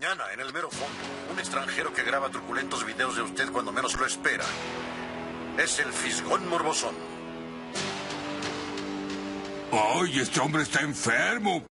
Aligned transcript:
Mañana, 0.00 0.32
en 0.32 0.38
el 0.38 0.52
mero 0.52 0.70
fondo, 0.70 1.32
un 1.32 1.40
extranjero 1.40 1.92
que 1.92 2.04
graba 2.04 2.28
truculentos 2.28 2.86
videos 2.86 3.16
de 3.16 3.22
usted 3.22 3.50
cuando 3.50 3.72
menos 3.72 3.98
lo 3.98 4.06
espera. 4.06 4.44
Es 5.58 5.80
el 5.80 5.92
Fisgón 5.92 6.48
Morbosón. 6.48 6.94
¡Ay, 9.72 10.20
este 10.20 10.38
hombre 10.38 10.62
está 10.62 10.82
enfermo! 10.82 11.64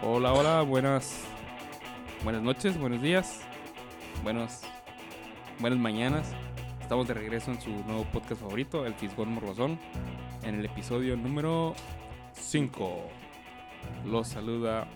Hola, 0.00 0.32
hola, 0.32 0.62
buenas 0.62 1.24
buenas 2.22 2.42
noches, 2.42 2.78
buenos 2.78 3.02
días, 3.02 3.40
buenos 4.22 4.62
buenas 5.60 5.78
mañanas. 5.78 6.32
Estamos 6.80 7.06
de 7.08 7.14
regreso 7.14 7.50
en 7.50 7.60
su 7.60 7.70
nuevo 7.70 8.04
podcast 8.12 8.40
favorito, 8.40 8.86
El 8.86 8.94
Fisgón 8.94 9.32
Morbosón, 9.32 9.78
en 10.42 10.54
el 10.56 10.64
episodio 10.64 11.16
número 11.16 11.74
5. 12.32 13.08
Los 14.06 14.28
saluda 14.28 14.86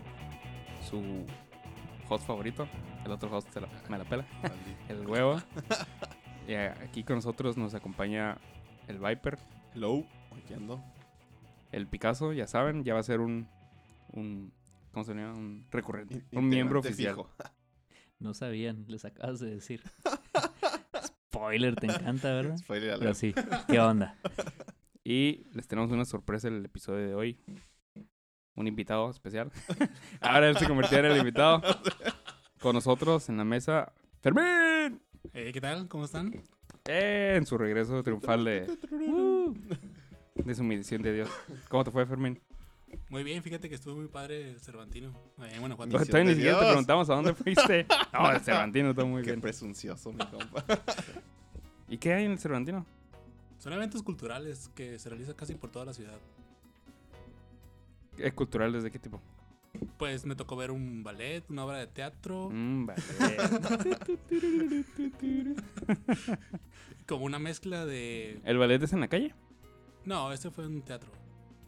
su 0.89 1.27
host 2.09 2.27
favorito, 2.27 2.67
el 3.05 3.13
otro 3.13 3.35
host 3.35 3.55
la- 3.57 3.69
me 3.89 3.99
la 3.99 4.05
pela, 4.05 4.25
el 4.89 5.07
huevo. 5.07 5.41
Y 6.49 6.55
aquí 6.55 7.05
con 7.05 7.17
nosotros 7.17 7.57
nos 7.57 7.75
acompaña 7.75 8.39
el 8.89 8.99
Viper, 8.99 9.39
Hello, 9.75 10.05
aquí 10.43 10.55
ando. 10.55 10.83
el 11.73 11.87
Picasso, 11.87 12.33
ya 12.33 12.47
saben, 12.47 12.85
ya 12.85 12.95
va 12.95 13.01
a 13.01 13.05
ser 13.05 13.21
un, 13.21 13.47
un 14.13 14.53
¿cómo 14.93 15.05
se 15.05 15.15
llama? 15.15 15.35
Un 15.35 15.67
recurrente, 15.71 16.23
un 16.33 16.49
miembro 16.49 16.81
oficial. 16.81 17.15
fijo. 17.15 17.29
No 18.23 18.35
sabían, 18.35 18.85
les 18.87 19.05
acabas 19.05 19.41
de 19.41 19.51
decir. 19.51 19.83
Spoiler, 21.29 21.75
te 21.75 21.87
encanta, 21.87 22.33
¿verdad? 22.33 22.57
Spoiler 22.57 22.97
Pero 23.01 23.15
sí, 23.15 23.35
¿qué 23.69 23.81
onda? 23.81 24.17
Y 25.03 25.45
les 25.53 25.67
tenemos 25.67 25.91
una 25.91 26.05
sorpresa 26.05 26.47
en 26.47 26.55
el 26.55 26.65
episodio 26.65 27.05
de 27.09 27.15
hoy. 27.17 27.41
Un 28.55 28.69
invitado 28.69 29.11
especial. 29.11 29.51
Ahora 30.21 30.49
él 30.49 30.57
se 30.57 30.69
convirtió 30.69 30.99
en 30.99 31.07
el 31.07 31.17
invitado. 31.17 31.63
Con 32.61 32.77
nosotros 32.77 33.29
en 33.29 33.39
la 33.39 33.45
mesa, 33.45 33.93
Fermín. 34.21 35.03
Eh, 35.33 35.51
¿Qué 35.53 35.61
tal? 35.61 35.89
¿Cómo 35.89 36.05
están? 36.05 36.33
Eh, 36.85 37.35
en 37.37 37.45
su 37.45 37.59
regreso 37.59 38.05
triunfal 38.05 38.45
de, 38.45 38.69
de 40.37 40.55
su 40.55 40.63
misión 40.63 41.03
de 41.03 41.13
Dios. 41.13 41.31
¿Cómo 41.69 41.83
te 41.83 41.91
fue, 41.91 42.07
Fermín? 42.07 42.41
Muy 43.09 43.25
bien, 43.25 43.43
fíjate 43.43 43.69
que 43.69 43.75
estuvo 43.75 43.97
muy 43.97 44.09
padre 44.09 44.51
el 44.51 44.61
Cervantino. 44.61 45.13
En 45.39 45.61
Guanajuato. 45.61 45.93
Misión 45.99 46.07
Todavía 46.09 46.31
ni 46.31 46.35
siquiera 46.37 46.59
te 46.61 46.67
preguntamos 46.67 47.11
a 47.11 47.15
dónde 47.15 47.35
fuiste. 47.35 47.87
No, 48.13 48.31
el 48.31 48.41
Cervantino 48.41 48.91
está 48.91 49.05
muy 49.05 49.23
Qué 49.23 49.31
bien. 49.31 49.41
presuncioso, 49.41 50.13
mi 50.13 50.25
compa. 50.27 50.65
¿Y 51.89 51.97
qué 51.99 52.13
hay 52.15 52.25
en 52.27 52.33
el 52.33 52.39
Cervantino? 52.39 52.87
Son 53.59 53.73
eventos 53.73 54.03
culturales 54.03 54.71
que 54.75 54.99
se 54.99 55.09
realizan 55.09 55.35
casi 55.35 55.55
por 55.55 55.71
toda 55.71 55.87
la 55.87 55.93
ciudad. 55.95 56.19
¿Es 58.19 58.33
cultural 58.35 58.73
desde 58.73 58.91
qué 58.91 58.99
tipo? 58.99 59.21
Pues 59.99 60.27
me 60.27 60.37
tocó 60.37 60.55
ver 60.57 60.71
un 60.71 61.03
ballet, 61.03 61.43
una 61.49 61.65
obra 61.65 61.79
de 61.79 61.87
teatro, 61.87 62.51
Mm, 62.53 62.87
vale. 62.87 63.03
como 67.07 67.25
una 67.25 67.39
mezcla 67.39 67.87
de... 67.87 68.41
¿El 68.45 68.59
ballet 68.59 68.83
es 68.83 68.93
en 68.93 69.01
la 69.01 69.09
calle? 69.09 69.35
No, 70.05 70.31
este 70.33 70.51
fue 70.51 70.67
un 70.67 70.83
teatro. 70.83 71.11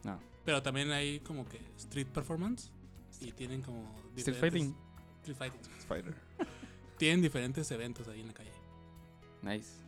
No. 0.03 0.19
Pero 0.45 0.61
también 0.61 0.91
hay 0.91 1.19
como 1.21 1.45
que 1.47 1.59
street 1.77 2.07
performance 2.07 2.71
y 3.19 3.31
tienen 3.31 3.61
como... 3.61 3.83
Street 4.15 4.37
diferentes- 4.37 4.39
fighting. 4.39 4.75
Street 5.21 5.37
fighting. 5.37 5.61
Spider. 5.79 6.15
Tienen 6.97 7.21
diferentes 7.21 7.69
eventos 7.71 8.07
ahí 8.07 8.21
en 8.21 8.27
la 8.27 8.33
calle. 8.33 8.53
Nice. 9.41 9.83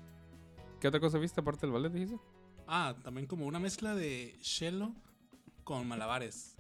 ¿Qué 0.82 0.88
otra 0.88 1.00
cosa 1.00 1.18
viste 1.20 1.40
aparte 1.40 1.62
del 1.62 1.72
ballet, 1.72 1.92
dijiste? 1.92 2.20
Ah, 2.68 2.96
también 3.04 3.28
como 3.28 3.46
una 3.46 3.60
mezcla 3.60 3.96
de 3.96 4.38
cello 4.42 4.92
con 5.64 5.88
malabares. 5.88 6.56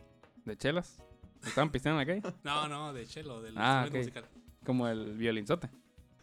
¿De 0.45 0.55
chelas? 0.57 1.03
¿Estaban 1.45 1.69
pisteando 1.71 2.01
en 2.01 2.07
la 2.07 2.21
calle? 2.21 2.35
No, 2.43 2.67
no, 2.67 2.93
de 2.93 3.05
cello, 3.05 3.41
del 3.41 3.55
Ah, 3.57 3.83
instrumento 3.87 3.89
ok. 4.19 4.21
musical. 4.23 4.41
Como 4.65 4.87
el 4.87 5.17
violinzote. 5.17 5.69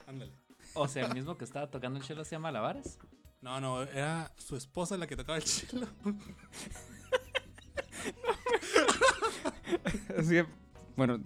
Ándale. 0.07 0.33
O 0.75 0.89
sea, 0.89 1.07
el 1.07 1.15
mismo 1.15 1.37
que 1.37 1.45
estaba 1.45 1.71
tocando 1.71 1.99
el 1.99 2.05
chelo 2.05 2.25
se 2.25 2.33
llama 2.33 2.49
Malabares. 2.49 2.99
No, 3.43 3.61
no, 3.61 3.83
era 3.83 4.33
su 4.39 4.57
esposa 4.57 4.97
la 4.97 5.07
que 5.07 5.17
tocaba 5.17 5.37
el 5.37 5.45
cello. 5.45 5.87
Así 10.19 10.31
que, 10.31 10.47
bueno, 10.97 11.21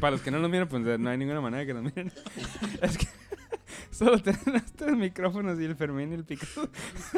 para 0.00 0.10
los 0.12 0.20
que 0.22 0.30
no 0.30 0.38
nos 0.38 0.50
miran, 0.50 0.68
pues 0.68 0.82
no 0.98 1.10
hay 1.10 1.18
ninguna 1.18 1.40
manera 1.40 1.64
que 1.66 1.74
nos 1.74 1.82
miren. 1.84 2.12
Es 2.82 2.98
que 2.98 3.06
solo 3.90 4.20
tienen 4.22 4.56
estos 4.56 4.92
micrófonos 4.92 5.58
y 5.60 5.64
el 5.64 5.76
Fermín 5.76 6.12
y 6.12 6.16
el 6.16 6.24
Picasso 6.24 6.68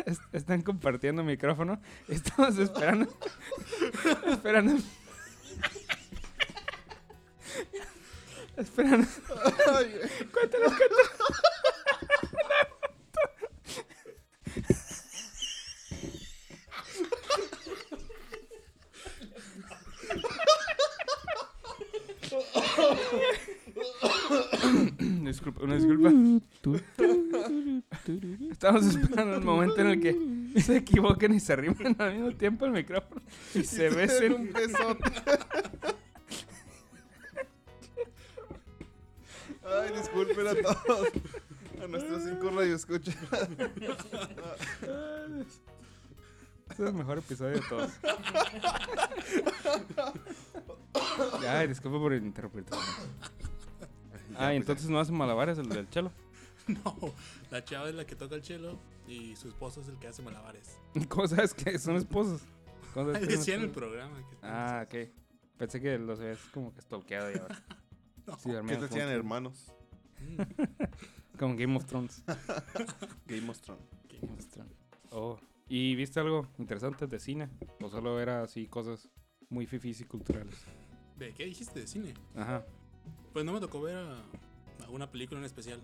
es- 0.06 0.20
están 0.32 0.62
compartiendo 0.62 1.22
micrófono. 1.24 1.80
Estamos 2.08 2.56
esperando. 2.58 3.08
esperando. 4.32 4.76
esperando. 8.56 9.06
Cuéntanos, 9.32 9.84
cuéntanos. 10.32 10.72
Disculpa, 25.24 25.51
una 25.62 25.76
disculpa. 25.76 26.10
Estamos 28.50 28.86
esperando 28.86 29.36
el 29.36 29.44
momento 29.44 29.80
en 29.80 29.86
el 29.86 30.00
que 30.00 30.60
se 30.60 30.78
equivoquen 30.78 31.34
y 31.34 31.40
se 31.40 31.52
arrimen 31.52 31.94
al 31.98 32.14
mismo 32.14 32.32
tiempo 32.36 32.66
el 32.66 32.72
micrófono 32.72 33.20
y 33.54 33.62
se 33.62 33.88
besen. 33.88 34.32
un 34.34 34.52
besote. 34.52 35.12
Ay, 39.64 39.96
disculpen 39.96 40.46
a 40.48 40.54
todos. 40.54 41.08
A 41.82 41.86
nuestros 41.86 42.24
cinco 42.24 42.50
radioescuchas. 42.50 43.16
Este 46.70 46.82
es 46.84 46.88
el 46.88 46.94
mejor 46.94 47.18
episodio 47.18 47.54
de 47.54 47.60
todos. 47.68 47.90
Ay, 51.48 51.68
disculpa 51.68 51.98
por 51.98 52.12
interrumpirte. 52.14 52.76
Ah, 54.38 54.52
y 54.52 54.56
entonces 54.56 54.88
no 54.88 54.98
hacen 54.98 55.16
malabares 55.16 55.58
el 55.58 55.68
del 55.68 55.88
chelo. 55.90 56.12
No, 56.68 56.96
la 57.50 57.64
chava 57.64 57.88
es 57.88 57.94
la 57.96 58.06
que 58.06 58.14
toca 58.14 58.36
el 58.36 58.44
cello 58.44 58.78
y 59.08 59.34
su 59.34 59.48
esposo 59.48 59.80
es 59.80 59.88
el 59.88 59.98
que 59.98 60.06
hace 60.06 60.22
malabares. 60.22 60.78
¿Cómo 61.08 61.26
sabes 61.26 61.54
que 61.54 61.76
son 61.76 61.96
esposos? 61.96 62.40
¿Cómo 62.94 63.06
sabes 63.12 63.16
Ahí 63.22 63.22
que 63.26 63.32
son 63.32 63.38
decía 63.40 63.54
en 63.56 63.62
el 63.62 63.70
programa. 63.70 64.16
Que 64.16 64.36
Ah, 64.42 64.86
ok. 64.86 65.10
Pensé 65.58 65.80
que 65.80 65.98
los 65.98 66.20
habías 66.20 66.38
como 66.54 66.72
que 66.72 66.80
stalkeado 66.80 67.32
y 67.32 67.38
ahora. 67.38 67.60
No. 68.26 68.38
Sí, 68.38 68.50
¿Qué 68.50 68.76
te 68.76 68.76
juntos. 68.76 68.96
hermanos? 68.96 69.72
Como 71.36 71.56
Game 71.56 71.76
of 71.76 71.84
Thrones. 71.86 72.22
Game 73.26 73.50
of 73.50 73.60
Thrones. 73.60 73.84
Game 74.08 74.32
of 74.32 74.46
Thrones. 74.46 74.76
Oh. 75.10 75.38
¿Y 75.68 75.96
viste 75.96 76.20
algo 76.20 76.46
interesante 76.58 77.08
de 77.08 77.18
cine? 77.18 77.48
¿O 77.80 77.88
solo 77.90 78.20
era 78.20 78.42
así 78.44 78.68
cosas 78.68 79.08
muy 79.48 79.66
fifís 79.66 80.00
y 80.00 80.04
culturales? 80.04 80.54
¿De 81.18 81.32
qué 81.34 81.46
dijiste 81.46 81.80
de 81.80 81.86
cine? 81.88 82.14
Ajá. 82.36 82.64
Pues 83.32 83.44
no 83.44 83.52
me 83.52 83.60
tocó 83.60 83.80
ver 83.80 83.96
a- 83.96 84.22
alguna 84.84 85.10
película 85.10 85.40
en 85.40 85.46
especial. 85.46 85.80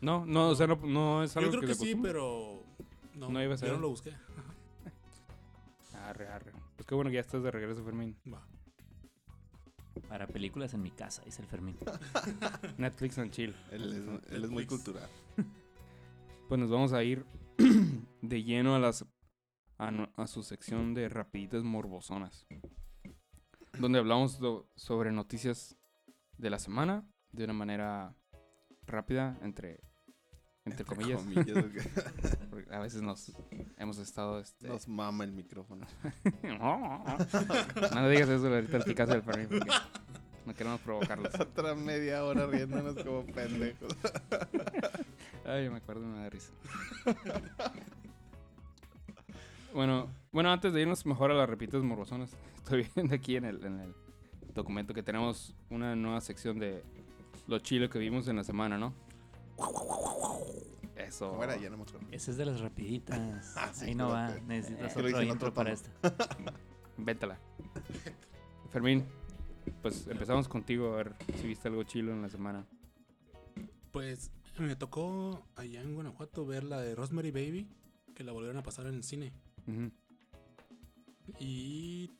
No, 0.00 0.24
no, 0.26 0.48
o 0.50 0.54
sea, 0.54 0.66
no, 0.66 0.76
no 0.76 1.22
es 1.22 1.36
algo 1.36 1.50
Yo 1.50 1.58
creo 1.58 1.68
que, 1.68 1.74
sí, 1.74 1.94
pero 2.00 2.62
no, 3.14 3.28
No 3.30 3.42
iba 3.42 3.54
a 3.54 3.56
ser. 3.56 3.68
yo 3.68 3.74
no 3.74 3.80
lo 3.80 3.88
busqué. 3.90 4.12
Arre, 5.94 6.28
arre. 6.28 6.52
Pues 6.76 6.86
qué 6.86 6.94
bueno 6.94 7.10
que 7.10 7.14
ya 7.14 7.20
estás 7.20 7.42
de 7.42 7.50
regreso, 7.50 7.82
Fermín. 7.84 8.16
Va. 8.32 8.46
Para 10.08 10.26
películas 10.26 10.74
en 10.74 10.82
mi 10.82 10.90
casa, 10.90 11.22
dice 11.24 11.40
el 11.42 11.48
Fermín. 11.48 11.76
Netflix 12.78 13.18
and 13.18 13.30
chill. 13.30 13.54
Él 13.70 14.20
es, 14.24 14.32
él 14.32 14.44
es 14.44 14.50
muy 14.50 14.66
cultural. 14.66 15.08
Pues 16.46 16.60
nos 16.60 16.68
vamos 16.70 16.92
a 16.92 17.02
ir 17.02 17.24
de 18.20 18.42
lleno 18.42 18.74
a 18.74 18.78
las 18.78 19.06
a, 19.78 20.26
su 20.26 20.42
sección 20.42 20.92
de 20.92 21.08
rapiditas 21.08 21.64
morbosonas. 21.64 22.46
Donde 23.78 23.98
hablamos 23.98 24.38
do- 24.38 24.68
sobre 24.76 25.10
noticias 25.10 25.74
de 26.38 26.50
la 26.50 26.58
semana 26.58 27.06
de 27.32 27.44
una 27.44 27.52
manera 27.52 28.14
rápida, 28.86 29.38
entre, 29.42 29.80
entre 30.64 30.84
comillas. 30.84 31.22
porque 31.22 31.54
porque 32.50 32.74
a 32.74 32.78
veces 32.78 33.02
nos 33.02 33.32
hemos 33.76 33.98
estado 33.98 34.40
este, 34.40 34.68
Nos 34.68 34.88
mama 34.88 35.24
el 35.24 35.32
micrófono. 35.32 35.86
no 36.42 38.02
le 38.02 38.10
digas 38.10 38.28
eso 38.28 38.46
ahorita 38.46 38.76
al 38.76 38.84
Picasso 38.84 39.12
del 39.12 39.22
Fermín 39.22 39.48
porque 39.48 39.70
no 40.46 40.54
queremos 40.54 40.80
provocarlos. 40.80 41.34
Otra 41.40 41.74
media 41.74 42.24
hora 42.24 42.46
riéndonos 42.46 43.02
como 43.02 43.24
pendejos. 43.26 43.96
Ay, 45.44 45.68
me 45.68 45.78
acuerdo 45.78 46.06
me 46.06 46.22
da 46.22 46.30
risa. 46.30 46.52
bueno, 49.72 50.10
bueno, 50.32 50.52
antes 50.52 50.72
de 50.72 50.82
irnos 50.82 51.04
mejor 51.06 51.30
a 51.30 51.34
las 51.34 51.48
repitas 51.48 51.82
morbosonas, 51.82 52.36
estoy 52.56 52.88
viendo 52.94 53.14
aquí 53.14 53.36
en 53.36 53.44
el, 53.44 53.64
en 53.64 53.80
el 53.80 53.94
documento 54.54 54.94
que 54.94 55.02
tenemos 55.02 55.54
una 55.70 55.94
nueva 55.96 56.20
sección 56.20 56.58
de 56.58 56.82
lo 57.46 57.58
chilo 57.58 57.88
que 57.90 57.98
vimos 57.98 58.28
en 58.28 58.36
la 58.36 58.44
semana, 58.44 58.78
¿no? 58.78 58.94
Eso. 60.96 61.30
¿Cómo 61.30 61.44
era? 61.44 61.56
Ya 61.56 61.70
no 61.70 61.76
me 61.76 61.82
acuerdo. 61.82 62.06
Ese 62.10 62.30
es 62.30 62.36
de 62.36 62.46
las 62.46 62.60
rapiditas. 62.60 63.18
Ah, 63.56 63.70
sí, 63.72 63.86
Ahí 63.86 63.94
no 63.94 64.08
va. 64.10 64.34
que- 64.34 64.40
Necesitas 64.42 64.96
otro 64.96 65.08
intro 65.22 65.34
otro 65.34 65.54
para 65.54 65.72
esta. 65.72 65.90
Invéntala. 66.98 67.38
Fermín, 68.70 69.04
pues 69.82 70.06
empezamos 70.06 70.48
contigo 70.48 70.92
a 70.94 70.96
ver 70.96 71.14
si 71.40 71.46
viste 71.46 71.68
algo 71.68 71.82
chilo 71.84 72.12
en 72.12 72.22
la 72.22 72.28
semana. 72.28 72.64
Pues 73.90 74.30
me 74.58 74.76
tocó 74.76 75.44
allá 75.56 75.80
en 75.82 75.94
Guanajuato 75.94 76.46
ver 76.46 76.64
la 76.64 76.80
de 76.80 76.94
Rosemary 76.94 77.30
Baby, 77.32 77.68
que 78.14 78.24
la 78.24 78.32
volvieron 78.32 78.56
a 78.58 78.62
pasar 78.62 78.86
en 78.86 78.94
el 78.94 79.02
cine. 79.04 79.32
Y 81.38 82.10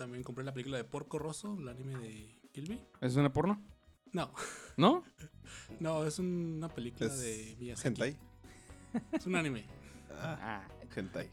también 0.00 0.24
compré 0.24 0.42
la 0.44 0.52
película 0.54 0.78
de 0.78 0.84
Porco 0.84 1.18
Rosso, 1.18 1.58
el 1.58 1.68
anime 1.68 1.94
de 1.98 2.40
Kilby. 2.52 2.80
¿Es 3.02 3.16
una 3.16 3.30
porno? 3.30 3.62
No, 4.12 4.32
¿No? 4.78 5.04
no, 5.80 6.04
es 6.06 6.18
una 6.18 6.70
película 6.70 7.06
Es 7.06 7.20
de 7.20 7.54
Miyazaki. 7.60 7.88
hentai. 7.88 8.16
Es 9.12 9.26
un 9.26 9.36
anime. 9.36 9.66
Ah, 10.10 10.66
hentai. 10.96 11.28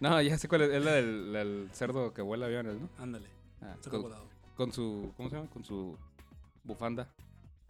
No, 0.00 0.20
ya 0.22 0.38
sé 0.38 0.48
cuál 0.48 0.62
es. 0.62 0.70
Es 0.70 0.82
la 0.82 0.92
del, 0.92 1.30
del 1.32 1.68
cerdo 1.74 2.14
que 2.14 2.22
vuela 2.22 2.46
aviones, 2.46 2.80
¿no? 2.80 2.88
Ándale, 2.98 3.28
Ah, 3.60 3.76
se 3.80 3.90
con, 3.90 4.10
con 4.56 4.72
su. 4.72 5.12
¿Cómo 5.18 5.28
se 5.28 5.36
llama? 5.36 5.50
Con 5.50 5.62
su 5.62 5.98
bufanda. 6.64 7.06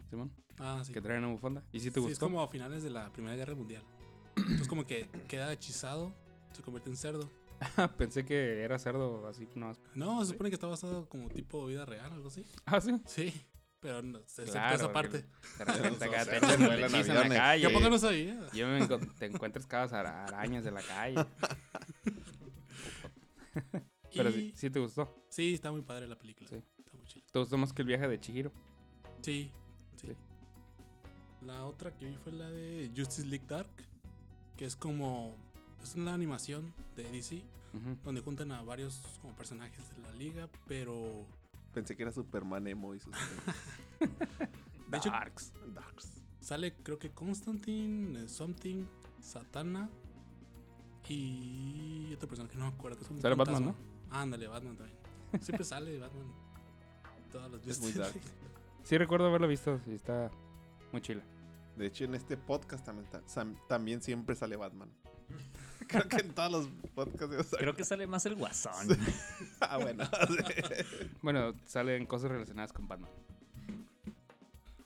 ¿Simón? 0.09 0.31
Ah, 0.59 0.81
sí. 0.85 0.93
Que 0.93 1.01
traen 1.01 1.25
una 1.25 1.33
bufanda. 1.33 1.61
¿Y 1.73 1.81
si 1.81 1.91
te 1.91 1.95
Sí, 1.99 2.05
es 2.05 2.11
gustó? 2.11 2.25
como 2.27 2.41
a 2.41 2.47
finales 2.47 2.83
de 2.83 2.89
la 2.89 3.11
Primera 3.11 3.35
Guerra 3.35 3.53
Mundial. 3.53 3.83
Entonces 4.37 4.67
como 4.69 4.85
que 4.87 5.09
queda 5.27 5.51
hechizado, 5.51 6.13
se 6.53 6.61
convierte 6.63 6.89
en 6.89 6.95
cerdo. 6.95 7.29
Pensé 7.97 8.25
que 8.25 8.61
era 8.63 8.77
cerdo 8.79 9.27
así, 9.27 9.47
no. 9.55 9.73
No, 9.95 10.23
se 10.25 10.31
supone 10.31 10.49
que 10.49 10.55
está 10.55 10.67
basado 10.67 11.07
como 11.07 11.29
tipo 11.29 11.65
vida 11.67 11.85
real, 11.85 12.11
algo 12.11 12.27
así. 12.29 12.43
Ah, 12.65 12.81
sí. 12.81 12.99
Sí, 13.05 13.33
pero 13.79 14.01
no, 14.01 14.19
se 14.25 14.43
Claro, 14.45 14.75
esa 14.75 14.91
parte. 14.93 15.25
De 15.57 15.65
repente 15.65 16.05
acá 16.05 16.25
te 16.25 16.31
cerdos 16.31 16.49
echan 16.53 16.65
vuelan 16.65 16.89
hechizo 16.95 17.09
en 17.09 17.13
la 17.15 17.19
aviones. 17.21 17.37
calle. 17.39 17.67
¿Qué 17.67 17.73
poco 17.73 17.89
no 17.89 17.97
sabía? 17.99 18.47
Yo 18.53 18.67
me 18.67 18.79
enco- 18.81 19.13
te 19.17 19.25
encuentras 19.27 19.65
cada 19.67 19.85
ara- 19.99 20.23
arañas 20.25 20.63
de 20.63 20.71
la 20.71 20.81
calle. 20.81 21.25
Pero 24.13 24.29
Y- 24.29 24.33
sí, 24.33 24.53
sí 24.55 24.69
te 24.69 24.79
gustó. 24.79 25.23
Sí, 25.29 25.53
está 25.53 25.71
muy 25.71 25.81
padre 25.81 26.07
la 26.07 26.17
película. 26.17 26.49
Sí. 26.49 26.55
Está 26.77 26.97
muy 26.97 27.05
chila. 27.07 27.25
¿Te 27.31 27.39
gustó 27.39 27.57
más 27.57 27.71
que 27.73 27.81
el 27.81 27.87
viaje 27.87 28.07
de 28.07 28.19
Chihiro? 28.19 28.51
Sí, 29.21 29.51
sí, 29.95 30.07
Sí. 30.07 30.15
La 31.45 31.65
otra 31.65 31.95
que 31.95 32.05
vi 32.05 32.15
fue 32.17 32.31
la 32.33 32.49
de 32.51 32.91
Justice 32.95 33.25
League 33.25 33.45
Dark, 33.47 33.69
que 34.57 34.65
es 34.65 34.75
como 34.75 35.35
es 35.83 35.95
una 35.95 36.13
animación 36.13 36.73
de 36.95 37.03
DC 37.03 37.43
donde 38.03 38.21
juntan 38.21 38.51
a 38.51 38.61
varios 38.63 39.01
como 39.21 39.33
personajes 39.35 39.95
de 39.95 40.01
la 40.01 40.11
liga, 40.11 40.49
pero 40.67 41.25
Pensé 41.73 41.95
que 41.95 42.03
era 42.03 42.11
Superman 42.11 42.67
emo 42.67 42.93
y 42.93 42.99
sus 42.99 43.13
de 44.89 44.97
hecho 44.97 45.09
Darks. 45.09 45.53
Darks. 45.73 46.21
sale 46.41 46.73
creo 46.83 46.99
que 46.99 47.11
Constantine, 47.11 48.23
eh, 48.23 48.27
Something, 48.27 48.85
Satana 49.21 49.89
y 51.11 52.13
otro 52.13 52.29
personaje 52.29 52.53
que 52.53 52.59
no 52.59 52.69
me 52.69 52.73
acuerdo 52.73 52.97
que 52.97 53.03
es 53.03 53.11
un 53.11 53.21
Sale 53.21 53.35
Batman, 53.35 53.63
fantasma. 53.65 53.85
Ándale, 54.11 54.47
Batman 54.47 54.77
también. 54.77 54.97
Siempre 55.41 55.65
sale 55.65 55.99
Batman. 55.99 56.27
Todas 57.31 57.51
las 57.51 57.67
Es 57.67 57.81
muy 57.81 57.91
dark. 57.91 58.13
League. 58.13 58.27
Sí 58.83 58.97
recuerdo 58.97 59.27
haberlo 59.27 59.47
visto. 59.47 59.79
Sí, 59.85 59.93
está 59.93 60.31
muy 60.91 61.01
chila. 61.01 61.21
De 61.77 61.85
hecho, 61.85 62.05
en 62.05 62.15
este 62.15 62.35
podcast 62.35 62.83
también, 62.83 63.07
también 63.67 64.01
siempre 64.01 64.35
sale 64.35 64.55
Batman. 64.55 64.89
Creo 65.91 66.07
que 66.07 66.17
en 66.17 66.33
todos 66.33 66.51
los 66.51 66.67
podcasts. 66.95 67.55
Creo 67.57 67.73
que 67.75 67.83
sale 67.83 68.07
más 68.07 68.25
el 68.25 68.35
guasón. 68.35 68.87
Ah, 69.63 69.77
bueno. 69.77 70.03
Bueno, 71.21 71.53
salen 71.65 72.05
cosas 72.07 72.31
relacionadas 72.31 72.73
con 72.73 72.87
Batman. 72.87 73.09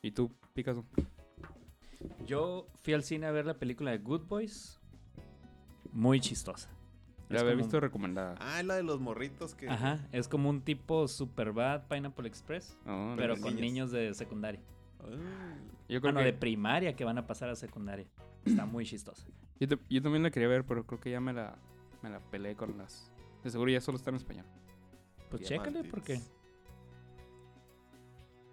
¿Y 0.02 0.12
tú, 0.12 0.30
Picasso? 0.54 0.84
Yo 2.26 2.68
fui 2.84 2.94
al 2.94 3.04
cine 3.04 3.26
a 3.28 3.32
ver 3.32 3.46
la 3.46 3.58
película 3.58 3.92
de 3.92 3.98
Good 4.00 4.24
Boys. 4.28 4.80
Muy 5.94 6.20
chistosa. 6.20 6.70
La 7.30 7.40
había 7.42 7.56
visto 7.56 7.80
recomendada. 7.80 8.36
ah, 8.40 8.62
la 8.64 8.76
de 8.76 8.84
los 8.84 9.00
morritos 9.00 9.56
que. 9.56 9.68
Ajá, 9.70 10.06
es 10.12 10.28
como 10.28 10.50
un 10.50 10.62
tipo 10.62 11.08
Superbad 11.08 11.88
Pineapple 11.88 12.28
Express, 12.28 12.78
No, 12.86 13.16
pero 13.18 13.34
con 13.36 13.56
niños. 13.56 13.62
niños 13.62 13.92
de 13.92 14.14
secundaria. 14.14 14.60
Ah, 15.00 15.56
Yo 15.90 15.98
Ah, 15.98 16.02
creo 16.02 16.12
no, 16.12 16.20
que 16.20 16.26
de 16.26 16.34
primaria 16.34 16.96
que 16.96 17.04
van 17.06 17.18
a 17.18 17.26
pasar 17.26 17.50
a 17.50 17.56
secundaria. 17.56 18.06
Está 18.44 18.66
muy 18.66 18.86
chistosa. 18.86 19.26
Yo, 19.60 19.68
ta- 19.68 19.80
yo 19.90 20.02
también 20.02 20.24
la 20.24 20.32
quería 20.32 20.48
ver, 20.48 20.66
pero 20.66 20.86
creo 20.86 21.00
que 21.00 21.12
ya 21.12 21.20
me 21.20 21.34
la, 21.34 21.58
me 22.02 22.10
la 22.10 22.20
peleé 22.20 22.56
con 22.56 22.78
las... 22.78 23.12
De 23.44 23.50
seguro 23.50 23.72
ya 23.72 23.82
solo 23.82 23.98
está 23.98 24.10
en 24.10 24.16
español. 24.18 24.46
Pues 25.30 25.48
Diamantes. 25.48 25.74
chécale 25.74 25.90
porque 25.90 26.20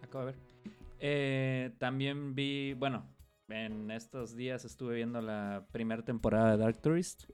acabo 0.03 0.27
de 0.27 0.33
ver. 0.33 0.41
Eh, 0.99 1.75
también 1.79 2.35
vi, 2.35 2.75
bueno, 2.75 3.07
en 3.49 3.91
estos 3.91 4.37
días 4.37 4.65
estuve 4.65 4.97
viendo 4.97 5.21
la 5.21 5.67
primera 5.73 6.05
temporada 6.05 6.53
de 6.53 6.57
Dark 6.59 6.81
Tourist. 6.81 7.25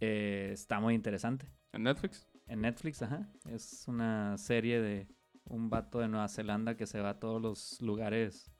Eh, 0.00 0.50
está 0.52 0.80
muy 0.80 0.94
interesante. 0.94 1.50
¿En 1.72 1.82
Netflix? 1.82 2.26
En 2.46 2.60
Netflix, 2.62 3.02
ajá. 3.02 3.28
Es 3.46 3.86
una 3.88 4.36
serie 4.38 4.80
de 4.80 5.08
un 5.44 5.70
vato 5.70 5.98
de 5.98 6.08
Nueva 6.08 6.28
Zelanda 6.28 6.76
que 6.76 6.86
se 6.86 7.00
va 7.00 7.10
a 7.10 7.18
todos 7.18 7.40
los 7.40 7.80
lugares, 7.80 8.50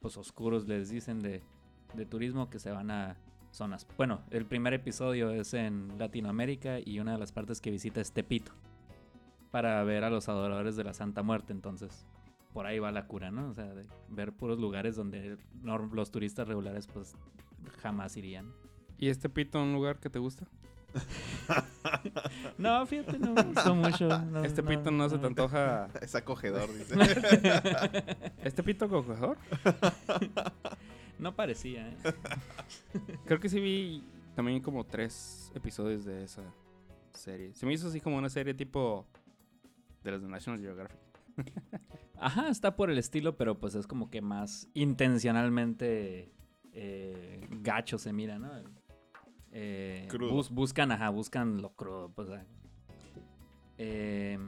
pues 0.00 0.16
oscuros, 0.16 0.66
les 0.66 0.90
dicen, 0.90 1.20
de, 1.20 1.42
de 1.94 2.06
turismo, 2.06 2.48
que 2.50 2.58
se 2.58 2.70
van 2.70 2.90
a 2.90 3.16
zonas. 3.50 3.86
Bueno, 3.96 4.20
el 4.30 4.46
primer 4.46 4.72
episodio 4.74 5.30
es 5.30 5.52
en 5.54 5.98
Latinoamérica 5.98 6.78
y 6.84 7.00
una 7.00 7.12
de 7.12 7.18
las 7.18 7.32
partes 7.32 7.60
que 7.60 7.70
visita 7.70 8.00
es 8.00 8.12
Tepito. 8.12 8.52
Para 9.50 9.82
ver 9.84 10.04
a 10.04 10.10
los 10.10 10.28
adoradores 10.28 10.76
de 10.76 10.84
la 10.84 10.94
Santa 10.94 11.22
Muerte, 11.22 11.52
entonces. 11.52 12.06
Por 12.54 12.66
ahí 12.66 12.78
va 12.78 12.92
la 12.92 13.06
cura, 13.06 13.30
¿no? 13.30 13.48
O 13.48 13.54
sea, 13.54 13.64
de 13.64 13.86
ver 14.08 14.32
puros 14.32 14.58
lugares 14.58 14.94
donde 14.96 15.38
no- 15.62 15.78
los 15.78 16.10
turistas 16.10 16.46
regulares, 16.48 16.86
pues, 16.86 17.14
jamás 17.82 18.16
irían. 18.16 18.52
¿Y 18.98 19.08
este 19.08 19.28
pito 19.30 19.62
un 19.62 19.72
lugar 19.72 19.98
que 19.98 20.10
te 20.10 20.18
gusta? 20.18 20.46
No, 22.58 22.86
fíjate, 22.86 23.18
no 23.18 23.32
me 23.32 23.42
gustó 23.42 23.74
mucho. 23.74 24.06
no, 24.26 24.44
Este 24.44 24.62
pito 24.62 24.90
no 24.90 25.08
se 25.08 25.18
te 25.18 25.26
antoja... 25.26 25.88
Es 26.00 26.14
acogedor, 26.14 26.72
dice. 26.72 26.94
¿Este 28.44 28.62
pito 28.62 28.88
cogedor? 28.88 29.36
No 31.22 31.34
parecía, 31.36 31.88
¿eh? 31.88 31.96
Creo 33.24 33.38
que 33.40 33.48
sí 33.48 33.60
vi 33.60 34.04
también 34.34 34.60
como 34.60 34.84
tres 34.84 35.52
episodios 35.54 36.04
de 36.04 36.24
esa 36.24 36.42
serie. 37.12 37.54
Se 37.54 37.64
me 37.66 37.72
hizo 37.72 37.88
así 37.88 38.00
como 38.00 38.16
una 38.16 38.28
serie 38.28 38.54
tipo 38.54 39.06
de 40.02 40.10
las 40.12 40.22
de 40.22 40.28
National 40.28 40.60
Geographic. 40.60 40.98
Ajá, 42.18 42.48
está 42.48 42.76
por 42.76 42.90
el 42.90 42.98
estilo, 42.98 43.36
pero 43.36 43.58
pues 43.58 43.74
es 43.74 43.86
como 43.86 44.10
que 44.10 44.20
más 44.20 44.68
intencionalmente 44.74 46.32
eh, 46.72 47.46
gacho 47.50 47.98
se 47.98 48.12
mira, 48.12 48.38
¿no? 48.38 48.50
Eh, 49.52 50.06
Crudo. 50.08 50.32
bus- 50.32 50.50
buscan, 50.50 50.92
ajá, 50.92 51.10
buscan 51.10 51.60
lo 51.62 51.74
crudo, 51.74 52.10
pues. 52.14 52.28
Eh, 53.78 54.38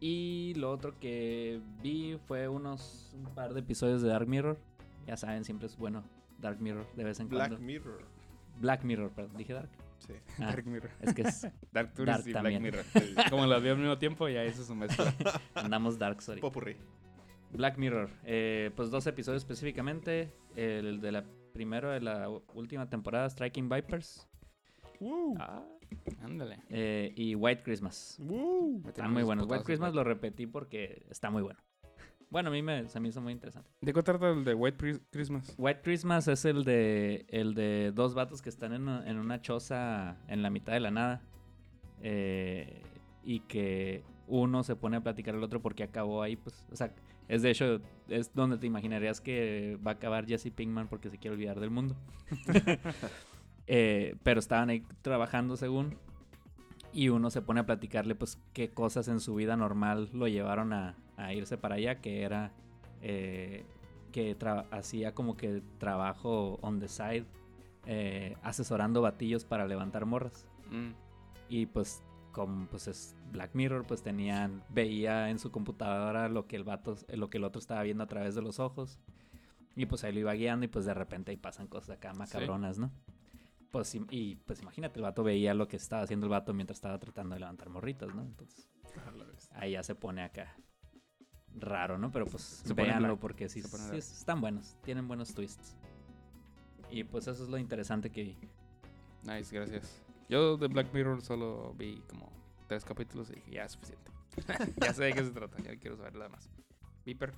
y 0.00 0.54
lo 0.56 0.70
otro 0.72 0.98
que 0.98 1.60
vi 1.82 2.18
fue 2.26 2.48
unos 2.48 3.14
un 3.14 3.32
par 3.34 3.54
de 3.54 3.60
episodios 3.60 4.02
de 4.02 4.08
Dark 4.08 4.26
Mirror. 4.26 4.58
Ya 5.06 5.16
saben, 5.16 5.44
siempre 5.44 5.66
es 5.66 5.76
bueno 5.76 6.04
Dark 6.38 6.60
Mirror 6.60 6.86
de 6.94 7.04
vez 7.04 7.20
en 7.20 7.28
Black 7.28 7.48
cuando. 7.50 7.64
Mirror. 7.66 8.02
Black 8.60 8.84
Mirror, 8.84 9.10
perdón, 9.12 9.36
dije 9.36 9.52
Dark. 9.54 9.70
Sí. 9.98 10.12
Ah, 10.38 10.46
Dark 10.46 10.66
Mirror. 10.66 10.90
es 11.00 11.14
que 11.14 11.22
es- 11.22 11.46
Dark 11.72 11.94
Tourist 11.94 12.18
Dark 12.18 12.28
y 12.28 12.32
también. 12.32 12.62
Black 12.62 12.86
Mirror. 12.94 13.14
Como 13.30 13.46
las 13.46 13.62
vi 13.62 13.68
al 13.70 13.78
mismo 13.78 13.98
tiempo, 13.98 14.28
ya 14.28 14.42
eso 14.44 14.62
es 14.62 14.66
su 14.68 14.74
mezcla. 14.74 15.14
andamos 15.54 15.98
Dark, 15.98 16.20
sorry. 16.22 16.40
Popurrí. 16.40 16.76
Black 17.52 17.76
Mirror, 17.78 18.08
eh, 18.24 18.70
pues 18.76 18.90
dos 18.90 19.06
episodios 19.06 19.42
específicamente. 19.42 20.32
El 20.56 21.00
de 21.00 21.12
la 21.12 21.24
primero 21.52 21.90
de 21.90 22.00
la 22.00 22.28
última 22.54 22.88
temporada, 22.88 23.28
Striking 23.28 23.68
Vipers. 23.68 24.26
Ah, 25.38 25.62
ándale. 26.22 26.60
eh, 26.70 27.12
y 27.16 27.34
White 27.34 27.62
Christmas. 27.62 28.18
Están 28.86 29.12
muy 29.12 29.22
buenos. 29.22 29.46
White 29.48 29.64
Christmas 29.64 29.92
lo 29.94 30.02
repetí 30.04 30.46
porque 30.46 31.04
está 31.10 31.30
muy 31.30 31.42
bueno. 31.42 31.60
Bueno, 32.32 32.48
a 32.48 32.52
mí 32.52 32.62
me, 32.62 32.88
se 32.88 32.98
me 32.98 33.08
hizo 33.08 33.20
muy 33.20 33.30
interesante. 33.34 33.68
¿De 33.82 33.92
qué 33.92 34.02
trata 34.02 34.30
el 34.30 34.42
de 34.42 34.54
White 34.54 35.02
Christmas? 35.10 35.54
White 35.58 35.82
Christmas 35.82 36.28
es 36.28 36.46
el 36.46 36.64
de, 36.64 37.26
el 37.28 37.52
de 37.52 37.92
dos 37.94 38.14
vatos 38.14 38.40
que 38.40 38.48
están 38.48 38.72
en 38.72 38.82
una, 38.84 39.06
en 39.06 39.18
una 39.18 39.42
choza 39.42 40.16
en 40.28 40.40
la 40.40 40.48
mitad 40.48 40.72
de 40.72 40.80
la 40.80 40.90
nada. 40.90 41.22
eh, 42.00 42.80
y 43.22 43.40
que 43.40 44.02
uno 44.26 44.62
se 44.62 44.74
pone 44.76 44.96
a 44.96 45.02
platicar 45.02 45.34
al 45.34 45.44
otro 45.44 45.60
porque 45.60 45.82
acabó 45.82 46.22
ahí, 46.22 46.36
pues, 46.36 46.66
o 46.72 46.74
sea, 46.74 46.94
es 47.28 47.42
de 47.42 47.50
hecho, 47.50 47.82
es 48.08 48.34
donde 48.34 48.56
te 48.56 48.66
imaginarías 48.66 49.20
que 49.20 49.78
va 49.86 49.90
a 49.90 49.94
acabar 49.94 50.26
Jesse 50.26 50.50
Pinkman 50.50 50.88
porque 50.88 51.10
se 51.10 51.18
quiere 51.18 51.34
olvidar 51.34 51.60
del 51.60 51.70
mundo. 51.70 51.94
Eh, 53.68 54.16
pero 54.24 54.40
estaban 54.40 54.70
ahí 54.70 54.82
trabajando 55.02 55.56
según. 55.56 55.96
Y 56.92 57.08
uno 57.08 57.30
se 57.30 57.42
pone 57.42 57.60
a 57.60 57.66
platicarle, 57.66 58.14
pues, 58.14 58.38
qué 58.52 58.70
cosas 58.70 59.08
en 59.08 59.20
su 59.20 59.34
vida 59.34 59.56
normal 59.56 60.10
lo 60.12 60.28
llevaron 60.28 60.72
a, 60.72 60.96
a 61.16 61.32
irse 61.32 61.56
para 61.56 61.76
allá, 61.76 62.00
que 62.00 62.22
era 62.22 62.52
eh, 63.00 63.64
que 64.12 64.36
hacía 64.70 65.14
como 65.14 65.36
que 65.36 65.62
trabajo 65.78 66.58
on 66.60 66.78
the 66.78 66.88
side, 66.88 67.24
eh, 67.86 68.36
asesorando 68.42 69.00
batillos 69.00 69.44
para 69.44 69.66
levantar 69.66 70.06
morras. 70.06 70.46
Mm. 70.70 70.90
Y 71.48 71.66
pues, 71.66 72.02
como 72.30 72.66
pues 72.66 72.88
es 72.88 73.16
Black 73.32 73.54
Mirror, 73.54 73.84
pues 73.86 74.02
tenían, 74.02 74.62
veía 74.68 75.30
en 75.30 75.38
su 75.38 75.50
computadora 75.50 76.28
lo 76.28 76.46
que 76.46 76.56
el 76.56 76.64
vato, 76.64 76.96
lo 77.08 77.30
que 77.30 77.38
el 77.38 77.44
otro 77.44 77.58
estaba 77.58 77.82
viendo 77.82 78.04
a 78.04 78.06
través 78.06 78.34
de 78.34 78.42
los 78.42 78.60
ojos. 78.60 78.98
Y 79.74 79.86
pues 79.86 80.04
ahí 80.04 80.12
lo 80.12 80.20
iba 80.20 80.34
guiando 80.34 80.66
y 80.66 80.68
pues 80.68 80.84
de 80.84 80.92
repente 80.92 81.30
ahí 81.30 81.38
pasan 81.38 81.66
cosas 81.66 81.96
acá 81.96 82.12
macabronas, 82.12 82.78
¿no? 82.78 82.90
Pues 83.72 83.96
y 84.10 84.36
pues 84.36 84.60
imagínate, 84.60 84.98
el 84.98 85.02
vato 85.02 85.24
veía 85.24 85.54
lo 85.54 85.66
que 85.66 85.76
estaba 85.76 86.02
haciendo 86.02 86.26
el 86.26 86.30
vato 86.30 86.52
mientras 86.52 86.76
estaba 86.76 86.98
tratando 86.98 87.34
de 87.34 87.40
levantar 87.40 87.70
morritas, 87.70 88.14
¿no? 88.14 88.22
Entonces 88.22 88.68
ahí 89.52 89.72
ya 89.72 89.82
se 89.82 89.94
pone 89.94 90.22
acá 90.22 90.54
raro, 91.54 91.96
¿no? 91.96 92.12
Pero 92.12 92.26
pues 92.26 92.62
véanlo 92.76 93.18
porque 93.18 93.48
sí, 93.48 93.62
sí 93.62 93.96
están 93.96 94.42
buenos, 94.42 94.76
tienen 94.82 95.08
buenos 95.08 95.34
twists. 95.34 95.74
Y 96.90 97.04
pues 97.04 97.26
eso 97.26 97.42
es 97.42 97.48
lo 97.48 97.56
interesante 97.56 98.10
que 98.10 98.22
vi. 98.22 98.36
Nice, 99.22 99.54
gracias. 99.54 100.02
Yo 100.28 100.58
de 100.58 100.66
Black 100.68 100.92
Mirror 100.92 101.22
solo 101.22 101.72
vi 101.78 102.02
como 102.08 102.30
tres 102.68 102.84
capítulos 102.84 103.30
y 103.30 103.36
dije, 103.36 103.52
ya 103.52 103.64
es 103.64 103.72
suficiente. 103.72 104.12
ya 104.82 104.92
sé 104.92 105.04
de 105.04 105.12
qué 105.14 105.24
se 105.24 105.30
trata, 105.30 105.62
ya 105.62 105.76
quiero 105.76 105.96
saber 105.96 106.14
nada 106.14 106.28
más. 106.28 106.50
Viper. 107.06 107.32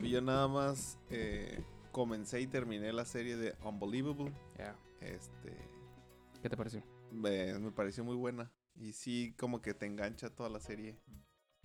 Y 0.00 0.10
yo 0.10 0.20
nada 0.20 0.46
más 0.46 0.98
eh, 1.08 1.62
comencé 1.90 2.42
y 2.42 2.46
terminé 2.46 2.92
la 2.92 3.06
serie 3.06 3.36
de 3.36 3.56
Unbelievable. 3.64 4.30
Ya. 4.58 4.76
Este, 5.00 5.56
¿Qué 6.42 6.48
te 6.48 6.56
pareció? 6.56 6.82
me, 7.10 7.58
me 7.58 7.70
pareció 7.72 8.04
muy 8.04 8.16
buena. 8.16 8.52
Y 8.76 8.92
sí, 8.92 9.34
como 9.38 9.60
que 9.60 9.74
te 9.74 9.86
engancha 9.86 10.30
toda 10.30 10.48
la 10.48 10.60
serie. 10.60 11.00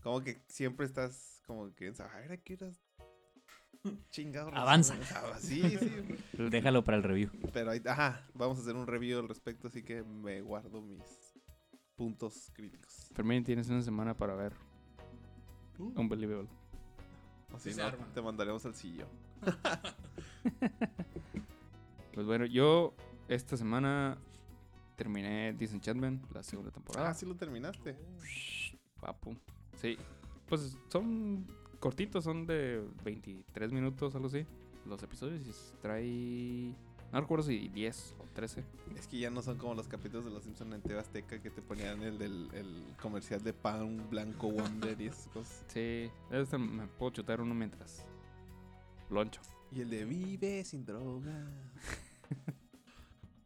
Como 0.01 0.21
que 0.21 0.41
siempre 0.47 0.85
estás 0.85 1.41
como 1.45 1.73
que, 1.75 1.87
a 1.99 2.17
ver, 2.17 2.31
¿a 2.31 2.37
qué 2.37 2.55
horas? 2.55 2.81
Chingado. 4.11 4.49
Avanza. 4.55 4.95
Ah, 5.13 5.37
Sí, 5.39 5.61
sí. 5.77 5.91
Déjalo 6.49 6.83
para 6.83 6.97
el 6.97 7.03
review. 7.03 7.29
Pero 7.51 7.71
ahí, 7.71 7.81
ajá, 7.85 8.25
vamos 8.33 8.57
a 8.57 8.61
hacer 8.61 8.75
un 8.75 8.87
review 8.87 9.19
al 9.19 9.27
respecto, 9.27 9.67
así 9.67 9.83
que 9.83 10.03
me 10.03 10.41
guardo 10.41 10.81
mis 10.81 11.03
puntos 11.95 12.49
críticos. 12.53 13.09
Fermín, 13.13 13.43
tienes 13.43 13.69
una 13.69 13.81
semana 13.81 14.15
para 14.15 14.35
ver 14.35 14.53
Uh, 15.79 15.91
Unbelievable. 15.99 16.47
Así 17.53 17.69
Sí 17.69 17.75
se 17.75 17.81
no, 17.81 17.87
arma. 17.87 18.07
te 18.13 18.21
mandaremos 18.21 18.65
al 18.65 18.75
sillón. 18.75 19.09
Pues 22.13 22.27
bueno, 22.27 22.45
yo 22.45 22.93
esta 23.33 23.57
semana 23.57 24.17
terminé 24.95 25.53
Disenchantment, 25.53 26.31
la 26.31 26.43
segunda 26.43 26.71
temporada. 26.71 27.09
Ah, 27.09 27.13
sí 27.13 27.25
lo 27.25 27.35
terminaste. 27.35 27.95
Papu. 28.99 29.35
Sí. 29.81 29.97
Pues 30.47 30.77
son 30.89 31.47
cortitos, 31.79 32.23
son 32.23 32.45
de 32.45 32.87
23 33.03 33.71
minutos, 33.71 34.15
algo 34.15 34.27
así. 34.27 34.45
Los 34.85 35.01
episodios 35.03 35.41
y 35.47 35.81
trae... 35.81 36.75
No 37.11 37.21
recuerdo 37.21 37.43
si 37.43 37.69
10 37.69 38.15
o 38.19 38.25
13. 38.33 38.63
Es 38.95 39.07
que 39.07 39.19
ya 39.19 39.29
no 39.29 39.41
son 39.41 39.57
como 39.57 39.75
los 39.75 39.87
capítulos 39.87 40.25
de 40.25 40.31
Los 40.31 40.43
Simpsons 40.43 40.73
en 40.73 40.81
TV 40.81 40.99
Azteca 40.99 41.39
que 41.39 41.51
te 41.51 41.61
ponían 41.61 42.01
el 42.01 42.17
del 42.17 42.49
el 42.53 42.83
comercial 42.99 43.43
de 43.43 43.53
pan 43.53 44.09
blanco 44.09 44.49
Wonder 44.49 44.99
y 44.99 45.07
esas 45.07 45.27
cosas. 45.27 45.63
Sí, 45.67 46.09
este 46.31 46.57
me 46.57 46.87
puedo 46.87 47.11
chutar 47.11 47.39
uno 47.39 47.53
mientras 47.53 48.03
loncho. 49.11 49.41
Y 49.71 49.81
el 49.81 49.91
de 49.91 50.05
Vive 50.05 50.65
sin 50.65 50.85
droga. 50.85 51.45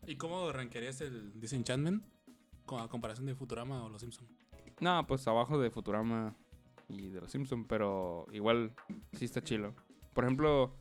¿Y 0.08 0.16
cómo 0.16 0.54
rankearías 0.54 1.02
el 1.02 1.38
Disenchantment 1.38 2.02
con 2.66 2.82
a 2.82 2.88
comparación 2.88 3.26
de 3.26 3.36
Futurama 3.36 3.84
o 3.84 3.90
Los 3.90 4.02
Simpsons? 4.02 4.32
No, 4.80 5.06
pues 5.06 5.28
abajo 5.28 5.60
de 5.60 5.70
Futurama 5.70 6.34
y 6.88 7.10
de 7.10 7.20
los 7.20 7.30
Simpsons, 7.30 7.66
pero 7.68 8.26
igual 8.32 8.74
sí 9.12 9.26
está 9.26 9.44
chilo. 9.44 9.76
Por 10.14 10.24
ejemplo, 10.24 10.74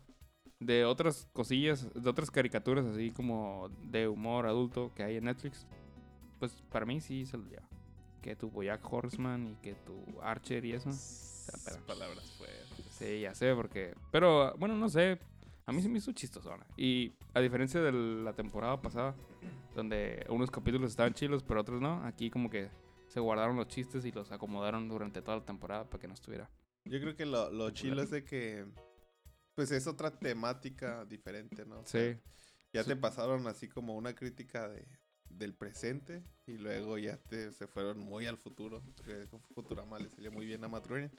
de 0.60 0.84
otras 0.84 1.26
cosillas, 1.32 1.92
de 1.92 2.08
otras 2.08 2.30
caricaturas 2.30 2.86
así 2.86 3.10
como 3.10 3.68
de 3.82 4.06
humor 4.06 4.46
adulto 4.46 4.92
que 4.94 5.02
hay 5.02 5.16
en 5.16 5.24
Netflix, 5.24 5.66
pues 6.38 6.62
para 6.70 6.86
mí 6.86 7.00
sí 7.00 7.26
se 7.26 7.36
lo 7.36 7.46
lleva. 7.46 7.68
Que 8.22 8.36
tu 8.36 8.48
Boyack 8.48 8.92
Horseman 8.92 9.48
y 9.48 9.56
que 9.56 9.74
tu 9.74 10.04
Archer 10.22 10.64
y 10.64 10.72
eso. 10.72 10.90
la 10.90 11.80
palabras 11.84 12.30
fuertes. 12.32 12.86
Sí, 12.90 13.22
ya 13.22 13.34
sé, 13.34 13.54
porque... 13.56 13.94
Pero, 14.12 14.54
bueno, 14.56 14.76
no 14.76 14.88
sé. 14.88 15.18
A 15.66 15.72
mí 15.72 15.82
se 15.82 15.88
me 15.88 15.98
hizo 15.98 16.12
chistosona. 16.12 16.64
Y 16.76 17.12
a 17.34 17.40
diferencia 17.40 17.80
de 17.80 17.92
la 17.92 18.32
temporada 18.34 18.80
pasada, 18.80 19.16
donde 19.74 20.24
unos 20.28 20.50
capítulos 20.50 20.90
estaban 20.90 21.12
chilos, 21.12 21.42
pero 21.42 21.60
otros 21.60 21.80
no, 21.80 22.04
aquí 22.04 22.30
como 22.30 22.48
que 22.48 22.70
se 23.08 23.18
guardaron 23.20 23.56
los 23.56 23.66
chistes 23.68 24.04
y 24.04 24.12
los 24.12 24.30
acomodaron 24.32 24.88
durante 24.88 25.22
toda 25.22 25.38
la 25.38 25.44
temporada 25.44 25.84
para 25.88 26.00
que 26.00 26.08
no 26.08 26.14
estuviera. 26.14 26.48
Yo 26.84 27.00
creo 27.00 27.16
que 27.16 27.26
lo, 27.26 27.50
lo 27.50 27.70
chilo 27.70 28.00
es 28.02 28.10
de 28.10 28.24
que 28.24 28.64
pues 29.56 29.70
es 29.72 29.86
otra 29.86 30.10
temática 30.16 31.04
diferente, 31.04 31.64
¿no? 31.66 31.80
O 31.80 31.86
sea, 31.86 32.14
Sí. 32.14 32.20
Ya 32.72 32.82
Sí. 32.84 32.90
te 32.90 32.96
pasaron 32.96 33.46
así 33.46 33.68
como 33.68 33.96
una 33.96 34.14
crítica 34.14 34.68
de, 34.68 34.86
del 35.30 35.54
presente 35.54 36.22
y 36.46 36.58
luego 36.58 36.98
ya 36.98 37.16
te, 37.16 37.50
se 37.52 37.66
fueron 37.66 37.98
muy 37.98 38.26
al 38.26 38.36
futuro. 38.36 38.82
Futurama 39.54 39.98
le 39.98 40.10
salió 40.10 40.30
muy 40.30 40.44
bien 40.46 40.62
a 40.62 40.68
Matt 40.68 40.86
Groening. 40.86 41.10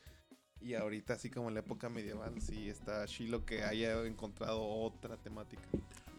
Y 0.62 0.74
ahorita 0.74 1.14
así 1.14 1.30
como 1.30 1.48
en 1.50 1.54
la 1.54 1.60
época 1.62 1.88
medieval 1.90 2.42
sí 2.42 2.68
está 2.70 3.06
chilo 3.08 3.46
que 3.46 3.64
haya 3.64 4.04
encontrado 4.06 4.62
otra 4.66 5.16
temática. 5.18 5.62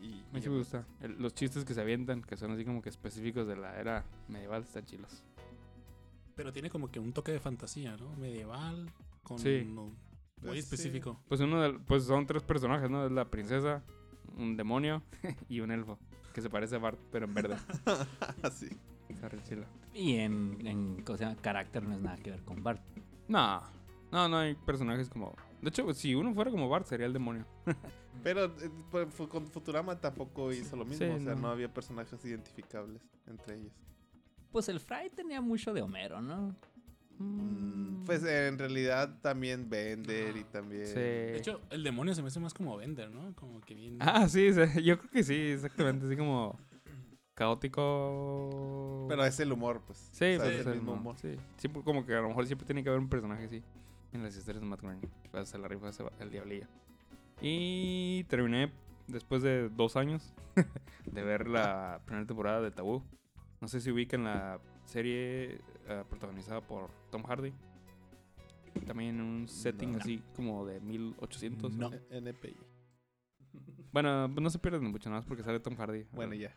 Y, 0.01 0.13
A 0.13 0.33
mí 0.33 0.39
y 0.39 0.41
sí 0.43 0.49
me 0.49 0.59
gusta. 0.59 0.87
El- 1.01 1.21
los 1.21 1.35
chistes 1.35 1.65
que 1.65 1.75
se 1.75 1.81
avientan, 1.81 2.23
que 2.23 2.37
son 2.37 2.53
así 2.53 2.65
como 2.65 2.81
que 2.81 2.89
específicos 2.89 3.47
de 3.49 3.57
la 3.57 3.79
era 3.79 4.05
medieval, 4.29 4.63
están 4.63 4.85
chilos. 4.87 5.23
Pero 6.37 6.53
tiene 6.53 6.71
como 6.71 6.89
que 6.91 7.01
un 7.01 7.13
toque 7.13 7.33
de 7.33 7.41
fantasía, 7.41 7.97
¿no? 7.97 8.15
Medieval, 8.17 8.89
con 9.25 9.39
Sí. 9.41 9.65
no, 9.67 9.87
muy 9.87 9.93
Pues 10.41 10.53
sí. 10.53 10.59
específico. 10.61 11.21
Pues 11.29 11.41
uno 11.41 11.61
del- 11.61 11.81
pues 11.81 12.05
son 12.05 12.27
tres 12.27 12.45
personajes, 12.45 12.89
¿no? 12.89 13.05
Es 13.07 13.11
la 13.13 13.25
princesa, 13.29 13.83
un 14.37 14.57
demonio 14.57 15.03
y 15.49 15.61
un 15.61 15.73
elfo. 15.73 15.99
Que 16.33 16.41
se 16.41 16.49
parece 16.49 16.77
a 16.77 16.79
Bart, 16.79 16.99
pero 17.11 17.25
en 17.27 17.35
verde. 17.35 17.57
así. 18.43 18.69
Está 19.09 19.29
re 19.29 19.43
chilo. 19.43 19.65
Y 19.93 20.17
en, 20.17 20.65
en 20.65 21.03
¿cómo 21.03 21.19
se 21.19 21.25
llama? 21.25 21.37
carácter 21.41 21.83
no 21.83 21.95
es 21.97 22.01
nada 22.01 22.17
que 22.19 22.31
ver 22.31 22.45
con 22.45 22.63
Bart. 22.63 22.81
No, 23.27 23.63
no, 24.11 24.29
no 24.29 24.39
hay 24.39 24.55
personajes 24.55 25.09
como... 25.09 25.35
De 25.61 25.69
hecho, 25.71 25.93
si 25.93 26.15
uno 26.15 26.33
fuera 26.35 26.51
como 26.51 26.69
Bart, 26.69 26.87
sería 26.87 27.07
el 27.07 27.13
demonio. 27.13 27.45
Pero 28.23 28.47
eh, 28.47 28.71
pues, 28.91 29.07
con 29.29 29.47
Futurama 29.47 30.01
tampoco 30.01 30.53
hizo 30.53 30.77
lo 30.77 30.85
mismo. 30.85 31.07
Sí, 31.07 31.13
o 31.13 31.21
sea, 31.21 31.35
no. 31.35 31.43
no. 31.43 31.49
había 31.49 31.73
personajes 31.73 32.25
identificables 32.25 33.03
entre 33.27 33.57
ellos. 33.57 33.73
Pues 34.51 34.69
el 34.69 34.81
Fry 34.81 35.11
tenía 35.15 35.41
mucho 35.41 35.73
de 35.73 35.83
Homero, 35.83 36.21
¿no? 36.21 36.55
Mm, 37.19 38.05
Pues 38.05 38.25
en 38.25 38.59
realidad 38.59 39.19
también 39.21 39.69
Bender 39.69 40.37
y 40.37 40.45
también... 40.45 40.87
Sí. 40.87 40.95
De 40.95 41.37
hecho, 41.39 41.61
el 41.71 41.83
demonio 41.83 42.15
se 42.15 42.23
me 42.23 42.29
hace 42.29 42.41
más 42.41 42.55
como 42.55 42.77
Bender, 42.77 43.11
¿no? 43.11 43.35
Como 43.35 43.61
que 43.61 43.75
bien. 43.75 43.99
Ah, 44.01 44.29
sí, 44.29 44.53
sí, 44.53 44.83
yo 44.83 44.99
creo 44.99 45.11
que 45.11 45.23
sí, 45.23 45.35
exactamente. 45.35 46.07
Así 46.07 46.17
como 46.17 46.59
caótico. 47.35 49.07
Pero 49.09 49.25
es 49.25 49.39
el 49.41 49.53
humor, 49.53 49.83
pues. 49.87 49.99
Sí, 50.13 50.25
o 50.25 50.29
sea, 50.29 50.39
pues 50.39 50.55
es 50.55 50.67
el 50.67 50.73
el 50.73 50.79
mismo 50.79 50.93
humor, 50.93 51.01
humor. 51.01 51.17
Sí. 51.19 51.37
Siempre 51.57 51.83
como 51.83 52.05
que 52.05 52.15
a 52.15 52.21
lo 52.21 52.29
mejor 52.29 52.47
siempre 52.47 52.67
tiene 52.67 52.83
que 52.83 52.89
haber 52.89 53.01
un 53.01 53.09
personaje 53.09 53.45
así 53.45 53.63
en 54.13 54.23
las 54.23 54.37
historias 54.37 54.63
de 54.63 54.69
Matt 54.69 54.81
Groening. 54.83 55.11
Pues 55.31 55.49
se 55.49 55.59
la 55.59 55.69
rifa 55.69 55.91
el 56.21 56.31
diablillo. 56.31 56.67
Y 57.41 58.25
terminé 58.25 58.73
después 59.07 59.43
de 59.43 59.69
dos 59.69 59.97
años 59.97 60.35
de 61.07 61.23
ver 61.23 61.49
la 61.49 62.01
primera 62.05 62.27
temporada 62.27 62.61
de 62.61 62.71
Tabú. 62.71 63.03
No 63.61 63.69
sé 63.69 63.81
si 63.81 63.91
ubican 63.91 64.25
la 64.25 64.61
serie 64.85 65.61
eh, 65.89 66.05
protagonizada 66.09 66.61
por 66.61 66.91
Tom 67.11 67.23
Hardy. 67.25 67.53
También 68.87 69.17
en 69.17 69.21
un 69.23 69.49
setting 69.49 69.93
No. 69.93 69.99
así 69.99 70.23
como 70.37 70.65
de 70.67 70.81
1800. 70.81 71.73
No. 71.75 71.91
E- 71.93 72.03
NPI. 72.11 72.57
Bueno, 73.93 74.31
pues 74.33 74.43
no 74.43 74.51
se 74.51 74.59
pierden 74.59 74.85
mucho 74.91 75.11
más 75.11 75.25
porque 75.25 75.43
sale 75.43 75.59
Tom 75.61 75.75
Hardy. 75.77 76.05
Bueno, 76.13 76.35
ya. 76.35 76.55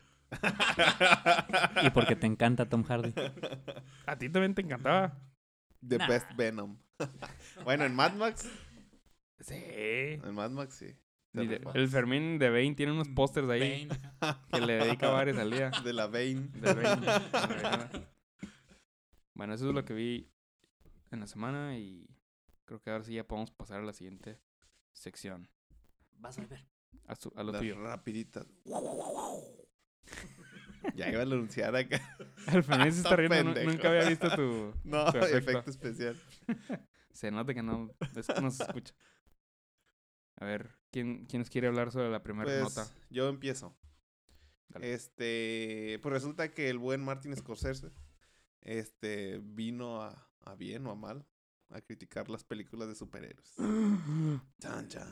Y 1.82 1.90
porque 1.90 2.14
te 2.16 2.26
encanta 2.26 2.68
Tom 2.68 2.84
Hardy. 2.84 3.12
A 4.06 4.16
ti 4.16 4.28
también 4.28 4.54
te 4.54 4.62
encantaba. 4.62 5.18
The 5.86 5.98
Nah. 5.98 6.06
Best 6.08 6.26
Venom. 6.36 6.76
bueno, 7.64 7.84
en 7.84 7.94
Mad 7.94 8.14
Max. 8.14 8.48
Sí. 9.40 9.54
En 9.56 10.34
Mad 10.34 10.50
Max, 10.50 10.74
sí. 10.74 10.94
De- 11.32 11.62
el 11.74 11.88
Fermín 11.88 12.38
de 12.38 12.50
Bane 12.50 12.74
tiene 12.74 12.92
unos 12.92 13.08
pósters 13.08 13.48
ahí 13.48 13.86
Bane 13.88 14.00
que 14.52 14.60
le 14.60 14.74
dedica 14.74 15.08
varios 15.08 15.38
al 15.38 15.50
día. 15.50 15.70
De 15.82 15.92
la 15.94 16.06
Bane. 16.06 16.48
de 16.52 16.74
Bane. 16.74 18.06
bueno, 19.34 19.54
eso 19.54 19.66
es 19.68 19.74
lo 19.74 19.84
que 19.84 19.94
vi 19.94 20.30
en 21.10 21.20
la 21.20 21.26
semana 21.26 21.78
y 21.78 22.06
creo 22.66 22.80
que 22.82 22.90
ahora 22.90 23.02
sí 23.04 23.14
ya 23.14 23.26
podemos 23.26 23.50
pasar 23.50 23.80
a 23.80 23.84
la 23.84 23.92
siguiente 23.94 24.38
sección. 24.92 25.48
Vas 26.18 26.38
a 26.38 26.44
ver. 26.46 26.66
A, 27.06 27.16
su- 27.16 27.32
a 27.34 27.42
lo 27.42 27.52
Las 27.52 27.60
tuyo. 27.62 27.82
rapiditas. 27.82 28.46
ya 30.94 31.08
iba 31.08 31.20
a 31.20 31.22
anunciar 31.22 31.74
acá. 31.74 31.98
El 32.52 32.62
Fermín 32.62 32.92
se 32.92 32.98
está 33.00 33.16
riendo. 33.22 33.36
pendejo. 33.54 33.70
Nunca 33.70 33.88
había 33.88 34.06
visto 34.08 34.28
tu... 34.36 34.74
No, 34.84 35.10
tu 35.10 35.18
efecto. 35.18 35.38
efecto 35.38 35.70
especial. 35.70 36.20
Se 37.12 37.30
nota 37.30 37.54
que 37.54 37.62
no, 37.62 37.90
es 38.16 38.28
no 38.40 38.50
se 38.50 38.62
escucha. 38.62 38.94
A 40.36 40.44
ver, 40.44 40.76
¿quién, 40.90 41.26
¿quién 41.26 41.40
nos 41.42 41.50
quiere 41.50 41.68
hablar 41.68 41.92
sobre 41.92 42.10
la 42.10 42.22
primera 42.22 42.44
Pues 42.46 42.62
nota? 42.76 42.90
yo 43.10 43.28
empiezo. 43.28 43.76
Dale. 44.68 44.92
Este, 44.92 45.98
pues 46.02 46.12
resulta 46.12 46.52
que 46.52 46.70
el 46.70 46.78
buen 46.78 47.04
Martin 47.04 47.36
Scorsese 47.36 47.92
este 48.62 49.38
vino 49.42 50.02
a, 50.02 50.30
a 50.40 50.54
bien 50.54 50.86
o 50.86 50.90
a 50.90 50.94
mal 50.94 51.26
a 51.68 51.80
criticar 51.80 52.28
las 52.28 52.44
películas 52.44 52.88
de 52.88 52.94
superhéroes. 52.94 53.54
Chan, 54.60 54.88
chan. 54.88 55.08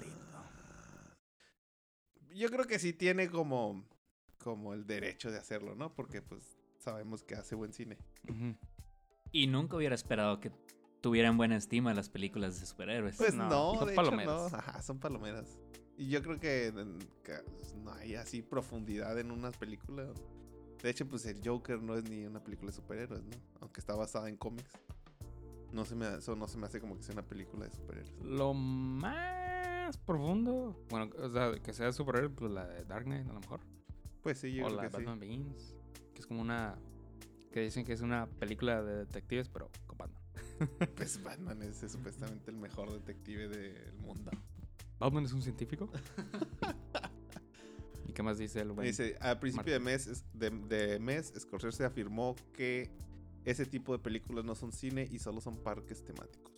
Yo 2.34 2.48
creo 2.50 2.66
que 2.66 2.78
sí 2.78 2.92
tiene 2.92 3.28
como 3.28 3.86
como 4.38 4.72
el 4.72 4.86
derecho 4.86 5.30
de 5.30 5.38
hacerlo, 5.38 5.74
¿no? 5.74 5.94
Porque 5.94 6.22
pues 6.22 6.56
sabemos 6.78 7.22
que 7.22 7.34
hace 7.34 7.54
buen 7.54 7.72
cine. 7.72 7.98
Y 9.32 9.46
nunca 9.46 9.76
hubiera 9.76 9.94
esperado 9.94 10.40
que 10.40 10.50
tuvieran 11.00 11.36
buena 11.36 11.56
estima 11.56 11.94
las 11.94 12.08
películas 12.08 12.60
de 12.60 12.66
superhéroes. 12.66 13.16
Pues 13.16 13.34
No, 13.34 13.48
no, 13.48 13.74
son 13.78 13.86
de 13.86 13.92
hecho 13.94 14.02
palomeras. 14.02 14.52
no. 14.52 14.58
Ajá, 14.58 14.82
son 14.82 14.98
palomeras. 14.98 15.58
Y 15.96 16.08
yo 16.08 16.22
creo 16.22 16.38
que, 16.40 16.66
en- 16.68 16.98
que 17.22 17.34
no 17.82 17.92
hay 17.92 18.14
así 18.14 18.42
profundidad 18.42 19.18
en 19.18 19.30
unas 19.30 19.56
películas. 19.56 20.08
De 20.82 20.88
hecho, 20.90 21.06
pues 21.06 21.26
el 21.26 21.40
Joker 21.46 21.82
no 21.82 21.94
es 21.96 22.08
ni 22.08 22.24
una 22.24 22.42
película 22.42 22.70
de 22.70 22.76
superhéroes, 22.76 23.22
¿no? 23.22 23.36
Aunque 23.60 23.80
está 23.80 23.94
basada 23.94 24.28
en 24.28 24.36
cómics. 24.36 24.70
No 25.72 25.84
se 25.84 25.94
me, 25.94 26.16
eso 26.16 26.34
no 26.36 26.48
se 26.48 26.58
me 26.58 26.66
hace 26.66 26.80
como 26.80 26.96
que 26.96 27.02
sea 27.02 27.12
una 27.12 27.22
película 27.26 27.66
de 27.66 27.70
superhéroes. 27.72 28.12
Lo 28.24 28.54
más 28.54 29.96
profundo, 29.98 30.76
bueno, 30.88 31.10
o 31.22 31.28
sea, 31.30 31.52
que 31.62 31.72
sea 31.72 31.92
superhéroe, 31.92 32.30
pues 32.30 32.50
la 32.50 32.66
de 32.66 32.84
Dark 32.84 33.04
Knight 33.04 33.28
a 33.28 33.32
lo 33.32 33.40
mejor. 33.40 33.60
Pues 34.22 34.38
sí, 34.38 34.52
yo 34.54 34.64
o 34.64 34.66
creo 34.66 34.76
la 34.76 34.82
de 34.84 34.88
que 34.88 34.96
sí. 34.96 35.02
Batman 35.04 35.20
Begins, 35.20 35.76
que 36.14 36.20
es 36.20 36.26
como 36.26 36.40
una... 36.40 36.76
Que 37.52 37.60
dicen 37.60 37.84
que 37.84 37.92
es 37.92 38.00
una 38.00 38.26
película 38.26 38.82
de 38.82 38.96
detectives, 38.98 39.48
pero 39.48 39.70
con 39.86 39.98
Batman. 39.98 40.19
Pues 40.96 41.22
Batman 41.22 41.62
es, 41.62 41.82
es 41.82 41.92
supuestamente 41.92 42.50
el 42.50 42.56
mejor 42.56 42.90
detective 42.92 43.48
del 43.48 43.92
mundo. 43.94 44.30
¿Batman 44.98 45.24
es 45.24 45.32
un 45.32 45.42
científico? 45.42 45.90
¿Y 48.06 48.12
qué 48.12 48.22
más 48.22 48.38
dice 48.38 48.60
el 48.60 48.72
buen? 48.72 48.86
Dice, 48.86 49.16
a 49.20 49.38
principio 49.40 49.72
de 49.72 49.80
mes, 49.80 50.06
es- 50.06 50.24
de, 50.34 50.50
de 50.50 50.98
mes, 50.98 51.32
Scorsese 51.38 51.84
afirmó 51.84 52.34
que 52.52 52.90
ese 53.44 53.64
tipo 53.66 53.92
de 53.92 53.98
películas 54.00 54.44
no 54.44 54.54
son 54.54 54.72
cine 54.72 55.08
y 55.10 55.18
solo 55.18 55.40
son 55.40 55.56
parques 55.62 56.04
temáticos. 56.04 56.52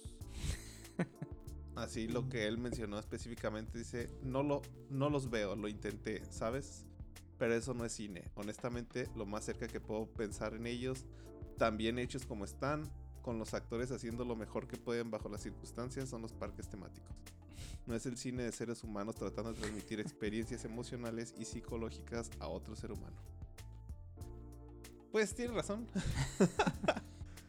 Así 1.77 2.09
lo 2.09 2.29
que 2.29 2.47
él 2.47 2.59
mencionó 2.59 2.99
específicamente 2.99 3.79
dice, 3.79 4.11
no, 4.23 4.43
lo, 4.43 4.63
no 4.91 5.09
los 5.09 5.31
veo, 5.31 5.57
lo 5.57 5.69
intenté, 5.69 6.23
¿sabes? 6.31 6.85
Pero 7.39 7.55
eso 7.55 7.75
no 7.75 7.85
es 7.85 7.93
cine. 7.93 8.31
Honestamente, 8.35 9.09
lo 9.17 9.27
más 9.27 9.45
cerca 9.45 9.69
que 9.69 9.81
puedo 9.81 10.07
pensar 10.07 10.55
en 10.55 10.67
ellos, 10.67 11.07
también 11.59 11.99
hechos 11.99 12.27
como 12.27 12.45
están, 12.45 12.91
con 13.23 13.39
los 13.39 13.55
actores 13.55 13.91
haciendo 13.93 14.25
lo 14.25 14.37
mejor 14.37 14.67
que 14.69 14.77
pueden 14.77 15.11
bajo 15.11 15.29
las 15.29 15.41
circunstancias, 15.43 16.09
son 16.09 16.23
los 16.23 16.33
parques 16.33 16.69
temáticos. 16.69 17.11
No 17.87 17.95
es 17.95 18.05
el 18.07 18.17
cine 18.17 18.43
de 18.45 18.53
seres 18.53 18.85
humanos 18.85 19.15
tratando 19.17 19.53
de 19.53 19.59
transmitir 19.61 19.99
experiencias 20.01 20.65
emocionales 20.65 21.35
y 21.39 21.45
psicológicas 21.45 22.31
a 22.39 22.49
otro 22.49 22.77
ser 22.77 22.93
humano. 22.93 23.17
Pues 25.11 25.35
tiene 25.35 25.55
razón. 25.55 25.87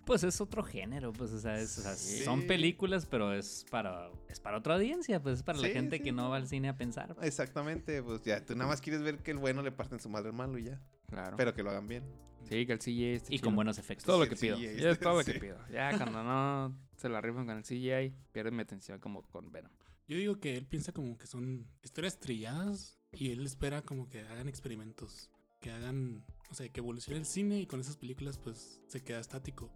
Pues 0.05 0.21
es 0.25 0.41
otro 0.41 0.63
género, 0.63 1.13
pues, 1.13 1.31
o 1.31 1.39
sea, 1.39 1.57
es- 1.57 1.77
o 1.77 1.81
sea, 1.81 1.95
Sí. 1.95 2.25
son 2.25 2.45
películas, 2.45 3.05
pero 3.05 3.31
es 3.31 3.65
para, 3.71 4.09
es 4.27 4.37
para 4.41 4.57
otra 4.57 4.75
audiencia, 4.75 5.23
pues 5.23 5.37
es 5.37 5.43
para 5.43 5.57
la 5.59 5.69
gente 5.69 5.95
sí, 5.99 6.03
que 6.03 6.11
no 6.11 6.23
no. 6.23 6.29
va 6.31 6.35
al 6.35 6.45
cine 6.49 6.67
a 6.67 6.75
pensar. 6.75 7.15
Exactamente, 7.21 8.03
pues 8.03 8.21
ya, 8.21 8.43
tú 8.45 8.53
nada 8.53 8.67
más 8.69 8.81
quieres 8.81 9.01
ver 9.01 9.19
que 9.23 9.31
el 9.31 9.37
bueno 9.37 9.61
le 9.61 9.71
parten 9.71 10.01
su 10.01 10.09
madre 10.09 10.27
al 10.27 10.35
malo 10.35 10.57
y 10.57 10.65
ya. 10.65 10.81
Claro. 11.07 11.37
Pero 11.37 11.53
que 11.53 11.63
lo 11.63 11.69
hagan 11.69 11.87
bien. 11.87 12.03
Sí, 12.49 12.65
que 12.65 12.73
el 12.73 12.79
CGI 12.79 13.05
esté 13.15 13.33
Y 13.33 13.37
chido. 13.37 13.47
con 13.47 13.55
buenos 13.55 13.77
efectos. 13.77 14.05
todo 14.05 14.19
lo 14.23 14.29
que 14.29 14.35
pido. 14.35 14.57
CGI, 14.57 14.79
Ya 14.81 14.89
es 14.91 14.99
todo 14.99 15.13
lo 15.15 15.23
sí. 15.23 15.33
que 15.33 15.39
pido. 15.39 15.57
Ya 15.71 15.97
cuando 15.97 16.23
no 16.23 16.75
se 16.97 17.09
la 17.09 17.21
rifan 17.21 17.45
con 17.45 17.57
el 17.57 17.63
CGI, 17.63 18.13
pierden 18.31 18.55
mi 18.55 18.61
atención 18.61 18.99
como 18.99 19.21
con 19.23 19.51
Venom. 19.51 19.71
Yo 20.07 20.17
digo 20.17 20.39
que 20.39 20.57
él 20.57 20.65
piensa 20.65 20.91
como 20.91 21.17
que 21.17 21.27
son 21.27 21.65
historias 21.81 22.19
trilladas 22.19 22.99
y 23.11 23.31
él 23.31 23.45
espera 23.45 23.81
como 23.81 24.09
que 24.09 24.21
hagan 24.21 24.47
experimentos, 24.49 25.31
que 25.61 25.71
hagan, 25.71 26.25
o 26.51 26.55
sea, 26.55 26.67
que 26.69 26.79
evolucione 26.81 27.19
el 27.19 27.25
cine 27.25 27.59
y 27.61 27.65
con 27.67 27.79
esas 27.79 27.95
películas 27.97 28.37
pues 28.37 28.81
se 28.87 29.01
queda 29.01 29.19
estático. 29.19 29.71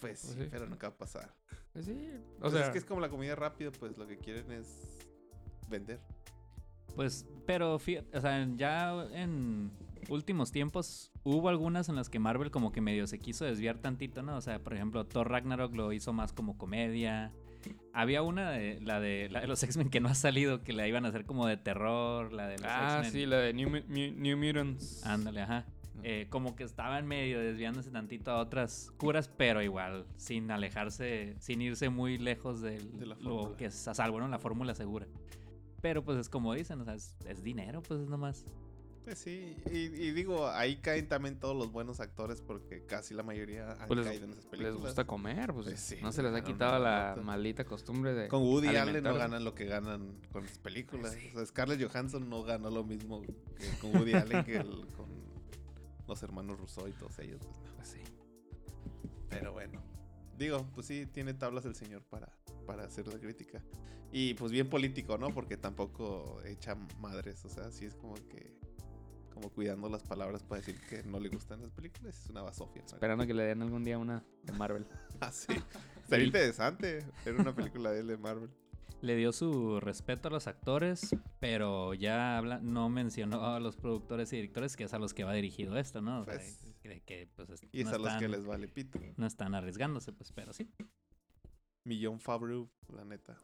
Pues 0.00 0.20
sí, 0.20 0.34
sí. 0.38 0.48
pero 0.50 0.66
nunca 0.66 0.88
va 0.90 0.94
a 0.94 0.98
pasar. 0.98 1.34
Pues 1.72 1.86
sí, 1.86 2.10
o 2.36 2.40
Pues 2.40 2.52
sea, 2.52 2.66
es 2.66 2.70
que 2.70 2.78
es 2.78 2.84
como 2.84 3.00
la 3.00 3.08
comida 3.08 3.34
rápida, 3.34 3.72
pues 3.72 3.96
lo 3.98 4.06
que 4.06 4.16
quieren 4.18 4.50
es 4.52 4.68
vender. 5.68 6.00
Pues, 6.94 7.26
pero 7.46 7.74
o 7.74 7.78
sea, 7.80 8.48
ya 8.54 9.04
en 9.12 9.72
últimos 10.08 10.52
tiempos 10.52 11.12
hubo 11.22 11.48
algunas 11.48 11.88
en 11.88 11.96
las 11.96 12.08
que 12.08 12.18
Marvel 12.18 12.50
como 12.50 12.72
que 12.72 12.80
medio 12.80 13.06
se 13.06 13.18
quiso 13.18 13.44
desviar 13.44 13.78
tantito, 13.78 14.22
¿no? 14.22 14.36
O 14.36 14.40
sea, 14.40 14.58
por 14.58 14.74
ejemplo, 14.74 15.04
Thor 15.06 15.30
Ragnarok 15.30 15.74
lo 15.74 15.92
hizo 15.92 16.12
más 16.12 16.32
como 16.32 16.56
comedia. 16.58 17.32
Había 17.92 18.22
una 18.22 18.50
de 18.50 18.80
la 18.80 19.00
de, 19.00 19.28
la 19.30 19.40
de 19.40 19.46
los 19.46 19.62
X-Men 19.62 19.88
que 19.88 20.00
no 20.00 20.08
ha 20.08 20.14
salido, 20.14 20.62
que 20.62 20.72
la 20.72 20.86
iban 20.86 21.06
a 21.06 21.08
hacer 21.08 21.24
como 21.24 21.46
de 21.46 21.56
terror, 21.56 22.32
la 22.32 22.46
de 22.46 22.58
los 22.58 22.66
ah, 22.68 22.98
X-Men. 22.98 23.12
sí, 23.12 23.26
la 23.26 23.38
de 23.38 23.54
New, 23.54 23.70
New 23.88 24.36
Mutants. 24.36 25.04
Ándale, 25.06 25.40
ajá. 25.42 25.64
Eh, 26.02 26.26
como 26.28 26.54
que 26.56 26.64
estaban 26.64 27.06
medio 27.06 27.40
desviándose 27.40 27.90
tantito 27.90 28.30
a 28.30 28.38
otras 28.38 28.92
curas, 28.98 29.28
pero 29.28 29.62
igual, 29.62 30.04
sin 30.16 30.50
alejarse, 30.50 31.34
sin 31.38 31.62
irse 31.62 31.88
muy 31.88 32.18
lejos 32.18 32.60
del, 32.60 32.98
De 32.98 33.06
la 33.06 33.14
lo 33.14 33.22
fórmula. 33.22 33.56
que 33.56 33.64
es 33.66 33.88
a 33.88 33.94
salvo, 33.94 34.20
¿no? 34.20 34.28
La 34.28 34.38
fórmula 34.38 34.74
segura. 34.74 35.06
Pero 35.80 36.04
pues 36.04 36.18
es 36.18 36.28
como 36.28 36.52
dicen, 36.52 36.80
o 36.80 36.84
sea, 36.84 36.94
es, 36.94 37.16
es 37.26 37.42
dinero, 37.42 37.82
pues 37.82 38.00
es 38.00 38.08
nomás. 38.08 38.44
Pues 39.04 39.18
sí, 39.18 39.54
y, 39.70 39.78
y 39.78 40.10
digo, 40.12 40.48
ahí 40.48 40.76
caen 40.76 41.06
también 41.08 41.38
todos 41.38 41.54
los 41.54 41.70
buenos 41.70 42.00
actores 42.00 42.40
porque 42.40 42.86
casi 42.86 43.12
la 43.12 43.22
mayoría 43.22 43.72
han 43.72 43.86
Pues 43.86 43.98
les- 43.98 44.06
caído 44.08 44.24
en 44.24 44.30
esas 44.32 44.46
películas. 44.46 44.72
Les 44.74 44.82
gusta 44.82 45.06
comer, 45.06 45.52
pues, 45.52 45.66
Pues 45.66 45.80
sí, 45.80 45.98
no 46.00 46.10
se 46.10 46.22
les 46.22 46.32
ha 46.34 46.42
quitado 46.42 46.78
la 46.82 47.14
maldita 47.22 47.64
costumbre 47.66 48.14
de 48.14 48.28
Con 48.28 48.42
Woody 48.42 48.68
Allen 48.76 49.04
no 49.04 49.14
ganan 49.14 49.44
lo 49.44 49.54
que 49.54 49.66
ganan 49.66 50.18
con 50.32 50.44
las 50.44 50.58
películas. 50.58 51.14
O 51.34 51.36
sea, 51.36 51.44
Scarlett 51.46 51.82
Johansson 51.86 52.30
no 52.30 52.42
ganó 52.44 52.70
lo 52.70 52.82
mismo 52.82 53.20
que 53.20 53.68
con 53.80 53.94
Woody 53.94 54.12
Allen 54.14 54.42
que 54.44 54.56
el- 54.56 54.86
con 54.96 55.06
los 56.08 56.22
hermanos 56.22 56.58
Rousseau 56.58 56.88
y 56.88 56.92
todos 56.92 57.18
ellos. 57.18 57.40
pues, 57.44 57.58
no. 57.60 57.74
Pues 57.76 57.88
sí. 57.88 58.00
Pero 59.28 59.52
bueno. 59.52 59.82
Digo, 60.38 60.66
pues 60.74 60.86
sí, 60.86 61.06
tiene 61.06 61.34
tablas 61.34 61.64
el 61.66 61.74
señor 61.74 62.02
para, 62.04 62.32
para 62.66 62.84
hacer 62.84 63.06
la 63.06 63.18
crítica. 63.18 63.62
Y 64.12 64.34
pues 64.34 64.50
bien 64.50 64.68
político, 64.68 65.18
¿no? 65.18 65.28
Porque 65.34 65.56
tampoco 65.56 66.40
echa 66.44 66.74
madres. 67.00 67.44
O 67.44 67.48
sea, 67.48 67.70
sí 67.70 67.84
es 67.84 67.94
como 67.96 68.14
que... 68.14 68.54
Como 69.34 69.50
cuidando 69.50 69.88
las 69.88 70.02
palabras 70.04 70.42
para 70.44 70.60
decir 70.60 70.80
que 70.88 71.02
no 71.02 71.18
le 71.18 71.28
gustan 71.28 71.60
las 71.60 71.72
películas. 71.72 72.16
Es 72.24 72.30
una 72.30 72.42
basofia. 72.42 72.82
¿no? 72.82 72.88
Esperando 72.88 73.26
que 73.26 73.34
le 73.34 73.42
den 73.42 73.62
algún 73.62 73.82
día 73.84 73.98
una 73.98 74.24
de 74.44 74.52
Marvel. 74.52 74.86
Ah, 75.20 75.30
sí. 75.32 75.54
Sería 76.08 76.26
interesante 76.26 77.04
ver 77.24 77.34
una 77.36 77.54
película 77.54 77.90
de 77.92 78.00
él 78.00 78.06
de 78.08 78.16
Marvel. 78.18 78.50
Le 79.00 79.16
dio 79.16 79.32
su 79.32 79.80
respeto 79.80 80.28
a 80.28 80.30
los 80.30 80.46
actores, 80.46 81.14
pero 81.40 81.94
ya 81.94 82.36
habla, 82.38 82.58
no 82.60 82.88
mencionó 82.88 83.44
a 83.54 83.60
los 83.60 83.76
productores 83.76 84.32
y 84.32 84.36
directores, 84.36 84.76
que 84.76 84.84
es 84.84 84.94
a 84.94 84.98
los 84.98 85.14
que 85.14 85.24
va 85.24 85.32
dirigido 85.34 85.76
esto, 85.78 86.00
¿no? 86.00 86.20
O 86.20 86.24
sea, 86.24 86.34
Pues, 86.34 86.58
que, 86.82 87.00
que, 87.02 87.28
pues, 87.36 87.50
es- 87.50 87.62
Y 87.72 87.80
es 87.80 87.86
no 87.86 87.92
a 87.94 87.98
los 87.98 88.12
que 88.14 88.28
les 88.28 88.44
vale 88.46 88.66
pito. 88.68 88.98
No 89.16 89.26
están 89.26 89.54
arriesgándose, 89.54 90.12
pues, 90.12 90.32
pero 90.32 90.52
sí. 90.52 90.70
Millón 91.84 92.18
Favreau, 92.18 92.70
la 92.88 93.04
neta. 93.04 93.36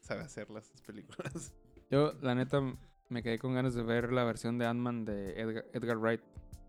Sabe 0.00 0.20
hacer 0.22 0.50
las 0.50 0.68
películas. 0.86 1.54
Yo, 1.90 2.12
la 2.20 2.34
neta, 2.34 2.60
me 3.08 3.22
quedé 3.22 3.38
con 3.38 3.54
ganas 3.54 3.74
de 3.74 3.82
ver 3.82 4.12
la 4.12 4.24
versión 4.24 4.58
de 4.58 4.66
Ant-Man 4.66 5.04
de 5.04 5.40
Edgar, 5.40 5.64
Edgar 5.72 5.98
Wright, 5.98 6.20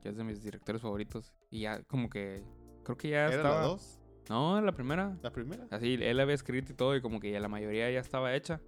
que 0.02 0.10
es 0.10 0.18
de 0.18 0.24
mis 0.24 0.44
directores 0.44 0.82
favoritos. 0.82 1.34
Y 1.50 1.62
ya, 1.62 1.82
como 1.84 2.10
que. 2.10 2.44
Creo 2.84 2.98
que 2.98 3.10
ya 3.10 3.26
¿Era 3.28 3.36
estaba. 3.36 3.56
la 3.62 3.66
dos? 3.68 4.00
No, 4.30 4.62
la 4.62 4.72
primera. 4.72 5.18
¿La 5.22 5.32
primera? 5.32 5.68
Así, 5.72 5.94
él 5.94 6.20
había 6.20 6.36
escrito 6.36 6.72
y 6.72 6.76
todo, 6.76 6.96
y 6.96 7.02
como 7.02 7.20
que 7.20 7.32
ya 7.32 7.40
la 7.40 7.48
mayoría 7.48 7.90
ya 7.92 8.00
estaba 8.00 8.36
hecha. 8.36 8.62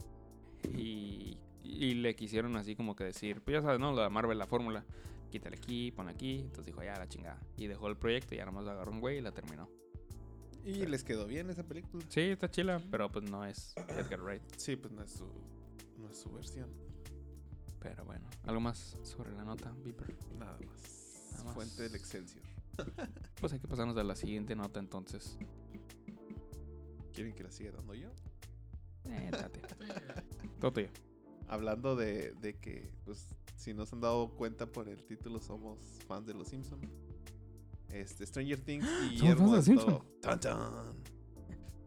Y, 0.75 1.37
y 1.63 1.93
le 1.95 2.15
quisieron 2.15 2.55
así 2.57 2.75
como 2.75 2.95
que 2.95 3.03
decir, 3.05 3.41
pues 3.41 3.55
ya 3.55 3.61
sabes, 3.61 3.79
¿no? 3.79 3.93
La 3.93 4.03
de 4.03 4.09
Marvel, 4.09 4.37
la 4.37 4.47
fórmula. 4.47 4.85
Quítale 5.31 5.57
aquí, 5.57 5.91
pon 5.91 6.07
aquí. 6.09 6.39
Entonces 6.39 6.65
dijo, 6.65 6.83
ya, 6.83 6.95
la 6.97 7.07
chingada. 7.07 7.39
Y 7.55 7.67
dejó 7.67 7.87
el 7.87 7.97
proyecto 7.97 8.33
y 8.35 8.37
ya 8.37 8.45
nomás 8.45 8.65
lo 8.65 8.71
agarró 8.71 8.91
un 8.91 8.99
güey 8.99 9.19
y 9.19 9.21
la 9.21 9.31
terminó. 9.31 9.69
¿Y 10.65 10.85
les 10.85 11.03
quedó 11.03 11.25
bien 11.25 11.49
esa 11.49 11.63
película? 11.63 12.03
Sí, 12.09 12.21
está 12.21 12.49
chila, 12.49 12.81
pero 12.91 13.09
pues 13.11 13.29
no 13.29 13.45
es 13.45 13.73
Edgar 13.89 14.21
Wright. 14.21 14.41
Sí, 14.57 14.75
pues 14.75 14.91
no 14.91 15.01
es 15.03 15.11
su, 15.11 15.25
no 15.97 16.09
es 16.09 16.17
su 16.17 16.31
versión. 16.31 16.69
Pero 17.79 18.03
bueno, 18.05 18.27
¿algo 18.43 18.59
más 18.59 18.97
sobre 19.03 19.31
la 19.31 19.43
nota, 19.43 19.71
Viper? 19.83 20.15
Nada 20.37 20.57
más. 20.65 21.31
Nada 21.31 21.43
más. 21.45 21.53
Fuente 21.53 21.83
del 21.83 21.95
Excelsior. 21.95 22.43
Pues 23.39 23.53
hay 23.53 23.59
que 23.59 23.67
pasarnos 23.67 23.95
a 23.97 24.03
la 24.03 24.15
siguiente 24.15 24.55
nota 24.55 24.79
entonces. 24.79 25.37
¿Quieren 27.13 27.33
que 27.33 27.43
la 27.43 27.51
siga 27.51 27.71
dando 27.71 27.93
yo? 27.93 28.09
Eh, 29.05 29.29
date. 29.31 29.61
Todo 30.59 30.73
tuyo. 30.73 30.89
Hablando 31.47 31.95
de, 31.95 32.33
de 32.33 32.57
que, 32.57 32.91
pues, 33.05 33.35
si 33.55 33.73
no 33.73 33.85
se 33.85 33.95
han 33.95 34.01
dado 34.01 34.29
cuenta 34.29 34.65
por 34.65 34.87
el 34.87 35.03
título, 35.03 35.39
somos 35.39 35.79
fans 36.07 36.25
de 36.27 36.33
Los 36.33 36.49
Simpsons. 36.49 36.85
Este, 37.89 38.25
Stranger 38.25 38.59
Things 38.61 38.85
y 38.85 38.87
Somos 38.89 39.11
Guillermo 39.11 39.51
fans 39.51 39.65
del 39.65 39.75
de 39.75 39.81
Los 39.81 39.85
Toro. 39.85 40.05
Tan, 40.21 40.39
tan. 40.39 40.93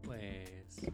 Pues. 0.03 0.81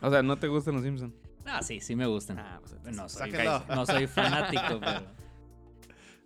O 0.00 0.10
sea, 0.10 0.20
¿no 0.20 0.36
te 0.36 0.48
gustan 0.48 0.74
los 0.74 0.82
Simpsons? 0.82 1.14
Ah, 1.44 1.62
sí, 1.62 1.80
sí 1.80 1.96
me 1.96 2.06
gustan. 2.06 2.38
Ah, 2.38 2.60
pues 2.60 2.96
no, 2.96 3.08
soy, 3.08 3.30
sáquenlo. 3.30 3.64
no 3.74 3.86
soy 3.86 4.06
fanático, 4.06 4.80
pero. 4.80 5.06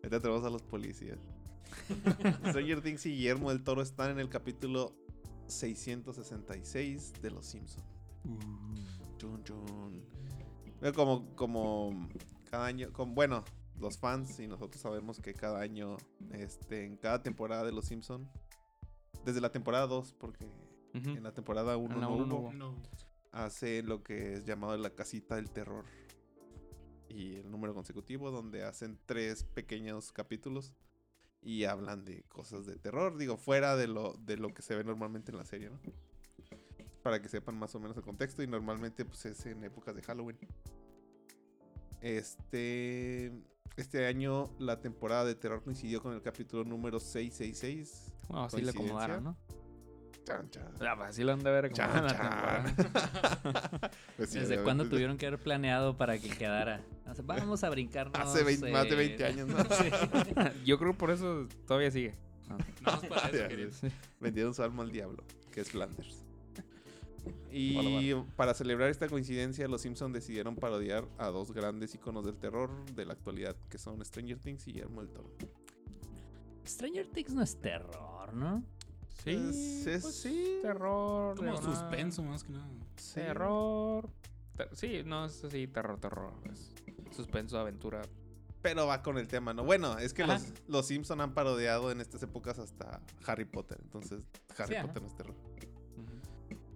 Ahorita 0.03 0.21
tenemos 0.21 0.45
a 0.45 0.51
los 0.51 0.63
policías. 0.63 1.19
Stranger 2.49 2.81
Things 2.81 3.07
y 3.07 3.11
Guillermo 3.11 3.51
del 3.51 3.65
Toro 3.65 3.83
están 3.83 4.11
en 4.11 4.21
el 4.21 4.29
capítulo 4.29 4.93
666 5.49 7.15
de 7.21 7.31
Los 7.31 7.47
Simpsons. 7.47 7.85
Chun, 9.19 9.43
chun. 9.45 10.05
Pero 10.81 10.93
Como, 10.93 11.35
como 11.35 12.09
cada 12.51 12.67
año, 12.67 12.93
como, 12.93 13.15
bueno, 13.15 13.45
los 13.79 13.99
fans 13.99 14.39
y 14.41 14.47
nosotros 14.47 14.81
sabemos 14.81 15.21
que 15.21 15.35
cada 15.35 15.61
año, 15.61 15.97
este, 16.33 16.85
en 16.85 16.97
cada 16.97 17.23
temporada 17.23 17.65
de 17.65 17.73
Los 17.73 17.87
Simpsons, 17.87 18.29
desde 19.25 19.41
la 19.41 19.51
temporada 19.51 19.87
2, 19.87 20.15
porque 20.19 20.47
en 20.95 21.23
la 21.23 21.33
temporada 21.33 21.77
1 21.77 21.95
En 21.95 22.01
la 22.01 22.07
no 22.07 22.15
uno 22.15 22.27
no 22.27 22.35
hubo, 22.37 22.49
hubo. 22.49 22.53
No. 22.53 22.75
Hace 23.37 23.83
lo 23.83 24.03
que 24.03 24.35
es 24.35 24.45
llamado 24.45 24.77
la 24.77 24.91
casita 24.91 25.37
del 25.37 25.51
terror. 25.51 25.85
Y 27.09 27.37
el 27.37 27.51
número 27.51 27.75
consecutivo, 27.75 28.31
donde 28.31 28.65
hacen 28.65 28.99
tres 29.07 29.45
pequeños 29.45 30.13
capítulos 30.13 30.73
y 31.43 31.65
hablan 31.65 32.05
de 32.05 32.25
cosas 32.25 32.67
de 32.67 32.77
terror, 32.77 33.17
digo, 33.17 33.37
fuera 33.37 33.77
de 33.77 33.87
lo, 33.87 34.15
de 34.15 34.37
lo 34.37 34.53
que 34.53 34.63
se 34.63 34.75
ve 34.75 34.85
normalmente 34.85 35.31
en 35.31 35.39
la 35.39 35.45
serie, 35.45 35.71
¿no? 35.71 35.79
Para 37.03 37.23
que 37.23 37.29
sepan 37.29 37.57
más 37.57 37.75
o 37.75 37.81
menos 37.81 37.97
el 37.97 38.03
contexto 38.03 38.43
y 38.43 38.49
normalmente 38.49 39.05
pues 39.05 39.25
es 39.27 39.47
en 39.47 39.63
épocas 39.63 39.95
de 39.95 40.03
Halloween. 40.03 40.39
Este, 42.01 43.33
este 43.77 44.07
año 44.07 44.51
la 44.59 44.81
temporada 44.81 45.25
de 45.25 45.35
terror 45.37 45.63
coincidió 45.63 46.03
con 46.03 46.15
el 46.15 46.23
capítulo 46.23 46.65
número 46.65 46.99
666. 46.99 48.13
Bueno, 48.29 48.45
así 48.45 48.61
le 48.61 48.71
acomodaron, 48.71 49.25
¿no? 49.25 49.37
Chan, 50.27 50.51
chan. 50.51 50.65
Ah, 50.81 50.95
pues 50.97 51.11
así 51.11 51.23
lo 51.23 51.33
han 51.33 51.43
de 51.43 51.51
ver 51.53 51.67
en 51.67 51.73
chan. 51.73 52.05
la 52.05 52.13
temporada. 52.13 53.91
Pues 54.17 54.31
sí, 54.31 54.41
¿Desde 54.41 54.63
cuándo 54.63 54.89
tuvieron 54.89 55.19
que 55.19 55.27
haber 55.27 55.39
planeado 55.39 55.97
para 55.97 56.19
que 56.19 56.29
quedara? 56.31 56.83
Vamos 57.25 57.63
a 57.63 57.71
brincarnos. 57.71 58.19
Hace 58.19 58.43
20 58.43 58.73
más 58.73 58.85
de 58.85 58.91
eh, 58.91 58.97
20 58.97 59.25
años, 59.25 59.49
¿no? 59.49 59.59
sí. 59.77 59.91
Yo 60.65 60.79
creo 60.79 60.93
que 60.93 60.99
por 60.99 61.11
eso 61.11 61.47
todavía 61.67 61.91
sigue. 61.91 62.15
No, 62.49 62.57
es 62.59 63.09
para 63.09 63.29
eso, 63.29 63.37
Ya, 63.39 63.49
querido. 63.49 63.71
ya. 63.71 63.91
Vendieron 64.21 64.55
su 64.55 64.63
alma 64.63 64.83
al 64.83 64.91
diablo, 64.91 65.23
que 65.53 65.61
es 65.61 65.71
Flanders. 65.71 66.25
Y 67.53 68.15
para 68.37 68.55
celebrar 68.55 68.91
esta 68.91 69.09
coincidencia, 69.09 69.69
los 69.69 69.83
Simpsons 69.83 70.13
decidieron 70.13 70.57
parodiar 70.57 71.05
a 71.19 71.29
dos 71.29 71.53
grandes 71.53 71.95
iconos 71.95 72.25
del 72.25 72.37
terror 72.37 72.71
de 72.95 73.05
la 73.05 73.13
actualidad, 73.13 73.57
que 73.69 73.79
son 73.79 74.05
Stranger 74.05 74.39
Things 74.39 74.67
y 74.67 74.73
Guillermo 74.73 75.03
del 75.03 75.11
Toro. 75.11 75.31
Stranger 76.67 77.07
Things 77.07 77.33
no 77.33 77.43
es 77.43 77.61
terror, 77.61 78.35
¿no? 78.35 78.65
Sí, 79.25 79.31
Es- 79.31 79.87
es- 79.87 80.03
pues 80.03 80.15
sí. 80.17 80.59
terror. 80.63 81.37
Como 81.37 81.57
suspenso 81.61 82.23
más 82.23 82.45
que 82.45 82.53
nada. 82.53 82.69
Sí. 82.97 83.15
Terror. 83.15 84.09
Ter- 84.57 84.71
sí, 84.75 85.03
no, 85.05 85.25
es 85.27 85.43
así, 85.45 85.67
terror, 85.67 85.99
terror. 85.99 86.33
Es 86.51 86.73
suspenso, 87.15 87.59
aventura. 87.59 88.03
Pero 88.63 88.87
va 88.87 89.03
con 89.03 89.17
el 89.19 89.29
tema, 89.29 89.53
¿no? 89.55 89.65
Bueno, 89.65 89.99
es 89.99 90.13
que 90.13 90.23
Ajá. 90.23 90.35
los, 90.35 90.53
los 90.67 90.87
Simpson 90.87 91.21
han 91.21 91.35
parodiado 91.35 91.91
en 91.93 92.01
estas 92.01 92.23
épocas 92.23 92.59
hasta 92.59 93.01
Harry 93.27 93.45
Potter. 93.45 93.79
Entonces, 93.83 94.23
Harry 94.59 94.69
Sí, 94.69 94.75
ajá. 94.75 94.87
Potter 94.89 95.03
no 95.03 95.09
es 95.09 95.17
terror. 95.17 95.35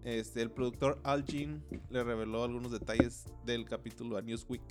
Este, 0.02 0.40
el 0.40 0.50
productor 0.50 0.98
Al 1.04 1.24
Jean 1.24 1.62
le 1.90 2.02
reveló 2.02 2.42
algunos 2.44 2.72
detalles 2.72 3.26
del 3.44 3.66
capítulo 3.66 4.16
a 4.16 4.22
Newsweek. 4.22 4.62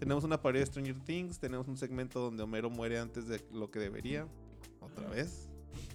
Tenemos 0.00 0.24
una 0.24 0.42
parodia 0.42 0.60
de 0.62 0.66
Stranger 0.66 0.98
Things, 1.04 1.38
tenemos 1.38 1.68
un 1.68 1.76
segmento 1.76 2.18
donde 2.20 2.42
Homero 2.42 2.68
muere 2.68 2.98
antes 2.98 3.28
de 3.28 3.40
lo 3.52 3.70
que 3.70 3.78
debería. 3.78 4.26
Otra 4.80 5.08
vez. 5.10 5.48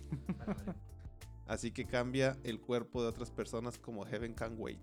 Así 1.47 1.71
que 1.71 1.85
cambia 1.85 2.37
el 2.43 2.59
cuerpo 2.59 3.01
de 3.01 3.09
otras 3.09 3.31
personas 3.31 3.77
como 3.77 4.05
Heaven 4.05 4.33
Can 4.33 4.55
Wait. 4.57 4.79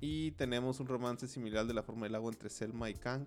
Y 0.00 0.32
tenemos 0.32 0.80
un 0.80 0.86
romance 0.88 1.26
similar 1.28 1.66
de 1.66 1.74
la 1.74 1.82
forma 1.82 2.06
del 2.06 2.14
agua 2.14 2.30
entre 2.32 2.50
Selma 2.50 2.90
y 2.90 2.94
Kang. 2.94 3.26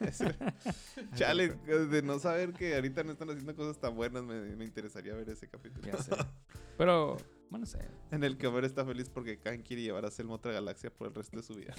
Chale, 1.14 1.50
de 1.50 2.02
no 2.02 2.18
saber 2.18 2.52
que 2.52 2.74
ahorita 2.74 3.04
no 3.04 3.12
están 3.12 3.30
haciendo 3.30 3.54
cosas 3.54 3.78
tan 3.78 3.94
buenas, 3.94 4.22
me, 4.24 4.40
me 4.56 4.64
interesaría 4.64 5.14
ver 5.14 5.28
ese 5.28 5.48
capítulo. 5.48 5.86
Ya 5.86 5.96
sé. 5.98 6.12
Pero, 6.76 7.16
bueno, 7.50 7.66
sé. 7.66 7.78
En 8.10 8.24
el 8.24 8.36
que 8.36 8.46
Homero 8.48 8.66
está 8.66 8.84
feliz 8.84 9.08
porque 9.08 9.38
Kang 9.38 9.62
quiere 9.62 9.82
llevar 9.82 10.04
a 10.04 10.10
Selma 10.10 10.32
a 10.32 10.36
otra 10.36 10.52
galaxia 10.52 10.90
por 10.90 11.06
el 11.08 11.14
resto 11.14 11.36
de 11.36 11.42
su 11.44 11.54
vida. 11.54 11.74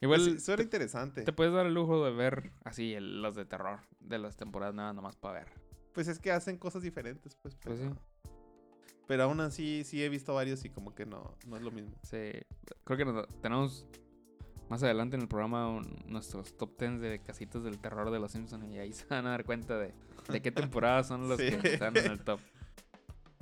Igual 0.00 0.40
suena 0.40 0.62
interesante. 0.62 1.22
te 1.22 1.32
puedes 1.32 1.52
dar 1.54 1.64
el 1.66 1.74
lujo 1.74 2.04
de 2.04 2.10
ver 2.12 2.50
así 2.64 2.92
el- 2.92 3.22
los 3.22 3.36
de 3.36 3.44
terror 3.44 3.80
de 4.00 4.18
las 4.18 4.36
temporadas 4.36 4.74
nada 4.74 4.92
nomás 4.92 5.16
para 5.16 5.40
ver. 5.40 5.48
Pues 5.92 6.08
es 6.08 6.18
que 6.18 6.32
hacen 6.32 6.56
cosas 6.56 6.82
diferentes, 6.82 7.34
pues. 7.36 7.54
Pues 7.56 7.78
pero, 7.78 7.92
sí. 7.94 7.98
pero 9.06 9.22
aún 9.24 9.40
así, 9.40 9.84
sí 9.84 10.02
he 10.02 10.08
visto 10.08 10.34
varios 10.34 10.64
y 10.64 10.70
como 10.70 10.94
que 10.94 11.04
no, 11.06 11.34
no 11.46 11.56
es 11.56 11.62
lo 11.62 11.70
mismo. 11.70 11.92
Sí, 12.02 12.30
creo 12.84 12.96
que 12.96 13.04
nos- 13.04 13.28
tenemos 13.40 13.86
más 14.70 14.82
adelante 14.82 15.16
en 15.16 15.22
el 15.22 15.28
programa 15.28 15.68
un- 15.68 16.02
nuestros 16.06 16.56
top 16.56 16.78
10 16.78 17.00
de 17.00 17.18
casitas 17.22 17.62
del 17.62 17.78
terror 17.78 18.10
de 18.10 18.18
los 18.18 18.32
Simpsons 18.32 18.64
y 18.72 18.78
ahí 18.78 18.92
se 18.92 19.04
van 19.06 19.26
a 19.26 19.30
dar 19.30 19.44
cuenta 19.44 19.76
de, 19.76 19.92
de 20.30 20.40
qué 20.42 20.50
temporadas 20.50 21.06
son 21.08 21.28
los 21.28 21.38
Sí. 21.38 21.50
que 21.58 21.74
están 21.74 21.94
en 21.96 22.06
el 22.12 22.20
top. 22.20 22.40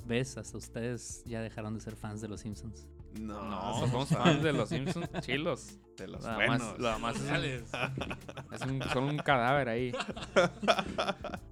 ¿Ves? 0.03 0.35
Hasta 0.37 0.57
ustedes 0.57 1.23
ya 1.25 1.41
dejaron 1.41 1.73
de 1.75 1.79
ser 1.79 1.95
fans 1.95 2.19
de 2.21 2.27
los 2.27 2.41
Simpsons. 2.41 2.87
No, 3.19 3.41
No, 3.49 3.79
somos 3.79 4.09
fans 4.09 4.41
de 4.43 4.51
los 4.51 4.67
Simpsons 4.69 5.07
chilos. 5.21 5.77
de 5.95 6.07
los 6.07 6.21
Nada 6.23 6.35
buenos. 6.35 6.59
más, 6.59 6.79
nada 6.79 6.97
más 6.97 7.15
es, 7.17 7.21
un- 7.21 8.53
es 8.53 8.61
un, 8.63 8.81
son 8.91 9.03
un 9.05 9.17
cadáver 9.19 9.69
ahí. 9.69 9.91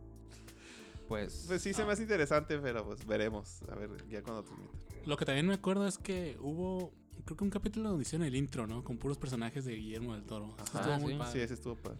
Pues, 1.10 1.45
Pues 1.48 1.62
sí 1.62 1.74
se 1.74 1.84
me 1.84 1.91
hace 1.91 2.04
interesante, 2.04 2.58
pero 2.60 2.86
pues 2.86 3.06
veremos. 3.06 3.62
A 3.63 3.76
ver, 3.76 3.89
ya 4.08 4.22
cuando 4.24 4.43
transmita. 4.43 4.74
Lo 5.06 5.17
que 5.17 5.26
también 5.26 5.48
me 5.48 5.56
acuerdo 5.56 5.86
es 5.88 5.98
que 5.98 6.38
hubo, 6.39 6.93
creo 7.26 7.36
que 7.36 7.43
un 7.43 7.50
capítulo 7.50 7.89
donde 7.89 8.04
hicieron 8.04 8.26
el 8.28 8.36
intro, 8.36 8.67
¿no? 8.67 8.84
Con 8.84 8.98
puros 9.00 9.17
personajes 9.17 9.65
de 9.65 9.76
Guillermo 9.76 10.13
del 10.13 10.24
Toro. 10.24 10.56
Eso 10.63 10.78
Ajá, 10.78 10.80
estuvo 10.82 11.00
muy 11.00 11.13
sí. 11.13 11.17
padre. 11.19 11.32
Sí, 11.34 11.39
ese 11.39 11.54
estuvo 11.56 11.76
padre. 11.76 12.00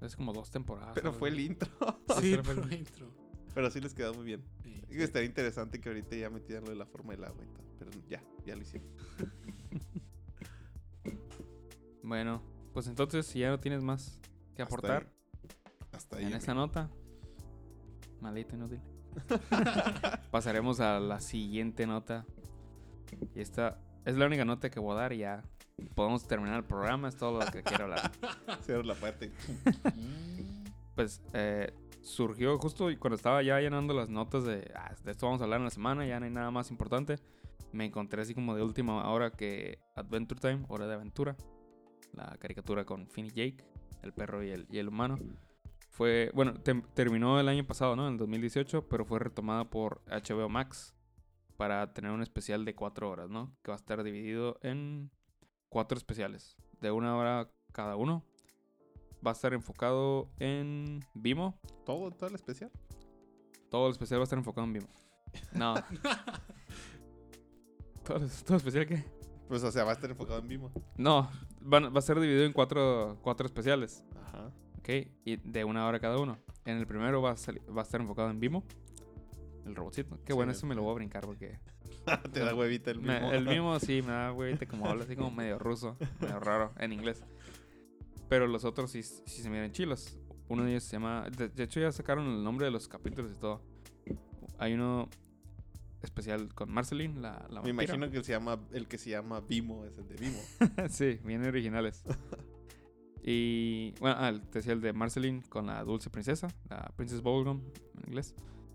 es 0.00 0.16
como 0.16 0.32
dos 0.32 0.50
temporadas. 0.50 0.92
Pero 0.94 1.12
fue 1.12 1.28
el 1.28 1.38
intro. 1.40 1.68
Sí, 2.20 2.36
pero 2.42 2.62
fue 2.62 2.72
el- 2.72 2.78
intro. 2.80 3.06
pero 3.54 3.70
sí 3.70 3.80
les 3.80 3.94
quedó 3.94 4.14
muy 4.14 4.24
bien. 4.24 4.42
Sí. 4.64 4.82
Estaría 4.90 5.28
interesante 5.28 5.78
que 5.80 5.88
ahorita 5.90 6.16
ya 6.16 6.28
metieran 6.30 6.64
lo 6.64 6.70
de 6.70 6.76
la 6.76 6.86
forma 6.86 7.12
del 7.12 7.24
agua 7.24 7.44
y 7.44 7.48
todo. 7.48 7.64
Pero 7.78 7.90
ya, 8.08 8.22
ya 8.46 8.56
lo 8.56 8.62
hicieron. 8.62 8.88
Bueno, 12.02 12.42
pues 12.72 12.86
entonces 12.88 13.26
si 13.26 13.38
ya 13.40 13.50
no 13.50 13.60
tienes 13.60 13.82
más 13.82 14.18
que 14.56 14.62
Hasta 14.62 14.74
aportar 14.74 15.12
Hasta 15.92 16.16
ahí. 16.16 16.22
en 16.22 16.26
amigo. 16.28 16.38
esta 16.38 16.54
nota, 16.54 16.90
maldito 18.22 18.56
inútil. 18.56 18.80
Pasaremos 20.30 20.80
a 20.80 20.98
la 21.00 21.20
siguiente 21.20 21.86
nota. 21.86 22.24
Y 23.34 23.40
esta 23.40 23.78
es 24.04 24.16
la 24.16 24.26
única 24.26 24.44
nota 24.44 24.70
que 24.70 24.80
voy 24.80 24.92
a 24.92 25.00
dar 25.00 25.12
ya 25.12 25.42
podemos 25.94 26.26
terminar 26.26 26.56
el 26.58 26.64
programa. 26.64 27.08
Es 27.08 27.16
todo 27.16 27.40
lo 27.40 27.46
que 27.50 27.62
quiero 27.62 27.84
hablar. 27.84 28.10
Cierro 28.62 28.82
la 28.84 28.94
parte. 28.94 29.32
Pues 30.94 31.22
eh, 31.32 31.72
surgió 32.02 32.58
justo 32.58 32.86
cuando 32.98 33.16
estaba 33.16 33.42
ya 33.42 33.58
llenando 33.60 33.94
las 33.94 34.10
notas 34.10 34.44
de, 34.44 34.70
"Ah, 34.76 34.94
de 35.02 35.12
esto 35.12 35.24
vamos 35.24 35.40
a 35.40 35.44
hablar 35.44 35.58
en 35.60 35.64
la 35.64 35.70
semana, 35.70 36.04
ya 36.06 36.20
no 36.20 36.26
hay 36.26 36.30
nada 36.30 36.50
más 36.50 36.70
importante. 36.70 37.16
Me 37.72 37.86
encontré 37.86 38.20
así 38.20 38.34
como 38.34 38.54
de 38.54 38.62
última 38.62 39.10
hora 39.10 39.30
que 39.30 39.78
Adventure 39.96 40.38
Time, 40.38 40.66
Hora 40.68 40.86
de 40.86 40.92
Aventura, 40.92 41.34
la 42.12 42.36
caricatura 42.38 42.84
con 42.84 43.08
Finn 43.08 43.24
y 43.24 43.30
Jake, 43.30 43.64
el 44.02 44.12
perro 44.12 44.44
y 44.44 44.50
el, 44.50 44.66
y 44.70 44.76
el 44.78 44.88
humano, 44.88 45.16
fue, 45.92 46.30
bueno, 46.34 46.54
terminó 46.94 47.38
el 47.38 47.48
año 47.48 47.64
pasado, 47.66 47.94
¿no? 47.96 48.06
En 48.08 48.14
el 48.14 48.18
2018, 48.18 48.88
pero 48.88 49.04
fue 49.04 49.18
retomada 49.18 49.68
por 49.70 50.00
HBO 50.06 50.48
Max 50.48 50.94
para 51.58 51.92
tener 51.92 52.10
un 52.10 52.22
especial 52.22 52.64
de 52.64 52.74
cuatro 52.74 53.10
horas, 53.10 53.28
¿no? 53.30 53.54
Que 53.62 53.70
va 53.70 53.74
a 53.76 53.76
estar 53.76 54.02
dividido 54.02 54.58
en 54.62 55.10
cuatro 55.68 55.96
especiales, 55.98 56.56
de 56.80 56.90
una 56.90 57.14
hora 57.16 57.50
cada 57.72 57.94
uno. 57.96 58.24
Va 59.24 59.30
a 59.30 59.34
estar 59.34 59.52
enfocado 59.54 60.30
en 60.38 61.04
Vimo. 61.14 61.60
¿Todo, 61.84 62.10
todo 62.10 62.28
el 62.30 62.34
especial? 62.34 62.72
Todo 63.70 63.86
el 63.86 63.92
especial 63.92 64.18
va 64.18 64.22
a 64.22 64.24
estar 64.24 64.38
enfocado 64.38 64.66
en 64.66 64.72
Vimo. 64.72 64.88
No. 65.52 65.74
¿Todo, 68.04 68.18
el- 68.18 68.30
todo 68.44 68.56
especial 68.56 68.86
qué? 68.86 69.04
Pues, 69.48 69.62
o 69.62 69.70
sea, 69.70 69.84
va 69.84 69.90
a 69.90 69.94
estar 69.94 70.10
enfocado 70.10 70.38
en 70.40 70.48
Vimo. 70.48 70.72
No, 70.96 71.30
van- 71.60 71.94
va 71.94 71.98
a 71.98 72.02
ser 72.02 72.18
dividido 72.18 72.44
en 72.44 72.52
cuatro, 72.52 73.18
cuatro 73.22 73.46
especiales. 73.46 74.04
Ajá. 74.24 74.50
¿Ok? 74.82 74.88
Y 75.24 75.36
de 75.36 75.64
una 75.64 75.86
hora 75.86 76.00
cada 76.00 76.18
uno. 76.18 76.38
En 76.64 76.76
el 76.76 76.86
primero 76.88 77.22
va 77.22 77.30
a, 77.30 77.36
va 77.72 77.82
a 77.82 77.84
estar 77.84 78.00
enfocado 78.00 78.30
en 78.30 78.40
Vimo. 78.40 78.64
El 79.64 79.76
robotcito. 79.76 80.18
Qué 80.24 80.32
bueno, 80.32 80.50
eso 80.50 80.66
me 80.66 80.74
lo 80.74 80.82
voy 80.82 80.90
a 80.90 80.94
brincar 80.96 81.24
porque... 81.24 81.60
Te 82.32 82.40
da 82.40 82.52
huevita 82.52 82.90
el 82.90 83.00
me- 83.00 83.14
Vimo. 83.20 83.32
el 83.32 83.46
Vimo 83.48 83.78
sí 83.78 84.02
me 84.02 84.10
da 84.12 84.32
huevita 84.32 84.66
como 84.66 84.86
habla 84.88 85.04
así 85.04 85.14
como 85.14 85.30
medio 85.30 85.58
ruso. 85.60 85.96
Medio 86.20 86.40
raro 86.40 86.72
en 86.78 86.92
inglés. 86.92 87.24
Pero 88.28 88.48
los 88.48 88.64
otros 88.64 88.90
sí, 88.90 89.02
sí 89.04 89.42
se 89.42 89.48
miran 89.50 89.70
chilos. 89.70 90.18
Uno 90.48 90.64
de 90.64 90.70
ellos 90.72 90.82
se 90.82 90.92
llama... 90.96 91.28
De, 91.30 91.48
de 91.48 91.62
hecho 91.62 91.78
ya 91.78 91.92
sacaron 91.92 92.26
el 92.26 92.42
nombre 92.42 92.64
de 92.66 92.72
los 92.72 92.88
capítulos 92.88 93.30
y 93.36 93.38
todo. 93.38 93.62
Hay 94.58 94.74
uno 94.74 95.08
especial 96.02 96.52
con 96.54 96.68
Marceline, 96.70 97.22
la, 97.22 97.46
la 97.48 97.62
Me 97.62 97.70
imagino 97.70 98.10
que 98.10 98.16
el, 98.16 98.24
se 98.24 98.32
llama, 98.32 98.58
el 98.72 98.88
que 98.88 98.98
se 98.98 99.10
llama 99.10 99.40
Vimo 99.40 99.84
es 99.84 99.96
el 99.96 100.08
de 100.08 100.16
Vimo. 100.16 100.38
sí, 100.88 101.20
bien 101.24 101.44
originales. 101.46 102.02
Y 103.22 103.92
bueno, 104.00 104.16
ah, 104.18 104.32
te 104.50 104.58
decía 104.58 104.72
el 104.72 104.80
de 104.80 104.92
Marceline 104.92 105.42
con 105.42 105.66
la 105.66 105.84
dulce 105.84 106.10
princesa, 106.10 106.48
la 106.68 106.92
Princess 106.96 107.22
Bubblegum 107.22 107.60
en 107.98 108.08
inglés. 108.08 108.34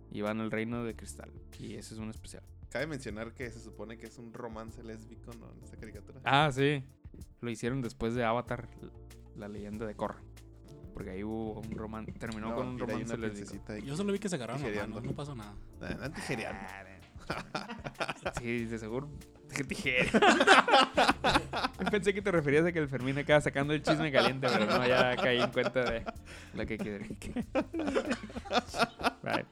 Y 0.09 0.21
van 0.21 0.39
al 0.39 0.51
reino 0.51 0.85
de 0.85 0.95
cristal. 0.95 1.29
Y 1.59 1.75
ese 1.75 1.93
es 1.93 1.99
un 1.99 2.09
especial. 2.09 2.43
Cabe 2.69 2.87
mencionar 2.87 3.33
que 3.33 3.49
se 3.51 3.59
supone 3.59 3.97
que 3.97 4.07
es 4.07 4.17
un 4.17 4.33
romance 4.33 4.81
lésbico, 4.83 5.31
¿no? 5.33 5.51
En 5.51 5.63
esta 5.63 5.75
caricatura. 5.77 6.21
Ah, 6.23 6.49
sí. 6.51 6.81
Lo 7.41 7.49
hicieron 7.49 7.81
después 7.81 8.15
de 8.15 8.23
Avatar, 8.23 8.69
la 9.35 9.49
leyenda 9.49 9.85
de 9.85 9.95
Korra. 9.95 10.21
Porque 10.93 11.11
ahí 11.11 11.23
hubo 11.23 11.59
un 11.59 11.71
romance. 11.71 12.11
Terminó 12.13 12.55
con 12.55 12.67
un 12.67 12.79
romance 12.79 13.17
lésbico. 13.17 13.75
Yo 13.85 13.97
solo 13.97 14.13
vi 14.13 14.19
que 14.19 14.29
se 14.29 14.35
agarraron 14.35 14.61
mano, 14.63 15.01
no 15.01 15.13
pasó 15.13 15.35
nada. 15.35 15.55
Ah, 15.81 15.95
no, 15.99 16.11
tijereando. 16.11 16.61
Sí, 18.39 18.65
de 18.65 18.79
seguro. 18.79 19.09
Qué 19.55 19.63
tijera. 19.63 20.11
Pensé 21.91 22.13
que 22.13 22.21
te 22.21 22.31
referías 22.31 22.65
a 22.65 22.71
que 22.71 22.79
el 22.79 22.87
Fermín 22.89 23.17
acaba 23.17 23.41
sacando 23.41 23.73
el 23.73 23.81
chisme 23.81 24.11
caliente, 24.11 24.47
pero 24.51 24.65
no, 24.65 24.85
ya 24.87 25.15
caí 25.15 25.39
en 25.41 25.51
cuenta 25.51 25.83
de 25.83 26.03
lo 26.53 26.65
que 26.65 26.77
quiere. 26.77 27.05
Right. 29.23 29.45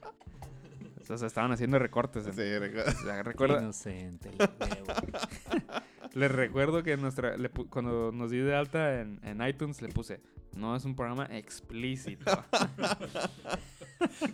O 1.09 1.17
sea, 1.17 1.27
estaban 1.27 1.51
haciendo 1.51 1.77
recortes. 1.79 2.25
en- 2.27 2.33
Sí, 2.33 2.57
recuerda. 2.57 2.91
o 2.91 3.03
sea, 3.03 3.23
recuerda, 3.23 3.61
Inocente. 3.61 4.29
el 4.29 4.37
huevo. 4.39 4.93
les 6.13 6.31
recuerdo 6.31 6.83
que 6.83 6.97
nuestra, 6.97 7.37
le 7.37 7.49
cuando 7.49 8.11
nos 8.11 8.31
di 8.31 8.37
de 8.39 8.55
alta 8.55 9.01
en, 9.01 9.19
en 9.23 9.41
iTunes 9.47 9.81
le 9.81 9.89
puse, 9.89 10.21
no 10.53 10.75
es 10.75 10.83
un 10.83 10.95
programa 10.95 11.25
explícito. 11.31 12.43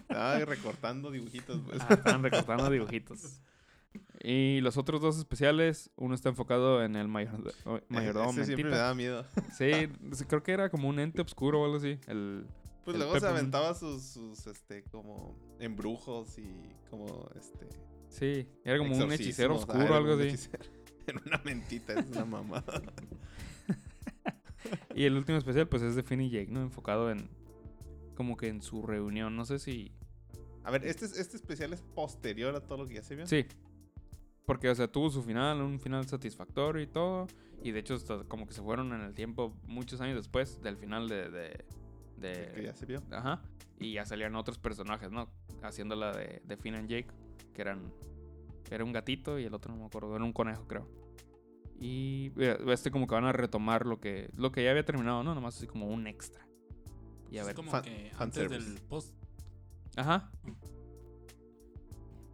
Ay, 0.10 0.44
recortando 0.46 1.12
dibujitos, 1.12 1.60
pues. 1.66 1.82
Ah, 1.82 1.94
estaban 1.94 2.24
recortando 2.24 2.70
dibujitos. 2.70 3.40
Y 4.24 4.62
los 4.62 4.78
otros 4.78 5.02
dos 5.02 5.18
especiales, 5.18 5.90
uno 5.96 6.14
está 6.14 6.30
enfocado 6.30 6.84
en 6.84 6.96
el 6.96 7.08
mayor, 7.08 7.42
mayordomo 7.90 8.30
Ese 8.32 8.46
siempre 8.46 8.70
me 8.70 8.78
daba 8.78 8.94
miedo. 8.94 9.26
Sí, 9.58 9.72
creo 10.28 10.44
que 10.44 10.52
era 10.52 10.70
como 10.70 10.90
un 10.90 11.00
ente 11.00 11.22
oscuro 11.22 11.62
o 11.62 11.66
algo 11.66 11.78
así. 11.78 11.98
El, 12.08 12.46
Pues 12.86 12.96
El 12.96 13.02
luego 13.02 13.20
se 13.20 13.28
aventaba 13.28 13.74
sus, 13.74 14.04
sus, 14.04 14.46
este, 14.48 14.84
como 14.84 15.36
embrujos 15.60 16.38
y 16.38 16.54
como, 16.90 17.30
este... 17.36 17.68
sí, 18.10 18.48
era 18.64 18.78
como 18.78 18.96
un 18.96 19.12
hechicero. 19.12 19.54
Ah, 19.56 19.58
oscuro 19.58 19.92
o 19.92 19.94
algo 19.96 20.14
así. 20.14 20.28
hechicero. 20.28 20.64
En 21.08 21.20
una 21.26 21.42
mentita, 21.44 21.94
es 22.00 22.06
una 22.12 22.26
mamada. 22.26 22.64
Y 24.94 25.06
el 25.06 25.16
último 25.18 25.38
especial, 25.40 25.68
pues 25.68 25.82
es 25.82 25.96
de 25.96 26.04
Finn 26.04 26.22
y 26.22 26.30
Jake, 26.30 26.52
¿no? 26.52 26.62
Enfocado 26.62 27.10
en. 27.12 27.28
Como 28.16 28.38
que 28.38 28.48
en 28.50 28.62
su 28.62 28.84
reunión. 28.84 29.36
No 29.36 29.44
sé 29.46 29.58
si. 29.58 29.92
A 30.64 30.70
ver, 30.70 30.86
este, 30.86 31.06
es- 31.06 31.18
este 31.18 31.38
especial 31.38 31.74
es 31.74 31.82
posterior 31.82 32.56
a 32.56 32.62
todo 32.62 32.78
lo 32.78 32.88
que 32.88 32.94
ya 32.96 33.02
se 33.04 33.16
vio. 33.16 33.26
Sí. 33.26 33.46
Porque, 34.46 34.70
o 34.70 34.76
sea, 34.76 34.88
tuvo 34.92 35.10
su 35.10 35.22
final, 35.24 35.62
un 35.62 35.80
final 35.80 36.06
satisfactorio 36.08 36.82
y 36.82 36.88
todo. 36.88 37.28
Y 37.64 37.72
de 37.72 37.80
hecho, 37.80 37.94
hasta 37.96 38.24
como 38.26 38.48
que 38.48 38.54
se 38.54 38.62
fueron 38.62 38.92
en 38.94 39.02
el 39.02 39.14
tiempo 39.14 39.56
muchos 39.64 40.02
años 40.02 40.16
después 40.18 40.62
del 40.62 40.78
final 40.78 41.08
de. 41.08 41.30
de, 41.30 41.66
de- 42.18 42.44
El 42.48 42.54
que 42.54 42.64
ya 42.64 42.74
se 42.76 42.86
vio. 42.86 43.02
Ajá. 43.12 43.42
Y 43.80 43.94
ya 43.94 44.06
salían 44.06 44.36
otros 44.36 44.58
personajes, 44.58 45.12
¿no? 45.12 45.30
Haciéndola 45.64 46.12
de, 46.12 46.42
de 46.44 46.58
Finn 46.58 46.76
and 46.76 46.90
Jake. 46.90 47.08
Que 47.54 47.62
eran. 47.62 47.94
Era 48.70 48.84
un 48.84 48.94
gatito 48.94 49.38
y 49.38 49.46
el 49.46 49.54
otro 49.54 49.72
no 49.74 49.80
me 49.82 49.86
acuerdo. 49.86 50.16
Era 50.16 50.24
un 50.24 50.34
conejo, 50.34 50.68
creo. 50.68 50.88
Y 51.80 52.32
eh, 52.38 52.58
este 52.68 52.92
como 52.92 53.08
que 53.08 53.16
van 53.16 53.26
a 53.26 53.32
retomar 53.34 53.86
lo 53.86 54.00
que. 54.00 54.30
Lo 54.36 54.52
que 54.52 54.64
ya 54.64 54.72
había 54.72 54.86
terminado, 54.86 55.24
¿no? 55.24 55.34
Nomás 55.36 55.58
así 55.58 55.68
como 55.68 55.88
un 55.88 56.08
extra. 56.08 56.48
Y 57.30 57.38
a 57.38 57.42
es 57.42 57.48
ver. 57.48 57.56
como 57.56 57.72
fan- 57.72 57.84
que 57.84 58.12
antes 58.18 58.44
service. 58.50 58.70
del 58.72 58.82
post. 58.82 59.16
Ajá. 59.96 60.32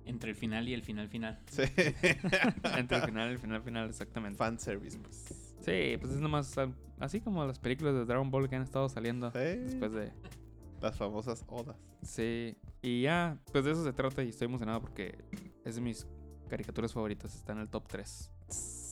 Entre 0.07 0.31
el 0.31 0.35
final 0.35 0.67
y 0.67 0.73
el 0.73 0.81
final 0.83 1.07
final. 1.09 1.39
Sí. 1.51 1.61
Entre 2.77 2.97
el 2.97 3.03
final 3.03 3.29
y 3.29 3.33
el 3.33 3.39
final 3.39 3.61
final, 3.61 3.89
exactamente. 3.89 4.37
Fan 4.37 4.59
service, 4.59 4.97
pues. 4.99 5.25
Sí, 5.61 5.97
pues 5.99 6.13
es 6.13 6.19
nomás 6.21 6.55
así 6.99 7.19
como 7.21 7.45
las 7.45 7.59
películas 7.59 7.93
de 7.93 8.05
Dragon 8.05 8.31
Ball 8.31 8.47
que 8.49 8.55
han 8.55 8.61
estado 8.63 8.87
saliendo 8.89 9.31
Sí. 9.31 9.37
después 9.39 9.91
de. 9.91 10.11
Las 10.81 10.95
famosas 10.97 11.43
odas. 11.47 11.75
Sí. 12.03 12.55
Y 12.81 13.01
ya, 13.01 13.37
pues 13.51 13.65
de 13.65 13.71
eso 13.71 13.83
se 13.83 13.91
trata 13.93 14.23
y 14.23 14.29
estoy 14.29 14.45
emocionado 14.45 14.79
porque 14.79 15.17
es 15.65 15.75
de 15.75 15.81
mis 15.81 16.07
caricaturas 16.49 16.93
favoritas. 16.93 17.35
Está 17.35 17.53
en 17.53 17.59
el 17.59 17.69
top 17.69 17.87
3 17.87 18.31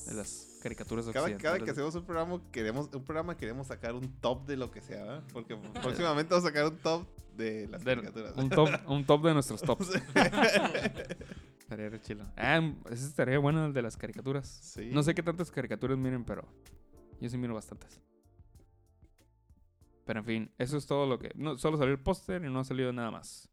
de 0.08 0.13
las 0.15 0.54
caricaturas 0.65 1.06
Cada, 1.13 1.38
cada 1.38 1.60
que 1.60 1.69
hacemos 1.69 1.93
un 1.93 2.04
programa 2.06 2.41
queremos 2.51 2.89
un 2.91 3.04
programa 3.04 3.38
queremos 3.38 3.67
sacar 3.67 3.93
un 3.93 4.12
top 4.19 4.47
de 4.47 4.58
lo 4.58 4.71
que 4.71 4.82
sea, 4.82 5.04
¿verdad? 5.04 5.23
Porque 5.32 5.56
próximamente 5.56 6.34
vamos 6.34 6.43
a 6.43 6.47
sacar 6.49 6.65
un 6.65 6.78
top 6.80 7.06
de 7.38 7.67
las 7.67 7.84
De- 7.84 7.93
caricaturas. 7.95 8.36
un, 8.36 8.49
top, 8.49 8.69
un 8.88 9.06
top 9.06 9.23
de 9.25 9.34
nuestros 9.36 9.62
tops. 9.69 9.89
Estaría 11.60 11.89
re 11.89 12.01
chilo. 12.01 12.25
Ah, 12.36 12.62
ese 12.89 13.06
estaría 13.06 13.38
bueno 13.38 13.63
el 13.67 13.73
de 13.73 13.82
las 13.84 13.95
caricaturas. 13.95 14.47
Sí. 14.47 14.89
No 14.91 15.04
sé 15.04 15.13
qué 15.13 15.21
tantas 15.21 15.51
caricaturas 15.51 15.99
miren, 15.99 16.25
pero 16.25 16.47
yo 17.21 17.30
sí 17.30 17.38
miro 17.38 17.54
bastantes. 17.54 18.01
Pero 20.06 20.19
en 20.21 20.25
fin, 20.25 20.51
eso 20.58 20.78
es 20.78 20.88
todo 20.88 21.06
lo 21.06 21.19
que... 21.19 21.32
No, 21.36 21.58
solo 21.60 21.78
salió 21.78 21.91
el 21.93 21.99
póster 21.99 22.43
y 22.43 22.49
no 22.49 22.60
ha 22.60 22.63
salido 22.63 22.91
nada 22.91 23.12
más. 23.12 23.49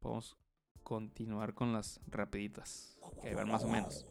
Podemos 0.00 0.36
continuar 0.82 1.54
con 1.54 1.72
las 1.72 2.00
rapiditas. 2.08 2.98
Que 3.22 3.34
van 3.36 3.48
más 3.48 3.62
o 3.62 3.68
menos. 3.68 4.04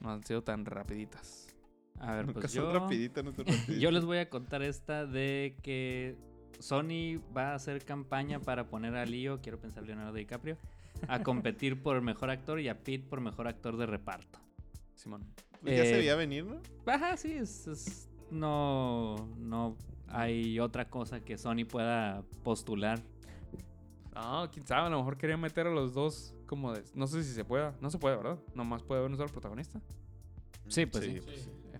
No 0.00 0.10
han 0.12 0.24
sido 0.24 0.42
tan 0.42 0.64
rapiditas. 0.64 1.48
A 1.98 2.12
ver, 2.14 2.26
Nunca 2.26 2.40
pues 2.40 2.52
son 2.52 2.64
yo... 2.64 2.72
rapiditas, 2.78 3.24
no 3.24 3.32
son 3.32 3.46
rapiditas. 3.46 3.76
Yo 3.78 3.90
les 3.90 4.04
voy 4.04 4.18
a 4.18 4.28
contar 4.28 4.62
esta 4.62 5.06
de 5.06 5.56
que 5.62 6.16
Sony 6.58 7.20
va 7.36 7.52
a 7.52 7.54
hacer 7.54 7.84
campaña 7.84 8.40
para 8.40 8.68
poner 8.68 8.94
a 8.96 9.04
Leo, 9.06 9.40
quiero 9.40 9.58
pensar 9.60 9.84
Leonardo 9.84 10.12
DiCaprio, 10.14 10.58
a 11.08 11.22
competir 11.22 11.82
por 11.82 12.00
mejor 12.02 12.30
actor 12.30 12.60
y 12.60 12.68
a 12.68 12.78
Pete 12.82 13.04
por 13.08 13.20
mejor 13.20 13.48
actor 13.48 13.76
de 13.76 13.86
reparto. 13.86 14.38
Simón. 14.94 15.24
Pues 15.60 15.76
ya 15.78 15.84
se 15.84 15.94
eh, 15.94 15.98
veía 15.98 16.14
venir, 16.16 16.44
¿no? 16.44 16.60
Ajá, 16.86 17.16
sí, 17.16 17.32
es, 17.32 17.66
es- 17.66 18.08
no, 18.30 19.16
no 19.38 19.76
hay 20.08 20.58
otra 20.60 20.88
cosa 20.88 21.20
que 21.20 21.36
Sony 21.38 21.64
pueda 21.68 22.22
postular. 22.42 23.00
Ah, 24.14 24.48
quién 24.52 24.66
sabe, 24.66 24.86
a 24.86 24.90
lo 24.90 24.98
mejor 24.98 25.16
quería 25.16 25.36
meter 25.36 25.66
a 25.66 25.70
los 25.70 25.92
dos 25.94 26.33
como 26.44 26.72
de... 26.72 26.82
No 26.94 27.06
sé 27.06 27.22
si 27.24 27.32
se 27.32 27.44
pueda. 27.44 27.74
No 27.80 27.90
se 27.90 27.98
puede, 27.98 28.16
¿verdad? 28.16 28.38
Nomás 28.54 28.82
puede 28.82 29.00
haber 29.00 29.10
un 29.10 29.16
solo 29.16 29.28
protagonista. 29.30 29.80
Sí, 30.68 30.86
pues 30.86 31.04
sí. 31.04 31.20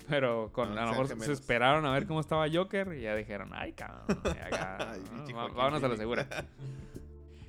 Pero 0.08 0.50
con, 0.52 0.74
No, 0.74 0.80
a 0.80 0.84
lo 0.84 0.90
mejor 0.90 1.08
se 1.20 1.32
esperaron 1.32 1.86
a 1.86 1.92
ver 1.92 2.06
cómo 2.08 2.20
estaba 2.20 2.46
Joker 2.52 2.92
y 2.98 3.02
ya 3.02 3.14
dijeron, 3.14 3.50
ay, 3.52 3.72
cabrón, 3.72 4.04
Joaquín 4.22 5.36
vámonos 5.36 5.82
a 5.82 5.88
la 5.88 5.96
segura. 5.96 6.28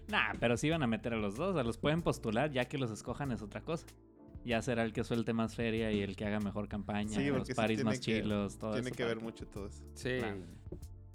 Nah, 0.07 0.33
pero 0.39 0.55
sí 0.55 0.69
van 0.69 0.83
a 0.83 0.87
meter 0.87 1.13
a 1.13 1.17
los 1.17 1.35
dos, 1.35 1.55
a 1.57 1.63
los 1.63 1.79
pueden 1.79 2.03
postular, 2.03 2.51
ya 2.51 2.65
que 2.65 2.77
los 2.77 2.91
escojan 2.91 3.31
es 3.31 3.41
otra 3.41 3.61
cosa. 3.61 3.87
Ya 4.45 4.61
será 4.61 4.83
el 4.83 4.93
que 4.93 5.03
suelte 5.03 5.33
más 5.33 5.55
feria 5.55 5.91
y 5.91 6.01
el 6.01 6.15
que 6.15 6.25
haga 6.25 6.39
mejor 6.39 6.67
campaña, 6.67 7.17
Sí, 7.17 7.25
los 7.29 7.47
sí 7.47 7.55
paris 7.55 7.83
más 7.83 7.95
que- 7.95 8.21
chilos, 8.21 8.59
todo 8.59 8.73
Tiene 8.73 8.89
eso 8.89 8.95
que 8.97 9.03
ver 9.03 9.19
mucho 9.19 9.47
todo 9.47 9.65
eso. 9.65 9.83
Sí. 9.95 10.17
Claro. 10.19 10.37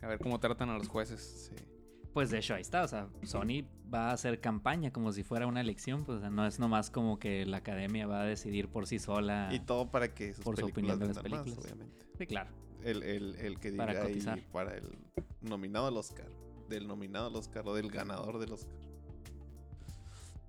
A 0.02 0.06
ver 0.08 0.18
cómo 0.18 0.40
tratan 0.40 0.70
a 0.70 0.76
los 0.76 0.88
jueces. 0.88 1.52
Sí. 1.54 1.64
Pues 2.12 2.30
de 2.30 2.38
hecho 2.38 2.54
ahí 2.54 2.60
está, 2.62 2.82
o 2.82 2.88
sea, 2.88 3.08
Sony 3.22 3.64
va 3.92 4.10
a 4.10 4.12
hacer 4.12 4.40
campaña 4.40 4.92
como 4.92 5.12
si 5.12 5.22
fuera 5.22 5.46
una 5.46 5.60
elección, 5.60 6.04
pues 6.04 6.18
o 6.18 6.20
sea, 6.20 6.30
no 6.30 6.44
es 6.46 6.58
nomás 6.58 6.90
como 6.90 7.18
que 7.20 7.46
la 7.46 7.58
academia 7.58 8.06
va 8.08 8.22
a 8.22 8.24
decidir 8.24 8.68
por 8.68 8.86
sí 8.88 8.98
sola. 8.98 9.48
Y 9.52 9.60
todo 9.60 9.90
para 9.90 10.12
que 10.12 10.34
sus 10.34 10.44
Por 10.44 10.56
su 10.56 10.62
películas 10.70 10.96
opinión 10.96 10.98
de 10.98 11.06
las 11.06 11.16
más, 11.16 11.22
películas. 11.42 11.58
obviamente. 11.58 12.06
Sí, 12.18 12.26
claro. 12.26 12.50
El, 12.82 13.02
el, 13.04 13.34
el 13.36 13.60
que 13.60 13.70
diga 13.70 13.86
Para 13.86 14.00
ahí 14.02 14.08
cotizar. 14.08 14.40
para 14.52 14.76
el 14.76 14.98
nominado 15.40 15.86
al 15.86 15.96
Oscar. 15.96 16.28
Del 16.68 16.88
nominado 16.88 17.28
al 17.28 17.36
Oscar 17.36 17.66
o 17.68 17.74
del 17.74 17.90
ganador 17.90 18.38
del 18.38 18.52
Oscar. 18.52 18.74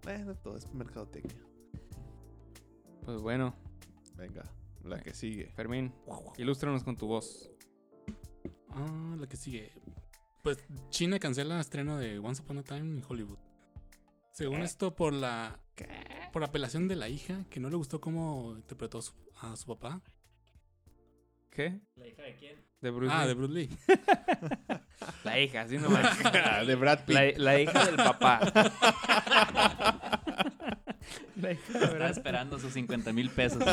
Bueno, 0.03 0.33
todo 0.35 0.57
es 0.57 0.71
mercadotecnia. 0.73 1.35
Pues 3.05 3.21
bueno, 3.21 3.53
Venga, 4.15 4.43
la 4.83 4.99
que 4.99 5.13
sigue. 5.13 5.51
Fermín, 5.55 5.93
ilústranos 6.37 6.83
con 6.83 6.95
tu 6.95 7.07
voz. 7.07 7.51
Ah, 8.69 9.15
la 9.19 9.27
que 9.27 9.35
sigue. 9.37 9.71
Pues 10.41 10.57
China 10.89 11.19
cancela 11.19 11.59
estreno 11.59 11.97
de 11.97 12.17
Once 12.19 12.41
Upon 12.41 12.57
a 12.59 12.63
Time 12.63 12.79
en 12.97 13.03
Hollywood. 13.07 13.37
Según 14.31 14.61
esto, 14.61 14.95
por 14.95 15.13
la 15.13 15.59
por 16.31 16.43
apelación 16.43 16.87
de 16.87 16.95
la 16.95 17.09
hija, 17.09 17.43
que 17.49 17.59
no 17.59 17.69
le 17.69 17.75
gustó 17.75 17.99
cómo 17.99 18.53
interpretó 18.55 18.99
a 18.99 19.01
su, 19.01 19.13
a 19.41 19.55
su 19.55 19.65
papá. 19.67 20.01
¿Qué? 21.49 21.81
¿La 21.95 22.07
hija 22.07 22.21
de 22.23 22.35
quién? 22.35 22.65
De 22.81 22.89
Bruce 22.91 23.13
Ah, 23.13 23.21
Lee. 23.23 23.27
de 23.27 23.33
Bruce 23.33 23.53
Lee. 23.53 23.69
La 25.23 25.39
hija, 25.39 25.61
así 25.61 25.77
nomás. 25.77 26.17
de 26.67 26.75
Brad 26.75 26.99
Pitt. 27.05 27.15
la, 27.15 27.31
la 27.37 27.59
hija 27.59 27.85
del 27.85 27.95
papá. 27.95 28.39
la 31.35 31.51
hija 31.51 31.79
de 31.79 32.09
esperando 32.09 32.59
sus 32.59 32.73
50 32.73 33.11
mil 33.13 33.29
pesos. 33.31 33.63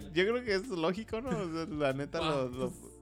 Pues, 0.00 0.12
yo 0.12 0.24
creo 0.26 0.44
que 0.44 0.54
es 0.54 0.68
lógico, 0.68 1.20
¿no? 1.20 1.30
O 1.30 1.52
sea, 1.52 1.66
la 1.66 1.92
neta, 1.92 2.18
Ah, 2.22 2.30
lo- 2.44 2.48
lo- 2.48 2.92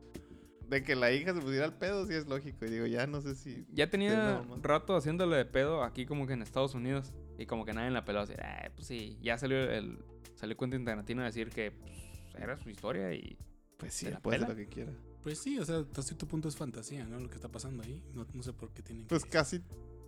de 0.68 0.84
que 0.84 0.94
la 0.94 1.10
hija 1.12 1.34
se 1.34 1.40
pusiera 1.40 1.64
al 1.64 1.76
pedo, 1.78 2.06
sí 2.06 2.14
es 2.14 2.28
lógico. 2.28 2.64
Y 2.64 2.70
digo, 2.70 2.86
ya 2.86 3.06
no 3.08 3.20
sé 3.20 3.34
si. 3.34 3.66
Ya 3.72 3.90
tenía 3.90 4.42
rato 4.62 4.94
haciéndole 4.94 5.36
de 5.36 5.44
pedo 5.44 5.82
aquí 5.82 6.06
como 6.06 6.26
que 6.28 6.34
en 6.34 6.42
Estados 6.42 6.74
Unidos. 6.74 7.12
Y 7.38 7.46
como 7.46 7.64
que 7.64 7.72
nadie 7.72 7.90
la 7.90 8.04
peló 8.04 8.20
así. 8.20 8.34
"Ah, 8.40 8.70
pues 8.74 8.86
sí, 8.86 9.18
ya 9.22 9.36
salió 9.38 9.58
el... 9.58 9.98
Salió 10.36 10.56
Quentin 10.56 10.84
Tarantino 10.84 11.22
a 11.22 11.24
decir 11.26 11.50
que 11.50 11.70
pues, 11.72 11.92
era 12.36 12.56
su 12.58 12.70
historia 12.70 13.12
y... 13.14 13.36
Pues 13.78 13.94
sí, 13.94 14.06
¿Se 14.06 14.12
la 14.12 14.20
puede 14.20 14.36
hacer 14.36 14.50
lo 14.50 14.54
que 14.56 14.66
quiera. 14.68 14.92
Pues 15.22 15.38
sí, 15.38 15.58
o 15.58 15.64
sea, 15.64 15.78
hasta 15.78 16.02
cierto 16.02 16.26
punto 16.28 16.48
es 16.48 16.56
fantasía, 16.56 17.04
¿no? 17.06 17.18
Lo 17.18 17.28
que 17.28 17.34
está 17.36 17.48
pasando 17.48 17.82
ahí. 17.82 18.02
No, 18.14 18.26
no 18.32 18.42
sé 18.42 18.52
por 18.52 18.72
qué 18.72 18.82
tienen 18.82 19.06
Pues 19.06 19.24
que... 19.24 19.30
casi 19.30 19.60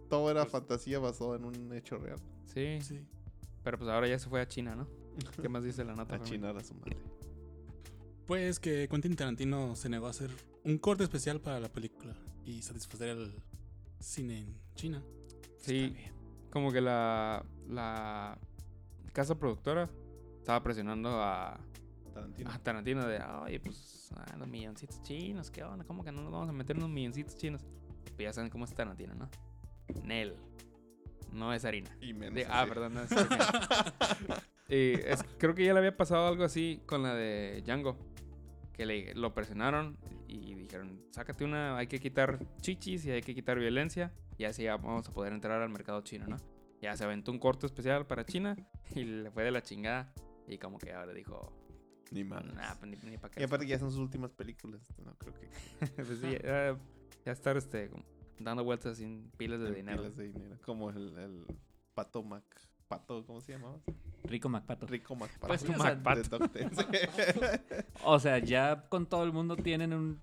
todo 0.08 0.30
era 0.30 0.42
Pues- 0.42 0.52
fantasía 0.52 0.98
basado 1.00 1.34
en 1.36 1.44
un 1.44 1.72
hecho 1.74 1.98
real. 1.98 2.18
Sí, 2.46 2.78
Sí. 2.82 3.00
pero 3.64 3.78
pues 3.78 3.90
ahora 3.90 4.06
ya 4.08 4.18
se 4.18 4.28
fue 4.28 4.40
a 4.40 4.46
China, 4.46 4.76
¿no? 4.76 4.86
¿Qué 5.42 5.48
más 5.48 5.64
dice 5.64 5.84
la 5.84 5.94
nota? 5.94 6.16
A 6.16 6.22
chinar 6.22 6.56
a 6.56 6.62
su 6.64 6.74
madre. 6.74 6.96
Pues 8.26 8.60
que 8.60 8.88
Quentin 8.88 9.16
Tarantino 9.16 9.74
se 9.76 9.88
negó 9.88 10.06
a 10.06 10.10
hacer 10.10 10.30
un 10.64 10.78
corte 10.78 11.04
especial 11.04 11.40
para 11.40 11.60
la 11.60 11.68
película 11.68 12.14
y 12.44 12.62
satisfacer 12.62 13.08
el 13.10 13.34
cine 14.00 14.38
en 14.40 14.56
China. 14.74 15.02
Sí, 15.58 15.94
como 16.50 16.72
que 16.72 16.80
la, 16.80 17.44
la 17.68 18.38
casa 19.12 19.34
productora 19.38 19.90
estaba 20.38 20.62
presionando 20.62 21.20
a, 21.22 21.58
Tarantino. 22.14 22.50
a 22.50 22.58
Tarantino 22.58 23.06
de, 23.06 23.20
oye, 23.44 23.60
pues 23.60 24.10
ah, 24.16 24.36
los 24.38 24.48
milloncitos 24.48 25.02
chinos, 25.02 25.50
¿qué 25.50 25.62
onda? 25.64 25.84
¿Cómo 25.84 26.04
que 26.04 26.12
no 26.12 26.22
nos 26.22 26.32
vamos 26.32 26.48
a 26.48 26.52
meter 26.52 26.76
unos 26.76 26.90
milloncitos 26.90 27.36
chinos? 27.36 27.62
Pues 28.04 28.18
ya 28.18 28.32
saben 28.32 28.50
cómo 28.50 28.64
es 28.64 28.74
Tarantino, 28.74 29.14
¿no? 29.14 29.28
Nel. 30.04 30.36
No 31.32 31.52
es 31.52 31.64
harina. 31.64 31.90
Y 32.00 32.12
menos. 32.12 32.34
De- 32.34 32.46
ah, 32.46 32.66
perdón, 32.68 32.94
no 32.94 33.02
es 33.02 33.12
harina. 33.12 33.48
Y 34.68 34.92
es- 34.94 35.24
creo 35.38 35.54
que 35.54 35.64
ya 35.64 35.72
le 35.72 35.78
había 35.80 35.96
pasado 35.96 36.26
algo 36.28 36.44
así 36.44 36.80
con 36.86 37.02
la 37.02 37.14
de 37.14 37.62
Django. 37.64 37.96
Que 38.72 38.86
le, 38.86 39.14
lo 39.14 39.34
presionaron 39.34 39.98
y 40.26 40.54
dijeron, 40.54 41.04
sácate 41.10 41.44
una, 41.44 41.76
hay 41.76 41.86
que 41.88 42.00
quitar 42.00 42.38
chichis 42.62 43.04
y 43.04 43.10
hay 43.10 43.20
que 43.22 43.34
quitar 43.34 43.58
violencia. 43.58 44.12
Y 44.38 44.44
así 44.44 44.62
ya 44.62 44.76
vamos 44.76 45.06
a 45.08 45.12
poder 45.12 45.32
entrar 45.34 45.60
al 45.60 45.68
mercado 45.68 46.00
chino, 46.00 46.26
¿no? 46.26 46.36
Ya 46.80 46.96
se 46.96 47.04
aventó 47.04 47.30
un 47.30 47.38
corto 47.38 47.66
especial 47.66 48.06
para 48.06 48.24
China 48.24 48.56
y 48.94 49.04
le 49.04 49.30
fue 49.30 49.44
de 49.44 49.50
la 49.50 49.62
chingada. 49.62 50.12
Y 50.48 50.56
como 50.58 50.78
que 50.78 50.92
ahora 50.92 51.12
dijo, 51.12 51.52
Ni 52.10 52.24
más. 52.24 52.44
nah, 52.46 52.74
pues 52.80 53.04
ni, 53.04 53.18
para 53.18 53.30
qué. 53.30 53.40
Y 53.40 53.44
aparte 53.44 53.66
ya 53.66 53.78
son 53.78 53.90
sus 53.90 54.00
últimas 54.00 54.32
películas. 54.32 54.80
No 55.04 55.14
creo 55.18 55.34
que. 55.34 55.48
pues 55.96 56.18
sí, 56.18 56.30
ya, 56.42 56.76
ya 57.26 57.32
estar 57.32 57.56
este, 57.58 57.90
como 57.90 58.04
dando 58.38 58.64
vueltas 58.64 58.96
sin 58.96 59.30
pilas 59.36 59.60
de 59.60 59.68
en 59.68 59.74
dinero. 59.74 59.98
pilas 60.02 60.16
de 60.16 60.24
dinero. 60.32 60.56
Como 60.64 60.88
el, 60.90 61.16
el 61.18 61.46
Pato 61.94 62.22
Mac. 62.22 62.42
Pato, 62.98 63.24
¿cómo 63.26 63.40
se 63.40 63.52
llamaba? 63.52 63.78
Rico 64.24 64.48
MacPato. 64.48 64.86
Rico 64.86 65.16
MacPato. 65.16 65.46
Pues 65.46 65.62
o 65.62 65.66
sea, 65.66 65.76
Macpato. 65.76 66.38
O 68.04 68.18
sea, 68.18 68.38
ya 68.38 68.84
con 68.88 69.06
todo 69.06 69.24
el 69.24 69.32
mundo 69.32 69.56
tienen 69.56 69.92
un. 69.92 70.22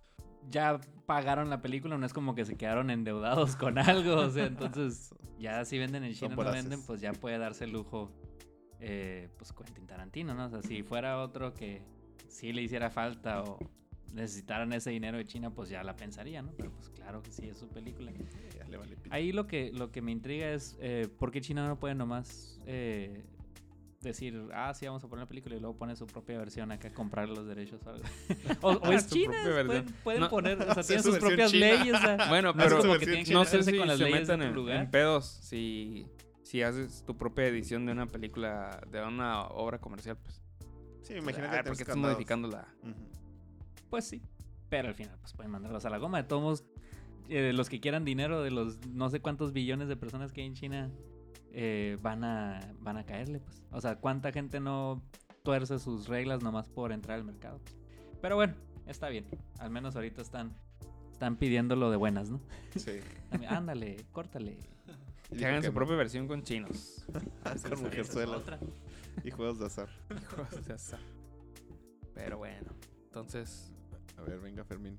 Ya 0.50 0.80
pagaron 1.06 1.50
la 1.50 1.62
película, 1.62 1.98
no 1.98 2.06
es 2.06 2.14
como 2.14 2.36
que 2.36 2.46
se 2.46 2.56
quedaron 2.56 2.90
endeudados 2.92 3.56
con 3.56 3.78
algo. 3.78 4.16
O 4.18 4.30
sea, 4.30 4.46
entonces, 4.46 5.14
ya 5.40 5.66
si 5.66 5.80
venden 5.80 6.04
en 6.04 6.14
China, 6.14 6.36
no 6.36 6.52
venden, 6.52 6.84
pues 6.86 7.02
ya 7.02 7.12
puede 7.14 7.38
darse 7.38 7.66
el 7.66 7.72
lujo, 7.72 8.12
eh, 8.80 9.30
pues 9.38 9.52
Quentin 9.52 9.88
Tarantino, 9.88 10.34
¿no? 10.34 10.46
O 10.46 10.50
sea, 10.50 10.62
si 10.62 10.84
fuera 10.84 11.20
otro 11.22 11.54
que 11.54 11.84
sí 12.28 12.54
le 12.54 12.62
hiciera 12.62 12.90
falta 12.90 13.44
o 13.44 13.60
necesitaran 14.14 14.72
ese 14.74 14.90
dinero 14.92 15.18
de 15.18 15.26
China, 15.26 15.50
pues 15.52 15.70
ya 15.70 15.84
la 15.84 15.96
pensaría, 15.96 16.42
¿no? 16.42 16.52
Pero 16.58 16.72
pues 16.72 16.90
claro 16.90 17.22
que 17.22 17.32
sí, 17.32 17.48
es 17.48 17.58
su 17.58 17.68
película. 17.68 18.12
Ya 18.58 18.68
le 18.68 18.78
vale 18.78 18.96
pito. 18.96 19.14
Ahí 19.14 19.32
lo 19.32 19.48
que, 19.48 19.72
lo 19.74 19.92
que 19.92 20.02
me 20.02 20.12
intriga 20.12 20.52
es 20.52 20.78
eh, 20.80 21.08
por 21.20 21.32
qué 21.32 21.42
China 21.42 21.68
no 21.68 21.80
puede 21.80 21.96
nomás 21.96 22.60
eh, 22.66 23.24
decir, 24.02 24.42
ah, 24.54 24.74
sí, 24.74 24.86
vamos 24.86 25.04
a 25.04 25.08
poner 25.08 25.24
la 25.24 25.30
película 25.30 25.56
y 25.56 25.60
luego 25.60 25.76
pone 25.78 25.96
su 25.96 26.08
propia 26.08 26.38
versión 26.38 26.72
acá, 26.72 26.90
comprar 26.94 27.28
los 27.30 27.46
derechos 27.48 27.82
o 27.86 27.90
algo. 27.90 28.04
o, 28.62 28.72
o 28.72 28.92
es 28.92 29.08
China, 29.10 29.34
pueden, 29.44 29.86
pueden 30.04 30.22
No. 30.22 30.30
poner, 30.30 30.62
o 30.62 30.74
sea, 30.74 30.84
tienen 30.84 31.04
su 31.04 31.12
sus 31.12 31.20
propias 31.20 31.52
china. 31.52 31.66
leyes. 31.68 31.94
o 31.96 32.00
sea, 32.00 32.28
Bueno, 32.30 32.54
no 32.54 32.64
pero 32.64 32.80
como 32.80 32.94
que 32.94 33.06
tienen 33.06 33.26
que 33.26 33.34
no 33.34 33.44
sé 33.46 33.58
meterse 33.58 33.72
si 33.72 33.78
con 33.78 33.88
las 33.88 33.98
se 33.98 34.04
leyes 34.06 34.20
metan 34.22 34.42
en, 34.42 34.54
lugar. 34.54 34.78
en 34.78 34.90
pedos 34.92 35.26
si, 35.26 36.08
si 36.44 36.62
haces 36.62 37.04
tu 37.06 37.18
propia 37.18 37.48
edición 37.48 37.86
de 37.86 37.92
una 37.92 38.08
película, 38.08 38.82
de 38.90 39.02
una 39.04 39.44
obra 39.48 39.80
comercial, 39.80 40.18
pues. 40.18 40.42
Sí, 41.02 41.16
imagínate 41.16 41.56
ah, 41.58 41.64
que 41.64 41.70
porque 41.70 41.84
estás 41.84 41.98
modificando 41.98 42.48
la... 42.50 42.68
Pues 43.90 44.06
sí, 44.06 44.22
pero 44.70 44.88
al 44.90 44.94
final 44.96 45.18
pues 45.20 45.34
pueden 45.34 45.52
mandarlos 45.52 45.86
a 45.86 45.90
la 45.90 45.98
goma. 45.98 46.18
De 46.22 46.28
todos 46.28 46.42
modos, 46.42 46.64
eh, 47.30 47.54
los 47.54 47.70
que 47.70 47.80
quieran 47.80 48.06
dinero 48.06 48.42
de 48.44 48.52
los 48.52 48.86
no 48.88 49.10
sé 49.10 49.20
cuántos 49.20 49.54
billones 49.54 49.88
de 49.88 49.96
personas 49.96 50.32
que 50.32 50.42
hay 50.42 50.48
en 50.48 50.54
China 50.54 50.92
eh, 51.52 51.98
van, 52.02 52.24
a, 52.24 52.74
van 52.80 52.98
a 52.98 53.06
caerle, 53.06 53.40
pues. 53.40 53.64
O 53.72 53.82
sea, 53.82 53.96
¿cuánta 54.00 54.32
gente 54.32 54.60
no 54.60 55.02
tuerce 55.44 55.80
sus 55.80 56.08
reglas 56.08 56.44
nomás 56.44 56.70
por 56.70 56.92
entrar 56.92 57.18
al 57.18 57.24
mercado? 57.26 57.60
pues? 57.60 57.76
Pero 58.22 58.36
bueno, 58.36 58.54
está 58.86 59.10
bien. 59.10 59.26
Al 59.60 59.72
menos 59.72 59.96
ahorita 59.96 60.22
están, 60.22 60.56
están 61.12 61.38
pidiéndolo 61.38 61.90
de 61.90 61.98
buenas, 61.98 62.30
¿no? 62.30 62.40
Sí. 62.76 63.00
Ándale, 63.48 64.06
córtale. 64.12 64.58
Y 65.32 65.38
Que 65.38 65.46
hagan 65.46 65.62
que 65.62 65.68
su 65.68 65.74
propia 65.74 65.96
versión 65.96 66.28
con 66.28 66.42
chinos. 66.44 67.06
Con 67.44 67.54
es 67.56 67.82
mujerzuelas 67.82 68.42
y 69.24 69.30
juegos 69.32 69.60
de 69.60 69.66
azar. 69.68 69.90
O 70.52 70.62
sea, 70.64 70.78
sa- 70.78 71.00
Pero 72.16 72.38
bueno, 72.40 72.72
entonces... 73.06 73.72
A 74.20 74.24
ver, 74.24 74.40
venga, 74.40 74.64
Fermín. 74.66 74.98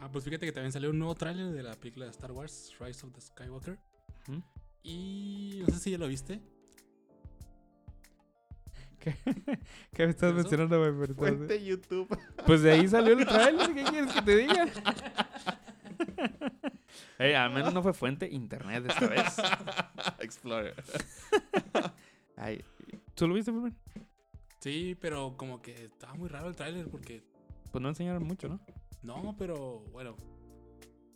Ah, 0.00 0.10
pues 0.12 0.24
fíjate 0.24 0.44
que 0.44 0.52
también 0.52 0.72
salió 0.72 0.90
un 0.90 0.98
nuevo 0.98 1.14
tráiler 1.14 1.52
de 1.52 1.62
la 1.62 1.74
película 1.74 2.04
de 2.04 2.10
Star 2.10 2.32
Wars, 2.32 2.74
Rise 2.78 3.06
of 3.06 3.12
the 3.12 3.20
Skywalker. 3.20 3.78
¿Mm? 4.26 4.38
Y 4.82 5.62
no 5.66 5.72
sé 5.72 5.80
si 5.80 5.90
ya 5.92 5.98
lo 5.98 6.08
viste. 6.08 6.42
¿Qué, 8.98 9.14
¿Qué 9.92 10.04
me 10.04 10.10
estás 10.10 10.30
¿Eso? 10.30 10.36
mencionando, 10.36 10.78
güey? 10.78 11.14
Fuente 11.14 11.64
YouTube. 11.64 12.08
Pues 12.44 12.62
de 12.62 12.72
ahí 12.72 12.88
salió 12.88 13.18
el 13.18 13.26
trailer, 13.26 13.74
¿qué 13.74 13.84
quieres 13.84 14.12
que 14.12 14.22
te 14.22 14.36
diga? 14.36 14.68
Ey, 17.18 17.34
al 17.34 17.52
menos 17.52 17.72
no 17.72 17.82
fue 17.82 17.94
fuente 17.94 18.28
internet 18.28 18.84
esta 18.86 19.06
vez. 19.06 19.36
Explorer. 20.20 20.74
Ay, 22.36 22.62
¿Tú 23.14 23.28
lo 23.28 23.34
viste, 23.34 23.52
Fermín? 23.52 23.76
Sí, 24.58 24.96
pero 25.00 25.36
como 25.36 25.62
que 25.62 25.84
estaba 25.84 26.14
muy 26.14 26.28
raro 26.28 26.48
el 26.48 26.56
tráiler 26.56 26.88
porque 26.88 27.22
Pues 27.74 27.82
no 27.82 27.88
enseñaron 27.88 28.22
mucho, 28.22 28.48
¿no? 28.48 28.60
no, 29.02 29.34
pero 29.36 29.80
bueno, 29.90 30.14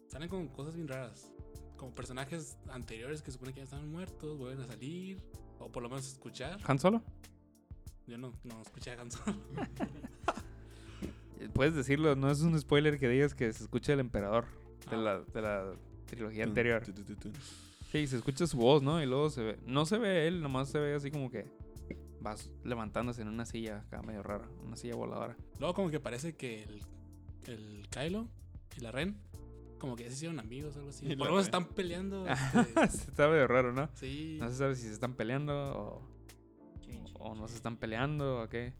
salen 0.08 0.28
con 0.28 0.48
cosas 0.48 0.74
bien 0.74 0.88
raras. 0.88 1.30
Como 1.76 1.94
personajes 1.94 2.58
anteriores 2.72 3.22
que 3.22 3.30
supone 3.30 3.52
que 3.52 3.58
ya 3.58 3.62
estaban 3.62 3.88
muertos, 3.88 4.36
vuelven 4.36 4.64
a 4.64 4.66
salir, 4.66 5.22
o 5.60 5.70
por 5.70 5.84
lo 5.84 5.88
menos 5.88 6.08
escuchar. 6.08 6.58
¿Han 6.64 6.80
Solo? 6.80 7.00
Yo 8.08 8.18
no, 8.18 8.32
no 8.42 8.60
escuché 8.60 8.90
a 8.90 9.00
Han 9.00 9.08
Solo. 9.12 9.36
Puedes 11.54 11.76
decirlo, 11.76 12.16
no 12.16 12.28
es 12.28 12.40
un 12.40 12.58
spoiler 12.58 12.98
que 12.98 13.08
digas 13.08 13.36
que 13.36 13.52
se 13.52 13.62
escucha 13.62 13.92
el 13.92 14.00
emperador 14.00 14.46
de, 14.90 14.96
Ah. 14.96 15.00
la, 15.00 15.20
de 15.20 15.40
la 15.40 15.72
trilogía 16.06 16.42
anterior. 16.42 16.82
Sí, 17.92 18.04
se 18.08 18.16
escucha 18.16 18.48
su 18.48 18.56
voz, 18.56 18.82
¿no? 18.82 19.00
Y 19.00 19.06
luego 19.06 19.30
se 19.30 19.42
ve. 19.44 19.58
No 19.64 19.86
se 19.86 19.96
ve 19.98 20.26
él, 20.26 20.42
nomás 20.42 20.70
se 20.70 20.80
ve 20.80 20.94
así 20.94 21.12
como 21.12 21.30
que 21.30 21.46
vas 22.20 22.50
levantándose 22.64 23.22
en 23.22 23.28
una 23.28 23.44
silla 23.46 23.78
acá 23.86 24.02
medio 24.02 24.22
rara, 24.22 24.48
una 24.64 24.76
silla 24.76 24.94
voladora. 24.94 25.36
Luego 25.58 25.74
como 25.74 25.90
que 25.90 26.00
parece 26.00 26.36
que 26.36 26.64
el, 26.64 26.82
el 27.46 27.88
Kylo 27.90 28.28
y 28.76 28.80
la 28.80 28.92
Ren 28.92 29.16
como 29.78 29.94
que 29.96 30.02
ya 30.04 30.08
se 30.10 30.16
hicieron 30.16 30.40
amigos 30.40 30.74
o 30.76 30.78
algo 30.80 30.90
así. 30.90 31.06
Y 31.06 31.16
Por 31.16 31.28
lo 31.28 31.32
menos 31.34 31.46
están 31.46 31.66
peleando. 31.66 32.26
este, 32.82 33.10
Está 33.10 33.28
medio 33.28 33.46
raro, 33.46 33.72
¿no? 33.72 33.88
sí. 33.94 34.36
No 34.40 34.48
se 34.48 34.56
sabe 34.56 34.74
si 34.74 34.82
se 34.82 34.92
están 34.92 35.14
peleando 35.14 35.54
o, 35.54 36.02
o 37.20 37.34
no 37.34 37.46
se 37.48 37.54
están 37.56 37.76
peleando 37.76 38.42
o 38.42 38.48
qué. 38.48 38.74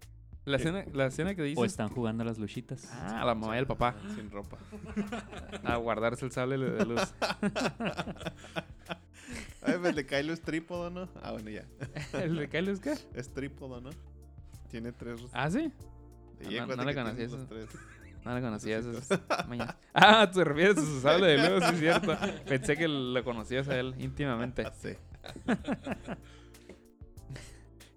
La 0.45 0.57
escena, 0.57 0.85
la 0.95 1.07
escena 1.07 1.35
que 1.35 1.43
O 1.43 1.45
dices. 1.45 1.65
están 1.67 1.89
jugando 1.91 2.23
a 2.23 2.27
las 2.27 2.39
luchitas. 2.39 2.89
Ah, 2.93 3.23
la 3.25 3.35
mamá 3.35 3.55
y 3.57 3.59
el 3.59 3.67
papá. 3.67 3.95
Sin 4.15 4.31
ropa. 4.31 4.57
A 5.63 5.77
guardarse 5.77 6.25
el 6.25 6.33
sable 6.33 6.57
de 6.59 6.87
luz. 6.87 7.03
A 9.63 9.73
ver, 9.73 9.87
el 9.87 9.95
de 9.97 10.07
Kylo 10.07 10.33
es 10.33 10.41
trípodo, 10.43 10.91
¿no? 10.91 11.09
Ah, 11.23 11.33
bueno, 11.33 11.51
ya. 11.51 11.65
¿El 12.13 12.37
de 12.37 12.49
Kylo 12.49 12.71
es 12.73 12.81
qué? 12.81 12.95
Es 13.15 13.33
trípodo, 13.33 13.81
¿no? 13.81 13.91
Tiene 14.71 14.93
tres. 14.93 15.21
Ah, 15.33 15.51
sí. 15.51 15.73
Y 16.41 16.55
no- 16.55 16.63
acuérdate 16.63 16.77
no 16.77 16.85
le 16.85 16.95
que 16.95 17.01
conocí 17.01 17.17
tiene 17.17 17.65
eso. 17.65 17.77
No 18.25 18.35
le 18.35 18.41
conocía 18.43 18.79
esas 18.79 19.09
mañas. 19.49 19.75
Ah, 19.95 20.31
te 20.31 20.45
refieres 20.45 20.79
a 20.79 20.83
su 20.83 21.01
sable 21.01 21.27
de 21.29 21.51
luz, 21.51 21.65
sí 21.65 21.75
es 21.75 21.81
cierto. 21.81 22.17
Pensé 22.47 22.77
que 22.77 22.87
lo 22.89 23.25
conocías 23.25 23.69
a 23.69 23.79
él 23.79 23.95
íntimamente. 23.99 24.65
Ah, 24.67 24.73
sí. 24.79 24.91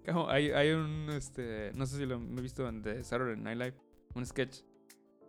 Como 0.06 0.28
hay, 0.28 0.50
hay 0.50 0.70
un, 0.70 1.10
este, 1.10 1.70
no 1.74 1.86
sé 1.86 1.98
si 1.98 2.06
lo 2.06 2.16
he 2.16 2.40
visto 2.40 2.68
en 2.68 2.82
The 2.82 3.04
Saturday 3.04 3.36
Night 3.36 3.58
Live, 3.58 3.74
un 4.14 4.26
sketch 4.26 4.58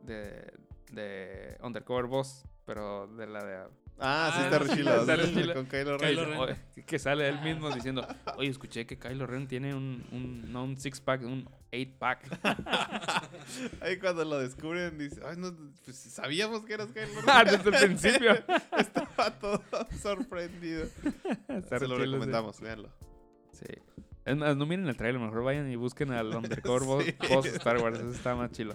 de, 0.02 0.52
de 0.91 1.58
Undercover 1.62 2.06
Boss, 2.08 2.43
pero 2.65 3.08
de 3.08 3.28
la 3.28 3.43
de... 3.46 3.67
Ah, 3.99 4.32
sí, 4.34 4.39
Ah, 4.41 4.45
está 4.45 4.60
sí, 4.63 4.69
re 4.69 4.75
chilo, 4.75 4.95
está. 5.01 5.53
Con 5.53 5.65
Kylo 5.67 5.97
Kylo 5.97 6.45
Ren. 6.47 6.58
Que 6.86 6.99
sale 6.99 7.29
él 7.29 7.39
mismo 7.41 7.69
diciendo, 7.75 8.06
oye, 8.38 8.49
escuché 8.49 8.86
que 8.86 8.97
Kylo 8.97 9.25
Ren 9.27 9.47
tiene 9.47 9.73
un, 9.75 10.03
un 10.12 10.51
no 10.51 10.63
un 10.63 10.77
six 10.77 10.99
pack, 10.99 11.21
un 11.23 11.47
eight 11.71 11.97
pack. 11.97 12.27
Ahí 13.82 13.97
cuando 13.99 14.25
lo 14.25 14.39
descubren, 14.39 14.97
dice, 14.97 15.21
ay, 15.25 15.38
no, 15.38 15.56
pues 15.86 15.95
sabíamos 15.97 16.65
que 16.65 16.73
eras 16.73 16.88
Kylo 16.88 17.06
Ren. 17.21 17.23
Ah, 17.27 17.43
Desde 17.43 17.69
el 17.69 17.75
principio. 17.86 18.34
Estaba 18.77 19.32
todo 19.39 19.63
sorprendido. 20.01 20.86
Está 21.47 21.79
Se 21.79 21.88
lo 21.88 21.95
re 21.97 22.03
chilo, 22.03 22.06
sí. 22.06 22.12
recomendamos, 22.12 22.60
véanlo. 22.62 22.89
Sí. 23.51 23.65
Es 24.25 24.38
más, 24.38 24.56
no 24.56 24.65
miren 24.65 24.88
el 24.88 24.95
trailer, 24.95 25.21
mejor 25.21 25.43
vayan 25.43 25.69
y 25.69 25.75
busquen 25.75 26.12
al 26.12 26.34
Undercover 26.34 26.84
Boss, 26.84 27.03
Sí. 27.06 27.13
Boss 27.29 27.45
Star 27.47 27.77
Wars, 27.82 27.99
eso 27.99 28.12
está 28.12 28.36
más 28.36 28.51
chilo. 28.51 28.73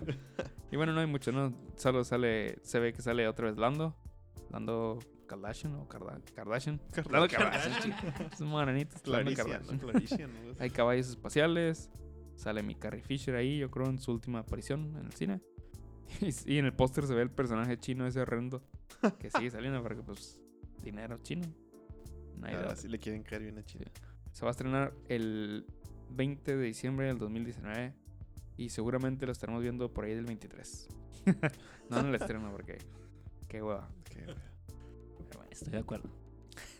Y 0.70 0.76
bueno, 0.76 0.92
no 0.92 1.00
hay 1.00 1.06
mucho, 1.06 1.32
¿no? 1.32 1.54
Solo 1.76 2.04
sale, 2.04 2.58
se 2.62 2.78
ve 2.78 2.92
que 2.92 3.00
sale 3.00 3.26
otra 3.26 3.46
vez 3.46 3.56
Lando. 3.56 3.96
Lando 4.50 4.98
Kardashian 5.26 5.74
o 5.74 5.88
Karda- 5.88 6.20
Kardashian. 6.34 6.80
Lando 7.10 7.28
Kardashian, 7.28 7.82
chico. 7.82 8.24
Es 8.32 8.40
un 8.40 8.48
morenito. 8.48 8.96
es 8.96 9.06
Lando 9.06 9.32
Clarician, 9.34 9.78
Kardashian. 9.78 10.30
Hay 10.60 10.70
caballos 10.70 11.08
espaciales. 11.08 11.90
Sale 12.36 12.62
mi 12.62 12.74
Carrie 12.76 13.02
Fisher 13.02 13.34
ahí, 13.34 13.58
yo 13.58 13.70
creo, 13.70 13.86
en 13.86 13.98
su 13.98 14.12
última 14.12 14.40
aparición 14.40 14.96
en 14.96 15.06
el 15.06 15.12
cine. 15.12 15.40
Y, 16.22 16.54
y 16.54 16.58
en 16.58 16.64
el 16.64 16.72
póster 16.72 17.06
se 17.06 17.14
ve 17.14 17.20
el 17.20 17.30
personaje 17.30 17.76
chino 17.78 18.06
ese 18.06 18.20
horrendo. 18.20 18.62
Que 19.18 19.28
sigue 19.30 19.50
saliendo 19.50 19.82
porque, 19.82 20.02
pues, 20.02 20.40
dinero 20.82 21.18
chino. 21.22 21.46
De 22.36 22.54
Ahora 22.54 22.76
sí 22.76 22.88
le 22.88 22.98
quieren 22.98 23.22
caer 23.24 23.42
bien 23.42 23.58
a 23.58 23.64
Chile. 23.64 23.90
Se 24.32 24.42
va 24.44 24.50
a 24.50 24.52
estrenar 24.52 24.94
el 25.08 25.66
20 26.10 26.56
de 26.56 26.64
diciembre 26.64 27.08
del 27.08 27.18
2019 27.18 27.92
y 28.56 28.70
seguramente 28.70 29.26
lo 29.26 29.32
estaremos 29.32 29.60
viendo 29.60 29.92
por 29.92 30.04
ahí 30.04 30.14
del 30.14 30.24
23. 30.24 30.88
no 31.90 31.98
en 32.00 32.06
el 32.06 32.14
estreno 32.14 32.50
porque 32.52 32.78
qué 33.48 33.60
hueva. 33.62 33.88
Pero 34.26 34.34
bueno. 34.34 35.50
Estoy 35.50 35.72
de 35.72 35.78
acuerdo. 35.78 36.08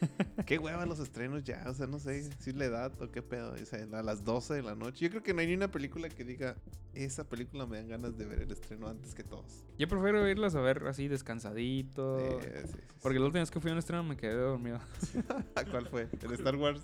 Qué 0.46 0.58
hueva 0.58 0.86
los 0.86 0.98
estrenos 0.98 1.42
ya, 1.44 1.64
o 1.66 1.74
sea, 1.74 1.86
no 1.86 1.98
sé 1.98 2.22
si 2.38 2.50
es 2.50 2.56
la 2.56 2.64
edad 2.64 2.92
o 3.00 3.10
qué 3.10 3.22
pedo, 3.22 3.52
o 3.52 3.64
sea, 3.64 3.86
a 3.92 4.02
las 4.02 4.24
12 4.24 4.54
de 4.54 4.62
la 4.62 4.74
noche. 4.74 5.04
Yo 5.04 5.10
creo 5.10 5.22
que 5.22 5.34
no 5.34 5.40
hay 5.40 5.48
ni 5.48 5.54
una 5.54 5.70
película 5.70 6.08
que 6.08 6.24
diga, 6.24 6.56
esa 6.94 7.28
película 7.28 7.66
me 7.66 7.78
dan 7.78 7.88
ganas 7.88 8.16
de 8.16 8.24
ver 8.24 8.42
el 8.42 8.50
estreno 8.50 8.88
antes 8.88 9.14
que 9.14 9.24
todos. 9.24 9.64
Yo 9.78 9.88
prefiero 9.88 10.28
irlas 10.28 10.54
a 10.54 10.60
ver 10.60 10.84
así 10.86 11.08
descansadito. 11.08 12.40
Sí, 12.40 12.48
sí, 12.64 12.72
sí. 12.72 12.78
Porque 13.02 13.18
la 13.18 13.26
última 13.26 13.40
vez 13.40 13.50
que 13.50 13.60
fui 13.60 13.70
a 13.70 13.74
un 13.74 13.78
estreno 13.78 14.02
me 14.04 14.16
quedé 14.16 14.34
dormido. 14.34 14.80
¿Cuál 15.70 15.86
fue? 15.88 16.08
¿El 16.22 16.32
Star 16.32 16.56
Wars? 16.56 16.80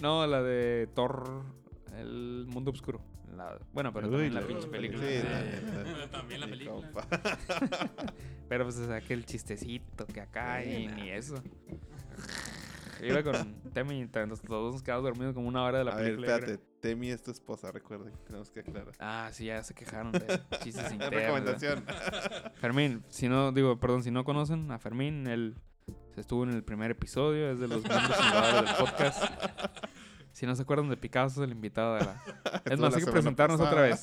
No, 0.00 0.26
la 0.26 0.42
de 0.42 0.88
Thor, 0.94 1.44
el 1.94 2.46
mundo 2.48 2.70
oscuro. 2.70 3.00
La- 3.36 3.58
bueno, 3.72 3.92
pero 3.92 4.08
también 4.10 4.34
la 4.34 4.40
pinche 4.42 4.66
película. 4.68 5.02
Sí, 5.06 5.22
también, 5.22 6.10
También 6.10 6.40
la 6.40 6.46
película. 6.50 6.90
Pero 8.48 8.64
pues 8.64 8.78
es 8.78 8.90
aquel 8.90 9.24
chistecito 9.24 10.04
que 10.06 10.20
acá 10.20 10.64
y 10.64 10.88
ni 10.88 11.10
eso. 11.10 11.40
Iba 13.02 13.22
con 13.22 13.54
Temi 13.72 14.00
y 14.02 14.06
t- 14.08 14.26
los 14.26 14.42
los 14.42 14.48
dos 14.50 14.72
nos 14.74 14.82
quedamos 14.82 15.04
dormidos 15.04 15.32
como 15.34 15.48
una 15.48 15.62
hora 15.62 15.78
de 15.78 15.84
la 15.84 15.92
A 15.92 15.96
ver, 15.96 16.04
película. 16.16 16.26
yo 16.28 16.34
espérate, 16.34 16.64
Temi 16.80 17.10
es 17.10 17.22
tu 17.22 17.30
esposa, 17.30 17.70
recuerden, 17.72 18.12
tenemos 18.26 18.50
que 18.50 18.60
aclarar. 18.60 18.92
Ah, 18.98 19.30
sí, 19.32 19.46
ya 19.46 19.62
se 19.62 19.72
quejaron 19.72 20.12
de 20.12 20.20
chistes 20.62 20.84
Es 20.86 20.92
internos. 20.92 21.20
recomendación. 21.22 21.84
Fermín, 22.56 23.02
si 23.08 23.28
no, 23.28 23.52
digo, 23.52 23.78
perdón, 23.80 24.02
si 24.02 24.10
no 24.10 24.24
conocen 24.24 24.70
a 24.70 24.78
Fermín, 24.78 25.26
él 25.28 25.56
Se 26.14 26.20
estuvo 26.20 26.42
en 26.44 26.50
el 26.50 26.62
primer 26.64 26.90
episodio, 26.90 27.50
es 27.52 27.60
de 27.60 27.68
los 27.68 27.82
miembros 27.84 28.18
del 28.18 28.74
podcast. 28.76 29.24
Si 30.32 30.46
no 30.46 30.54
se 30.54 30.62
acuerdan 30.62 30.88
de 30.88 30.96
Picasso, 30.96 31.42
es 31.42 31.46
el 31.48 31.52
invitado 31.54 31.94
de 31.96 32.04
la... 32.04 32.22
Es 32.64 32.78
más, 32.78 32.94
hay 32.94 33.04
que 33.04 33.10
presentarnos 33.10 33.60
otra 33.60 33.82
vez. 33.82 34.00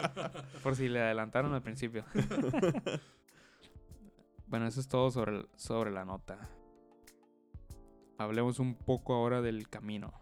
Por 0.62 0.76
si 0.76 0.88
le 0.88 1.00
adelantaron 1.02 1.52
al 1.54 1.62
principio. 1.62 2.04
bueno, 4.46 4.66
eso 4.66 4.80
es 4.80 4.88
todo 4.88 5.10
sobre, 5.10 5.38
el- 5.38 5.48
sobre 5.56 5.90
la 5.90 6.04
nota. 6.04 6.38
Hablemos 8.18 8.58
un 8.60 8.74
poco 8.74 9.14
ahora 9.14 9.42
del 9.42 9.68
camino. 9.68 10.12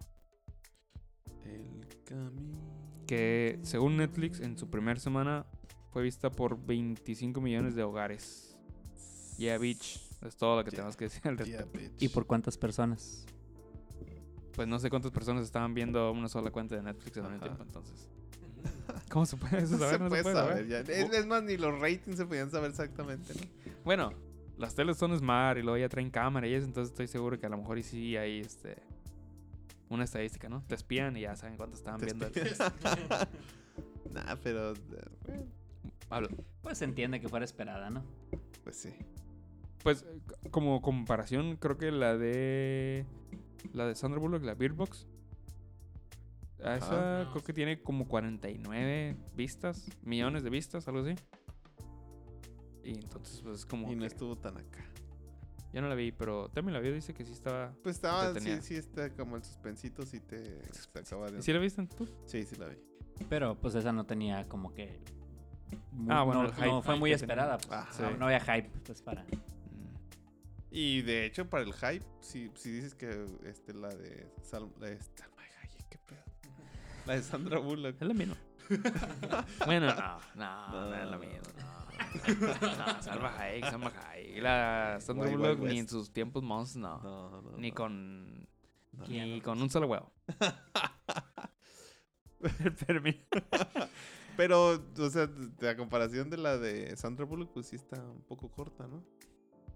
El 1.44 1.86
camino. 2.04 2.58
Que 3.06 3.58
según 3.62 3.98
Netflix, 3.98 4.40
en 4.40 4.56
su 4.58 4.70
primera 4.70 4.98
semana 4.98 5.46
fue 5.92 6.02
vista 6.02 6.30
por 6.30 6.64
25 6.64 7.40
millones 7.40 7.74
de 7.74 7.82
hogares. 7.82 8.56
Yeah, 9.36 9.58
bitch. 9.58 10.00
Es 10.22 10.36
todo 10.36 10.56
lo 10.56 10.64
que 10.64 10.70
Yeah. 10.70 10.76
tenemos 10.78 10.96
que 10.96 11.04
decir 11.04 11.20
al 11.28 11.36
Yeah, 11.36 11.58
respecto. 11.58 11.78
bitch. 11.78 12.02
¿Y 12.02 12.08
por 12.08 12.26
cuántas 12.26 12.56
personas? 12.56 13.26
Pues 14.54 14.68
no 14.68 14.78
sé 14.78 14.88
cuántas 14.90 15.10
personas 15.10 15.42
estaban 15.44 15.74
viendo 15.74 16.10
una 16.12 16.28
sola 16.28 16.50
cuenta 16.50 16.76
de 16.76 16.82
Netflix 16.82 17.16
mismo 17.16 17.30
Ajá. 17.30 17.40
tiempo, 17.40 17.62
entonces. 17.64 18.08
¿Cómo 19.10 19.26
se 19.26 19.36
puede 19.36 19.58
eso 19.58 19.72
No 19.72 19.78
saber? 19.78 19.96
se 19.96 20.02
No 20.04 20.08
puede 20.08 20.22
saber. 20.22 20.34
saber. 20.68 20.68
ya. 20.68 20.80
Es, 20.80 21.12
es 21.12 21.26
más, 21.26 21.42
ni 21.42 21.56
los 21.56 21.78
ratings 21.80 22.16
se 22.16 22.26
podían 22.26 22.50
saber 22.50 22.70
exactamente, 22.70 23.34
¿no? 23.34 23.40
Bueno, 23.84 24.12
las 24.56 24.74
teles 24.74 24.96
son 24.96 25.16
smart 25.18 25.58
y 25.58 25.62
luego 25.62 25.76
ya 25.78 25.88
traen 25.88 26.10
cámara 26.10 26.46
y 26.46 26.54
eso, 26.54 26.66
entonces 26.66 26.92
estoy 26.92 27.08
seguro 27.08 27.38
que 27.38 27.46
a 27.46 27.48
lo 27.48 27.58
mejor 27.58 27.78
y 27.78 27.82
sí 27.82 28.16
hay 28.16 28.40
este 28.40 28.76
una 29.90 30.04
estadística, 30.04 30.48
¿no? 30.48 30.62
Te 30.66 30.74
espían 30.76 31.16
y 31.16 31.22
ya 31.22 31.36
saben 31.36 31.56
cuánto 31.56 31.76
estaban 31.76 32.00
Te 32.00 32.06
viendo. 32.06 32.26
el- 32.26 32.32
nah, 34.14 34.36
pero. 34.42 34.72
eh, 34.72 34.76
bueno, 35.26 35.44
Habla- 36.10 36.28
Pues 36.62 36.78
se 36.78 36.84
entiende 36.84 37.20
que 37.20 37.28
fuera 37.28 37.44
esperada, 37.44 37.90
¿no? 37.90 38.04
pues 38.62 38.76
sí. 38.76 38.94
Pues 39.82 40.06
como 40.50 40.80
comparación, 40.80 41.56
creo 41.56 41.76
que 41.76 41.90
la 41.90 42.16
de 42.16 43.04
la 43.72 43.86
de 43.86 43.94
Sandra 43.94 44.20
Bullock, 44.20 44.42
la 44.44 44.54
Beard 44.54 44.74
Box. 44.74 45.06
a 46.62 46.76
Esa 46.76 47.20
Ajá. 47.22 47.30
creo 47.32 47.44
que 47.44 47.52
tiene 47.52 47.82
como 47.82 48.06
49 48.08 49.16
vistas, 49.34 49.88
millones 50.02 50.42
de 50.44 50.50
vistas, 50.50 50.86
algo 50.88 51.00
así. 51.00 51.14
Y 52.82 52.90
entonces, 52.94 53.40
pues 53.42 53.60
es 53.60 53.66
como. 53.66 53.90
Y 53.90 53.94
no 53.96 54.00
que- 54.02 54.06
estuvo 54.08 54.36
tan 54.36 54.56
acá. 54.58 54.84
Yo 55.72 55.82
no 55.82 55.88
la 55.88 55.94
vi, 55.96 56.12
pero 56.12 56.48
también 56.50 56.72
la 56.74 56.80
vi, 56.80 56.92
dice 56.92 57.14
que 57.14 57.24
sí 57.24 57.32
estaba. 57.32 57.72
Pues 57.82 57.96
estaba, 57.96 58.32
sí, 58.38 58.58
sí, 58.62 58.76
está 58.76 59.10
como 59.10 59.36
el 59.36 59.42
suspensito, 59.42 60.06
sí 60.06 60.20
te, 60.20 60.40
te 60.92 60.98
acaba 61.00 61.28
de... 61.30 61.42
¿Sí 61.42 61.52
la 61.52 61.58
viste 61.58 61.84
tú? 61.86 62.08
Sí, 62.26 62.44
sí 62.44 62.54
la 62.56 62.68
vi. 62.68 62.76
Pero 63.28 63.56
pues 63.60 63.74
esa 63.74 63.92
no 63.92 64.06
tenía 64.06 64.46
como 64.48 64.72
que... 64.72 65.00
Ah, 66.08 66.22
bueno, 66.22 66.44
no, 66.44 66.48
el 66.48 66.54
hype- 66.54 66.66
no 66.66 66.82
fue 66.82 66.94
hype 66.94 67.00
muy 67.00 67.12
esperada. 67.12 67.58
pues, 67.58 67.80
Sí. 67.90 68.02
No 68.20 68.26
había 68.26 68.38
hype 68.40 68.70
pues 68.86 69.02
para... 69.02 69.24
Y 70.76 71.02
de 71.02 71.24
hecho, 71.24 71.48
para 71.48 71.62
el 71.62 71.72
hype, 71.72 72.04
si, 72.18 72.50
si 72.56 72.72
dices 72.72 72.96
que 72.96 73.26
este, 73.44 73.72
la 73.74 73.90
de 73.90 74.28
Salma 74.42 74.72
Hayek, 74.82 75.88
qué 75.88 75.98
pedo. 75.98 76.24
La 77.06 77.14
de 77.14 77.22
Sandra 77.22 77.60
Bullock. 77.60 77.94
Es 77.94 78.08
lo 78.08 78.12
mismo. 78.12 78.34
bueno, 79.66 79.94
no, 79.94 80.18
no, 80.34 80.72
no, 80.72 80.92
es 80.96 81.08
lo 81.08 81.18
mismo. 81.20 81.38
No, 81.60 81.86
no 82.76 83.02
Salma 83.04 83.38
Hayek, 83.38 83.66
Salma 83.66 83.92
Hayek. 84.10 84.42
La 84.42 84.98
Sandra 85.00 85.30
Bullock 85.30 85.60
ni 85.60 85.78
en 85.78 85.88
sus 85.88 86.12
tiempos 86.12 86.42
mons, 86.42 86.74
no. 86.74 86.98
No, 86.98 87.40
no. 87.40 87.56
Ni 87.56 87.70
con. 87.70 88.48
Ni 89.06 89.40
con 89.42 89.62
un 89.62 89.70
solo 89.70 89.86
huevo. 89.86 90.12
Pero, 94.36 94.82
o 94.98 95.08
sea, 95.08 95.28
de 95.28 95.66
la 95.66 95.76
comparación 95.76 96.30
de 96.30 96.36
la 96.36 96.58
de 96.58 96.96
Sandra 96.96 97.26
Bullock, 97.26 97.52
pues 97.52 97.68
sí 97.68 97.76
está 97.76 98.02
un 98.02 98.22
poco 98.22 98.50
corta, 98.50 98.88
¿no? 98.88 99.04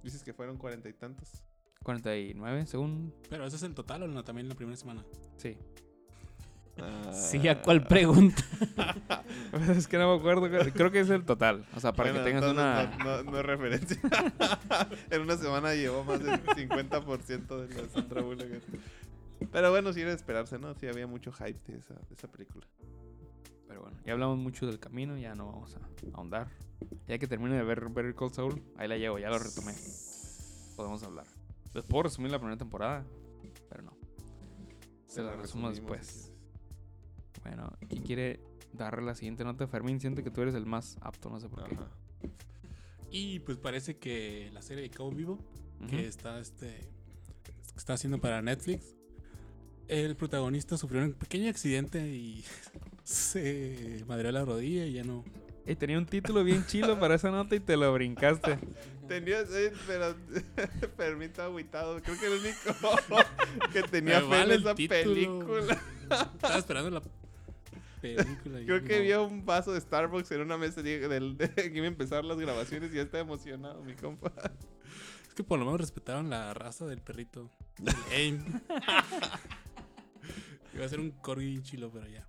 Dices 0.03 0.23
que 0.23 0.33
fueron 0.33 0.57
cuarenta 0.59 0.89
y 0.89 0.93
tantos. 0.93 1.43
49, 1.83 2.67
según. 2.67 3.15
Pero 3.31 3.47
ese 3.47 3.57
es 3.57 3.63
el 3.63 3.75
total 3.75 4.03
o 4.03 4.09
no, 4.09 4.25
también 4.25 4.49
la 4.49 4.55
primera 4.55 4.77
semana. 4.77 5.05
Sí. 5.37 5.57
Sí, 7.13 7.49
¿a 7.49 7.61
cuál 7.61 7.85
pregunta? 7.89 8.41
es 9.77 9.89
que 9.89 9.99
no 9.99 10.13
me 10.15 10.19
acuerdo. 10.21 10.49
Creo 10.73 10.93
que 10.93 11.01
es 11.01 11.11
el 11.11 11.25
total. 11.25 11.67
O 11.75 11.81
sea, 11.81 11.93
para 11.93 12.13
Bueno, 12.13 12.25
que 12.25 12.31
tengas 12.31 12.51
una. 12.53 12.97
No, 12.99 13.23
no- 13.25 13.31
no 13.33 13.39
es 13.41 13.45
referencia. 13.47 13.99
en 15.11 15.23
una 15.23 15.37
semana 15.37 15.75
llevó 15.75 16.05
más 16.05 16.23
del 16.23 16.41
50% 16.45 17.67
de 17.67 17.75
la 17.75 17.83
de 17.83 17.89
Sandra 17.89 18.23
Bullock. 18.23 18.63
Pero 19.51 19.71
bueno, 19.71 19.93
sí 19.93 20.01
era 20.03 20.11
de 20.11 20.17
esperarse, 20.17 20.59
¿no? 20.59 20.75
Sí 20.75 20.87
había 20.87 21.07
mucho 21.09 21.33
hype 21.33 21.73
de 21.73 21.79
esa, 21.79 21.95
de 21.95 22.15
esa 22.17 22.29
película. 22.29 22.65
Pero 23.79 23.91
bueno, 23.91 24.03
ya 24.05 24.13
hablamos 24.13 24.39
mucho 24.39 24.67
del 24.67 24.81
camino, 24.81 25.17
ya 25.17 25.37
no 25.37 25.47
vamos 25.47 25.77
a 25.77 25.81
ahondar. 26.15 26.49
Ya 27.07 27.17
que 27.17 27.29
termine 27.29 27.55
de 27.55 27.63
ver 27.63 27.89
Better 27.91 28.13
Call 28.13 28.33
Saul, 28.33 28.61
ahí 28.77 28.89
la 28.89 28.97
llevo, 28.97 29.21
ya 29.21 29.29
lo 29.29 29.39
retomé. 29.39 29.73
Podemos 30.75 31.01
hablar. 31.05 31.27
Les 31.75 31.85
puedo 31.85 32.03
resumir 32.03 32.33
la 32.33 32.39
primera 32.39 32.59
temporada, 32.59 33.07
pero 33.69 33.85
no. 33.85 33.97
Se 35.07 35.23
la 35.23 35.37
resumo 35.37 35.71
después. 35.71 36.33
Bueno, 37.45 37.71
¿quién 37.89 38.03
quiere 38.03 38.41
darle 38.73 39.07
la 39.07 39.15
siguiente 39.15 39.45
nota? 39.45 39.69
Fermín, 39.69 40.01
siente 40.01 40.25
que 40.25 40.33
tú 40.33 40.43
eres 40.43 40.57
el 40.57 40.67
más 40.67 40.99
apto, 41.01 41.31
no 41.31 41.39
sé 41.39 41.49
por 41.49 41.63
qué. 41.69 41.77
Ajá. 41.77 41.89
Y 43.13 43.39
pues 43.41 43.59
parece 43.59 43.97
que 43.97 44.51
la 44.53 44.63
serie 44.63 44.83
de 44.83 44.91
Cabo 44.91 45.13
Vivo, 45.13 45.39
que 45.89 46.09
está 46.09 46.41
este 46.41 46.91
que 47.47 47.77
está 47.77 47.93
haciendo 47.93 48.19
para 48.19 48.43
Netflix, 48.43 48.97
el 49.87 50.17
protagonista 50.17 50.77
sufrió 50.77 51.05
un 51.05 51.13
pequeño 51.13 51.49
accidente 51.49 52.09
y 52.09 52.45
se 53.13 54.05
madreó 54.07 54.31
la 54.33 54.45
rodilla 54.45 54.85
y 54.85 54.93
ya 54.93 55.03
no. 55.05 55.25
Ey, 55.65 55.77
tenía 55.77 55.97
un 55.99 56.05
título 56.07 56.45
bien 56.45 56.67
chilo 56.67 56.99
para 57.01 57.15
esa 57.15 57.31
nota 57.31 57.55
y 57.55 57.61
te 57.61 57.77
lo 57.77 57.93
brincaste. 57.93 58.59
Tenía, 59.07 59.41
eh, 59.41 59.73
pero 59.87 60.15
permito 60.97 61.43
agüitado. 61.43 62.01
Creo 62.03 62.19
que 62.19 62.27
el 62.27 62.33
único 62.35 63.17
que 63.73 63.83
tenía 63.85 64.21
fe 64.21 64.27
vale 64.27 64.55
en 64.57 64.61
esa 64.61 64.75
título. 64.75 65.01
película. 65.03 65.83
Estaba 66.35 66.59
esperando 66.59 66.91
la 66.91 67.03
película. 68.03 68.61
y 68.61 68.67
Creo 68.67 68.85
que 68.85 69.11
no. 69.15 69.25
un 69.25 69.47
vaso 69.47 69.73
de 69.73 69.81
Starbucks 69.81 70.31
en 70.33 70.43
una 70.43 70.59
mesa 70.59 70.83
de, 70.83 71.09
del- 71.09 71.37
de 71.39 71.49
que 71.55 71.73
iba 71.75 71.85
a 71.87 71.89
empezar 71.89 72.25
las 72.27 72.39
grabaciones 72.39 72.93
y 72.93 72.97
ya 72.97 73.03
está 73.03 73.19
emocionado, 73.21 73.83
mi 73.85 73.95
compa. 73.95 74.33
Es 75.27 75.33
que 75.35 75.45
por 75.45 75.59
lo 75.59 75.65
menos 75.65 75.81
respetaron 75.81 76.29
la 76.29 76.53
raza 76.53 76.87
del 76.87 77.01
perrito. 77.01 77.51
El 77.79 77.95
AIM. 78.15 78.61
Iba 80.75 80.85
a 80.85 80.89
ser 80.89 81.01
un 81.01 81.11
corgi 81.11 81.47
bien 81.47 81.63
chilo, 81.63 81.91
pero 81.91 82.07
ya. 82.07 82.28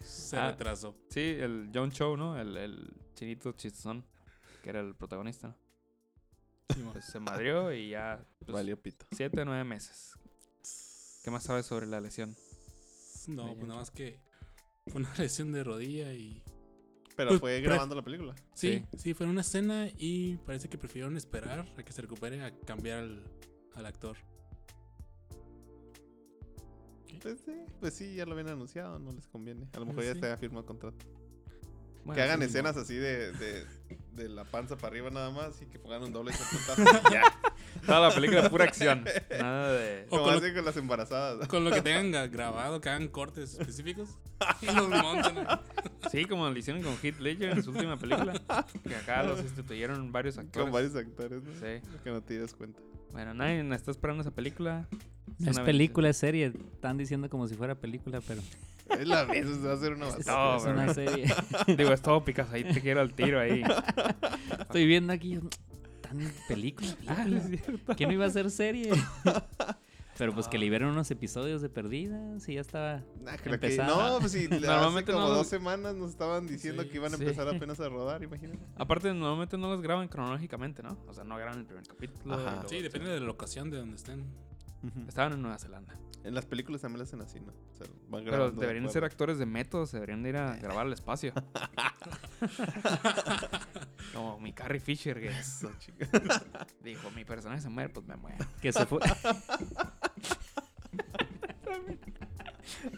Se 0.00 0.36
Ah. 0.36 0.50
retrasó. 0.50 0.96
Sí, 1.10 1.20
el 1.20 1.70
John 1.74 1.90
Cho, 1.90 2.16
¿no? 2.16 2.38
El, 2.40 2.56
el 2.56 2.92
chinito 3.14 3.52
chistosón, 3.52 4.04
que 4.62 4.70
era 4.70 4.80
el 4.80 4.94
protagonista. 4.94 5.56
¿no? 6.78 6.92
Pues 6.92 7.04
se 7.04 7.20
madrió 7.20 7.72
y 7.72 7.90
ya. 7.90 8.24
Pues, 8.40 8.52
Valió 8.52 8.80
pito. 8.80 9.06
Siete 9.12 9.42
o 9.42 9.44
nueve 9.44 9.64
meses. 9.64 10.12
¿Qué 11.22 11.30
más 11.30 11.42
sabes 11.44 11.66
sobre 11.66 11.86
la 11.86 12.00
lesión? 12.00 12.34
No, 13.28 13.54
pues 13.54 13.66
nada 13.66 13.80
más 13.80 13.90
que 13.90 14.20
fue 14.88 15.00
una 15.00 15.14
lesión 15.18 15.52
de 15.52 15.64
rodilla 15.64 16.12
y. 16.12 16.42
Pero 17.16 17.30
Pues, 17.30 17.40
fue 17.40 17.58
pre- 17.58 17.60
grabando 17.68 17.94
la 17.94 18.02
película. 18.02 18.34
Sí, 18.54 18.84
sí, 18.98 19.14
fue 19.14 19.24
en 19.26 19.30
una 19.30 19.42
escena 19.42 19.88
y 19.96 20.36
parece 20.38 20.68
que 20.68 20.76
prefirieron 20.76 21.16
esperar 21.16 21.60
a 21.78 21.82
que 21.84 21.92
se 21.92 22.02
recupere 22.02 22.42
a 22.42 22.50
cambiar 22.60 22.98
al, 22.98 23.22
al 23.76 23.86
actor. 23.86 24.16
Pues 27.24 27.40
sí, 27.44 27.52
pues 27.80 27.94
sí, 27.94 28.14
ya 28.14 28.24
lo 28.26 28.32
habían 28.32 28.50
anunciado, 28.50 28.98
no 29.00 29.10
les 29.12 29.26
conviene. 29.26 29.66
A 29.72 29.78
lo 29.80 29.86
mejor 29.86 29.94
Pues 29.96 30.06
ya 30.08 30.12
sí. 30.12 30.18
está 30.20 30.36
firmado 30.36 30.64
contrato. 30.66 31.04
Bueno, 32.04 32.16
que 32.16 32.22
hagan 32.22 32.40
sí, 32.40 32.44
escenas 32.46 32.76
no. 32.76 32.82
así 32.82 32.94
de, 32.96 33.32
de, 33.32 33.66
de 34.12 34.28
la 34.28 34.44
panza 34.44 34.76
para 34.76 34.88
arriba 34.88 35.08
nada 35.08 35.30
más 35.30 35.62
y 35.62 35.64
que 35.66 35.78
pongan 35.78 36.02
un 36.02 36.12
doble 36.12 36.32
ya. 37.10 37.22
Toda 37.86 38.08
la 38.10 38.14
película 38.14 38.50
pura 38.50 38.64
acción. 38.64 39.04
Nada 39.30 39.72
de. 39.72 40.04
O 40.10 40.10
Como 40.10 40.24
con 40.24 40.34
lo- 40.34 40.54
con 40.54 40.64
las 40.66 40.76
embarazadas. 40.76 41.48
Con 41.48 41.64
lo 41.64 41.70
que 41.70 41.80
tengan 41.82 42.12
ga- 42.12 42.30
grabado, 42.30 42.82
que 42.82 42.90
hagan 42.90 43.08
cortes 43.08 43.54
específicos 43.58 44.18
y 44.60 44.66
los 44.66 44.86
montan. 44.90 45.46
Sí, 46.12 46.26
como 46.26 46.46
lo 46.50 46.58
hicieron 46.58 46.82
con 46.82 46.94
Heath 47.02 47.18
Ledger 47.20 47.48
en 47.56 47.62
su 47.62 47.70
última 47.70 47.96
película. 47.96 48.34
Que 48.86 48.96
acá 48.96 49.22
los 49.22 49.40
sustituyeron 49.40 50.12
varios 50.12 50.36
actores. 50.36 50.62
Con 50.62 50.72
varios 50.72 50.94
actores, 50.94 51.42
¿no? 51.42 51.52
Sí. 51.54 51.80
Que 52.04 52.10
no 52.10 52.22
te 52.22 52.38
das 52.38 52.52
cuenta. 52.52 52.82
Bueno, 53.12 53.32
nadie 53.32 53.66
está 53.74 53.90
esperando 53.90 54.20
esa 54.20 54.30
película. 54.30 54.86
No 55.38 55.50
es 55.50 55.56
una 55.56 55.64
película, 55.64 56.08
es 56.08 56.16
serie. 56.16 56.46
Están 56.74 56.96
diciendo 56.96 57.28
como 57.28 57.46
si 57.48 57.54
fuera 57.54 57.74
película, 57.74 58.20
pero 58.26 58.40
Es 58.90 59.06
la 59.08 59.24
misma, 59.24 59.54
se 59.54 59.60
va 59.66 59.70
a 59.72 59.74
hacer 59.74 59.92
una 59.94 60.06
No, 60.06 60.12
basura. 60.12 60.56
es 60.56 60.62
pero- 60.62 60.74
una 60.74 60.94
serie. 60.94 61.34
Digo, 61.76 61.92
es 61.92 62.02
todo 62.02 62.24
picas 62.24 62.52
ahí, 62.52 62.64
te 62.64 62.80
quiero 62.80 63.00
al 63.00 63.12
tiro 63.14 63.40
ahí. 63.40 63.62
Estoy 64.60 64.86
viendo 64.86 65.12
aquí. 65.12 65.38
¿Tan 66.00 66.18
película? 66.48 66.88
Ah, 67.08 67.24
película? 67.24 67.54
es 67.54 67.60
cierto. 67.64 67.94
¿Quién 67.96 68.08
no 68.10 68.14
iba 68.14 68.24
a 68.24 68.28
hacer 68.28 68.50
serie? 68.50 68.92
Pero 70.16 70.32
pues 70.32 70.46
que 70.46 70.58
liberen 70.58 70.86
unos 70.86 71.10
episodios 71.10 71.60
de 71.60 71.68
perdidas 71.68 72.48
y 72.48 72.54
ya 72.54 72.60
estaba. 72.60 73.02
Nah, 73.20 73.34
Empezaba. 73.46 74.10
no, 74.10 74.20
pues 74.20 74.30
sí, 74.30 74.42
Normalmente 74.46 74.66
normalmente 74.68 75.12
como 75.12 75.26
no- 75.26 75.34
dos 75.34 75.48
semanas 75.48 75.96
nos 75.96 76.10
estaban 76.10 76.46
diciendo 76.46 76.84
Sí, 76.84 76.88
que 76.90 76.96
iban 76.98 77.12
a 77.12 77.16
sí. 77.16 77.24
empezar 77.24 77.48
apenas 77.48 77.80
a 77.80 77.88
rodar, 77.88 78.22
imagínate. 78.22 78.60
Aparte, 78.76 79.12
normalmente 79.12 79.58
no 79.58 79.70
las 79.72 79.80
graban 79.82 80.06
cronológicamente, 80.06 80.84
¿no? 80.84 80.96
O 81.08 81.12
sea, 81.14 81.24
no 81.24 81.36
graban 81.36 81.58
el 81.58 81.64
primer 81.66 81.84
capítulo. 81.84 82.32
Ajá. 82.34 82.42
y 82.42 82.54
luego- 82.54 82.68
Sí, 82.68 82.80
depende 82.82 83.10
de 83.10 83.18
la 83.18 83.26
locación 83.26 83.70
de 83.70 83.78
donde 83.78 83.96
estén. 83.96 84.24
Estaban 85.08 85.32
en 85.34 85.42
Nueva 85.42 85.58
Zelanda. 85.58 85.94
En 86.24 86.34
las 86.34 86.46
películas 86.46 86.80
también 86.80 86.98
lo 87.00 87.04
hacen 87.04 87.20
así, 87.20 87.38
¿no? 87.40 87.52
O 87.52 87.76
sea, 87.76 87.86
van 88.08 88.24
Pero 88.24 88.50
de 88.50 88.58
deberían 88.60 88.88
ser 88.90 89.04
actores 89.04 89.38
de 89.38 89.44
método, 89.46 89.86
se 89.86 89.98
deberían 89.98 90.22
de 90.22 90.30
ir 90.30 90.36
a 90.38 90.56
grabar 90.56 90.86
al 90.86 90.92
espacio. 90.94 91.32
Como 94.14 94.38
mi 94.40 94.52
Carrie 94.52 94.80
Fisher, 94.80 95.20
que 95.20 95.28
Eso, 95.28 95.70
dijo, 96.82 97.10
mi 97.10 97.24
personaje 97.24 97.60
se 97.60 97.68
muere, 97.68 97.90
pues 97.90 98.06
me 98.06 98.16
muero. 98.16 98.44
Que 98.62 98.72
se 98.72 98.86
fue. 98.86 99.00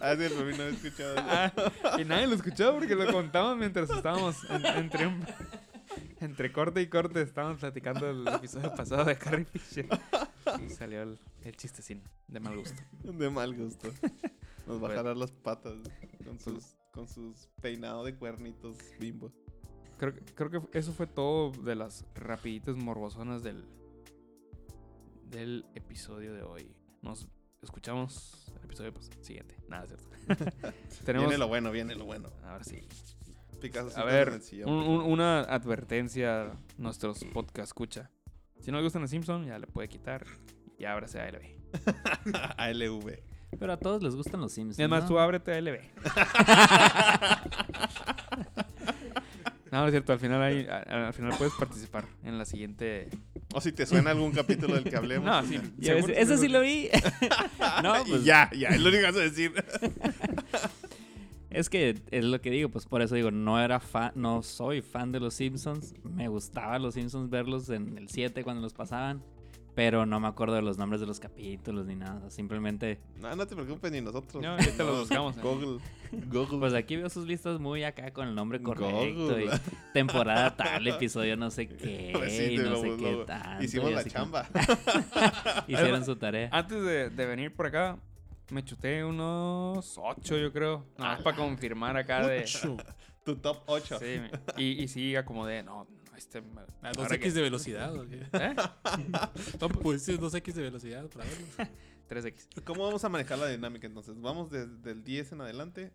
Ah, 0.01 0.15
sí, 0.17 0.25
el 0.25 0.35
no 0.37 0.41
había 0.43 0.69
escuchado 0.69 1.15
eso. 1.17 1.73
Ah, 1.85 2.01
y 2.01 2.05
nadie 2.05 2.27
lo 2.27 2.35
escuchó 2.35 2.73
porque 2.75 2.95
lo 2.95 3.11
contamos 3.13 3.57
mientras 3.57 3.89
estábamos 3.91 4.37
en- 4.51 4.67
entre 4.67 5.07
un- 5.07 5.25
entre 6.21 6.53
corte 6.53 6.81
y 6.83 6.89
corte. 6.89 7.23
Estábamos 7.23 7.59
platicando 7.61 8.09
el 8.09 8.27
episodio 8.29 8.75
pasado 8.75 9.05
de 9.05 9.17
Carrie 9.17 9.45
Fisher. 9.45 9.87
Y 10.65 10.71
salió 10.71 11.03
el, 11.03 11.19
el 11.43 11.57
chistecín 11.57 12.03
de 12.29 12.41
mal 12.41 12.57
gusto. 12.57 12.81
De 13.03 13.31
mal 13.31 13.55
gusto. 13.55 13.89
Nos 14.67 14.83
va 14.83 14.91
a 14.93 14.95
jalar 14.95 15.17
las 15.17 15.31
patas 15.33 15.75
con 16.25 16.39
sus, 16.41 16.77
con 16.93 17.09
sus 17.09 17.49
peinados 17.61 18.05
de 18.07 18.15
cuernitos 18.15 18.77
bimbo. 19.01 19.33
Creo, 19.99 20.15
que- 20.15 20.21
creo 20.35 20.71
que 20.71 20.79
eso 20.79 20.93
fue 20.93 21.07
todo 21.07 21.51
de 21.51 21.75
las 21.75 22.05
rapiditas 22.15 22.77
morbosonas 22.77 23.43
del, 23.43 23.65
del 25.31 25.65
episodio 25.75 26.33
de 26.35 26.43
hoy. 26.43 26.71
Nos 27.03 27.29
escuchamos 27.63 28.53
el 28.59 28.65
episodio 28.65 28.93
pues, 28.93 29.11
siguiente. 29.21 29.57
Nada, 29.69 29.85
es 29.85 29.91
cierto. 29.91 30.53
Tenemos... 31.05 31.29
Viene 31.29 31.39
lo 31.39 31.49
bueno, 31.49 31.71
viene 31.71 31.95
lo 31.95 32.05
bueno. 32.05 32.31
Ahora 32.45 32.63
sí. 32.65 32.87
Picasso 33.61 33.99
A 33.99 34.05
ver, 34.05 34.29
un- 34.65 34.73
un- 34.73 34.99
favor. 34.99 35.13
una 35.13 35.41
advertencia 35.41 36.43
a 36.43 36.53
nuestros 36.79 37.25
podcast 37.33 37.69
escucha. 37.69 38.11
Si 38.61 38.71
no 38.71 38.77
le 38.79 38.85
gustan 38.85 39.03
los 39.03 39.11
Simpsons, 39.11 39.47
ya 39.47 39.59
le 39.59 39.67
puede 39.67 39.89
quitar 39.89 40.25
y 40.79 40.85
ábrase 40.85 41.21
a 41.21 41.25
ALB. 41.25 41.43
ALV. 42.57 43.19
Pero 43.59 43.73
a 43.73 43.77
todos 43.79 44.03
les 44.03 44.15
gustan 44.15 44.41
los 44.41 44.53
Sims. 44.53 44.79
Y 44.79 44.83
además 44.83 45.05
¿no? 45.05 45.09
tú 45.11 45.19
ábrete 45.19 45.53
a 45.55 45.61
no, 49.73 49.81
no 49.81 49.87
es 49.87 49.91
cierto, 49.93 50.13
al 50.13 50.19
final, 50.19 50.43
hay- 50.43 50.67
a- 50.67 51.07
al 51.09 51.13
final 51.15 51.33
puedes 51.39 51.55
participar 51.55 52.05
en 52.25 52.39
la 52.39 52.45
siguiente... 52.45 53.09
O 53.55 53.61
si 53.61 53.73
te 53.73 53.87
suena 53.87 54.11
algún 54.11 54.33
capítulo 54.33 54.75
del 54.75 54.85
que 54.85 54.97
hablemos. 54.97 55.25
No, 55.25 55.41
pues 55.49 55.61
sí. 55.81 56.13
Ese 56.15 56.37
sí 56.39 56.49
lo 56.49 56.61
vi. 56.61 56.89
no, 57.83 57.95
pues 58.07 58.25
ya, 58.25 58.51
ya, 58.57 58.69
es 58.71 58.81
lo 58.81 58.89
único 58.89 59.01
que 59.03 59.07
vas 59.07 59.17
a 59.17 59.21
decir. 59.21 59.53
Es 61.51 61.71
que 61.71 61.95
es 62.11 62.25
lo 62.25 62.41
que 62.41 62.51
digo, 62.51 62.69
pues 62.71 62.87
por 62.87 63.03
eso 63.03 63.15
digo, 63.15 63.31
no 63.31 63.61
era 63.61 63.79
fan, 63.81 64.13
no 64.15 64.43
soy 64.43 64.83
fan 64.83 65.13
de 65.13 65.21
los 65.21 65.35
Simpsons. 65.35 65.95
Me 66.03 66.29
gustaba 66.29 66.79
los 66.79 66.95
Simpsons 66.95 67.31
verlos 67.31 67.69
en 67.71 67.97
el 67.99 68.09
7 68.09 68.43
cuando 68.43 68.63
los 68.63 68.73
pasaban, 68.75 69.23
pero 69.77 70.07
no 70.07 70.19
me 70.19 70.27
acuerdo 70.27 70.55
de 70.57 70.63
los 70.63 70.77
nombres 70.77 71.01
de 71.01 71.07
los 71.07 71.21
capítulos 71.21 71.87
ni 71.87 71.95
nada. 71.95 72.31
Simplemente, 72.31 72.99
No, 73.21 73.35
no 73.37 73.47
te 73.47 73.55
preocupes, 73.55 73.93
ni 73.93 74.01
nosotros. 74.01 74.43
No, 74.43 74.51
ahorita 74.53 74.83
los 74.85 75.01
buscamos, 75.01 75.37
¿eh? 75.37 75.41
Google. 75.43 75.79
Google. 76.31 76.59
pues 76.59 76.73
aquí 76.75 76.97
veo 76.97 77.09
sus 77.11 77.27
listas 77.27 77.61
muy 77.61 77.85
acá 77.85 78.11
con 78.13 78.27
el 78.29 78.35
nombre 78.35 78.61
correcto 78.63 79.15
Google. 79.15 79.45
y 79.47 79.49
temporada 79.93 80.57
tal, 80.57 80.87
episodio 80.87 81.37
no 81.37 81.51
sé 81.51 81.69
qué, 81.69 82.11
Pues 82.13 82.33
sí, 82.37 82.55
y 82.55 82.59
no 82.59 82.71
lo- 82.71 82.81
sé 82.81 82.89
lo- 82.89 82.97
qué 82.97 83.23
tanto. 83.27 83.65
Hicimos 83.65 83.93
la 83.93 84.03
como- 84.03 84.13
chamba. 84.13 84.49
Hicieron 85.69 86.05
su 86.05 86.17
tarea. 86.17 86.49
Antes 86.53 86.83
de, 86.83 87.11
de 87.11 87.27
venir 87.27 87.55
por 87.55 87.67
acá, 87.67 87.99
me 88.51 88.65
chuté 88.65 89.05
unos 89.05 89.97
8, 89.99 90.39
yo 90.39 90.53
creo. 90.53 90.87
Nada 90.99 91.15
más 91.15 91.23
para 91.23 91.37
confirmar 91.37 91.97
acá 91.97 92.27
de... 92.27 92.45
tu 93.25 93.37
top 93.37 93.63
8. 93.67 93.99
Sí, 93.99 94.21
y, 94.57 94.83
y 94.85 94.89
sí, 94.89 95.17
acomodé. 95.17 95.63
No, 95.63 95.85
no, 95.85 96.17
este... 96.17 96.41
me- 96.43 96.61
¿A 96.61 96.89
ahora 96.97 97.17
2x 97.17 97.19
que- 97.21 97.31
de 97.33 97.43
velocidad? 97.43 97.93
¿Eh? 98.13 98.57
No, 99.61 99.69
pues 99.69 100.03
sí, 100.05 100.17
2x 100.17 100.53
de 100.53 100.63
velocidad 100.63 101.09
para 101.09 101.25
verlo. 101.25 101.73
3X. 102.09 102.63
¿Cómo 102.65 102.85
vamos 102.85 103.05
a 103.05 103.09
manejar 103.09 103.39
la 103.39 103.49
dinámica 103.49 103.87
entonces? 103.87 104.21
Vamos 104.21 104.51
desde 104.51 104.93
el 104.93 105.03
10 105.03 105.33
en 105.33 105.41
adelante. 105.41 105.93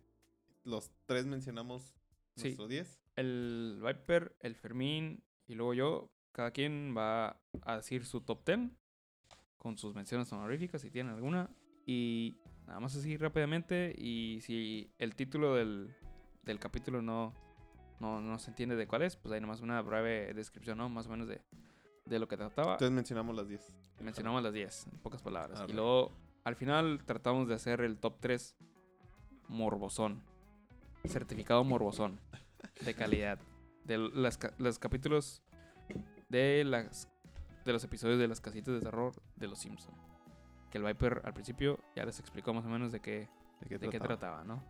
Los 0.64 0.90
tres 1.06 1.24
mencionamos 1.26 1.94
Sí. 2.36 2.44
nuestro 2.44 2.68
10. 2.68 3.00
El 3.16 3.80
Viper, 3.84 4.36
el 4.40 4.54
Fermín 4.54 5.22
y 5.46 5.54
luego 5.54 5.74
yo, 5.74 6.10
cada 6.32 6.50
quien 6.50 6.94
va 6.96 7.40
a 7.62 7.76
decir 7.76 8.04
su 8.06 8.20
top 8.22 8.44
10 8.46 8.70
con 9.58 9.76
sus 9.78 9.94
menciones 9.94 10.30
honoríficas 10.32 10.82
si 10.82 10.90
tienen 10.90 11.14
alguna. 11.14 11.50
Y 11.86 12.36
nada 12.72 12.80
más 12.80 12.96
así 12.96 13.18
rápidamente. 13.18 13.94
Y 13.98 14.40
si 14.40 14.90
el 14.98 15.14
título 15.14 15.54
del, 15.54 15.94
del 16.42 16.58
capítulo 16.58 17.02
no, 17.02 17.34
no, 18.00 18.22
no 18.22 18.38
se 18.38 18.50
entiende 18.50 18.76
de 18.76 18.86
cuál 18.86 19.02
es, 19.02 19.16
pues 19.16 19.34
hay 19.34 19.42
nomás 19.42 19.60
una 19.60 19.82
breve 19.82 20.32
descripción, 20.32 20.78
¿no? 20.78 20.88
Más 20.88 21.06
o 21.06 21.10
menos 21.10 21.28
de, 21.28 21.42
de 22.06 22.18
lo 22.18 22.26
que 22.28 22.38
trataba. 22.38 22.72
Entonces 22.72 22.92
mencionamos 22.92 23.36
las 23.36 23.46
10. 23.46 23.76
Mencionamos 24.00 24.42
las 24.42 24.54
10, 24.54 24.86
en 24.86 24.98
pocas 25.00 25.20
palabras. 25.20 25.60
y 25.60 25.62
Arre. 25.64 25.74
luego, 25.74 26.12
al 26.44 26.56
final, 26.56 27.02
tratamos 27.04 27.46
de 27.46 27.54
hacer 27.54 27.82
el 27.82 27.98
top 27.98 28.16
3 28.20 28.56
morbosón. 29.48 30.22
Certificado 31.04 31.62
morbosón. 31.64 32.20
De 32.80 32.94
calidad. 32.94 33.38
De 33.84 33.98
las 33.98 34.38
los 34.58 34.78
capítulos 34.78 35.42
de, 36.30 36.64
las, 36.64 37.06
de 37.66 37.72
los 37.74 37.84
episodios 37.84 38.18
de 38.18 38.28
las 38.28 38.40
casitas 38.40 38.72
de 38.72 38.80
terror 38.80 39.12
de 39.36 39.46
los 39.48 39.58
Simpsons. 39.58 40.11
Que 40.72 40.78
el 40.78 40.84
Viper 40.84 41.20
al 41.24 41.34
principio 41.34 41.78
ya 41.94 42.06
les 42.06 42.18
explicó 42.18 42.54
más 42.54 42.64
o 42.64 42.68
menos 42.68 42.90
de 42.92 43.00
qué, 43.00 43.28
¿De 43.60 43.68
qué 43.68 43.78
de 43.78 43.90
qué 43.90 44.00
trataba? 44.00 44.42
¿no? 44.42 44.64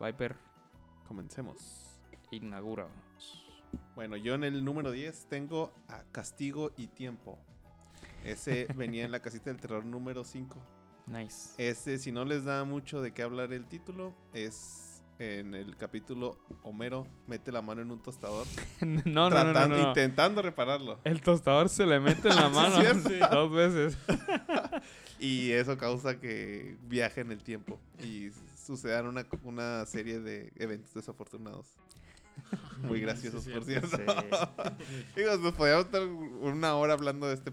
Viper, 0.00 0.34
Comencemos. 1.06 2.00
inaugura. 2.32 2.88
Bueno, 3.94 4.16
yo 4.16 4.34
en 4.34 4.42
el 4.42 4.64
número 4.64 4.90
10 4.90 5.26
tengo 5.28 5.72
a 5.88 6.02
Castigo 6.10 6.72
y 6.76 6.88
Tiempo. 6.88 7.38
Ese 8.24 8.66
venía 8.76 9.04
en 9.04 9.12
la 9.12 9.20
casita 9.20 9.50
del 9.50 9.60
terror 9.60 9.84
número 9.84 10.24
5. 10.24 10.60
Nice. 11.06 11.54
Ese, 11.58 11.98
si 11.98 12.10
no 12.10 12.24
les 12.24 12.44
da 12.44 12.64
mucho 12.64 13.00
de 13.00 13.12
qué 13.12 13.22
hablar 13.22 13.52
el 13.52 13.66
título, 13.66 14.14
es 14.32 14.83
en 15.18 15.54
el 15.54 15.76
capítulo 15.76 16.36
Homero 16.62 17.06
mete 17.26 17.52
la 17.52 17.62
mano 17.62 17.82
en 17.82 17.90
un 17.90 18.02
tostador. 18.02 18.46
no, 18.80 19.30
no, 19.30 19.68
no, 19.68 19.88
intentando 19.88 20.42
repararlo. 20.42 20.98
El 21.04 21.20
tostador 21.20 21.68
se 21.68 21.86
le 21.86 22.00
mete 22.00 22.28
en 22.28 22.36
la 22.36 22.48
mano 22.50 22.76
dos 23.30 23.52
veces. 23.52 23.96
Y 25.20 25.52
eso 25.52 25.78
causa 25.78 26.18
que 26.18 26.76
viaje 26.82 27.20
en 27.22 27.30
el 27.30 27.42
tiempo 27.42 27.80
y 28.02 28.30
sucedan 28.62 29.06
una, 29.06 29.26
una 29.44 29.86
serie 29.86 30.20
de 30.20 30.52
eventos 30.56 30.92
desafortunados. 30.92 31.66
Muy 32.82 33.00
graciosos, 33.00 33.44
Sí, 33.44 33.50
por 33.52 33.64
cierto. 33.64 33.88
cierto. 33.96 34.16
Digo, 35.16 35.36
nos 35.38 35.54
podríamos 35.54 35.86
estar 35.86 36.02
una 36.02 36.74
hora 36.74 36.94
hablando 36.94 37.28
de 37.28 37.34
este, 37.34 37.52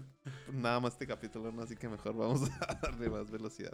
nada 0.52 0.80
más 0.80 0.94
este 0.94 1.06
capítulo, 1.06 1.52
¿no? 1.52 1.62
Así 1.62 1.76
que 1.76 1.88
mejor 1.88 2.14
vamos 2.14 2.50
a 2.60 2.74
darle 2.74 3.08
más 3.08 3.30
velocidad. 3.30 3.72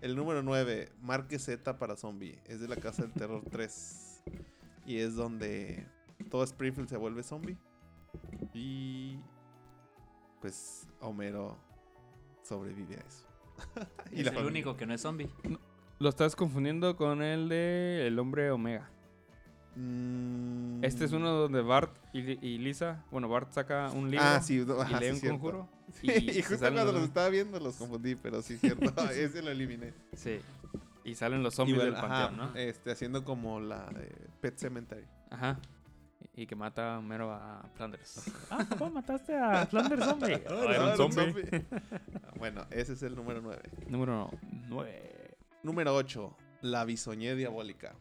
El 0.00 0.14
número 0.14 0.42
9, 0.42 0.92
Marque 1.02 1.38
Z 1.38 1.78
para 1.78 1.96
Zombie. 1.96 2.38
Es 2.46 2.60
de 2.60 2.68
la 2.68 2.76
Casa 2.76 3.02
del 3.02 3.12
Terror 3.12 3.42
3. 3.50 4.22
Y 4.86 4.98
es 4.98 5.16
donde 5.16 5.86
todo 6.30 6.44
Springfield 6.44 6.88
se 6.88 6.96
vuelve 6.96 7.22
zombie. 7.22 7.56
Y 8.54 9.18
pues 10.40 10.88
Homero 11.00 11.58
sobrevive 12.42 12.96
a 12.96 13.00
eso. 13.00 13.26
es 14.12 14.20
el 14.20 14.26
familia. 14.26 14.46
único 14.46 14.76
que 14.76 14.86
no 14.86 14.94
es 14.94 15.00
zombie. 15.00 15.28
Lo 15.98 16.08
estás 16.08 16.36
confundiendo 16.36 16.96
con 16.96 17.22
el 17.22 17.48
de 17.48 18.06
El 18.06 18.18
Hombre 18.18 18.50
Omega. 18.52 18.88
Mm. 19.80 20.82
Este 20.84 21.04
es 21.04 21.12
uno 21.12 21.30
donde 21.32 21.60
Bart 21.62 21.94
y, 22.12 22.22
Li- 22.22 22.38
y 22.42 22.58
Lisa, 22.58 23.04
bueno, 23.10 23.28
Bart 23.28 23.52
saca 23.52 23.90
un 23.90 24.10
libro 24.10 24.26
Ah, 24.26 24.40
sí, 24.40 24.64
y 24.66 24.70
ajá, 24.80 24.98
lee 25.00 25.06
sí, 25.06 25.10
un 25.12 25.16
cierto. 25.20 25.38
conjuro. 25.38 25.68
Sí, 25.92 26.06
y, 26.10 26.42
justo 26.42 26.58
cuando 26.58 26.84
los- 26.84 26.94
los 26.94 27.02
estaba 27.04 27.28
viendo 27.30 27.58
los 27.60 27.76
confundí, 27.76 28.14
pero 28.14 28.42
sí, 28.42 28.58
cierto. 28.58 28.92
Ese 29.10 29.40
lo 29.42 29.50
eliminé. 29.50 29.94
Sí. 30.14 30.38
Y 31.04 31.14
salen 31.14 31.42
los 31.42 31.54
zombies 31.54 31.78
bueno, 31.78 31.92
del 31.94 32.04
ajá, 32.04 32.28
panteón, 32.28 32.52
¿no? 32.54 32.58
este, 32.60 32.90
haciendo 32.90 33.24
como 33.24 33.58
la 33.60 33.86
de 33.86 34.14
Pet 34.40 34.58
Cemetery. 34.58 35.06
Ajá. 35.30 35.58
Y 36.34 36.46
que 36.46 36.54
mata 36.54 37.00
mero 37.00 37.32
a 37.32 37.62
Flanders. 37.74 38.30
ah, 38.50 38.66
¿cómo 38.76 38.90
mataste 38.90 39.34
a 39.36 39.64
Flanders 39.66 40.04
zombie? 40.04 40.34
Ah, 40.34 40.40
Ah, 40.50 40.54
era 40.54 40.60
un 40.60 40.70
era 40.70 40.90
un 40.90 40.96
zombie. 41.12 41.24
zombie. 41.24 41.66
bueno, 42.36 42.66
ese 42.70 42.92
es 42.92 43.02
el 43.02 43.16
número 43.16 43.40
9. 43.40 43.62
Número 43.88 44.30
9. 44.68 45.36
Número 45.62 45.94
8, 45.94 46.36
La 46.62 46.84
Bisoñé 46.84 47.34
Diabólica. 47.34 47.94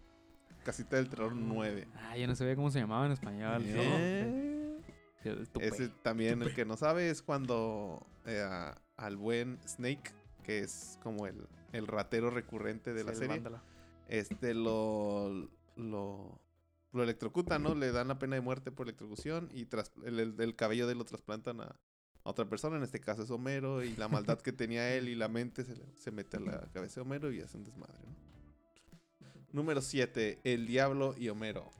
Casita 0.67 0.97
del 0.97 1.07
Terror 1.09 1.33
9. 1.33 1.87
Ah, 1.95 2.17
yo 2.17 2.27
no 2.27 2.35
sabía 2.35 2.55
cómo 2.57 2.69
se 2.71 2.79
llamaba 2.79 3.05
en 3.05 3.13
español. 3.13 3.61
Eh, 3.65 4.77
tupe. 5.51 5.65
Ese 5.65 5.87
también, 6.01 6.41
el 6.41 6.53
que 6.53 6.65
no 6.65 6.75
sabe, 6.75 7.09
es 7.09 7.21
cuando 7.21 8.05
eh, 8.25 8.41
a- 8.45 8.77
al 8.97 9.15
buen 9.15 9.59
Snake, 9.65 10.11
que 10.43 10.59
es 10.59 10.99
como 11.01 11.25
el, 11.25 11.47
el 11.71 11.87
ratero 11.87 12.29
recurrente 12.31 12.93
de 12.93 13.01
Sí, 13.01 13.07
la 13.07 13.13
serie, 13.13 13.27
vándalo. 13.35 13.61
este 14.09 14.53
lo, 14.53 15.49
lo, 15.77 16.41
lo 16.91 17.03
electrocutan, 17.03 17.63
¿no? 17.63 17.73
Le 17.73 17.91
dan 17.93 18.09
la 18.09 18.19
pena 18.19 18.35
de 18.35 18.41
muerte 18.41 18.69
por 18.71 18.87
electrocución 18.87 19.49
y 19.53 19.65
tras, 19.67 19.91
el, 20.03 20.19
el- 20.19 20.35
el 20.41 20.55
cabello 20.57 20.85
de 20.85 20.91
él 20.93 20.97
lo 20.99 21.05
trasplantan 21.05 21.61
a, 21.61 21.63
a 21.65 21.77
otra 22.29 22.43
persona, 22.49 22.75
en 22.75 22.83
este 22.83 22.99
caso 22.99 23.23
es 23.23 23.31
Homero, 23.31 23.83
y 23.85 23.95
la 23.95 24.09
maldad 24.09 24.39
que 24.41 24.51
tenía 24.51 24.93
él 24.95 25.07
y 25.07 25.15
la 25.15 25.29
mente 25.29 25.63
se, 25.63 25.75
le- 25.77 25.95
se 25.95 26.11
mete 26.11 26.35
a 26.37 26.39
la 26.41 26.59
cabeza 26.73 26.95
de 26.95 27.01
Homero 27.01 27.31
y 27.31 27.39
hace 27.41 27.55
un 27.57 27.63
desmadre, 27.63 27.99
¿no? 28.05 28.26
Número 29.51 29.81
7, 29.81 30.39
El 30.43 30.67
Diablo 30.67 31.15
y 31.17 31.29
Homero. 31.29 31.71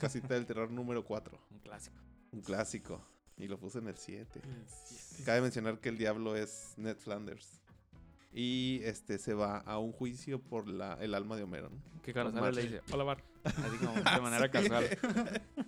Casita 0.00 0.34
del 0.34 0.46
Terror 0.46 0.70
número 0.70 1.04
4. 1.04 1.38
Un 1.50 1.58
clásico. 1.60 1.96
Un 2.32 2.40
clásico. 2.40 3.00
Y 3.36 3.46
lo 3.48 3.58
puse 3.58 3.78
en 3.78 3.88
el 3.88 3.96
7. 3.96 4.40
El 4.42 4.64
siete. 4.66 5.24
Cabe 5.24 5.40
mencionar 5.40 5.78
que 5.78 5.88
el 5.88 5.98
diablo 5.98 6.36
es 6.36 6.74
Ned 6.76 6.96
Flanders. 6.96 7.60
Y 8.32 8.80
este 8.82 9.18
se 9.18 9.32
va 9.32 9.58
a 9.58 9.78
un 9.78 9.92
juicio 9.92 10.40
por 10.40 10.66
la, 10.68 10.94
el 10.94 11.14
alma 11.14 11.36
de 11.36 11.44
Homero. 11.44 11.70
¿no? 11.70 12.02
Que 12.02 12.12
sale 12.12 12.52
le 12.52 12.62
dice, 12.62 12.82
hola 12.92 13.04
Bar. 13.04 13.24
Así 13.44 13.76
como 13.78 13.94
de 13.94 14.20
manera 14.20 14.50
casual. 14.50 14.98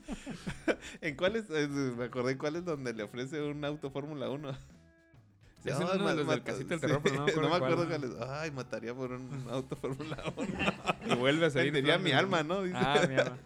¿En 1.01 1.17
cuáles? 1.17 1.49
eh, 1.51 1.69
me 1.69 2.05
acordé 2.05 2.33
en 2.33 2.39
cuáles 2.39 2.65
donde 2.65 2.93
le 2.93 3.05
ofrece 3.05 3.41
un 3.41 3.65
auto 3.65 3.91
Fórmula 3.91 4.29
1. 4.29 4.76
Los 5.67 6.27
del 6.29 6.43
Casito 6.43 6.79
del 6.79 6.81
sí, 6.81 6.99
pero 7.01 7.01
no 7.01 7.01
me 7.01 7.11
acuerdo 7.31 7.43
me 7.43 7.49
cuál. 7.49 7.73
acuerdo 7.73 7.89
cuáles. 7.89 8.29
Ay, 8.31 8.51
mataría 8.51 8.95
por 8.95 9.13
un 9.13 9.47
auto 9.51 9.77
Fórmula 9.77 10.23
1. 10.37 10.49
Y 11.13 11.15
vuelve 11.17 11.47
a 11.47 11.51
salir. 11.51 11.73
Vendería 11.73 11.99
mi 11.99 12.13
alma, 12.13 12.43
¿no? 12.43 12.63
Dice. 12.63 12.77
Ah, 12.79 13.05
mi 13.09 13.15
alma. 13.17 13.39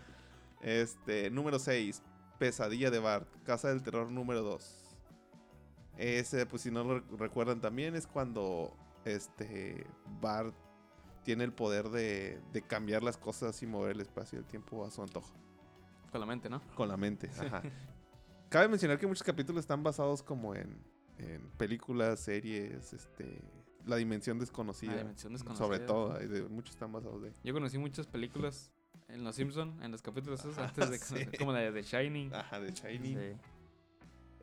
Este, 0.60 1.30
número 1.30 1.58
6. 1.58 2.02
Pesadilla 2.38 2.90
de 2.90 2.98
Bart. 2.98 3.28
Casa 3.44 3.68
del 3.68 3.82
Terror 3.82 4.10
número 4.10 4.42
2. 4.42 4.76
Ese, 5.96 6.46
pues 6.46 6.62
si 6.62 6.70
no 6.70 6.82
lo 6.84 6.96
rec- 7.02 7.18
recuerdan 7.18 7.60
también, 7.60 7.94
es 7.94 8.06
cuando 8.06 8.74
este 9.04 9.86
Bart 10.20 10.54
tiene 11.24 11.44
el 11.44 11.52
poder 11.52 11.90
de, 11.90 12.40
de 12.52 12.62
cambiar 12.62 13.02
las 13.02 13.18
cosas 13.18 13.62
y 13.62 13.66
mover 13.66 13.92
el 13.92 14.00
espacio 14.00 14.38
y 14.38 14.40
el 14.40 14.46
tiempo 14.46 14.84
a 14.86 14.90
su 14.90 15.02
antojo. 15.02 15.30
Con 16.10 16.20
la 16.20 16.26
mente, 16.26 16.48
¿no? 16.48 16.62
Con 16.74 16.88
la 16.88 16.96
mente. 16.96 17.30
Ajá. 17.38 17.62
Cabe 18.48 18.68
mencionar 18.68 18.98
que 18.98 19.06
muchos 19.06 19.22
capítulos 19.22 19.60
están 19.60 19.82
basados 19.82 20.22
como 20.22 20.54
en, 20.54 20.82
en 21.20 21.50
películas, 21.58 22.20
series, 22.20 22.92
este, 22.92 23.40
la 23.86 23.96
dimensión 23.96 24.38
desconocida. 24.38 24.92
La 24.92 24.98
dimensión 24.98 25.32
desconocida. 25.32 25.64
Sobre 25.66 25.78
todo, 25.80 26.14
de- 26.18 26.48
muchos 26.48 26.74
están 26.74 26.92
basados 26.92 27.22
de. 27.22 27.32
Yo 27.44 27.52
conocí 27.54 27.78
muchas 27.78 28.06
películas 28.06 28.72
en 29.08 29.24
Los 29.24 29.36
Simpson, 29.36 29.82
en 29.82 29.90
los 29.92 30.02
capítulos 30.02 30.40
esos, 30.40 30.56
antes 30.58 30.90
de 30.90 30.96
Ah, 31.24 31.28
sí. 31.30 31.36
como 31.38 31.52
la 31.52 31.60
de 31.60 31.72
The 31.72 31.82
Shining. 31.82 32.34
Ajá, 32.34 32.60
de 32.60 32.72
Shiny. 32.72 33.14
Sí. 33.14 33.36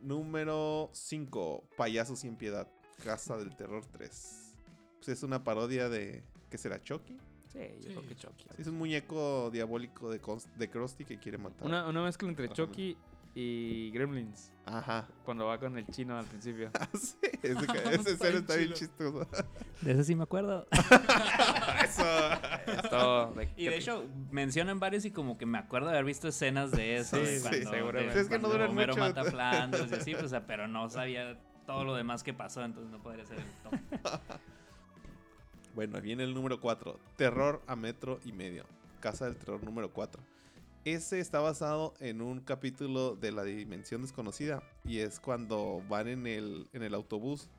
Número 0.02 0.90
5. 0.94 1.70
Payasos 1.76 2.20
sin 2.20 2.36
piedad. 2.36 2.68
Casa 3.04 3.38
del 3.38 3.56
Terror 3.56 3.84
3. 3.86 4.54
Pues 4.98 5.08
es 5.10 5.24
una 5.24 5.44
parodia 5.44 5.90
de. 5.90 6.24
¿Qué 6.50 6.58
será? 6.58 6.82
¿Chucky? 6.82 7.18
Sí, 7.52 7.60
yo 7.80 7.82
Sí. 7.82 7.88
creo 7.90 8.08
que 8.08 8.16
Chucky. 8.16 8.46
Es 8.58 8.68
un 8.68 8.76
muñeco 8.78 9.50
diabólico 9.52 10.10
de, 10.12 10.20
de 10.58 10.70
Krusty 10.70 11.06
que 11.06 11.18
quiere 11.18 11.38
matar. 11.38 11.66
Una, 11.68 11.88
una 11.88 12.04
mezcla 12.04 12.28
entre. 12.30 12.50
Chucky 12.50 12.98
y 13.40 13.92
Gremlins. 13.92 14.52
Ajá. 14.66 15.08
Cuando 15.24 15.46
va 15.46 15.60
con 15.60 15.78
el 15.78 15.86
chino 15.88 16.18
al 16.18 16.26
principio. 16.26 16.72
sí, 17.00 17.16
ese, 17.44 17.52
ese 17.94 17.94
Está 17.94 18.10
escena 18.10 18.30
bien 18.30 18.36
está 18.42 18.56
bien 18.56 18.74
chistoso. 18.74 19.28
De 19.82 19.92
ese 19.92 20.04
sí 20.06 20.16
me 20.16 20.24
acuerdo. 20.24 20.66
Eso. 21.84 22.04
Es 22.66 22.90
todo 22.90 23.34
de- 23.34 23.48
Y 23.56 23.66
de 23.68 23.78
hecho, 23.78 24.06
mencionan 24.32 24.80
varios 24.80 25.06
y 25.06 25.12
como 25.12 25.38
que 25.38 25.46
me 25.46 25.60
acuerdo 25.60 25.90
de 25.90 25.94
haber 25.94 26.06
visto 26.06 26.28
escenas 26.28 26.72
de 26.72 26.98
eso. 26.98 27.16
Sí, 27.18 27.22
de 27.22 27.38
sí, 27.40 27.48
cuando, 27.48 27.70
seguramente. 27.70 28.16
de 28.16 28.22
Es 28.22 28.28
que 28.28 28.36
no 28.40 28.42
cuando 28.42 28.50
duran 28.58 28.72
Homero 28.72 28.94
mucho. 28.94 29.06
mata 29.08 29.22
a 29.22 29.26
Flanders 29.26 29.92
y 29.92 29.96
así, 29.96 30.12
pues, 30.14 30.24
o 30.26 30.30
sea, 30.30 30.48
pero 30.48 30.68
no 30.68 30.90
sabía 30.90 31.40
todo 31.68 31.84
lo 31.84 31.94
demás 31.94 32.24
que 32.24 32.34
pasó, 32.34 32.64
entonces 32.64 32.92
no 32.92 33.04
podría 33.04 33.24
ser 33.24 33.38
el 33.38 33.46
top. 33.62 34.20
Bueno, 35.76 36.02
viene 36.02 36.24
el 36.24 36.34
número 36.34 36.60
4. 36.60 37.00
Terror 37.18 37.62
a 37.68 37.76
metro 37.76 38.20
y 38.26 38.32
medio. 38.32 38.66
Casa 39.00 39.26
del 39.26 39.36
Terror 39.38 39.64
número 39.64 39.94
4. 39.94 40.24
Ese 40.88 41.20
está 41.20 41.42
basado 41.42 41.94
en 42.00 42.22
un 42.22 42.40
capítulo 42.40 43.16
de 43.18 43.34
la 43.34 43.44
Dimensión 43.44 44.02
Desconocida. 44.04 44.64
Y 44.86 45.00
es 45.00 45.20
cuando 45.20 45.84
van 45.90 46.08
en 46.08 46.26
el, 46.28 46.70
en 46.72 46.82
el 46.82 46.94
autobús 46.94 47.50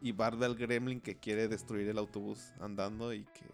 y 0.00 0.12
Bart 0.12 0.38
ve 0.38 0.46
al 0.46 0.54
gremlin 0.54 0.98
que 1.02 1.16
quiere 1.18 1.46
destruir 1.46 1.88
el 1.88 1.98
autobús 1.98 2.54
andando 2.58 3.12
y 3.12 3.24
que 3.24 3.44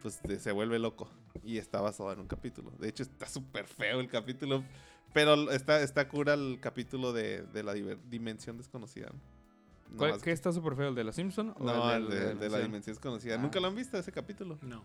pues 0.00 0.22
de- 0.22 0.38
se 0.38 0.50
vuelve 0.50 0.78
loco. 0.78 1.10
Y 1.42 1.58
está 1.58 1.82
basado 1.82 2.10
en 2.12 2.20
un 2.20 2.26
capítulo. 2.26 2.70
De 2.78 2.88
hecho, 2.88 3.02
está 3.02 3.26
súper 3.26 3.66
feo 3.66 4.00
el 4.00 4.08
capítulo. 4.08 4.64
Pero 5.12 5.50
está, 5.50 5.82
está 5.82 6.08
cura 6.08 6.32
el 6.32 6.58
capítulo 6.58 7.12
de, 7.12 7.42
de 7.42 7.62
la 7.62 7.74
Dimensión 7.74 8.56
Desconocida. 8.56 9.08
¿no? 9.12 9.96
¿Cuál- 9.98 10.10
Nomás 10.12 10.22
¿Qué 10.22 10.32
está 10.32 10.52
súper 10.54 10.74
feo? 10.74 10.88
¿El 10.88 10.94
de 10.94 11.04
Los 11.04 11.16
Simpson? 11.16 11.54
o 11.58 11.62
no, 11.64 11.92
el 11.92 12.04
el 12.04 12.08
del- 12.08 12.18
de, 12.18 12.26
del 12.28 12.38
de 12.38 12.48
la 12.48 12.58
dimensión 12.60 12.94
desconocida. 12.94 13.34
Ah. 13.34 13.38
¿Nunca 13.38 13.60
lo 13.60 13.68
han 13.68 13.74
visto 13.74 13.98
ese 13.98 14.10
capítulo? 14.10 14.58
No. 14.62 14.82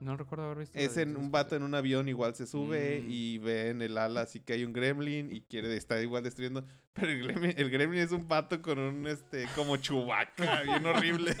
No 0.00 0.16
recuerdo 0.16 0.46
haber 0.46 0.58
visto. 0.58 0.78
Es 0.78 0.96
en 0.96 1.16
un 1.16 1.30
vato 1.30 1.54
en 1.56 1.62
un 1.62 1.74
avión, 1.74 2.08
igual 2.08 2.34
se 2.34 2.46
sube 2.46 3.02
Mm. 3.02 3.10
y 3.10 3.38
ve 3.38 3.68
en 3.68 3.82
el 3.82 3.98
ala 3.98 4.22
así 4.22 4.40
que 4.40 4.54
hay 4.54 4.64
un 4.64 4.72
gremlin 4.72 5.30
y 5.30 5.42
quiere 5.42 5.76
estar 5.76 6.00
igual 6.02 6.22
destruyendo. 6.24 6.64
Pero 6.94 7.08
el 7.12 7.22
gremlin, 7.22 7.54
el 7.56 7.70
gremlin 7.70 8.00
es 8.00 8.10
un 8.12 8.26
vato 8.26 8.60
con 8.62 8.78
un 8.78 9.06
este 9.06 9.46
como 9.54 9.76
chubaca, 9.76 10.62
bien 10.64 10.84
horrible. 10.86 11.32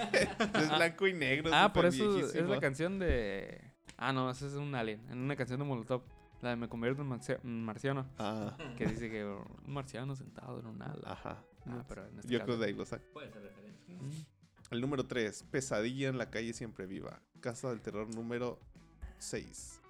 es 0.54 0.68
blanco 0.76 1.06
y 1.08 1.14
negro. 1.14 1.50
Ah, 1.54 1.72
por 1.72 1.86
eso 1.86 2.18
es 2.20 2.34
la 2.46 2.60
canción 2.60 2.98
de. 2.98 3.60
Ah, 3.96 4.12
no, 4.12 4.30
ese 4.30 4.46
es 4.46 4.54
un 4.54 4.74
alien. 4.74 5.00
En 5.10 5.18
una 5.18 5.36
canción 5.36 5.58
de 5.58 5.64
Molotov. 5.64 6.02
La 6.42 6.50
de 6.50 6.56
Me 6.56 6.68
convierto 6.70 7.02
en 7.02 7.08
marcia- 7.08 7.38
en 7.44 7.62
marciano. 7.64 8.06
Ah, 8.18 8.56
Que 8.78 8.86
dice 8.86 9.10
que 9.10 9.24
un 9.26 9.44
marciano 9.74 10.16
sentado 10.16 10.58
en 10.60 10.66
un 10.66 10.80
ala. 10.80 11.02
ajá. 11.04 11.44
Ah, 11.66 11.84
pero 11.86 12.06
en 12.06 12.18
este 12.18 12.32
Yo 12.32 12.38
caso- 12.38 12.46
creo 12.46 12.58
de 12.58 12.66
ahí 12.66 12.72
lo 12.72 12.86
saco. 12.86 13.04
Puede 13.12 13.30
ser 13.30 13.42
referencia. 13.42 13.94
Mm. 13.96 14.10
El 14.70 14.80
número 14.80 15.04
3, 15.06 15.44
Pesadilla 15.50 16.08
en 16.08 16.18
la 16.18 16.30
calle 16.30 16.52
siempre 16.52 16.86
viva. 16.86 17.20
Casa 17.40 17.70
del 17.70 17.80
terror 17.80 18.14
número 18.14 18.58
6. 19.18 19.80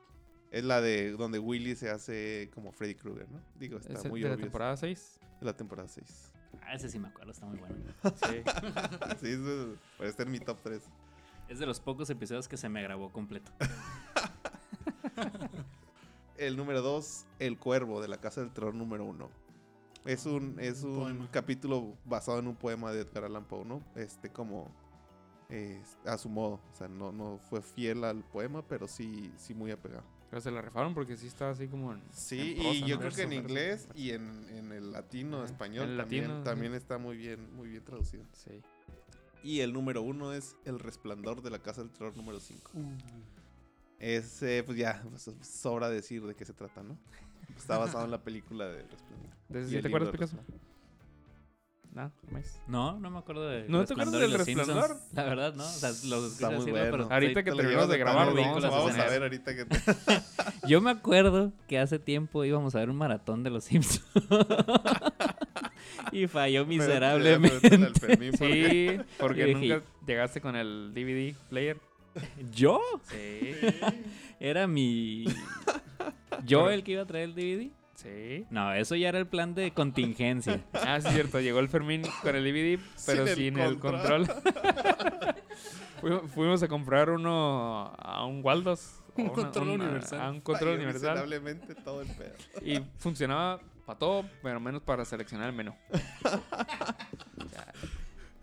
Es 0.53 0.64
la 0.64 0.81
de 0.81 1.12
donde 1.12 1.39
Willy 1.39 1.76
se 1.76 1.91
hace 1.91 2.51
como 2.55 2.72
Freddy 2.72 2.95
Krueger, 2.95 3.31
¿no? 3.31 3.41
Digo, 3.57 3.78
está 3.78 3.93
Es 3.93 4.09
muy 4.09 4.20
de 4.22 4.28
la 4.28 4.35
obvio. 4.35 4.45
temporada 4.47 4.76
6. 4.76 5.20
De 5.41 5.47
la 5.47 5.55
temporada 5.57 5.87
6. 5.89 6.33
Ah, 6.62 6.74
ese 6.74 6.89
sí 6.89 6.99
me 6.99 7.09
acuerdo, 7.09 7.31
está 7.33 7.47
muy 7.47 7.59
bueno. 7.59 7.74
Sí. 8.03 8.43
sí, 9.20 9.28
eso 9.33 9.76
puede 9.97 10.11
estar 10.11 10.26
en 10.26 10.33
mi 10.33 10.41
top 10.41 10.59
3. 10.62 10.83
Es 11.49 11.59
de 11.59 11.66
los 11.66 11.78
pocos 11.78 12.09
episodios 12.11 12.49
que 12.49 12.57
se 12.57 12.68
me 12.68 12.83
grabó 12.83 13.12
completo. 13.12 13.53
El 16.37 16.57
número 16.57 16.81
2, 16.81 17.26
El 17.39 17.59
Cuervo, 17.59 18.01
de 18.01 18.09
la 18.09 18.16
Casa 18.18 18.41
del 18.41 18.51
Terror 18.51 18.74
número 18.74 19.05
1. 19.05 19.31
Es 20.05 20.26
un, 20.26 20.59
es 20.59 20.82
Un 20.82 20.96
poema. 20.96 21.28
capítulo 21.30 21.96
basado 22.05 22.38
en 22.38 22.46
un 22.48 22.57
poema 22.57 22.90
de 22.92 23.01
Edgar 23.03 23.24
Allan 23.24 23.44
Poe, 23.44 23.64
¿no? 23.64 23.82
Este, 23.94 24.30
como 24.30 24.70
eh, 25.51 25.82
a 26.07 26.16
su 26.16 26.28
modo. 26.28 26.61
O 26.72 26.74
sea, 26.74 26.88
no, 26.88 27.12
no 27.12 27.38
fue 27.51 27.61
fiel 27.62 28.05
al 28.05 28.24
poema, 28.24 28.66
pero 28.66 28.88
sí, 28.88 29.32
sí 29.36 29.53
muy 29.55 29.70
apegado. 29.70 30.05
Pero 30.30 30.40
se 30.40 30.51
la 30.53 30.62
refaron 30.62 30.94
porque 30.94 31.16
sí 31.16 31.26
está 31.26 31.51
así 31.51 31.66
como 31.68 31.92
en. 31.92 32.03
Sí, 32.12 32.53
en 32.53 32.62
prosa, 32.62 32.74
y 32.74 32.80
yo 32.86 32.94
¿no? 32.96 33.01
creo 33.01 33.12
que 33.12 33.22
en 33.22 33.32
inglés 33.32 33.88
y 33.94 34.11
en, 34.11 34.48
en 34.51 34.72
el 34.72 34.92
latino, 34.92 35.44
español, 35.44 35.84
En 35.86 35.90
el 35.92 35.96
también, 35.98 36.24
latino, 36.28 36.44
también 36.44 36.72
sí. 36.72 36.76
está 36.78 36.98
muy 36.98 37.16
bien, 37.16 37.53
muy 37.55 37.68
bien 37.68 37.84
traducido. 37.84 38.24
Sí. 38.32 38.62
Y 39.42 39.61
el 39.61 39.72
número 39.72 40.03
uno 40.03 40.32
es 40.32 40.57
El 40.64 40.78
Resplandor 40.78 41.42
de 41.42 41.51
la 41.51 41.59
Casa 41.59 41.80
del 41.82 41.90
Terror 41.90 42.16
número 42.16 42.38
5. 42.40 42.70
Es, 43.98 44.42
eh, 44.42 44.62
pues 44.64 44.78
ya, 44.78 45.03
pues, 45.09 45.30
sobra 45.42 45.88
decir 45.90 46.24
de 46.26 46.34
qué 46.34 46.44
se 46.44 46.53
trata, 46.55 46.82
¿no? 46.82 46.96
Está 47.61 47.78
basado 47.78 48.04
en 48.04 48.11
la 48.11 48.22
película 48.22 48.66
de 48.68 48.82
Resplandor. 48.82 49.30
¿De 49.48 49.58
ese 49.61 49.68
Y 49.68 49.70
sí 49.70 49.76
el 49.76 49.82
te 49.82 49.88
acuerdas, 49.88 50.11
Picasso? 50.11 50.36
Nada, 51.92 52.12
más. 52.30 52.61
No, 52.68 53.00
no 53.00 53.11
me 53.11 53.18
acuerdo 53.18 53.48
de. 53.48 53.68
¿No 53.68 53.84
te 53.84 53.94
acuerdas 53.94 54.20
del 54.20 54.32
Resplandor? 54.32 54.96
La 55.12 55.24
verdad, 55.24 55.54
no. 55.54 55.64
O 55.64 55.68
sea, 55.68 55.88
los 55.90 56.02
escuché 56.02 56.26
Está 56.34 56.46
muy 56.50 56.58
decirlo, 56.58 56.78
bueno. 56.78 56.90
pero 56.92 57.12
Ahorita 57.12 57.42
que 57.42 57.50
Te 57.50 57.52
lo 57.56 57.56
terminamos 57.62 57.88
de 57.90 57.98
grabar, 57.98 58.28
lo 58.28 58.34
vamos 58.40 58.64
a 58.64 58.70
vamos 58.70 58.94
a 58.96 59.06
hacer. 59.06 59.11
ver 59.11 59.22
ahorita 59.24 59.56
que 59.56 59.64
te... 59.64 59.80
Yo 60.68 60.80
me 60.80 60.90
acuerdo 60.90 61.52
que 61.66 61.80
hace 61.80 61.98
tiempo 61.98 62.44
íbamos 62.44 62.76
a 62.76 62.78
ver 62.78 62.90
un 62.90 62.96
maratón 62.96 63.42
de 63.42 63.50
los 63.50 63.64
Simpsons. 63.64 64.04
y 66.12 66.28
falló 66.28 66.64
miserablemente. 66.64 67.90
Sí, 68.38 69.00
porque 69.18 69.46
dije- 69.46 69.74
nunca 69.74 69.82
llegaste 70.06 70.40
con 70.40 70.54
el 70.54 70.92
DVD 70.94 71.34
player. 71.48 71.76
¿Yo? 72.52 72.80
Sí. 73.11 73.52
Era 74.38 74.68
mi. 74.68 75.24
¿Yo 76.45 76.70
el 76.70 76.85
que 76.85 76.93
iba 76.93 77.03
a 77.03 77.07
traer 77.07 77.31
el 77.31 77.35
DVD? 77.35 77.70
Sí. 77.95 78.47
No, 78.51 78.72
eso 78.72 78.97
ya 78.97 79.09
era 79.11 79.18
el 79.18 79.26
plan 79.26 79.55
de 79.55 79.72
contingencia. 79.72 80.64
Ah, 80.72 81.01
sí, 81.01 81.09
cierto. 81.11 81.41
Llegó 81.41 81.61
el 81.61 81.68
Fermín 81.68 82.03
con 82.22 82.35
el 82.35 82.43
DVD, 82.45 82.83
pero 83.07 83.26
Sin 83.26 83.37
sin, 83.37 83.59
el 83.59 83.72
el 83.72 83.78
control. 83.78 84.26
Fuimos- 86.35 86.62
a 86.62 86.68
comprar 86.68 87.11
uno 87.11 87.93
a 87.99 88.24
un 88.26 88.43
Waldos. 88.45 88.97
Un 89.16 89.24
una- 89.24 89.33
control 89.35 89.68
una- 89.70 89.85
universal. 89.85 90.20
A 90.20 90.31
un 90.31 90.41
control 90.41 90.76
Falló 90.78 90.89
universal. 90.89 91.74
todo 91.85 92.01
el 92.01 92.09
pedo. 92.09 92.35
Y 92.62 92.81
funcionaba 92.99 93.61
para 93.85 93.99
todo, 93.99 94.24
pero 94.43 94.61
menos 94.61 94.83
para 94.83 95.05
seleccionar 95.05 95.51
el 95.51 95.55
menú. 95.57 95.74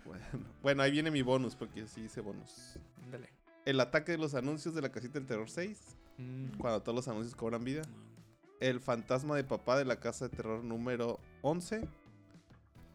Bueno, 0.06 0.24
bueno, 0.62 0.84
ahí 0.84 0.92
viene 0.92 1.10
mi 1.10 1.22
bonus, 1.22 1.56
porque 1.56 1.88
sí 1.88 2.02
hice 2.02 2.22
bonus. 2.22 2.78
ándale. 3.04 3.30
El 3.66 3.80
ataque 3.80 4.12
de 4.14 4.18
los 4.18 4.36
anuncios 4.36 4.76
de 4.76 4.82
la 4.82 4.90
casita 4.90 5.20
del 5.20 5.26
terror 5.28 5.50
6, 5.50 5.98
Mm, 6.18 6.57
cuando 6.57 6.82
todos 6.82 6.95
los 6.95 7.07
anuncios 7.07 7.36
cobran 7.36 7.63
vida. 7.63 7.84
El 8.59 8.80
fantasma 8.80 9.36
de 9.36 9.43
papá 9.43 9.78
de 9.78 9.86
la 9.86 9.99
casa 9.99 10.28
de 10.28 10.36
terror 10.36 10.63
número 10.63 11.20
11. 11.41 11.88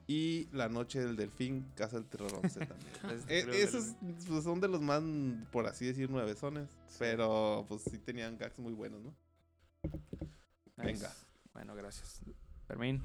Y 0.08 0.48
la 0.52 0.68
noche 0.68 1.00
del 1.00 1.16
delfín, 1.16 1.64
casa 1.76 1.96
del 1.96 2.06
terror 2.06 2.32
11 2.42 2.66
también. 2.66 2.90
Eh, 3.28 3.42
creo 3.44 3.52
que 3.52 3.62
esos 3.62 3.94
pues, 4.28 4.44
son 4.44 4.60
de 4.60 4.68
los 4.68 4.80
más, 4.80 5.02
por 5.52 5.66
así 5.66 5.86
decir, 5.86 6.10
nuevesones. 6.10 6.68
Pero 6.98 7.64
pues 7.68 7.82
sí 7.82 7.98
tenían 7.98 8.36
gags 8.36 8.58
muy 8.58 8.72
buenos, 8.72 9.00
¿no? 9.00 9.14
Nice. 10.76 10.92
venga. 10.92 11.12
Bueno, 11.52 11.74
gracias. 11.74 12.20
Fermín. 12.66 13.02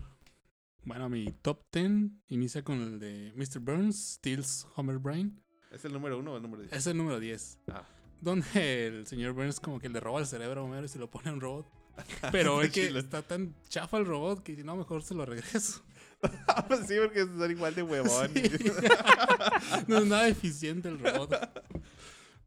Bueno, 0.83 1.09
mi 1.09 1.31
top 1.41 1.61
10 1.71 2.11
inicia 2.29 2.63
con 2.63 2.81
el 2.81 2.99
de 2.99 3.33
Mr. 3.35 3.59
Burns, 3.59 4.13
Steals 4.15 4.65
Homer 4.75 4.97
Brain. 4.97 5.43
¿Es 5.71 5.83
el 5.85 5.91
número 5.91 6.17
uno 6.17 6.33
o 6.33 6.37
el 6.37 6.41
número 6.41 6.61
10? 6.61 6.73
Es 6.73 6.87
el 6.87 6.97
número 6.97 7.19
10. 7.19 7.59
Ah. 7.67 7.85
Donde 8.21 8.87
el 8.87 9.07
señor 9.07 9.33
Burns 9.33 9.59
como 9.59 9.79
que 9.79 9.89
le 9.89 9.99
roba 9.99 10.19
el 10.19 10.25
cerebro 10.25 10.61
a 10.61 10.63
Homero 10.63 10.85
y 10.85 10.89
se 10.89 10.99
lo 10.99 11.09
pone 11.09 11.29
a 11.29 11.33
un 11.33 11.41
robot. 11.41 11.67
Pero 12.31 12.61
es 12.61 12.67
Está 12.67 12.73
que 12.93 12.99
está 12.99 13.21
tan 13.21 13.55
chafa 13.69 13.97
el 13.97 14.05
robot 14.05 14.43
que 14.43 14.55
no, 14.63 14.75
mejor 14.75 15.03
se 15.03 15.13
lo 15.15 15.25
regreso. 15.25 15.83
Pues 16.67 16.87
sí, 16.87 16.95
porque 16.99 17.25
son 17.25 17.51
igual 17.51 17.75
de 17.75 17.83
huevón. 17.83 18.31
no 19.87 19.97
es 19.99 20.05
nada 20.07 20.27
eficiente 20.27 20.89
el 20.89 20.97
robot. 20.99 21.31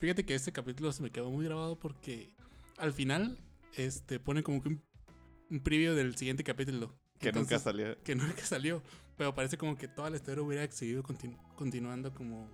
Fíjate 0.00 0.24
que 0.24 0.34
este 0.34 0.50
capítulo 0.50 0.90
se 0.92 1.02
me 1.04 1.10
quedó 1.10 1.30
muy 1.30 1.44
grabado 1.44 1.78
porque 1.78 2.34
al 2.78 2.92
final 2.92 3.38
este, 3.76 4.18
pone 4.18 4.42
como 4.42 4.60
que 4.60 4.70
un, 4.70 4.82
un 5.50 5.60
preview 5.60 5.94
del 5.94 6.16
siguiente 6.16 6.42
capítulo. 6.42 6.98
que 7.20 7.30
nunca 7.32 7.60
salió. 7.60 7.96
Que 8.02 8.16
nunca 8.16 8.44
salió. 8.44 8.82
Pero 9.16 9.34
parece 9.36 9.56
como 9.56 9.76
que 9.76 9.86
toda 9.86 10.10
la 10.10 10.16
historia 10.16 10.42
hubiera 10.42 10.68
seguido 10.72 11.04
continu- 11.04 11.38
continuando 11.54 12.12
como, 12.12 12.48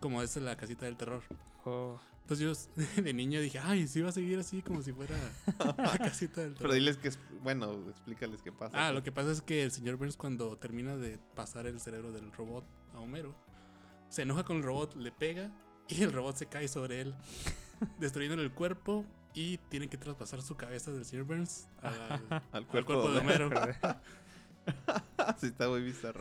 como 0.00 0.22
es 0.22 0.36
la 0.36 0.56
casita 0.56 0.86
del 0.86 0.96
terror. 0.96 1.22
Oh, 1.64 1.98
Entonces 2.26 2.68
yo 2.76 2.82
de 3.02 3.12
niño 3.12 3.40
dije, 3.40 3.58
ay, 3.58 3.86
sí 3.86 4.00
va 4.00 4.08
a 4.08 4.12
seguir 4.12 4.38
así 4.38 4.62
como 4.62 4.82
si 4.82 4.92
fuera 4.92 5.14
la 5.76 5.98
casita 5.98 6.40
del. 6.40 6.54
Pero 6.54 6.72
diles 6.72 6.96
que 6.96 7.08
es. 7.08 7.18
Bueno, 7.42 7.72
explícales 7.90 8.40
qué 8.42 8.50
pasa. 8.50 8.88
Ah, 8.88 8.92
lo 8.92 9.02
que 9.02 9.12
pasa 9.12 9.30
es 9.30 9.42
que 9.42 9.62
el 9.62 9.70
señor 9.70 9.96
Burns 9.96 10.16
cuando 10.16 10.56
termina 10.56 10.96
de 10.96 11.18
pasar 11.34 11.66
el 11.66 11.78
cerebro 11.80 12.12
del 12.12 12.32
robot 12.32 12.64
a 12.94 13.00
Homero, 13.00 13.34
se 14.08 14.22
enoja 14.22 14.44
con 14.44 14.56
el 14.56 14.62
robot, 14.62 14.96
le 14.96 15.12
pega 15.12 15.50
y 15.88 16.02
el 16.02 16.12
robot 16.12 16.36
se 16.36 16.46
cae 16.46 16.66
sobre 16.68 17.02
él, 17.02 17.14
destruyéndole 18.00 18.42
el 18.42 18.52
cuerpo 18.52 19.04
y 19.34 19.58
tienen 19.68 19.90
que 19.90 19.98
traspasar 19.98 20.40
su 20.40 20.54
cabeza 20.56 20.92
del 20.92 21.04
señor 21.04 21.26
Burns 21.26 21.68
al, 21.82 21.92
Al 22.30 22.42
al 22.52 22.66
cuerpo, 22.66 23.02
cuerpo 23.02 23.10
de 23.12 23.18
Homero. 23.18 23.50
sí, 25.38 25.46
está 25.48 25.68
muy 25.68 25.82
bizarro. 25.82 26.20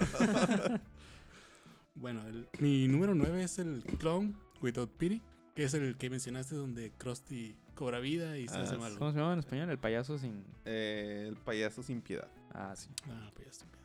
Bueno, 1.95 2.27
el- 2.27 2.49
mi 2.59 2.87
número 2.87 3.13
9 3.15 3.43
es 3.43 3.59
el 3.59 3.83
Clown 3.99 4.35
Without 4.61 4.89
Pity, 4.97 5.21
que 5.55 5.63
es 5.65 5.73
el 5.73 5.97
que 5.97 6.09
mencionaste 6.09 6.55
donde 6.55 6.91
Krusty 6.97 7.55
cobra 7.75 7.99
vida 7.99 8.37
y 8.37 8.47
se 8.47 8.55
Ah, 8.57 8.61
hace 8.61 8.77
malo. 8.77 8.97
¿Cómo 8.97 9.11
se 9.11 9.17
llama 9.19 9.33
en 9.33 9.39
español? 9.39 9.69
El 9.69 9.77
payaso 9.79 10.17
sin. 10.17 10.43
Eh, 10.65 11.25
el 11.27 11.35
payaso 11.35 11.83
sin 11.83 12.01
piedad. 12.01 12.27
Ah, 12.53 12.73
sí. 12.75 12.89
Ah, 13.09 13.31
pues 13.33 13.45
ya 13.45 13.51
está 13.51 13.65
bien. 13.65 13.77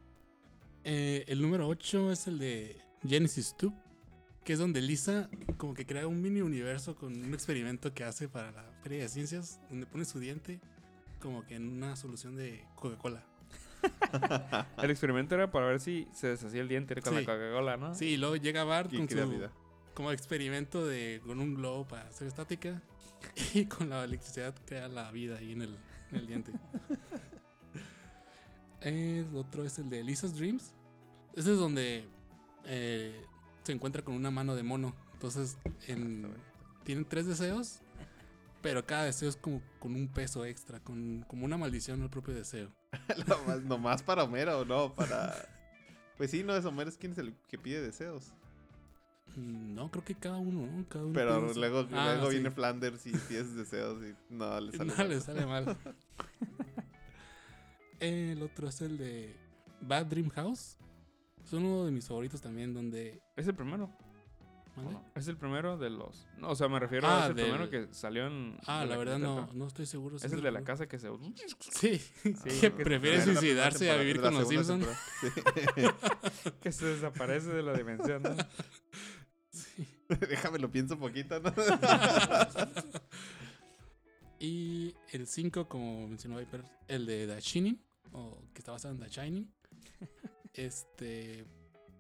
Eh, 0.85 1.25
el 1.29 1.43
número 1.43 1.69
8 1.69 2.13
es 2.13 2.27
el 2.27 2.39
de 2.39 2.81
Genesis 3.07 3.55
2, 3.59 3.73
que 4.45 4.53
es 4.55 4.59
donde 4.59 4.81
Lisa 4.81 5.29
como 5.59 5.75
que 5.75 5.85
crea 5.87 6.07
un 6.07 6.21
mini 6.23 6.41
universo 6.41 6.95
con 6.97 7.13
un 7.23 7.35
experimento 7.35 7.93
que 7.93 8.05
hace 8.05 8.29
para 8.29 8.51
la 8.53 8.63
Feria 8.83 9.01
de 9.03 9.09
Ciencias, 9.09 9.61
donde 9.69 9.87
pone 9.87 10.05
su 10.05 10.19
diente 10.21 10.61
como 11.21 11.45
que 11.47 11.57
en 11.57 11.69
una 11.69 11.97
solución 11.97 12.37
de 12.37 12.65
Coca-Cola. 12.77 13.25
El 14.83 14.91
experimento 14.91 15.35
era 15.35 15.51
para 15.51 15.67
ver 15.67 15.81
si 15.81 16.09
se 16.13 16.29
deshacía 16.29 16.61
el 16.63 16.69
diente 16.69 16.95
con 17.01 17.13
Sí. 17.15 17.21
la 17.21 17.25
Coca-Cola, 17.25 17.77
¿no? 17.77 17.95
Sí, 17.95 18.07
y 18.07 18.17
luego 18.17 18.37
llega 18.37 18.65
Bart 18.65 18.93
Y 18.93 18.97
con 18.99 19.09
su 19.09 19.29
vida. 19.29 19.53
Como 19.99 20.13
experimento 20.13 20.87
de 20.87 21.21
con 21.27 21.41
un 21.41 21.57
globo 21.57 21.89
para 21.89 22.07
hacer 22.07 22.29
estática 22.29 22.81
y 23.53 23.65
con 23.65 23.91
la 23.91 24.05
electricidad 24.05 24.55
crea 24.65 24.87
la 24.87 25.11
vida 25.11 25.39
ahí 25.39 25.51
en 25.51 25.63
el, 25.63 25.77
en 26.13 26.17
el 26.17 26.27
diente. 26.29 26.53
El 28.81 29.27
otro 29.35 29.65
es 29.65 29.77
el 29.81 29.91
de 29.91 30.05
Lisa's 30.05 30.37
Dreams. 30.37 30.73
Ese 31.35 31.51
es 31.51 31.59
donde 31.59 32.05
eh, 32.65 33.21
se 33.65 33.73
encuentra 33.73 34.03
con 34.03 34.15
una 34.15 34.31
mano 34.31 34.55
de 34.55 34.63
mono. 34.63 34.95
Entonces 35.15 35.59
en- 35.89 36.33
tienen 36.85 37.05
tres 37.05 37.27
deseos, 37.27 37.81
pero 38.63 38.87
cada 38.87 39.03
deseo 39.03 39.29
es 39.29 39.37
como 39.37 39.61
con 39.81 39.97
un 39.97 40.07
peso 40.07 40.45
extra, 40.45 40.79
con 40.79 41.25
como 41.27 41.45
una 41.45 41.59
maldición 41.59 42.03
al 42.03 42.09
propio 42.09 42.35
deseo. 42.35 42.71
Nomás, 43.27 43.63
nomás 43.65 44.03
para 44.05 44.23
Homero, 44.23 44.65
¿no? 44.65 44.95
Para. 44.95 45.35
Pues 46.17 46.31
sí, 46.31 46.45
no 46.45 46.55
es 46.55 46.65
Homero, 46.65 46.89
es 46.89 46.97
quien 46.97 47.11
es 47.11 47.19
el 47.19 47.35
que 47.49 47.59
pide 47.59 47.83
deseos. 47.83 48.33
Mm, 49.37 49.75
No, 49.75 49.91
creo 49.91 50.05
que 50.05 50.15
cada 50.15 50.39
uno, 50.39 50.67
¿no? 50.67 50.89
Cada 50.89 51.05
uno 51.05 51.15
Pero 51.15 51.53
luego, 51.55 51.87
Ah, 51.93 52.13
luego 52.15 52.27
sí. 52.31 52.35
viene 52.37 52.51
Flanders 52.51 53.07
y 53.07 53.13
pides 53.13 53.55
deseos 53.55 54.03
y 54.03 54.15
no 54.35 54.61
le 54.61 54.73
sale. 54.73 54.91
No 54.91 54.97
mal. 54.97 55.09
le 55.09 55.21
sale 55.21 55.47
mal. 55.47 55.77
El 58.01 58.43
otro 58.43 58.69
es 58.69 58.81
el 58.81 58.97
de 58.97 59.37
Bad 59.81 60.07
Dream 60.07 60.29
House. 60.31 60.77
Es 61.45 61.53
uno 61.53 61.85
de 61.85 61.91
mis 61.91 62.07
favoritos 62.07 62.41
también, 62.41 62.73
donde... 62.75 63.21
Es 63.37 63.47
el 63.49 63.55
primero. 63.55 63.91
Es 65.17 65.27
el 65.27 65.37
primero 65.37 65.77
de 65.77 65.91
los. 65.91 66.29
No, 66.37 66.51
o 66.51 66.55
sea, 66.55 66.69
me 66.69 66.79
refiero 66.79 67.09
Ah, 67.09 67.23
a 67.23 67.25
es 67.25 67.31
el 67.31 67.37
del- 67.37 67.47
primero 67.47 67.69
que 67.69 67.89
salió 67.93 68.29
en. 68.29 68.57
Ah, 68.65 68.85
la 68.87 68.97
verdad 68.97 69.19
no, 69.19 69.49
no 69.53 69.67
estoy 69.67 69.87
seguro. 69.87 70.21
si 70.21 70.27
Es 70.27 70.33
el 70.33 70.41
de 70.41 70.53
la 70.53 70.63
casa 70.63 70.87
que 70.87 71.01
se. 71.01 71.09
Sí, 71.73 71.99
Sí, 71.99 72.61
que 72.61 72.71
prefiere 72.71 73.21
suicidarse 73.25 73.91
a 73.91 73.97
vivir 73.97 74.21
con 74.21 74.35
los 74.35 74.47
Simpsons. 74.49 74.87
Sí. 75.21 75.29
que 76.61 76.71
se 76.71 76.87
desaparece 76.87 77.49
de 77.49 77.63
la 77.65 77.73
dimensión, 77.77 78.23
¿no? 78.23 78.37
Déjame 80.29 80.59
lo 80.59 80.71
pienso 80.71 80.99
poquito, 80.99 81.41
¿no? 81.41 81.53
Y 84.41 84.95
el 85.11 85.27
5, 85.27 85.69
como 85.69 86.07
mencionó 86.07 86.39
Viper, 86.39 86.63
el 86.87 87.07
de 87.07 87.27
The 87.27 87.41
Shining, 87.41 87.81
o 88.13 88.39
que 88.55 88.61
está 88.61 88.71
basado 88.71 88.95
en 88.95 89.01
The 89.01 89.09
Shining. 89.09 89.51
Este. 90.55 91.45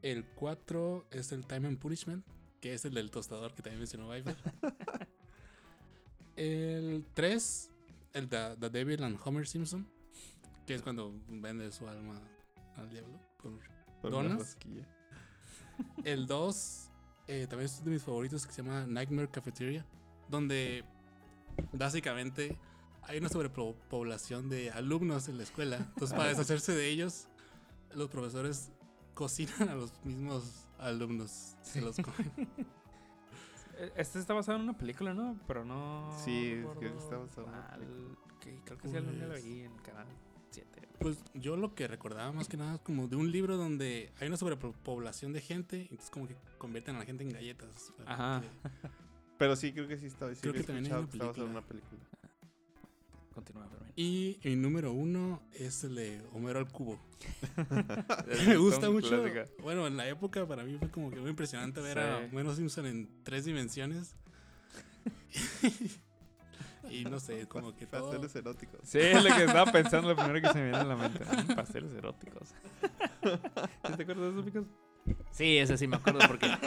El 0.02 0.24
4 0.36 1.08
es 1.10 1.32
el 1.32 1.44
Time 1.44 1.66
and 1.66 1.78
Punishment, 1.80 2.24
que 2.60 2.74
es 2.74 2.84
el 2.84 2.94
del 2.94 3.10
tostador 3.10 3.52
que 3.54 3.62
también 3.62 3.80
mencionó 3.80 4.08
Viper. 4.08 4.36
El 6.36 7.04
3, 7.14 7.70
el 8.12 8.28
de 8.28 8.56
The 8.60 8.70
Devil 8.70 9.02
and 9.02 9.18
Homer 9.24 9.44
Simpson, 9.44 9.88
que 10.68 10.74
es 10.76 10.82
cuando 10.82 11.12
vende 11.28 11.72
su 11.72 11.88
alma 11.88 12.20
al 12.76 12.88
diablo. 12.88 13.18
por- 13.42 13.58
¿Donas? 14.08 14.56
El 16.04 16.28
2 16.28 16.87
eh, 17.28 17.46
también 17.46 17.66
es 17.66 17.84
de 17.84 17.90
mis 17.90 18.02
favoritos 18.02 18.46
que 18.46 18.52
se 18.52 18.62
llama 18.62 18.86
Nightmare 18.86 19.28
Cafeteria, 19.28 19.84
donde 20.28 20.82
básicamente 21.72 22.58
hay 23.02 23.18
una 23.18 23.28
sobrepoblación 23.28 24.48
de 24.48 24.70
alumnos 24.70 25.28
en 25.28 25.36
la 25.36 25.42
escuela. 25.42 25.76
Entonces, 25.76 26.16
para 26.16 26.30
deshacerse 26.30 26.72
de 26.72 26.88
ellos, 26.88 27.28
los 27.94 28.08
profesores 28.08 28.70
cocinan 29.12 29.68
a 29.68 29.74
los 29.74 29.92
mismos 30.04 30.68
alumnos. 30.78 31.56
Se 31.62 31.80
los 31.80 31.96
comen. 31.96 32.32
Este 33.94 34.18
está 34.18 34.34
basado 34.34 34.58
en 34.58 34.64
una 34.64 34.76
película, 34.76 35.14
¿no? 35.14 35.38
Pero 35.46 35.64
no. 35.64 36.10
Sí, 36.24 36.64
creo 36.76 36.80
que 36.80 36.98
está 36.98 37.16
basado 37.16 37.46
en 37.46 37.54
una. 37.54 38.16
Que 38.40 38.60
creo 38.64 38.76
que 38.76 38.88
sí, 38.88 38.96
algún 38.96 39.14
día 39.14 39.28
lo 39.28 39.34
vi 39.34 39.60
en 39.60 39.72
el 39.72 39.82
canal 39.82 40.06
7. 40.50 40.68
Pues 41.00 41.18
yo 41.34 41.56
lo 41.56 41.74
que 41.74 41.86
recordaba 41.86 42.32
más 42.32 42.48
que 42.48 42.56
nada 42.56 42.74
es 42.76 42.80
como 42.80 43.06
de 43.08 43.14
un 43.16 43.30
libro 43.30 43.56
donde 43.56 44.10
hay 44.20 44.26
una 44.28 44.36
sobrepoblación 44.36 45.32
de 45.32 45.40
gente, 45.40 45.82
entonces 45.82 46.10
como 46.10 46.26
que 46.26 46.36
convierten 46.58 46.96
a 46.96 46.98
la 47.00 47.04
gente 47.04 47.22
en 47.22 47.30
galletas. 47.30 47.92
Ajá. 48.06 48.42
que- 48.42 48.88
Pero 49.38 49.54
sí, 49.54 49.72
creo 49.72 49.86
que 49.86 49.96
sí 49.96 50.06
estaba. 50.06 50.34
Sí 50.34 50.40
Creo 50.40 50.52
que 50.52 50.64
también 50.64 50.86
hay 50.86 50.90
una 50.92 51.00
en 51.00 51.42
una 51.42 51.62
película. 51.62 51.62
película. 51.62 52.00
Continúa, 53.32 53.68
Fermín. 53.68 53.92
Y 53.94 54.40
mi 54.42 54.56
número 54.56 54.90
uno 54.92 55.40
es 55.52 55.84
el 55.84 55.94
de 55.94 56.20
Homero 56.32 56.58
al 56.58 56.68
cubo. 56.72 56.98
Me 58.48 58.56
gusta 58.56 58.90
mucho. 58.90 59.08
clásica. 59.22 59.46
Bueno, 59.62 59.86
en 59.86 59.96
la 59.96 60.08
época 60.08 60.44
para 60.48 60.64
mí 60.64 60.76
fue 60.78 60.90
como 60.90 61.10
que 61.12 61.20
muy 61.20 61.30
impresionante 61.30 61.80
ver 61.80 62.00
a 62.00 62.18
Sí. 62.18 62.24
Homero 62.32 62.52
Simpson 62.56 62.86
en 62.86 63.08
tres 63.22 63.44
dimensiones. 63.44 64.16
Y 66.90 67.04
no 67.04 67.20
sé, 67.20 67.46
como 67.46 67.74
que 67.74 67.86
todo. 67.86 68.10
Pasteles 68.10 68.34
eróticos. 68.36 68.80
Sí, 68.82 68.98
es 68.98 69.24
lo 69.24 69.34
que 69.34 69.44
estaba 69.44 69.70
pensando, 69.70 70.08
lo 70.08 70.16
primero 70.16 70.40
que 70.40 70.48
se 70.48 70.58
me 70.58 70.64
viene 70.64 70.78
a 70.78 70.84
la 70.84 70.96
mente. 70.96 71.24
Mm, 71.24 71.54
Pasteles 71.56 71.92
eróticos. 71.94 72.48
¿Sí 72.48 73.92
¿Te 73.96 74.02
acuerdas 74.02 74.34
de 74.34 74.40
eso, 74.40 74.44
Picos? 74.44 74.64
Sí, 75.30 75.58
ese 75.58 75.78
sí 75.78 75.86
me 75.86 75.96
acuerdo 75.96 76.20
porque. 76.26 76.50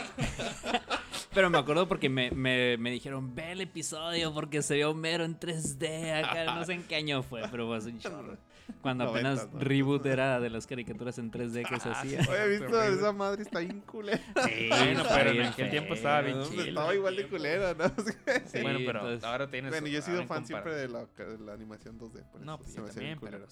Pero 1.34 1.49
me 1.49 1.57
acuerdo 1.57 1.88
porque 1.88 2.09
me, 2.09 2.30
me, 2.32 2.78
me 2.78 2.91
dijeron, 2.91 3.34
ve 3.34 3.53
el 3.53 3.61
episodio 3.61 4.34
porque 4.34 4.61
se 4.61 4.76
vio 4.76 4.91
Homero 4.91 5.24
en 5.24 5.39
3D 5.39 6.24
acá. 6.26 6.55
No 6.55 6.65
sé 6.65 6.74
en 6.74 6.84
qué 6.84 6.95
año 6.95 7.24
fue, 7.24 7.43
pero 7.49 7.67
fue 7.67 7.78
un 7.89 7.99
chorro. 7.99 8.38
Cuando 8.82 9.05
apenas 9.05 9.36
Noventas, 9.38 9.53
¿no? 9.53 9.59
Reboot 9.59 10.05
era 10.05 10.39
de 10.39 10.49
las 10.49 10.67
caricaturas 10.67 11.17
en 11.17 11.32
3D 11.32 11.67
que 11.67 11.80
se 11.80 11.89
Ah, 11.89 11.99
hacía. 12.01 12.19
Oye, 12.30 12.39
¿has 12.39 12.49
visto? 12.49 12.82
Esa 12.82 13.11
madre 13.13 13.41
está 13.43 13.59
bien 13.59 13.82
culera. 13.82 14.17
Sí, 14.45 14.67
Bueno, 14.69 15.03
pero 15.09 15.30
en 15.32 15.41
aquel 15.43 15.69
tiempo 15.69 15.93
estaba 15.93 16.22
bien 16.22 16.38
No, 16.38 16.45
chido. 16.49 16.63
Estaba 16.63 16.95
igual 16.95 17.15
de 17.15 17.28
culera, 17.28 17.74
¿no? 17.74 17.84
Sí, 18.45 18.61
bueno, 18.61 18.80
pero 18.86 18.99
entonces- 18.99 19.24
ahora 19.24 19.49
tienes. 19.49 19.72
Bueno, 19.72 19.88
yo 19.88 19.99
he 19.99 20.01
sido 20.01 20.26
fan 20.28 20.45
siempre 20.45 20.74
de 20.76 20.88
la, 20.88 21.05
de 21.05 21.38
la 21.39 21.53
animación 21.53 21.97
2D. 21.99 22.24
por 22.32 22.41
No, 22.41 22.55
eso 22.55 22.63
pues 22.63 22.69
se 22.72 22.78
yo 22.78 22.84
me 22.84 22.89
también, 22.91 23.19
pero 23.19 23.38
culera. 23.39 23.51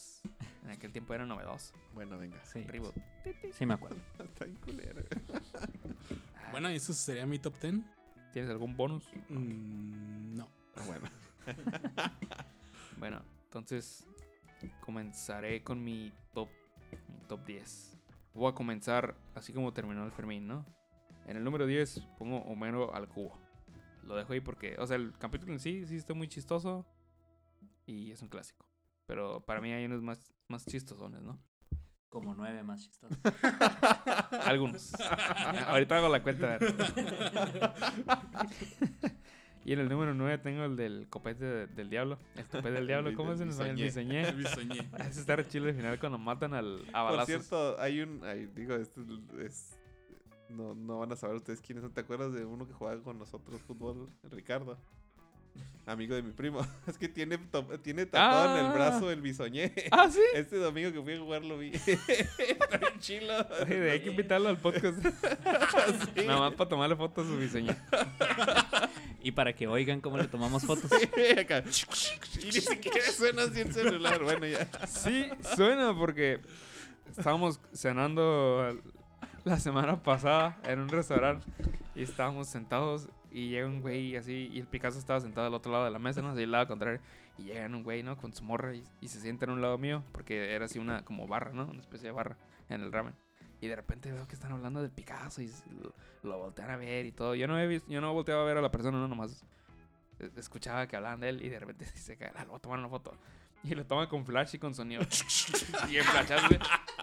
en 0.65 0.69
aquel 0.71 0.91
tiempo 0.91 1.13
era 1.13 1.25
novedoso. 1.25 1.73
Bueno, 1.93 2.17
venga. 2.17 2.37
Sí, 2.45 2.63
Reboot. 2.63 2.93
sí 3.53 3.65
me 3.65 3.73
acuerdo. 3.75 3.97
Está 4.19 4.45
bien 4.45 4.57
culera. 4.57 5.01
Bueno, 6.51 6.67
eso 6.69 6.93
sería 6.93 7.27
mi 7.27 7.37
top 7.37 7.53
10. 7.61 7.75
¿Tienes 8.33 8.49
algún 8.49 8.75
bonus? 8.75 9.03
Mm, 9.29 10.35
no. 10.35 10.49
Bueno. 10.87 11.07
Bueno, 12.97 13.21
entonces 13.45 14.05
comenzaré 14.81 15.63
con 15.63 15.83
mi 15.83 16.11
top, 16.33 16.49
mi 17.07 17.19
top 17.27 17.45
10. 17.45 17.97
Voy 18.33 18.51
a 18.51 18.55
comenzar 18.55 19.15
así 19.35 19.53
como 19.53 19.73
terminó 19.73 20.05
el 20.05 20.11
Fermín, 20.11 20.47
¿no? 20.47 20.65
En 21.25 21.37
el 21.37 21.43
número 21.43 21.65
10 21.65 22.01
pongo 22.17 22.39
Homero 22.39 22.93
al 22.93 23.07
cubo. 23.07 23.37
Lo 24.03 24.15
dejo 24.15 24.33
ahí 24.33 24.39
porque, 24.39 24.75
o 24.79 24.87
sea, 24.87 24.97
el 24.97 25.13
capítulo 25.17 25.53
en 25.53 25.59
sí 25.59 25.85
sí 25.85 25.95
está 25.95 26.13
muy 26.13 26.27
chistoso 26.27 26.85
y 27.85 28.11
es 28.11 28.21
un 28.21 28.29
clásico. 28.29 28.65
Pero 29.05 29.45
para 29.45 29.61
mí 29.61 29.71
hay 29.71 29.85
unos 29.85 30.01
más, 30.01 30.33
más 30.47 30.65
chistosones, 30.65 31.21
¿no? 31.21 31.39
Como 32.09 32.33
nueve 32.33 32.63
más 32.63 32.81
chistosos. 32.81 33.17
Algunos. 34.45 34.93
Ahorita 35.67 35.97
hago 35.97 36.09
la 36.09 36.23
cuenta. 36.23 36.57
Y 39.65 39.73
en 39.73 39.79
el 39.79 39.89
número 39.89 40.13
9 40.13 40.37
tengo 40.39 40.63
el 40.63 40.75
del 40.75 41.07
copete 41.09 41.43
de- 41.45 41.67
del 41.67 41.89
diablo. 41.89 42.17
El 42.35 42.45
copete 42.45 42.71
del 42.71 42.87
diablo, 42.87 43.11
¿cómo 43.15 43.33
es 43.33 43.41
en 43.41 43.49
español? 43.49 43.77
El 43.79 43.83
bisoñé. 43.85 44.21
El 44.29 44.35
bisoñé. 44.35 44.89
Ese 45.09 45.19
está 45.19 45.35
re 45.35 45.47
chido 45.47 45.65
al 45.65 45.73
final 45.75 45.99
cuando 45.99 46.17
matan 46.17 46.53
al, 46.53 46.83
a 46.93 47.09
Por 47.09 47.25
cierto, 47.25 47.79
hay 47.79 48.01
un. 48.01 48.21
ay, 48.23 48.49
digo, 48.55 48.75
esto 48.75 49.01
es. 49.41 49.77
no, 50.49 50.73
no 50.75 50.99
van 50.99 51.11
a 51.11 51.15
saber 51.15 51.35
ustedes 51.35 51.61
quiénes 51.61 51.83
son. 51.83 51.93
¿Te 51.93 52.01
acuerdas 52.01 52.33
de 52.33 52.45
uno 52.45 52.65
que 52.67 52.73
jugaba 52.73 53.01
con 53.03 53.19
nosotros 53.19 53.61
fútbol? 53.61 54.09
Ricardo. 54.31 54.77
Amigo 55.85 56.13
de 56.15 56.21
mi 56.21 56.31
primo. 56.31 56.61
Es 56.87 56.97
que 56.99 57.09
tiene, 57.09 57.37
tiene 57.81 58.05
tatuado 58.05 58.57
en 58.59 58.65
Ah. 58.65 58.67
el 58.67 58.73
brazo 58.73 59.11
el 59.11 59.21
bisoñé. 59.21 59.73
Ah, 59.91 60.07
sí. 60.09 60.21
Este 60.35 60.57
domingo 60.57 60.91
que 60.93 61.01
fui 61.01 61.13
a 61.15 61.19
jugar 61.19 61.43
lo 61.43 61.57
vi. 61.57 61.71
Está 61.73 62.97
chilo. 62.99 63.33
Hay 63.67 63.99
que 64.01 64.11
invitarlo 64.11 64.49
al 64.49 64.57
podcast. 64.57 65.03
Nada 66.15 66.39
más 66.39 66.53
para 66.53 66.69
tomarle 66.69 66.95
fotos 66.95 67.25
a 67.25 67.29
su 67.29 67.37
bisoñé. 67.37 67.75
Y 69.29 69.31
para 69.31 69.53
que 69.53 69.67
oigan 69.67 70.01
cómo 70.01 70.17
le 70.17 70.27
tomamos 70.27 70.65
fotos. 70.65 70.89
Acá. 71.39 71.63
Y 72.41 72.45
ni 72.45 72.51
siquiera 72.51 73.11
suena 73.11 73.43
así 73.43 73.59
el 73.59 73.71
celular. 73.71 74.23
Bueno, 74.23 74.47
ya. 74.47 74.67
Sí, 74.87 75.29
suena 75.55 75.95
porque 75.95 76.41
estábamos 77.11 77.61
cenando 77.71 78.75
la 79.43 79.59
semana 79.59 80.01
pasada 80.01 80.57
en 80.63 80.79
un 80.79 80.89
restaurante 80.89 81.45
y 81.93 82.01
estábamos 82.01 82.47
sentados 82.47 83.07
y 83.29 83.49
llega 83.49 83.67
un 83.67 83.81
güey 83.81 84.15
así 84.15 84.49
y 84.51 84.59
el 84.59 84.65
Picasso 84.65 84.97
estaba 84.97 85.19
sentado 85.19 85.45
al 85.45 85.53
otro 85.53 85.71
lado 85.71 85.85
de 85.85 85.91
la 85.91 85.99
mesa, 85.99 86.23
¿no? 86.23 86.31
Así 86.31 86.41
al 86.41 86.51
lado 86.51 86.67
contrario. 86.67 86.99
Y 87.37 87.43
llega 87.43 87.67
un 87.67 87.83
güey, 87.83 88.01
¿no? 88.01 88.17
Con 88.17 88.33
su 88.33 88.43
morra 88.43 88.75
y, 88.75 88.83
y 88.99 89.09
se 89.09 89.21
sienta 89.21 89.45
en 89.45 89.51
un 89.51 89.61
lado 89.61 89.77
mío 89.77 90.03
porque 90.11 90.55
era 90.55 90.65
así 90.65 90.79
una 90.79 91.05
como 91.05 91.27
barra, 91.27 91.53
¿no? 91.53 91.67
Una 91.67 91.81
especie 91.81 92.07
de 92.07 92.13
barra 92.13 92.35
en 92.67 92.81
el 92.81 92.91
ramen. 92.91 93.13
Y 93.61 93.67
de 93.67 93.75
repente 93.75 94.11
veo 94.11 94.27
que 94.27 94.35
están 94.35 94.51
hablando 94.51 94.81
del 94.81 94.91
Picasso 94.91 95.41
y 95.41 95.51
lo, 95.81 95.93
lo 96.23 96.37
voltean 96.37 96.69
a 96.71 96.77
ver 96.77 97.05
y 97.05 97.11
todo. 97.11 97.35
Yo 97.35 97.47
no 97.47 97.59
he 97.59 97.67
visto, 97.67 97.89
yo 97.91 97.99
no 98.01 98.13
volteaba 98.13 98.41
a 98.41 98.45
ver 98.45 98.57
a 98.57 98.61
la 98.61 98.71
persona, 98.71 98.97
no, 98.97 99.07
nomás 99.07 99.43
eh, 100.19 100.29
escuchaba 100.37 100.87
que 100.87 100.95
hablaban 100.95 101.19
de 101.19 101.29
él 101.29 101.43
y 101.43 101.49
de 101.49 101.59
repente 101.59 101.85
dice, 101.93 102.17
"Ah, 102.35 102.45
lo 102.45 102.59
tomar 102.59 102.79
una 102.79 102.89
foto. 102.89 103.13
Y 103.61 103.75
lo 103.75 103.85
toma 103.85 104.07
con 104.07 104.25
flash 104.25 104.55
y 104.55 104.59
con 104.59 104.73
sonido. 104.73 105.01
y 105.89 105.97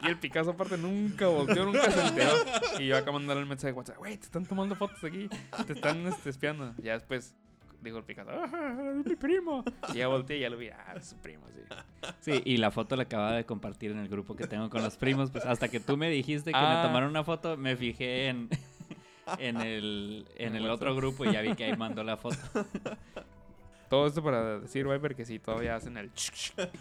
el 0.07 0.19
Picasso 0.19 0.51
aparte 0.51 0.79
nunca 0.79 1.27
volteó, 1.27 1.67
nunca 1.67 1.91
se 1.91 2.01
enteró. 2.07 2.33
Y 2.79 2.87
yo 2.87 2.97
acá 2.97 3.13
mandando 3.13 3.41
el 3.41 3.47
mensaje 3.47 3.73
de 3.73 3.79
WhatsApp, 3.79 3.99
güey, 3.99 4.17
te 4.17 4.25
están 4.25 4.47
tomando 4.47 4.75
fotos 4.75 5.05
aquí. 5.05 5.29
Te 5.67 5.75
están 5.75 6.07
este, 6.07 6.31
espiando. 6.31 6.75
Ya 6.79 6.95
después 6.95 7.35
dijo 7.87 7.99
el 7.99 8.05
Picasso, 8.05 8.31
ah, 8.31 8.93
es 9.01 9.07
mi 9.07 9.17
primo. 9.17 9.65
Y 9.93 9.99
ya 9.99 10.09
volteé 10.09 10.37
y 10.37 10.41
ya 10.41 10.51
lo 10.51 10.57
vi, 10.57 10.69
ah, 10.69 10.95
es 10.97 11.07
su 11.07 11.17
primo, 11.17 11.45
sí. 11.55 11.63
Sí, 12.21 12.43
y 12.45 12.57
la 12.59 12.71
foto 12.71 12.95
la 12.97 13.05
acababa 13.05 13.33
de 13.37 13.45
compartir 13.45 13.91
en 13.93 13.99
el 13.99 14.09
grupo 14.09 14.37
que 14.37 14.47
tengo 14.47 14.69
con 14.71 14.83
los 14.83 14.97
primos. 14.97 15.31
Pues 15.31 15.45
hasta 15.47 15.69
que 15.69 15.81
tú 15.81 15.97
me 15.97 16.09
dijiste 16.11 16.53
que 16.53 16.59
me 16.59 16.65
Ah. 16.65 16.83
tomaron 16.87 17.11
una 17.11 17.25
foto, 17.25 17.57
me 17.57 17.77
fijé 17.77 18.29
en, 18.29 18.49
en 19.39 19.61
el, 19.61 20.27
en 20.37 20.55
el 20.57 20.69
otro 20.71 20.95
grupo 20.95 21.25
y 21.25 21.33
ya 21.33 21.41
vi 21.41 21.55
que 21.55 21.65
ahí 21.65 21.77
mandó 21.77 22.05
la 22.05 22.17
foto. 22.17 22.37
Todo 23.89 24.09
esto 24.09 24.21
para 24.21 24.59
decir, 24.59 24.85
Viper, 24.89 25.15
que 25.15 25.25
sí, 25.25 25.39
todavía 25.39 25.77
hacen 25.77 25.97
el... 25.97 26.11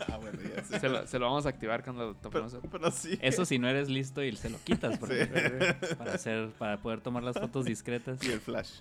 Ah, 0.07 0.17
bueno, 0.17 0.39
ya 0.41 0.63
sé. 0.63 0.79
Se 0.79 0.89
lo, 0.89 1.05
se 1.05 1.19
lo 1.19 1.27
vamos 1.27 1.45
a 1.45 1.49
activar 1.49 1.83
cuando 1.83 2.07
lo 2.07 2.13
Pero, 2.15 2.47
tomemos. 2.47 2.57
pero 2.71 2.89
sí. 2.89 3.19
Eso 3.21 3.45
si 3.45 3.59
no 3.59 3.67
eres 3.69 3.89
listo 3.89 4.23
y 4.23 4.35
se 4.35 4.49
lo 4.49 4.57
quitas. 4.57 4.97
porque- 4.97 5.75
Sí. 5.87 5.95
para, 5.95 6.13
hacer, 6.13 6.49
para 6.57 6.77
poder 6.77 7.01
tomar 7.01 7.21
las 7.21 7.37
fotos 7.37 7.65
discretas. 7.65 8.23
Y 8.23 8.31
el 8.31 8.39
flash. 8.39 8.79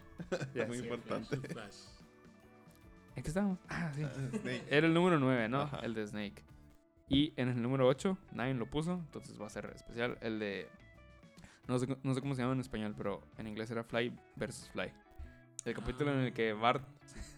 Ya 0.54 0.64
Muy 0.64 0.78
importante. 0.78 1.34
El 1.36 1.42
Flash. 1.42 1.74
¿En 3.16 3.22
qué 3.22 3.28
estábamos? 3.28 3.58
Ah, 3.68 3.90
sí. 3.94 4.02
Snake. 4.38 4.64
Era 4.70 4.86
el 4.86 4.94
número 4.94 5.18
9, 5.18 5.48
¿no? 5.48 5.62
Ajá. 5.62 5.78
El 5.80 5.94
de 5.94 6.06
Snake. 6.06 6.42
Y 7.08 7.32
en 7.36 7.48
el 7.48 7.60
número 7.62 7.86
8, 7.86 8.16
nadie 8.32 8.54
lo 8.54 8.66
puso, 8.66 8.94
entonces 8.94 9.40
va 9.40 9.46
a 9.46 9.50
ser 9.50 9.70
especial. 9.74 10.18
El 10.20 10.38
de. 10.38 10.68
No 11.68 11.78
sé, 11.78 11.86
no 12.02 12.14
sé 12.14 12.20
cómo 12.20 12.34
se 12.34 12.42
llama 12.42 12.54
en 12.54 12.60
español, 12.60 12.94
pero 12.96 13.22
en 13.38 13.46
inglés 13.46 13.70
era 13.70 13.84
Fly 13.84 14.12
versus 14.36 14.68
Fly. 14.70 14.90
El 15.64 15.74
capítulo 15.74 16.12
en 16.12 16.20
el 16.20 16.32
que 16.32 16.52
Bart. 16.52 16.82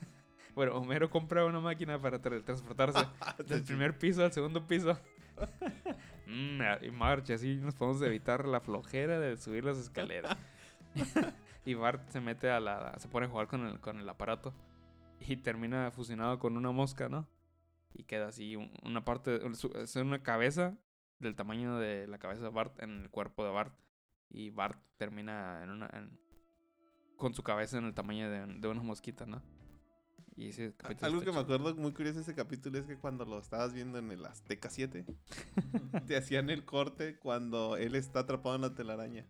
bueno, 0.54 0.74
Homero 0.76 1.10
compra 1.10 1.44
una 1.44 1.60
máquina 1.60 2.00
para 2.00 2.20
tra- 2.20 2.42
transportarse 2.42 3.06
del 3.46 3.62
primer 3.62 3.96
piso 3.98 4.24
al 4.24 4.32
segundo 4.32 4.66
piso. 4.66 4.98
Mm, 6.28 6.60
y 6.82 6.90
marcha, 6.90 7.34
así 7.34 7.54
nos 7.54 7.76
podemos 7.76 8.02
evitar 8.02 8.46
la 8.46 8.58
flojera 8.60 9.20
de 9.20 9.36
subir 9.36 9.64
las 9.64 9.78
escaleras. 9.78 10.36
y 11.64 11.74
Bart 11.74 12.08
se 12.08 12.20
mete 12.20 12.50
a 12.50 12.58
la. 12.58 12.98
se 12.98 13.06
pone 13.06 13.26
a 13.26 13.28
jugar 13.28 13.46
con 13.46 13.64
el, 13.64 13.78
con 13.78 14.00
el 14.00 14.08
aparato. 14.08 14.52
Y 15.20 15.36
termina 15.36 15.90
fusionado 15.90 16.38
con 16.38 16.56
una 16.56 16.70
mosca, 16.72 17.08
¿no? 17.08 17.28
Y 17.94 18.04
queda 18.04 18.28
así 18.28 18.56
un- 18.56 18.72
una 18.84 19.04
parte. 19.04 19.40
Es 19.82 19.96
una 19.96 20.22
cabeza 20.22 20.76
del 21.18 21.34
tamaño 21.34 21.78
de 21.78 22.06
la 22.06 22.18
cabeza 22.18 22.42
de 22.42 22.50
Bart 22.50 22.80
en 22.82 23.02
el 23.02 23.10
cuerpo 23.10 23.44
de 23.44 23.50
Bart. 23.50 23.74
Y 24.30 24.50
Bart 24.50 24.78
termina 24.98 25.62
en 25.62 25.70
una. 25.70 25.86
en- 25.92 26.18
con 27.16 27.32
su 27.32 27.42
cabeza 27.42 27.78
en 27.78 27.86
el 27.86 27.94
tamaño 27.94 28.28
de, 28.30 28.46
de 28.60 28.68
una 28.68 28.82
mosquita, 28.82 29.24
¿no? 29.24 29.42
Y 30.36 30.48
ese 30.50 30.74
Algo 31.00 31.22
que 31.22 31.32
me 31.32 31.38
acuerdo 31.38 31.74
muy 31.76 31.92
curioso 31.94 32.16
de 32.16 32.22
ese 32.24 32.34
capítulo 32.34 32.78
es 32.78 32.84
que 32.84 32.98
cuando 32.98 33.24
lo 33.24 33.38
estabas 33.38 33.72
viendo 33.72 33.98
en 33.98 34.10
el 34.10 34.22
Azteca 34.26 34.68
7, 34.68 35.06
te 36.06 36.14
hacían 36.18 36.50
el 36.50 36.66
corte 36.66 37.18
cuando 37.18 37.78
él 37.78 37.94
está 37.94 38.20
atrapado 38.20 38.54
en 38.56 38.60
la 38.60 38.74
telaraña. 38.74 39.24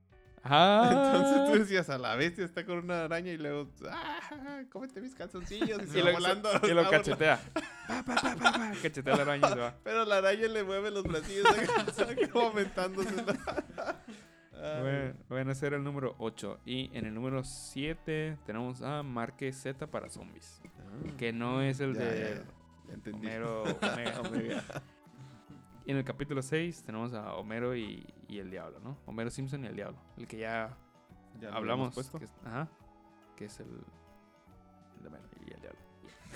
Ah, 0.48 0.88
Entonces 1.14 1.52
tú 1.52 1.58
decías, 1.58 1.90
a 1.90 1.98
la 1.98 2.14
bestia 2.16 2.44
está 2.44 2.64
con 2.64 2.78
una 2.78 3.04
araña 3.04 3.32
y 3.32 3.38
luego, 3.38 3.68
¡ah! 3.90 4.62
¡Cómete 4.70 5.00
mis 5.00 5.14
calzoncillos! 5.14 5.82
Y 5.82 5.86
se 5.86 5.98
y 5.98 6.02
va 6.02 6.08
lo, 6.10 6.16
volando. 6.16 6.50
y 6.62 6.74
lo 6.74 6.88
cachetea. 6.90 7.40
Pa, 7.88 8.02
pa, 8.02 8.14
pa, 8.16 8.34
pa, 8.36 8.52
pa, 8.52 8.72
cachetea 8.82 9.16
la 9.16 9.22
araña 9.22 9.48
y 9.48 9.52
se 9.52 9.58
va. 9.58 9.74
Pero 9.84 10.04
la 10.04 10.18
araña 10.18 10.48
le 10.48 10.64
mueve 10.64 10.90
los 10.90 11.04
brasillos 11.04 11.46
acá, 11.46 11.84
como 12.32 12.46
aumentándose. 12.46 13.14
Bueno, 14.80 15.14
bueno, 15.28 15.52
ese 15.52 15.66
era 15.66 15.76
el 15.76 15.84
número 15.84 16.16
8. 16.18 16.60
Y 16.64 16.90
en 16.96 17.04
el 17.06 17.14
número 17.14 17.44
7 17.44 18.38
tenemos 18.46 18.82
a 18.82 19.02
Marque 19.02 19.52
Z 19.52 19.86
para 19.86 20.08
zombies. 20.08 20.60
Que 21.18 21.32
no 21.32 21.62
es 21.62 21.78
el 21.80 21.94
Ya, 21.94 22.00
de 22.04 22.18
ya, 22.18 22.28
ya. 22.36 22.42
Ya 22.88 22.94
entendí. 22.94 23.26
Homero 23.26 23.62
Omega. 23.62 24.20
Omega. 24.22 24.64
Y 25.86 25.92
en 25.92 25.98
el 25.98 26.04
capítulo 26.04 26.42
6 26.42 26.82
tenemos 26.82 27.14
a 27.14 27.34
Homero 27.36 27.76
y, 27.76 28.04
y 28.28 28.38
el 28.40 28.50
diablo, 28.50 28.80
¿no? 28.80 28.98
Homero 29.06 29.30
Simpson 29.30 29.62
y 29.64 29.68
el 29.68 29.76
diablo. 29.76 29.96
El 30.16 30.26
que 30.26 30.38
ya, 30.38 30.76
hablamos. 31.52 31.94
Que 31.94 32.24
es, 32.24 32.34
ajá. 32.44 32.68
Que 33.36 33.44
es 33.44 33.60
el, 33.60 33.68
el 33.68 35.02
de 35.02 35.08
Homero 35.08 35.24
y 35.46 35.52
el 35.52 35.60
diablo. 35.60 35.78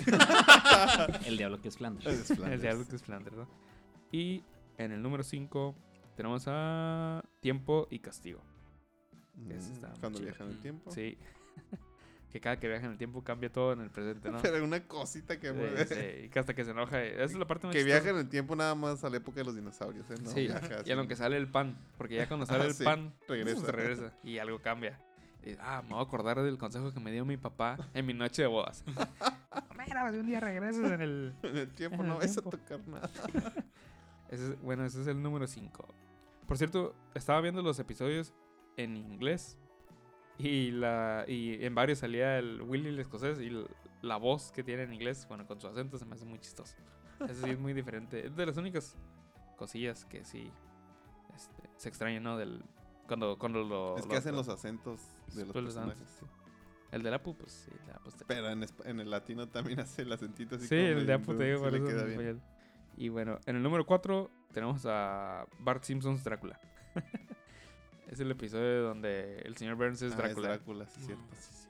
El 1.26 1.36
diablo 1.36 1.60
que 1.60 1.68
es 1.68 1.76
Flanders. 1.76 2.06
Es 2.06 2.30
El 2.30 2.60
diablo 2.60 2.86
que 2.88 2.96
es 2.96 3.02
Flanders, 3.02 3.36
¿no? 3.36 3.48
Y 4.12 4.44
en 4.78 4.92
el 4.92 5.02
número 5.02 5.22
5 5.22 5.74
tenemos 6.16 6.44
a 6.46 7.22
Tiempo 7.40 7.88
y 7.90 7.98
Castigo. 7.98 8.40
Mm, 9.34 9.50
Cuando 10.00 10.20
viajan 10.20 10.46
en 10.46 10.52
el 10.54 10.60
tiempo. 10.60 10.90
Sí. 10.90 11.18
que 12.30 12.40
cada 12.40 12.58
que 12.60 12.68
viaja 12.68 12.86
en 12.86 12.92
el 12.92 12.98
tiempo 12.98 13.22
cambia 13.24 13.50
todo 13.50 13.72
en 13.72 13.80
el 13.80 13.90
presente, 13.90 14.30
¿no? 14.30 14.38
Pero 14.42 14.62
una 14.64 14.86
cosita 14.86 15.38
que 15.40 15.48
Sí, 15.48 15.54
mueve. 15.54 15.86
sí, 15.86 16.28
que 16.28 16.38
hasta 16.38 16.54
que 16.54 16.64
se 16.64 16.70
enoja. 16.70 17.02
Esa 17.02 17.24
es 17.24 17.34
la 17.34 17.46
parte 17.46 17.66
más 17.66 17.74
Que 17.74 17.82
viaja 17.84 18.10
en 18.10 18.16
el 18.18 18.28
tiempo 18.28 18.54
nada 18.56 18.74
más 18.74 19.02
a 19.04 19.10
la 19.10 19.16
época 19.16 19.36
de 19.40 19.44
los 19.44 19.54
dinosaurios, 19.56 20.08
¿eh? 20.10 20.14
No 20.22 20.30
Sí, 20.30 20.42
viaja 20.46 20.82
y 20.84 20.90
a 20.90 20.96
lo 20.96 21.06
que 21.08 21.16
sale 21.16 21.36
el 21.36 21.48
pan. 21.48 21.76
Porque 21.98 22.16
ya 22.16 22.28
cuando 22.28 22.46
sale 22.46 22.64
Ah, 22.64 22.66
el 22.66 22.74
sí, 22.74 22.84
pan, 22.84 23.12
regresa. 23.28 23.72
regresa. 23.72 24.12
Y 24.22 24.38
algo 24.38 24.60
cambia. 24.60 25.00
Y, 25.44 25.56
ah, 25.60 25.80
me 25.82 25.90
voy 25.90 26.00
a 26.00 26.02
acordar 26.02 26.40
del 26.42 26.58
consejo 26.58 26.92
que 26.92 27.00
me 27.00 27.10
dio 27.10 27.24
mi 27.24 27.36
papá 27.38 27.78
en 27.94 28.04
mi 28.06 28.12
noche 28.14 28.42
de 28.42 28.48
bodas. 28.48 28.84
Mira, 29.86 30.12
si 30.12 30.18
un 30.18 30.26
día 30.26 30.38
regresas 30.38 30.92
en 30.92 31.00
el... 31.00 31.34
En 31.42 31.56
el 31.56 31.68
tiempo 31.70 32.02
En 32.02 32.08
no 32.08 32.14
el 32.20 32.26
vas 32.28 32.36
a 32.36 32.42
tocar 32.42 32.86
nada. 32.86 33.08
Ese 34.28 34.50
es- 34.52 34.60
bueno, 34.60 34.84
ese 34.84 35.00
es 35.00 35.06
el 35.06 35.20
número 35.22 35.46
5. 35.46 35.94
Por 36.46 36.58
cierto, 36.58 36.94
estaba 37.14 37.40
viendo 37.40 37.62
los 37.62 37.78
episodios 37.78 38.34
en 38.76 38.96
inglés. 38.96 39.56
Y, 40.42 40.70
la, 40.70 41.24
y 41.28 41.64
en 41.64 41.74
varios 41.74 41.98
salía 41.98 42.38
el 42.38 42.62
Willy 42.62 42.88
el 42.88 42.98
escocés. 42.98 43.38
Y 43.40 43.50
la 44.02 44.16
voz 44.16 44.52
que 44.52 44.62
tiene 44.64 44.84
en 44.84 44.92
inglés, 44.94 45.26
bueno, 45.28 45.46
con 45.46 45.60
su 45.60 45.66
acento 45.66 45.98
se 45.98 46.06
me 46.06 46.14
hace 46.14 46.24
muy 46.24 46.38
chistoso. 46.38 46.76
Ese 47.24 47.42
sí 47.42 47.50
es 47.50 47.58
muy 47.58 47.72
diferente. 47.74 48.26
Es 48.26 48.34
de 48.36 48.46
las 48.46 48.56
únicas 48.56 48.96
cosillas 49.56 50.04
que 50.06 50.24
sí 50.24 50.50
este, 51.34 51.62
se 51.76 51.88
extraña, 51.88 52.18
¿no? 52.20 52.36
Del, 52.38 52.62
cuando, 53.06 53.36
cuando 53.38 53.62
lo... 53.62 53.98
Es 53.98 54.06
que 54.06 54.12
lo- 54.14 54.18
hacen 54.18 54.34
los 54.36 54.48
acentos 54.48 55.00
de 55.34 55.44
los 55.44 55.52
Pues 55.52 55.64
personajes. 55.66 56.00
acentos. 56.02 56.36
El 56.92 57.02
del 57.04 57.14
Apu, 57.14 57.36
pues 57.36 57.52
sí, 57.52 57.70
el 57.78 57.86
de 57.86 57.92
Apu 57.92 58.08
está 58.08 58.24
Pero 58.26 58.48
en, 58.48 58.64
en 58.84 59.00
el 59.00 59.10
latino 59.10 59.48
también 59.48 59.78
hace 59.80 60.02
el 60.02 60.12
acentito 60.12 60.56
así 60.56 60.66
Sí, 60.66 60.76
como 60.76 61.00
el 61.00 61.06
de 61.06 61.12
Apu 61.12 61.34
te 61.36 61.44
digo, 61.44 61.68
sí 61.70 61.76
eso 61.76 61.84
queda 61.86 62.02
en 62.12 62.18
bien. 62.18 62.42
Y 62.96 63.08
bueno, 63.10 63.38
en 63.46 63.56
el 63.56 63.62
número 63.62 63.84
4 63.86 64.30
tenemos 64.52 64.84
a 64.86 65.46
Bart 65.60 65.84
Simpson's 65.84 66.24
Drácula. 66.24 66.58
es 68.10 68.20
el 68.20 68.30
episodio 68.30 68.82
donde 68.82 69.38
el 69.40 69.56
señor 69.56 69.76
Burns 69.76 70.02
es 70.02 70.12
Ah, 70.12 70.16
Drácula. 70.16 70.48
Drácula, 70.48 70.86
sí, 70.86 71.00
No, 71.00 71.06
cierto. 71.06 71.24
sí, 71.38 71.52
sí. 71.52 71.68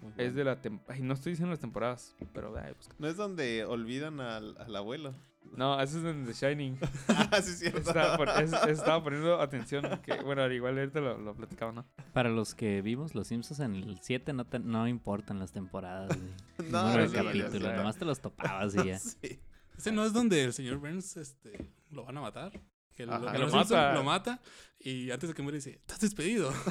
Muy 0.00 0.12
Es 0.18 0.34
de 0.34 0.44
la 0.44 0.60
tem- 0.60 0.80
Ay, 0.88 1.00
no 1.02 1.14
estoy 1.14 1.32
diciendo 1.32 1.50
las 1.50 1.60
temporadas, 1.60 2.16
pero 2.32 2.52
ay. 2.58 2.74
¿No 2.98 3.06
es 3.08 3.16
donde 3.16 3.64
olvidan 3.64 4.20
al, 4.20 4.56
al 4.58 4.74
abuelo? 4.76 5.14
No, 5.56 5.80
ese 5.80 5.98
es 5.98 6.04
en 6.04 6.24
The 6.24 6.32
Shining. 6.32 6.78
ah, 7.08 7.40
sí, 7.42 7.50
es 7.50 7.58
cierto. 7.58 7.78
estaba, 7.80 8.16
pon- 8.16 8.28
es- 8.28 8.52
estaba 8.68 9.02
poniendo 9.02 9.40
atención. 9.40 9.84
Que, 10.02 10.20
bueno, 10.22 10.42
al 10.42 10.52
igual 10.52 10.78
ahorita 10.78 11.00
lo, 11.00 11.18
lo 11.18 11.34
platicaba, 11.34 11.72
¿no? 11.72 11.84
Para 12.12 12.30
los 12.30 12.54
que 12.54 12.80
vimos 12.80 13.14
Los 13.14 13.28
Simpsons 13.28 13.60
en 13.60 13.74
el 13.74 13.98
7 14.00 14.32
no, 14.32 14.44
te- 14.46 14.58
no 14.60 14.86
importan 14.88 15.38
las 15.38 15.52
temporadas. 15.52 16.08
güey. 16.16 16.30
No, 16.70 16.82
Número 16.84 17.02
de 17.10 17.50
sí, 17.50 17.58
sé. 17.58 17.76
nomás 17.76 17.96
te 17.96 18.04
los 18.04 18.20
topabas 18.20 18.74
y 18.76 18.84
ya. 18.86 18.98
Sí. 18.98 19.40
Ese 19.76 19.90
no 19.92 20.04
es 20.04 20.12
donde 20.12 20.42
el 20.44 20.52
señor 20.52 20.78
Burns 20.78 21.16
este, 21.16 21.70
lo 21.90 22.04
van 22.04 22.16
a 22.18 22.20
matar. 22.20 22.52
Que 22.96 23.06
lo, 23.06 23.12
que 23.32 23.38
Lo 23.38 23.48
mata. 23.48 23.94
lo 23.94 24.04
mata 24.04 24.40
y 24.78 25.10
antes 25.10 25.28
de 25.30 25.34
que 25.34 25.42
muera 25.42 25.56
dice, 25.56 25.70
estás 25.80 26.00
despedido. 26.00 26.52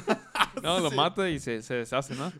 No, 0.62 0.80
lo 0.80 0.90
Sí. 0.90 0.96
mata 0.96 1.30
y 1.30 1.38
se, 1.40 1.62
se 1.62 1.74
deshace, 1.76 2.14
¿no? 2.14 2.30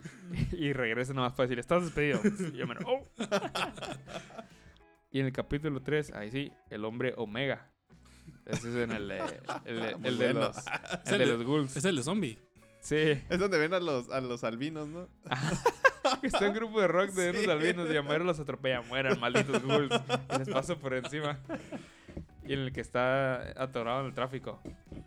Y 0.51 0.71
regresa 0.71 1.13
nada 1.15 1.29
más 1.29 1.33
para 1.35 1.47
decir, 1.47 1.57
estás 1.57 1.81
despedido. 1.83 2.21
Y 2.53 2.57
yo 2.57 2.67
me 2.67 2.75
oh. 2.85 3.09
Y 5.11 5.19
en 5.19 5.25
el 5.25 5.33
capítulo 5.33 5.81
3, 5.81 6.11
ahí 6.13 6.29
sí, 6.29 6.51
el 6.69 6.85
hombre 6.85 7.15
Omega. 7.17 7.71
Ese 8.45 8.69
es 8.69 8.75
en 8.75 8.91
el, 8.91 9.07
de- 9.07 9.41
el, 9.65 9.79
de- 9.79 10.07
el 10.29 10.35
los, 10.35 10.57
Es 11.05 11.11
el 11.11 11.17
de 11.19 11.25
los 11.25 11.43
ghouls. 11.43 11.75
Es 11.75 11.85
el 11.85 11.95
de 11.95 12.03
zombie. 12.03 12.37
Sí, 12.81 12.95
Es 13.29 13.39
donde 13.39 13.57
ven 13.57 13.73
a 13.73 13.79
los, 13.79 14.09
a 14.11 14.21
los 14.21 14.43
albinos, 14.43 14.87
¿no? 14.89 15.07
está 16.21 16.47
un 16.49 16.53
grupo 16.53 16.81
de 16.81 16.87
rock 16.87 17.11
de 17.11 17.29
unos 17.31 17.43
Sí. 17.43 17.49
albinos 17.49 17.89
y 17.89 17.95
a 17.95 18.01
Homero 18.01 18.25
los 18.25 18.39
atropella, 18.39 18.81
mueran, 18.81 19.19
malditos 19.19 19.63
ghouls. 19.63 19.89
Les 20.37 20.49
pasa 20.49 20.75
por 20.75 20.93
encima. 20.93 21.39
Y 22.45 22.53
en 22.53 22.59
el 22.59 22.73
que 22.73 22.81
está 22.81 23.61
atorado 23.61 24.01
en 24.01 24.07
el 24.07 24.13
tráfico. 24.13 24.61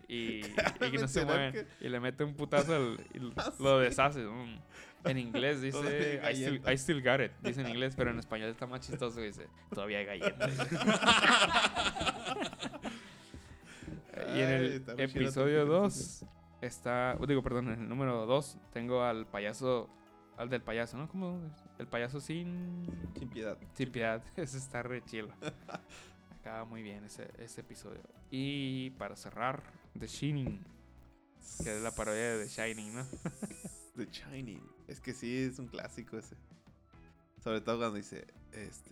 Y, 0.07 0.41
y 0.45 0.91
que 0.91 0.97
no 0.97 1.07
se 1.07 1.23
Mencionar 1.25 1.51
mueve. 1.53 1.67
Y 1.79 1.89
le 1.89 1.99
mete 1.99 2.23
un 2.23 2.35
putazo 2.35 2.75
al- 2.75 2.99
y 3.13 3.31
Ah, 3.37 3.53
lo 3.59 3.79
deshace. 3.79 4.21
mm. 4.23 4.59
En 5.05 5.17
inglés 5.19 5.61
dice 5.61 6.19
I 6.29 6.33
still. 6.35 6.61
I 6.67 6.73
still 6.77 7.01
got 7.01 7.21
it. 7.21 7.31
Dice 7.41 7.61
en 7.61 7.69
inglés, 7.69 7.93
pero 7.95 8.09
en 8.11 8.19
español 8.19 8.49
está 8.49 8.65
más 8.65 8.81
chistoso. 8.81 9.21
Dice 9.21 9.47
todavía 9.69 9.99
hay 9.99 10.05
galleta. 10.05 10.49
y 14.35 14.41
en 14.41 14.49
el 14.49 14.83
episodio 14.97 15.65
referencia. 15.65 16.25
2 16.25 16.27
está. 16.61 17.17
Digo, 17.27 17.41
perdón, 17.43 17.67
en 17.69 17.81
el 17.81 17.89
número 17.89 18.25
2 18.25 18.57
tengo 18.73 19.03
al 19.03 19.27
payaso. 19.27 19.89
Al 20.37 20.49
del 20.49 20.61
payaso, 20.61 20.97
¿no? 20.97 21.07
¿Cómo? 21.07 21.39
El 21.79 21.87
payaso 21.87 22.19
sin. 22.19 22.85
Sin 23.17 23.29
piedad. 23.29 23.57
Sin 23.73 23.91
piedad. 23.91 24.21
Ese 24.35 24.57
está 24.57 24.83
re 24.83 25.01
chilo. 25.03 25.29
Muy 26.67 26.81
bien 26.81 27.03
ese, 27.03 27.29
ese 27.37 27.61
episodio. 27.61 28.01
Y 28.31 28.91
para 28.91 29.15
cerrar, 29.15 29.63
The 29.99 30.07
Shining. 30.07 30.65
Que 31.63 31.75
es 31.75 31.81
la 31.81 31.91
parodia 31.91 32.37
de 32.37 32.45
The 32.45 32.49
Shining, 32.49 32.95
¿no? 32.95 33.05
The 33.95 34.05
Shining. 34.05 34.63
Es 34.87 34.99
que 35.01 35.13
sí, 35.13 35.37
es 35.37 35.59
un 35.59 35.67
clásico 35.67 36.17
ese. 36.17 36.35
Sobre 37.43 37.61
todo 37.61 37.77
cuando 37.77 37.97
dice, 37.97 38.25
este, 38.53 38.91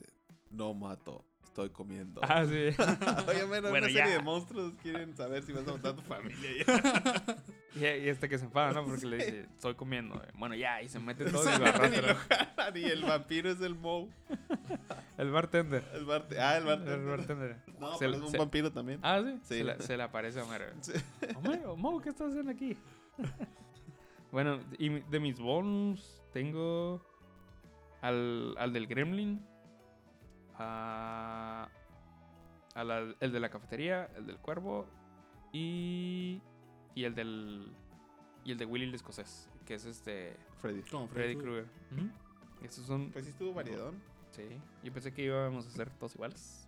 no 0.52 0.74
mato, 0.74 1.26
estoy 1.46 1.70
comiendo. 1.70 2.20
Ah, 2.24 2.44
sí. 2.46 2.52
Oye, 3.30 3.44
bueno, 3.46 3.70
Bueno, 3.70 3.86
una 3.86 3.86
serie 3.88 3.94
ya. 3.94 4.08
de 4.10 4.20
monstruos 4.20 4.74
quieren 4.82 5.16
saber 5.16 5.44
si 5.44 5.54
vas 5.54 5.68
a 5.68 5.72
matar 5.72 5.92
a 5.92 5.96
tu 5.96 6.02
familia. 6.02 6.50
ya. 6.68 7.36
Y, 7.76 7.80
y 7.80 8.08
este 8.08 8.30
que 8.30 8.38
se 8.38 8.46
enfada, 8.46 8.72
¿no? 8.72 8.86
Porque 8.86 9.06
le 9.06 9.18
dice, 9.18 9.40
estoy 9.54 9.76
comiendo. 9.76 10.22
Bueno, 10.38 10.56
ya, 10.56 10.82
y 10.82 10.88
se 10.88 10.98
mete 10.98 11.26
todo 11.30 11.44
y 11.44 11.60
lo 11.60 11.66
arrastra. 11.66 12.72
y 12.74 12.86
el 12.86 13.02
vampiro 13.04 13.52
es 13.52 13.60
el 13.60 13.76
Moe. 13.76 14.08
El 15.18 15.30
bartender. 15.32 15.84
El 15.94 16.06
barte 16.06 16.40
ah, 16.40 16.56
el 16.58 16.64
El 16.64 16.68
bartender. 16.70 17.06
bartender. 17.18 17.58
No, 17.78 17.92
Se- 17.98 18.00
pero 18.06 18.14
es 18.16 18.22
un 18.22 18.30
se- 18.32 18.38
vampiro 18.38 18.72
también. 18.72 19.00
Ah, 19.04 19.22
sí. 19.22 19.32
Sí. 19.44 19.58
Se, 19.58 19.64
le, 19.66 19.80
se 19.82 19.98
le 19.98 20.04
aparece 20.04 20.40
a 20.40 20.44
Homero. 20.46 20.66
Sí. 20.80 20.94
Homero, 21.36 21.76
Mo, 21.76 22.02
¿qué 22.02 22.10
estás 22.10 22.30
haciendo 22.30 22.52
aquí? 22.52 22.78
bueno, 24.32 24.60
y 24.78 24.90
de 25.02 25.20
mis 25.20 25.38
bonus 25.40 26.22
tengo 26.34 27.02
al, 28.02 28.56
al 28.58 28.72
del 28.74 28.88
Gremlin, 28.88 29.46
a, 30.58 31.70
a 32.74 32.84
la- 32.84 33.14
el 33.20 33.32
de 33.32 33.40
la 33.40 33.50
cafetería, 33.50 34.10
el 34.16 34.26
del 34.28 34.38
cuervo 34.38 34.86
y, 35.52 36.42
y 36.94 37.04
el 37.04 37.16
del 37.16 37.72
y 38.44 38.52
el 38.52 38.58
de 38.60 38.66
Willy 38.66 38.86
el 38.86 38.94
escocés, 38.94 39.50
que 39.66 39.74
es 39.76 39.86
este 39.86 40.36
Freddy. 40.62 40.82
Como 40.84 41.08
Freddy 41.08 41.34
Freddy 41.36 41.44
Krueger. 41.44 41.66
Esos 42.62 42.86
son, 42.86 43.12
Pues 43.12 43.26
sí 43.26 43.32
estuvo 43.32 43.54
variadón. 43.54 43.96
sí. 44.32 44.44
Yo 44.84 44.92
pensé 44.94 45.12
que 45.14 45.24
íbamos 45.24 45.66
a 45.66 45.70
ser 45.72 45.90
todos 45.92 46.14
iguales. 46.16 46.68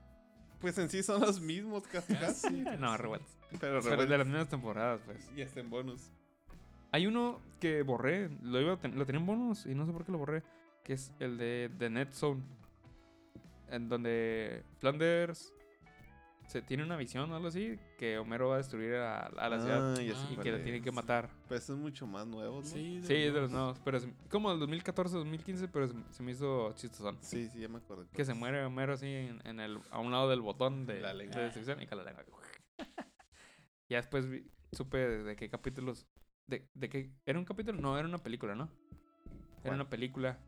Pues 0.59 0.75
en 0.79 0.89
sí 0.89 1.03
son 1.03 1.21
los 1.21 1.39
mismos 1.39 1.83
casi 1.87 2.15
casi. 2.15 2.49
no, 2.79 2.97
revueltos. 2.97 3.29
Pero 3.59 3.79
Pero 3.83 4.05
de 4.07 4.17
las 4.17 4.25
mismas 4.25 4.49
temporadas, 4.49 5.01
pues. 5.05 5.29
Y 5.35 5.41
está 5.41 5.59
en 5.59 5.69
bonus. 5.69 6.11
Hay 6.91 7.05
uno 7.05 7.39
que 7.59 7.83
borré, 7.83 8.29
lo, 8.41 8.59
iba 8.59 8.73
a 8.73 8.77
ten- 8.77 8.97
lo 8.97 9.05
tenía 9.05 9.19
en 9.19 9.27
bonus 9.27 9.65
y 9.67 9.75
no 9.75 9.85
sé 9.85 9.91
por 9.91 10.03
qué 10.03 10.11
lo 10.11 10.17
borré, 10.17 10.41
que 10.83 10.93
es 10.93 11.13
el 11.19 11.37
de 11.37 11.69
The 11.77 11.89
Net 11.91 12.11
Zone, 12.13 12.41
en 13.69 13.89
donde 13.89 14.63
Flanders 14.79 15.53
se 16.47 16.61
tiene 16.61 16.83
una 16.83 16.95
visión 16.95 17.29
o 17.29 17.35
algo 17.35 17.49
así, 17.49 17.77
que 17.97 18.17
Homero 18.17 18.47
va 18.47 18.55
a 18.55 18.57
destruir 18.59 18.93
a, 18.95 19.25
a 19.25 19.49
la 19.49 19.59
ciudad 19.59 19.95
Ah, 19.97 20.01
y 20.31 20.37
que 20.37 20.51
la 20.51 20.57
es. 20.59 20.63
tiene 20.63 20.81
que 20.81 20.91
matar. 20.93 21.29
Pues 21.49 21.63
son 21.65 21.81
mucho 21.81 22.07
más 22.07 22.25
nuevos, 22.25 22.63
¿no? 22.63 22.71
Sí, 22.71 23.01
Sí, 23.03 23.13
es 23.15 23.33
de 23.33 23.41
los 23.41 23.51
nuevos, 23.51 23.77
pero 23.83 23.97
es 23.97 24.07
como 24.29 24.49
del 24.51 24.59
2014, 24.61 25.17
2015, 25.17 25.67
pero 25.67 25.89
se, 25.89 25.95
se 26.11 26.23
me 26.23 26.31
hizo 26.31 26.71
chistosón. 26.75 27.17
Sí, 27.19 27.49
sí, 27.49 27.59
ya 27.59 27.67
me 27.67 27.79
acuerdo. 27.79 28.07
Que 28.13 28.23
se 28.23 28.33
muere 28.33 28.63
Homero 28.63 28.93
así 28.93 29.07
en, 29.07 29.41
en 29.45 29.59
el, 29.59 29.77
a 29.91 29.99
un 29.99 30.09
lado 30.11 30.29
del 30.29 30.39
botón 30.39 30.85
de, 30.85 31.01
La 31.01 31.13
de 31.13 31.25
destrucción 31.27 31.81
y 31.81 31.85
con 31.87 31.97
la 31.97 32.05
lengua. 32.05 32.23
ya 33.89 33.97
después 33.97 34.29
vi- 34.29 34.49
supe 34.71 34.97
de, 34.97 35.23
de 35.23 35.35
qué 35.35 35.49
capítulos. 35.49 36.07
De, 36.47 36.65
de 36.73 36.87
qué. 36.87 37.11
¿Era 37.25 37.37
un 37.39 37.45
capítulo? 37.45 37.81
No, 37.81 37.97
era 37.99 38.07
una 38.07 38.19
película, 38.19 38.55
¿no? 38.55 38.69
Era 39.65 39.75
una 39.75 39.89
película. 39.89 40.39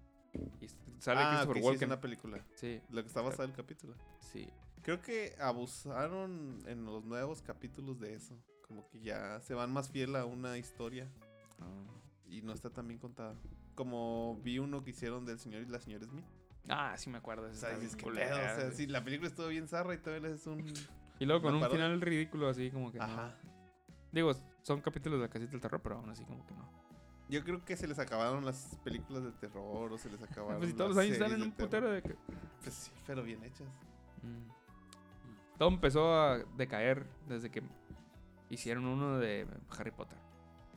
Y 0.61 0.67
sale 0.99 1.21
Ah, 1.21 1.29
Christopher 1.29 1.49
ok, 1.49 1.53
sí, 1.55 1.59
es 1.59 1.65
Walken. 1.65 1.89
una 1.89 2.01
película. 2.01 2.45
Sí, 2.55 2.81
Lo 2.89 3.01
que 3.01 3.07
está 3.07 3.21
basado 3.21 3.43
en 3.45 3.49
el 3.51 3.55
capítulo. 3.55 3.95
sí. 4.19 4.47
Creo 4.81 5.01
que 5.01 5.35
abusaron 5.39 6.63
en 6.65 6.85
los 6.85 7.03
nuevos 7.03 7.41
capítulos 7.41 7.99
de 7.99 8.13
eso. 8.15 8.33
Como 8.65 8.87
que 8.89 8.99
ya 9.01 9.39
se 9.41 9.53
van 9.53 9.71
más 9.73 9.89
fiel 9.89 10.15
a 10.15 10.25
una 10.25 10.57
historia 10.57 11.07
y 12.27 12.41
no 12.41 12.53
está 12.53 12.69
tan 12.69 12.87
bien 12.87 12.99
contada. 12.99 13.35
Como 13.75 14.39
vi 14.41 14.57
uno 14.59 14.83
que 14.83 14.91
hicieron 14.91 15.25
del 15.25 15.37
señor 15.37 15.63
y 15.63 15.65
la 15.65 15.79
señora 15.79 16.05
Smith. 16.05 16.25
Ah, 16.69 16.95
sí 16.97 17.09
me 17.09 17.17
acuerdo. 17.17 17.49
O 17.49 17.53
sea, 17.53 17.77
¿qué 17.77 17.87
culero, 18.03 18.35
pedo? 18.35 18.37
O 18.37 18.55
sea, 18.55 18.71
sí. 18.71 18.87
la 18.87 19.03
película 19.03 19.27
estuvo 19.27 19.47
bien 19.47 19.67
zarra 19.67 19.93
y 19.93 19.97
todavía 19.97 20.29
es 20.29 20.47
un... 20.47 20.63
Y 21.19 21.25
luego 21.25 21.41
con 21.41 21.55
un 21.55 21.59
parodia. 21.61 21.85
final 21.85 22.01
ridículo 22.01 22.47
así 22.47 22.71
como 22.71 22.91
que 22.91 22.99
no. 22.99 23.03
Ajá. 23.03 23.35
Digo, 24.11 24.31
son 24.61 24.79
capítulos 24.81 25.19
de 25.19 25.25
la 25.25 25.29
casita 25.29 25.51
del 25.51 25.61
terror, 25.61 25.81
pero 25.81 25.97
aún 25.97 26.09
así 26.09 26.23
como 26.23 26.45
que 26.47 26.53
no. 26.53 26.69
Yo 27.29 27.43
creo 27.43 27.63
que 27.63 27.77
se 27.77 27.87
les 27.87 27.99
acabaron 27.99 28.43
las 28.43 28.77
películas 28.83 29.23
de 29.23 29.31
terror 29.33 29.91
o 29.93 29.97
se 29.97 30.09
les 30.09 30.21
acabaron 30.21 30.57
Pues 30.57 30.71
si 30.71 30.75
todos 30.75 30.89
los 30.95 30.97
años 30.97 31.17
salen 31.17 31.39
de 31.39 31.45
un 31.45 31.51
putero 31.51 31.89
de 31.91 32.01
que... 32.01 32.15
Pues 32.63 32.73
sí, 32.73 32.91
pero 33.05 33.23
bien 33.23 33.43
hechas. 33.43 33.67
Mm. 34.23 35.57
Todo 35.57 35.69
empezó 35.69 36.13
a 36.19 36.39
decaer 36.57 37.05
desde 37.27 37.51
que 37.51 37.61
hicieron 38.49 38.85
uno 38.85 39.19
de 39.19 39.45
Harry 39.77 39.91
Potter. 39.91 40.17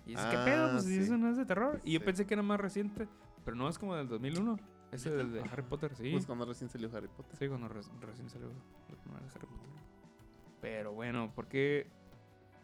Y 0.05 0.15
es 0.15 0.21
que 0.21 0.37
Ah, 0.37 0.45
pedo, 0.45 0.71
pues 0.73 0.85
si 0.85 0.97
sí. 0.97 1.01
eso 1.03 1.17
no 1.17 1.31
es 1.31 1.37
de 1.37 1.47
terror. 1.47 1.81
Y 1.85 1.93
yo 1.93 2.05
pensé 2.05 2.27
que 2.27 2.35
era 2.35 2.43
más 2.43 2.61
reciente, 2.61 3.09
pero 3.45 3.57
no 3.57 3.69
es 3.69 3.79
como 3.79 3.95
del 3.97 4.09
2001. 4.09 4.59
Ese 4.91 5.11
del 5.11 5.33
de. 5.33 5.41
Harry 5.41 5.63
Potter, 5.63 5.95
sí. 5.95 6.11
Pues 6.13 6.27
cuando 6.27 6.45
recién 6.45 6.69
salió 6.69 6.91
Harry 6.95 7.09
Potter. 7.09 7.35
Sí, 7.37 7.49
cuando 7.49 7.69
re- 7.69 7.81
recién 8.01 8.29
salió 8.29 8.49
la 8.91 8.97
primera 8.97 9.25
de 9.25 9.31
Harry 9.31 9.47
Potter. 9.47 9.69
Pero 10.61 10.93
bueno, 10.93 11.33
¿por 11.35 11.47
qué, 11.49 11.87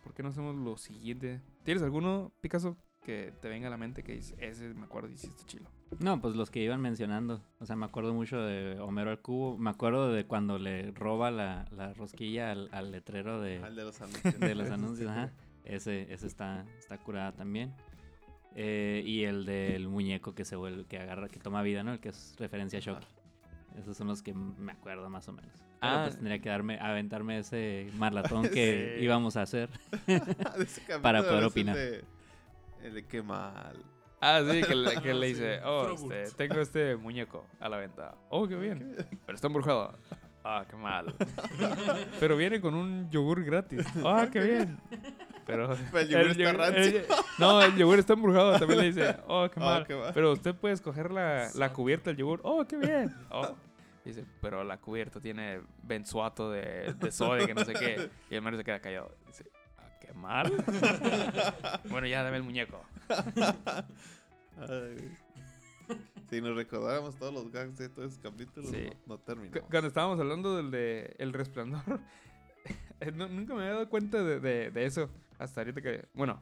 ¿por 0.05 0.13
qué 0.13 0.23
no 0.23 0.29
hacemos 0.29 0.55
lo 0.57 0.77
siguiente? 0.77 1.41
¿Tienes 1.65 1.83
alguno, 1.83 2.33
Picasso, 2.41 2.77
que 3.09 3.33
te 3.41 3.49
venga 3.49 3.69
a 3.69 3.71
la 3.71 3.79
mente 3.79 4.03
que 4.03 4.13
dices, 4.13 4.37
ese 4.39 4.69
me 4.75 4.85
acuerdo 4.85 5.09
y 5.09 5.15
está 5.15 5.31
chilo? 5.47 5.71
No, 5.99 6.21
pues 6.21 6.37
los 6.37 6.51
que 6.51 6.63
iban 6.63 6.83
mencionando. 6.83 7.41
O 7.59 7.65
sea, 7.65 7.75
me 7.75 7.87
acuerdo 7.87 8.13
mucho 8.13 8.39
de 8.43 8.79
Homero 8.81 9.11
al 9.11 9.21
cubo. 9.21 9.57
Me 9.57 9.71
acuerdo 9.71 10.13
de 10.13 10.27
cuando 10.27 10.59
le 10.59 10.91
roba 10.91 11.31
la, 11.31 11.65
la 11.73 11.95
rosquilla 11.95 12.51
al, 12.53 12.69
al 12.73 12.93
letrero 12.93 13.41
de, 13.41 13.59
Al 13.65 13.75
de 13.75 13.85
los 13.85 13.99
anuncios. 14.03 14.39
de 14.39 14.55
los 14.55 14.71
anuncios. 14.71 15.11
Ajá. 15.11 15.31
Ese, 15.65 16.13
ese 16.13 16.27
está, 16.27 16.67
está 16.79 16.99
curada 16.99 17.33
también. 17.33 17.73
Eh, 18.55 19.03
y 19.07 19.25
el 19.25 19.47
del 19.47 19.89
muñeco 19.89 20.35
que 20.35 20.45
se 20.45 20.57
vuelve, 20.57 20.85
que 20.85 20.99
agarra, 20.99 21.29
que 21.29 21.39
toma 21.41 21.63
vida, 21.63 21.83
¿no? 21.83 21.93
El 21.95 22.01
que 22.01 22.11
es 22.11 22.35
referencia 22.39 22.79
a 22.79 22.83
Shocky. 22.83 23.07
Esos 23.79 23.97
son 23.97 24.09
los 24.09 24.23
que 24.23 24.35
me 24.35 24.73
acuerdo 24.73 25.09
más 25.09 25.27
o 25.29 25.33
menos. 25.33 25.53
Pero 25.81 25.93
Ah. 25.95 26.03
pues 26.05 26.17
tendría 26.17 26.41
que 26.41 26.49
darme, 26.51 26.79
aventarme 26.81 27.39
ese 27.39 27.91
maratón 27.97 28.43
que 28.53 28.97
Sí. 28.99 29.05
íbamos 29.05 29.37
a 29.39 29.43
hacer. 29.43 29.71
Para 31.03 31.23
poder 31.23 31.45
opinar. 31.45 31.77
de- 31.77 32.05
El 32.83 32.95
de 32.95 33.07
qué 33.07 33.23
mal. 33.23 33.83
Ah, 34.21 34.41
sí, 34.51 34.63
que 34.63 34.75
le, 34.75 35.01
que 35.01 35.11
Ah, 35.11 35.15
le 35.15 35.27
sí, 35.29 35.33
dice, 35.35 35.61
oh, 35.65 35.93
este, 35.93 36.25
tengo 36.37 36.61
este 36.61 36.97
muñeco 36.97 37.47
a 37.61 37.69
la 37.69 37.77
venta. 37.77 38.15
Oh, 38.31 38.47
qué 38.49 38.57
bien. 38.57 38.97
Pero 39.27 39.35
está 39.37 39.47
embrujado. 39.47 39.97
Ah, 40.45 40.65
qué 40.69 40.77
mal. 40.77 41.15
Pero 42.21 42.37
viene 42.37 42.61
con 42.61 42.75
un 42.75 43.11
yogur 43.11 43.45
gratis. 43.45 43.85
Ah, 44.05 44.29
qué 44.33 44.41
bien. 44.41 44.79
Pero 45.47 45.77
Pero 45.93 45.99
el 46.01 46.09
yogur 46.09 46.31
está 46.31 46.43
yogur- 46.43 46.57
rancio. 46.57 46.99
el- 47.01 47.07
no, 47.39 47.63
el 47.63 47.77
yogur 47.77 47.99
está 47.99 48.13
embrujado. 48.15 48.59
También 48.59 48.81
le 48.81 48.87
dice, 48.87 49.17
oh, 49.27 49.49
qué 49.51 49.61
Oh, 49.61 49.65
mal. 49.65 49.87
qué 49.87 49.95
mal. 49.95 50.11
Pero 50.15 50.33
usted 50.33 50.55
puede 50.55 50.75
escoger 50.75 51.11
la, 51.11 51.49
la 51.55 51.73
cubierta 51.73 52.11
del 52.11 52.17
yogur. 52.19 52.41
Oh, 52.45 52.65
qué 52.67 52.77
bien. 52.77 53.15
Oh. 53.31 53.55
Dice, 54.05 54.25
pero 54.41 54.65
la 54.65 54.79
cubierta 54.79 55.21
tiene 55.21 55.61
benzoato 55.83 56.51
de, 56.51 56.95
de 56.99 57.13
soya, 57.13 57.47
que 57.47 57.53
no 57.55 57.65
sé 57.65 57.75
qué. 57.75 58.09
Y 58.31 58.35
el 58.37 58.43
Mario 58.43 58.59
se 58.59 58.65
queda 58.65 58.81
callado. 58.81 59.15
Dice, 59.27 59.45
ah, 59.55 59.58
mal. 60.19 60.53
bueno, 61.91 62.07
ya 62.07 62.23
dame 62.23 62.37
el 62.39 62.43
muñeco. 62.43 62.83
Ay. 64.59 65.17
Si 66.29 66.41
nos 66.43 66.55
recordáramos 66.57 67.17
todos 67.17 67.33
los 67.33 67.51
gags 67.51 67.79
de 67.79 67.89
todos 67.89 68.13
esos 68.13 68.23
capítulos, 68.23 68.69
Sí. 68.71 68.91
no, 69.07 69.15
no 69.15 69.19
terminamos. 69.19 69.69
Cuando 69.71 69.89
estábamos 69.89 70.21
hablando 70.21 70.57
del 70.57 70.71
de 70.71 71.15
El 71.19 71.33
Resplandor, 71.33 71.83
no- 73.15 73.29
nunca 73.29 73.55
me 73.55 73.61
había 73.63 73.73
dado 73.75 73.89
cuenta 73.89 74.23
de, 74.23 74.39
de- 74.41 74.71
de 74.71 74.85
eso. 74.85 75.09
Hasta 75.39 75.61
ahorita 75.63 75.81
que. 75.81 76.07
Bueno, 76.13 76.39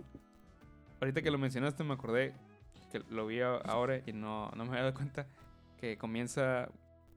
ahorita 1.00 1.22
que 1.22 1.30
lo 1.30 1.38
mencionaste, 1.38 1.84
me 1.84 1.94
acordé 1.94 2.34
que 2.90 3.00
lo 3.10 3.26
vi 3.26 3.40
ahora 3.40 4.00
y 4.06 4.12
no, 4.12 4.50
no 4.56 4.64
me 4.64 4.70
había 4.70 4.82
dado 4.84 4.94
cuenta 4.94 5.26
que 5.78 5.96
comienza. 5.98 6.68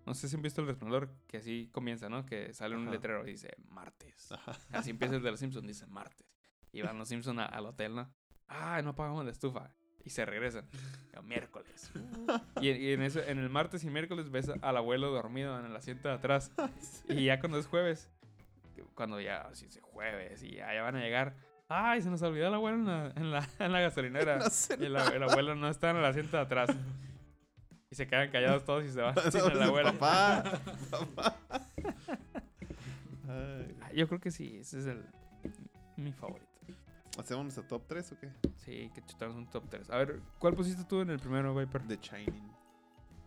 No 0.05 0.13
sé 0.13 0.27
si 0.29 0.35
han 0.35 0.41
visto 0.41 0.61
El 0.61 0.67
Resplandor, 0.67 1.09
que 1.27 1.37
así 1.37 1.69
comienza, 1.71 2.09
¿no? 2.09 2.25
Que 2.25 2.53
sale 2.53 2.75
un 2.75 2.83
Ajá. 2.83 2.91
letrero 2.91 3.27
y 3.27 3.31
dice 3.31 3.55
martes. 3.69 4.31
Ajá. 4.31 4.53
Así 4.73 4.89
empieza 4.91 5.15
el 5.15 5.21
de 5.23 5.31
los 5.31 5.39
Simpsons, 5.39 5.65
dice 5.67 5.85
martes. 5.87 6.27
Y 6.71 6.81
van 6.81 6.97
los 6.97 7.07
Simpsons 7.09 7.39
a- 7.39 7.45
al 7.45 7.65
hotel, 7.65 7.95
¿no? 7.95 8.13
Ah, 8.47 8.81
no 8.83 8.91
apagamos 8.91 9.25
la 9.25 9.31
estufa. 9.31 9.71
Y 10.05 10.09
se 10.11 10.25
regresan. 10.25 10.67
El 11.13 11.23
miércoles. 11.23 11.91
Y, 12.61 12.69
y 12.69 12.93
en, 12.93 13.01
eso, 13.01 13.21
en 13.21 13.39
el 13.39 13.49
martes 13.49 13.83
y 13.83 13.89
miércoles 13.89 14.29
ves 14.31 14.49
al 14.61 14.77
abuelo 14.77 15.11
dormido 15.11 15.59
en 15.59 15.65
el 15.65 15.75
asiento 15.75 16.07
de 16.07 16.13
atrás. 16.15 16.51
Y 17.09 17.25
ya 17.25 17.39
cuando 17.39 17.57
es 17.59 17.67
jueves, 17.67 18.09
cuando 18.95 19.19
ya, 19.19 19.49
si 19.53 19.65
es 19.65 19.79
jueves 19.81 20.41
y 20.43 20.55
ya, 20.55 20.73
ya 20.73 20.81
van 20.83 20.95
a 20.95 21.01
llegar. 21.01 21.35
Ay, 21.67 22.01
se 22.01 22.09
nos 22.09 22.21
olvidó 22.21 22.47
el 22.47 22.53
abuelo 22.53 22.77
en 22.77 22.85
la, 22.87 23.11
en 23.15 23.31
la, 23.31 23.47
en 23.59 23.71
la 23.71 23.79
gasolinera. 23.81 24.37
No 24.39 24.49
sé 24.49 24.77
Y 24.79 24.85
el, 24.85 24.95
el 24.95 25.23
abuelo 25.23 25.55
no 25.55 25.67
está 25.69 25.89
en 25.91 25.97
el 25.97 26.05
asiento 26.05 26.37
de 26.37 26.43
atrás. 26.43 26.69
Y 27.91 27.95
se 27.95 28.07
quedan 28.07 28.29
callados 28.31 28.63
todos 28.63 28.85
y 28.85 28.91
se 28.91 29.01
van 29.01 29.15
sin 29.31 29.41
el 29.51 29.61
abuelo. 29.63 29.91
Papá, 29.97 30.43
papá. 30.91 31.37
Yo 33.93 34.07
creo 34.07 34.19
que 34.19 34.31
sí, 34.31 34.57
ese 34.57 34.79
es 34.79 34.85
el 34.85 35.03
mi 35.97 36.11
favorito. 36.13 36.48
¿Hacemos 37.19 37.43
nuestro 37.43 37.63
top 37.65 37.83
3 37.87 38.11
o 38.13 38.19
qué? 38.19 38.29
Sí, 38.57 38.89
que 38.93 39.01
chutamos 39.05 39.35
un 39.35 39.47
top 39.47 39.63
3. 39.69 39.89
A 39.89 39.97
ver, 39.97 40.21
¿cuál 40.39 40.53
pusiste 40.55 40.83
tú 40.85 41.01
en 41.01 41.09
el 41.09 41.19
primero, 41.19 41.53
Viper? 41.53 41.81
The 41.87 41.97
Shining. 41.97 42.49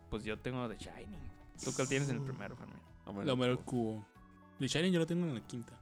Pues 0.09 0.23
yo 0.23 0.37
tengo 0.39 0.67
The 0.67 0.77
Shining. 0.77 1.19
¿Tú 1.63 1.71
cuál 1.75 1.87
tienes 1.87 2.09
en 2.09 2.17
el 2.17 2.23
primero, 2.23 2.55
Fermín? 2.55 2.77
Hombre, 3.05 3.25
Lo 3.25 3.37
mero 3.37 3.59
cubo. 3.63 4.05
The 4.59 4.67
Shining 4.67 4.91
yo 4.93 4.99
lo 4.99 5.07
tengo 5.07 5.25
en 5.25 5.35
la 5.35 5.41
quinta. 5.41 5.73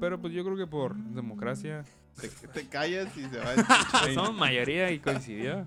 Pero 0.00 0.20
pues 0.20 0.32
yo 0.32 0.44
creo 0.44 0.56
que 0.56 0.66
por 0.66 0.94
democracia. 0.96 1.84
Te, 2.20 2.28
te 2.28 2.66
callas 2.68 3.14
y 3.16 3.24
se 3.28 3.38
va 3.38 3.52
a 3.52 3.54
pues 4.02 4.14
somos 4.14 4.34
mayoría 4.34 4.90
y 4.90 4.98
coincidió. 4.98 5.66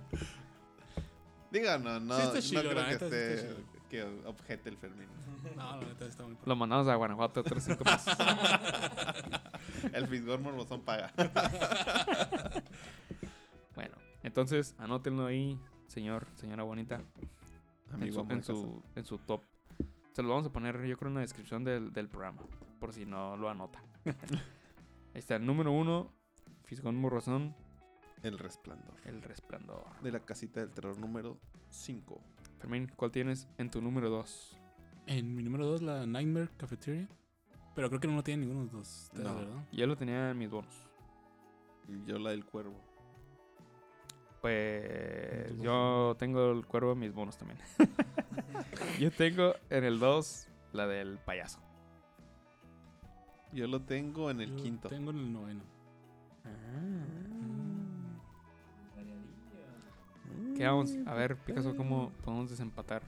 Diga, 1.52 1.78
no, 1.78 2.00
no, 2.00 2.16
Sí 2.16 2.46
está 2.46 2.62
no 2.64 2.70
creo 2.70 2.74
la 2.74 2.86
que 2.86 2.92
neta 2.94 3.10
sí 3.10 3.16
está 3.16 3.34
esté 3.34 3.48
chido. 3.48 3.79
Que 3.90 4.04
objete 4.26 4.70
el 4.70 4.78
Fermín. 4.78 5.08
No, 5.56 5.78
la 5.78 5.88
neta 5.88 6.06
está 6.06 6.24
muy 6.24 6.38
Lo 6.46 6.56
mandamos 6.56 6.88
a 6.88 6.96
Guanajuato 6.96 7.42
otros 7.42 7.64
cinco 7.64 7.84
pesos. 7.84 8.18
El 9.94 10.08
Fisgón 10.08 10.44
Morbosón 10.44 10.82
paga. 10.82 11.12
Bueno, 13.76 13.96
entonces 14.24 14.76
anótenlo 14.78 15.26
ahí, 15.26 15.58
señor, 15.88 16.28
señora 16.36 16.64
bonita. 16.64 17.02
en 17.88 17.94
Amigo 17.94 18.26
su, 18.26 18.34
en 18.34 18.44
su, 18.44 18.84
en 18.96 19.06
su 19.06 19.18
top. 19.20 19.42
Se 20.12 20.22
lo 20.22 20.28
vamos 20.28 20.48
a 20.48 20.52
poner, 20.52 20.86
yo 20.86 20.98
creo, 20.98 21.08
en 21.08 21.16
la 21.16 21.22
descripción 21.22 21.64
del, 21.64 21.94
del 21.94 22.10
programa. 22.10 22.42
Por 22.78 22.92
si 22.92 23.06
no 23.06 23.38
lo 23.38 23.50
anota. 23.50 23.82
Ahí 24.04 25.20
está, 25.20 25.38
el 25.38 25.46
número 25.46 25.72
uno, 25.72 26.12
Fisgón 26.66 26.98
Morrozón, 26.98 27.56
El 28.22 28.38
Resplandor. 28.38 28.96
El 29.06 29.22
Resplandor. 29.22 29.86
De 30.02 30.12
la 30.12 30.20
casita 30.20 30.60
del 30.60 30.72
terror 30.72 30.98
número 30.98 31.40
5. 31.70 32.22
Fermín, 32.60 32.92
¿cuál 32.96 33.12
tienes 33.12 33.48
en 33.58 33.70
tu 33.72 33.82
número 33.82 34.10
dos? 34.10 34.56
En 35.08 35.34
mi 35.34 35.42
número 35.42 35.66
2, 35.66 35.82
la 35.82 36.06
Nightmare 36.06 36.50
Cafeteria. 36.58 37.08
Pero 37.74 37.90
creo 37.90 38.00
que 38.00 38.08
no 38.08 38.16
lo 38.16 38.24
tiene 38.24 38.46
ninguno 38.46 38.66
de 38.66 38.66
los 38.66 38.72
dos, 38.74 39.12
No. 39.14 39.36
¿verdad? 39.36 39.66
Yo 39.72 39.88
lo 39.88 39.96
tenía 39.98 40.30
en 40.32 40.38
mis 40.38 40.50
bonos. 40.50 40.88
Yo 42.06 42.20
la 42.20 42.30
del 42.32 42.46
cuervo. 42.46 42.76
Pues 44.42 45.50
¿En 45.50 45.58
tu 45.58 45.64
yo 45.64 46.16
tengo 46.20 46.52
el 46.52 46.66
cuervo 46.66 46.92
en 46.92 47.00
mis 47.00 47.14
bonos 47.14 47.38
también. 47.38 47.60
yo 49.00 49.10
tengo 49.12 49.54
en 49.70 49.84
el 49.84 50.00
2 50.00 50.48
la 50.74 50.86
del 50.88 51.18
payaso. 51.18 51.60
Yo 53.52 53.68
lo 53.68 53.82
tengo 53.82 54.30
en 54.30 54.42
el 54.42 54.56
Yo 54.56 54.64
quinto. 54.64 54.90
Tengo 54.90 55.10
en 55.12 55.18
el 55.18 55.34
noveno. 55.34 55.64
¿Qué 60.60 60.68
vamos? 60.68 60.92
A 61.06 61.14
ver, 61.14 61.38
Picasso, 61.38 61.74
¿cómo 61.74 62.12
podemos 62.26 62.50
desempatar? 62.50 63.02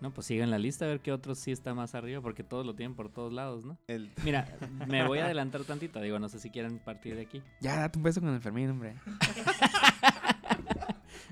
No, 0.00 0.12
pues 0.12 0.28
sigan 0.28 0.52
la 0.52 0.58
lista 0.60 0.84
a 0.84 0.88
ver 0.88 1.00
qué 1.00 1.10
otros 1.10 1.36
sí 1.36 1.50
está 1.50 1.74
más 1.74 1.96
arriba, 1.96 2.20
porque 2.20 2.44
todos 2.44 2.64
lo 2.64 2.76
tienen 2.76 2.94
por 2.94 3.08
todos 3.08 3.32
lados, 3.32 3.64
¿no? 3.64 3.76
El, 3.88 4.12
Mira, 4.24 4.56
me 4.86 5.04
voy 5.04 5.18
a 5.18 5.24
adelantar 5.24 5.64
tantito, 5.64 6.00
digo, 6.00 6.20
no 6.20 6.28
sé 6.28 6.38
si 6.38 6.48
quieren 6.48 6.78
partir 6.78 7.16
de 7.16 7.22
aquí. 7.22 7.42
Ya, 7.60 7.74
date 7.80 7.98
un 7.98 8.04
beso 8.04 8.20
con 8.20 8.32
el 8.32 8.40
Fermín, 8.40 8.70
hombre. 8.70 8.94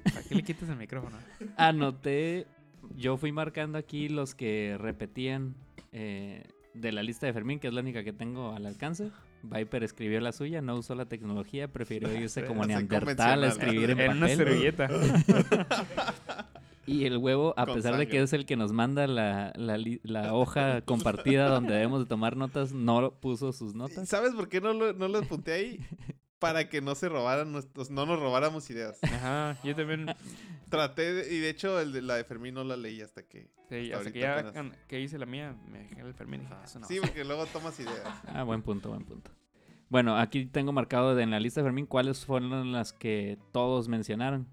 ¿Para 0.02 0.22
qué 0.28 0.34
le 0.34 0.42
quitas 0.42 0.68
el 0.68 0.74
micrófono? 0.74 1.16
Anoté, 1.56 2.48
yo 2.96 3.16
fui 3.16 3.30
marcando 3.30 3.78
aquí 3.78 4.08
los 4.08 4.34
que 4.34 4.76
repetían 4.76 5.54
eh, 5.92 6.48
de 6.74 6.90
la 6.90 7.04
lista 7.04 7.28
de 7.28 7.32
Fermín, 7.32 7.60
que 7.60 7.68
es 7.68 7.74
la 7.74 7.80
única 7.80 8.02
que 8.02 8.12
tengo 8.12 8.56
al 8.56 8.66
alcance. 8.66 9.12
Viper 9.44 9.84
escribió 9.84 10.20
la 10.20 10.32
suya, 10.32 10.60
no 10.62 10.76
usó 10.76 10.94
la 10.94 11.06
tecnología, 11.06 11.68
prefirió 11.68 12.12
irse 12.20 12.44
como 12.44 12.64
neandertal 12.64 13.44
a 13.44 13.48
escribir 13.48 13.90
en 13.90 14.00
En 14.00 14.10
una 14.12 14.20
papel. 14.22 14.36
servilleta. 14.36 14.88
Y 16.86 17.06
el 17.06 17.16
huevo, 17.16 17.54
a 17.56 17.64
Con 17.64 17.76
pesar 17.76 17.96
de 17.96 18.06
que 18.06 18.20
es 18.20 18.34
el 18.34 18.44
que 18.44 18.56
nos 18.56 18.72
manda 18.72 19.06
la, 19.06 19.54
la 19.56 19.78
li- 19.78 20.00
la 20.02 20.34
hoja 20.34 20.80
compartida 20.84 21.48
donde 21.48 21.72
debemos 21.72 22.00
de 22.00 22.04
tomar 22.06 22.36
notas, 22.36 22.72
no 22.72 23.10
puso 23.20 23.54
sus 23.54 23.74
notas. 23.74 24.06
¿Sabes 24.06 24.34
por 24.34 24.50
qué 24.50 24.60
no 24.60 24.74
lo, 24.74 24.92
no 24.92 25.18
apunté 25.18 25.52
ahí? 25.54 25.80
Para 26.44 26.68
que 26.68 26.82
no 26.82 26.94
se 26.94 27.08
robaran 27.08 27.52
nuestros, 27.52 27.90
no 27.90 28.04
nos 28.04 28.20
robáramos 28.20 28.68
ideas. 28.68 28.98
Ajá, 29.02 29.56
yo 29.64 29.74
también. 29.74 30.06
Traté 30.68 31.14
de- 31.14 31.34
y 31.34 31.38
de 31.38 31.48
hecho 31.48 31.80
el 31.80 31.92
de, 31.92 32.02
la 32.02 32.16
de 32.16 32.24
Fermín 32.24 32.52
no 32.54 32.64
la 32.64 32.76
leí 32.76 33.00
hasta 33.00 33.22
que. 33.22 33.50
Sí, 33.70 33.86
Hasta 33.92 33.96
hasta 33.98 34.12
que 34.12 34.18
ya 34.20 34.38
apenas. 34.40 34.76
que 34.86 35.00
hice 35.00 35.18
la 35.18 35.24
mía, 35.26 35.56
me 35.70 35.78
dejé 35.78 36.00
el 36.02 36.12
Fermín 36.14 36.40
y 36.40 36.44
dije, 36.44 36.54
eso 36.64 36.78
no. 36.80 36.86
Sí, 36.86 36.98
porque 37.00 37.24
luego 37.24 37.46
tomas 37.46 37.78
ideas. 37.80 38.02
Ah, 38.26 38.42
buen 38.42 38.60
punto, 38.62 38.90
buen 38.90 39.04
punto. 39.04 39.30
Bueno, 39.88 40.18
aquí 40.18 40.44
tengo 40.46 40.72
marcado 40.72 41.18
en 41.18 41.30
la 41.30 41.40
lista 41.40 41.60
de 41.60 41.64
Fermín 41.66 41.86
cuáles 41.86 42.24
fueron 42.26 42.72
las 42.72 42.92
que 42.92 43.38
todos 43.52 43.88
mencionaron. 43.88 44.46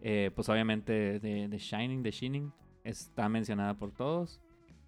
Eh, 0.00 0.30
pues 0.34 0.48
obviamente 0.48 1.18
de, 1.20 1.48
de 1.48 1.58
Shining, 1.58 2.02
de 2.02 2.10
Shining, 2.10 2.52
está 2.84 3.28
mencionada 3.28 3.74
por 3.74 3.90
todos. 3.92 4.40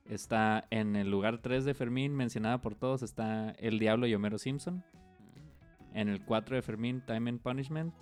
Está 0.07 0.67
en 0.71 0.97
el 0.97 1.11
lugar 1.11 1.39
3 1.43 1.65
de 1.65 1.75
Fermín, 1.75 2.15
mencionada 2.15 2.61
por 2.61 2.75
todos, 2.75 3.03
está 3.03 3.51
El 3.59 3.79
Diablo 3.79 4.07
y 4.07 4.15
Homero 4.15 4.39
Simpson. 4.39 4.83
En 5.95 6.09
el 6.09 6.25
4 6.25 6.57
de 6.57 6.63
Fermín, 6.63 7.01
Time 7.03 7.31
and 7.31 7.41
Punishment, 7.41 7.93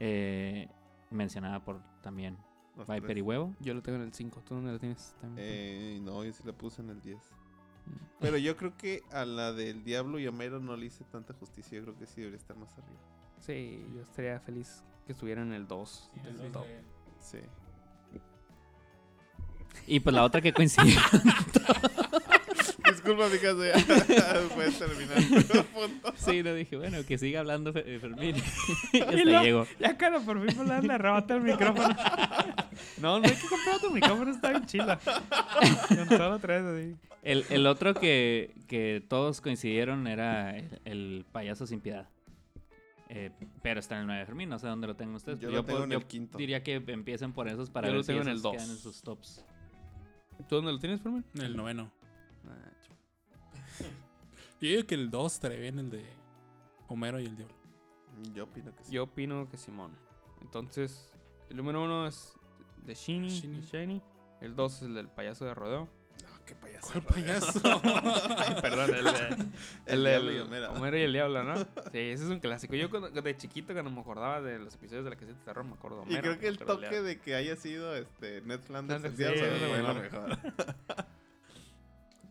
eh, 0.00 0.68
mencionada 1.10 1.64
por 1.64 1.80
también 2.02 2.36
Los 2.76 2.86
Viper 2.86 3.04
tres. 3.04 3.18
y 3.18 3.20
Huevo. 3.22 3.54
Yo 3.60 3.74
lo 3.74 3.82
tengo 3.82 3.96
en 3.98 4.04
el 4.04 4.12
5. 4.12 4.42
¿Tú 4.42 4.54
dónde 4.54 4.72
lo 4.72 4.78
tienes? 4.78 5.14
También. 5.20 5.46
Eh, 5.48 6.00
no, 6.02 6.24
yo 6.24 6.32
sí 6.32 6.42
la 6.44 6.52
puse 6.52 6.82
en 6.82 6.90
el 6.90 7.00
10. 7.00 7.16
Mm. 7.16 7.90
Pero 8.20 8.38
yo 8.38 8.56
creo 8.56 8.76
que 8.76 9.02
a 9.12 9.24
la 9.24 9.52
del 9.52 9.84
Diablo 9.84 10.18
y 10.18 10.26
Homero 10.26 10.58
no 10.60 10.76
le 10.76 10.86
hice 10.86 11.04
tanta 11.04 11.32
justicia. 11.34 11.78
Yo 11.78 11.84
creo 11.84 11.98
que 11.98 12.06
sí 12.06 12.20
debería 12.20 12.38
estar 12.38 12.56
más 12.56 12.72
arriba. 12.72 13.00
Sí, 13.40 13.86
yo 13.94 14.02
estaría 14.02 14.40
feliz 14.40 14.82
que 15.06 15.12
estuviera 15.12 15.42
en 15.42 15.52
el 15.52 15.66
2 15.68 16.10
del 16.24 16.52
top. 16.52 16.64
Sí. 17.20 17.38
Y 19.86 20.00
pues 20.00 20.14
la 20.14 20.24
otra 20.24 20.40
que 20.40 20.52
coincidió. 20.52 20.98
Disculpa, 22.90 23.28
mi 23.28 23.38
casa. 23.38 24.48
Puedes 24.54 24.78
terminar 24.78 25.18
el 25.18 25.44
punto. 25.66 26.12
sí, 26.16 26.42
no 26.42 26.54
dije, 26.54 26.76
bueno, 26.76 26.98
que 27.06 27.18
siga 27.18 27.40
hablando 27.40 27.72
Fe- 27.72 27.84
eh, 27.94 27.98
Fermín. 27.98 28.36
y 28.92 29.00
hasta 29.00 29.12
luego- 29.24 29.42
llegó. 29.42 29.66
Ya, 29.80 29.96
cara, 29.96 30.20
por 30.20 30.44
fin 30.46 30.58
me 30.66 30.82
le 30.86 30.92
arrebata 30.94 31.34
el 31.34 31.42
micrófono. 31.42 31.88
no, 33.00 33.20
no 33.20 33.24
hay 33.26 33.34
que 33.34 33.48
comprar 33.48 33.76
otro 33.76 33.90
micrófono, 33.90 34.30
está 34.30 34.50
bien 34.50 34.66
chila. 34.66 34.98
Con 35.88 36.08
todo 36.08 36.30
lo 36.30 36.38
traes 36.38 36.64
así. 36.64 36.96
El, 37.22 37.44
el 37.50 37.66
otro 37.66 37.94
que, 37.94 38.54
que 38.68 39.02
todos 39.08 39.40
coincidieron 39.40 40.06
era 40.06 40.56
el, 40.56 40.80
el 40.84 41.24
payaso 41.32 41.66
sin 41.66 41.80
piedad. 41.80 42.08
Eh, 43.08 43.30
pero 43.62 43.78
está 43.80 43.94
en 43.96 44.00
el 44.02 44.06
9 44.08 44.20
de 44.20 44.26
Fermín, 44.26 44.48
no 44.48 44.58
sé 44.58 44.66
dónde 44.66 44.86
lo 44.88 44.96
tengan 44.96 45.14
ustedes. 45.16 45.38
Yo 45.40 45.48
lo 45.50 45.64
tengo 45.64 45.78
puedo- 45.80 45.84
en 45.84 45.92
el 45.92 46.04
quinto. 46.06 46.38
diría 46.38 46.62
que 46.62 46.74
empiecen 46.86 47.32
por 47.32 47.48
esos 47.48 47.70
para 47.70 47.88
Yo 47.88 47.92
ver 47.94 48.00
lo 48.00 48.04
tengo 48.06 48.20
si 48.22 48.28
en 48.28 48.28
el 48.32 48.38
esos 48.38 48.42
2. 48.42 48.52
quedan 48.52 48.70
en 48.70 48.78
sus 48.78 49.02
tops. 49.02 49.44
¿Tú 50.48 50.56
dónde 50.56 50.72
lo 50.72 50.78
tienes, 50.78 51.00
Fermín? 51.00 51.24
En 51.34 51.40
el 51.42 51.56
noveno. 51.56 51.90
Ah, 52.48 52.70
Yo 54.60 54.68
digo 54.68 54.86
que 54.86 54.94
el 54.94 55.10
2 55.10 55.32
estaría 55.34 55.58
bien 55.58 55.78
el 55.78 55.90
de 55.90 56.04
Homero 56.88 57.20
y 57.20 57.26
el 57.26 57.36
Diablo. 57.36 57.54
Yo 58.34 58.44
opino 58.44 58.74
que 58.74 58.84
sí. 58.84 58.92
Yo 58.92 59.02
opino 59.04 59.48
que 59.50 59.56
Simón. 59.56 59.92
Entonces, 60.40 61.12
el 61.50 61.56
número 61.56 61.82
uno 61.84 62.06
es 62.06 62.32
de 62.84 62.94
Shiny. 62.94 63.28
Shiny. 63.28 63.60
Shiny. 63.60 64.02
El 64.40 64.54
2 64.56 64.72
es 64.76 64.82
el 64.82 64.94
del 64.94 65.08
payaso 65.08 65.44
de 65.44 65.54
rodeo. 65.54 65.88
No, 66.22 66.44
qué 66.46 66.54
payaso. 66.54 66.88
¿Cuál 66.92 67.02
payaso? 67.04 67.60
Ay, 68.38 68.56
perdón, 68.62 68.94
el, 68.94 69.04
de- 69.04 69.46
El 69.86 70.06
el, 70.06 70.40
Homero. 70.42 70.72
Homero 70.72 70.98
y 70.98 71.02
el 71.02 71.12
Diablo, 71.12 71.44
¿no? 71.44 71.56
Sí, 71.58 71.66
ese 71.98 72.24
es 72.24 72.30
un 72.30 72.40
clásico. 72.40 72.74
Yo 72.74 72.88
cuando- 72.88 73.10
de 73.10 73.36
chiquito, 73.36 73.74
cuando 73.74 73.90
me 73.90 74.00
acordaba 74.00 74.40
de 74.40 74.58
los 74.58 74.74
episodios 74.74 75.04
de 75.04 75.10
la 75.10 75.16
caseta 75.16 75.38
de 75.38 75.44
terror, 75.44 75.64
me 75.66 75.74
acuerdo 75.74 75.98
de 75.98 76.02
Y 76.04 76.06
Homero. 76.16 76.22
creo 76.22 76.38
que 76.38 76.48
el 76.48 76.58
toque 76.58 77.02
de 77.02 77.20
que 77.20 77.34
haya 77.34 77.56
sido 77.56 77.94
este 77.94 78.40
Ned 78.42 78.60
Flanders 78.60 79.04
el 79.04 79.10
Sí, 79.12 79.16
diablo 79.18 79.44
es 79.44 79.60
lo 79.62 79.68
fue 79.68 79.82
lo 79.82 79.94
mejor. 79.94 80.38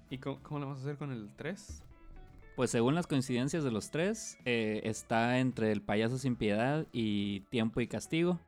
¿Y 0.10 0.18
cómo, 0.18 0.42
cómo 0.42 0.60
le 0.60 0.66
vamos 0.66 0.80
a 0.80 0.82
hacer 0.84 0.98
con 0.98 1.12
el 1.12 1.30
3? 1.36 1.84
Pues 2.56 2.72
según 2.72 2.96
las 2.96 3.06
coincidencias 3.06 3.66
de 3.66 3.72
los 3.72 3.92
tres, 3.92 4.38
eh, 4.46 4.82
está 4.86 5.40
entre 5.40 5.74
el 5.74 5.82
payaso 5.82 6.18
sin 6.18 6.38
piedad 6.38 6.88
y 6.94 7.42
tiempo 7.50 7.82
y 7.82 7.88
castigo. 7.88 8.40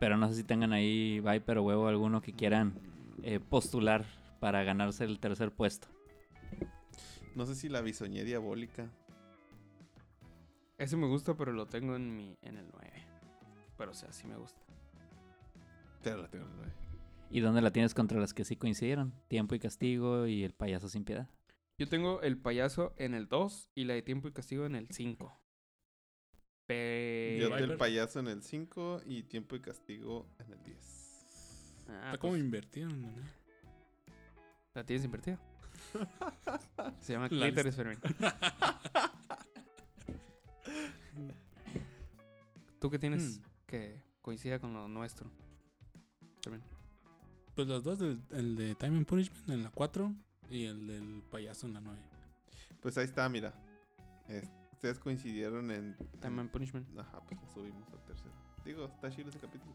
Pero 0.00 0.16
no 0.16 0.28
sé 0.28 0.34
si 0.34 0.44
tengan 0.44 0.72
ahí 0.72 1.20
Viper 1.20 1.58
o 1.58 1.62
Huevo 1.62 1.86
alguno 1.86 2.20
que 2.20 2.32
quieran 2.32 2.74
eh, 3.22 3.38
postular 3.38 4.04
para 4.40 4.64
ganarse 4.64 5.04
el 5.04 5.20
tercer 5.20 5.52
puesto. 5.52 5.86
No 7.36 7.46
sé 7.46 7.54
si 7.54 7.68
la 7.68 7.82
bisoñé 7.82 8.24
diabólica. 8.24 8.90
Ese 10.76 10.96
me 10.96 11.06
gusta, 11.06 11.36
pero 11.36 11.52
lo 11.52 11.66
tengo 11.66 11.94
en 11.94 12.16
mi 12.16 12.36
en 12.42 12.56
el 12.56 12.66
9. 12.72 12.92
Pero 13.78 13.92
o 13.92 13.94
sea, 13.94 14.10
sí 14.12 14.26
me 14.26 14.36
gusta. 14.36 14.60
Pero 16.02 16.22
la 16.22 16.28
tengo 16.28 16.46
en 16.46 16.50
el 16.50 16.56
nueve. 16.56 16.72
¿Y 17.30 17.40
dónde 17.40 17.62
la 17.62 17.70
tienes 17.70 17.94
contra 17.94 18.20
las 18.20 18.34
que 18.34 18.44
sí 18.44 18.56
coincidieron? 18.56 19.12
Tiempo 19.28 19.54
y 19.54 19.58
castigo 19.58 20.26
y 20.26 20.44
el 20.44 20.52
payaso 20.52 20.88
sin 20.88 21.04
piedad. 21.04 21.28
Yo 21.78 21.86
tengo 21.88 22.22
el 22.22 22.38
payaso 22.38 22.94
en 22.96 23.14
el 23.14 23.28
2 23.28 23.70
y 23.74 23.84
la 23.84 23.94
de 23.94 24.02
tiempo 24.02 24.28
y 24.28 24.32
castigo 24.32 24.64
en 24.64 24.76
el 24.76 24.88
5. 24.88 25.40
Pe... 26.66 27.36
Yo 27.40 27.50
del 27.50 27.62
Viper. 27.64 27.78
payaso 27.78 28.18
en 28.20 28.28
el 28.28 28.42
5 28.42 29.02
y 29.04 29.22
tiempo 29.24 29.56
y 29.56 29.60
castigo 29.60 30.26
en 30.38 30.52
el 30.52 30.62
10. 30.62 31.84
Ah, 31.88 32.02
Está 32.06 32.18
como 32.18 32.32
pues, 32.32 32.42
invertido. 32.42 32.88
¿no? 32.88 33.08
¿La 34.74 34.84
tienes 34.84 35.04
invertida? 35.04 35.38
Se 37.00 37.12
llama 37.12 37.28
La 37.30 37.46
clítoris, 37.46 37.74
Fermín. 37.76 37.98
¿Tú 42.80 42.90
qué 42.90 42.98
tienes 42.98 43.38
Hmm. 43.38 43.42
que 43.66 44.02
coincida 44.22 44.58
con 44.58 44.72
lo 44.72 44.88
nuestro? 44.88 45.30
Fermín. 46.42 46.62
Pues 47.54 47.68
los 47.68 47.82
dos, 47.84 47.98
del- 47.98 48.22
el 48.30 48.56
de 48.56 48.74
Time 48.74 48.96
and 48.98 49.06
Punishment 49.06 49.48
en 49.50 49.62
la 49.62 49.70
4 49.70 50.14
y 50.50 50.66
el 50.66 50.86
del 50.86 51.22
payaso 51.30 51.66
en 51.66 51.74
la 51.74 51.80
9. 51.80 51.98
Pues 52.80 52.96
ahí 52.98 53.04
está, 53.04 53.28
mira. 53.28 53.52
Es- 54.28 54.50
ustedes 54.72 54.98
coincidieron 54.98 55.70
en. 55.70 55.96
Time 56.20 56.40
and 56.42 56.50
Punishment. 56.50 56.86
Ajá, 56.98 57.20
pues 57.26 57.40
ya 57.40 57.48
subimos 57.54 57.88
al 57.92 58.00
tercero. 58.04 58.30
Digo, 58.64 58.86
está 58.86 59.10
chido 59.10 59.28
ese 59.30 59.38
capítulo. 59.38 59.72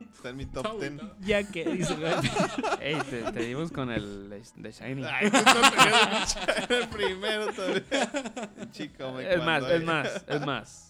Está 0.00 0.30
en 0.30 0.36
mi 0.36 0.46
top 0.46 0.66
Está 0.66 0.78
10. 0.78 0.96
bueno. 0.96 1.14
Ya 1.20 1.44
que 1.48 1.64
dice. 1.64 1.96
Ey, 2.80 2.98
te, 3.08 3.22
te 3.30 3.40
dimos 3.44 3.70
con 3.70 3.88
el 3.90 4.30
de-. 4.30 4.42
Ay, 4.80 5.30
tú 5.30 5.36
no 5.36 5.70
tenías 5.70 6.36
el 6.70 6.88
primero 6.88 7.52
todavía. 7.52 7.84
Chico, 8.72 9.12
me 9.12 9.32
Es 9.32 9.44
más, 9.44 9.62
es 9.70 9.84
más, 9.84 10.24
es 10.28 10.46
más. 10.46 10.88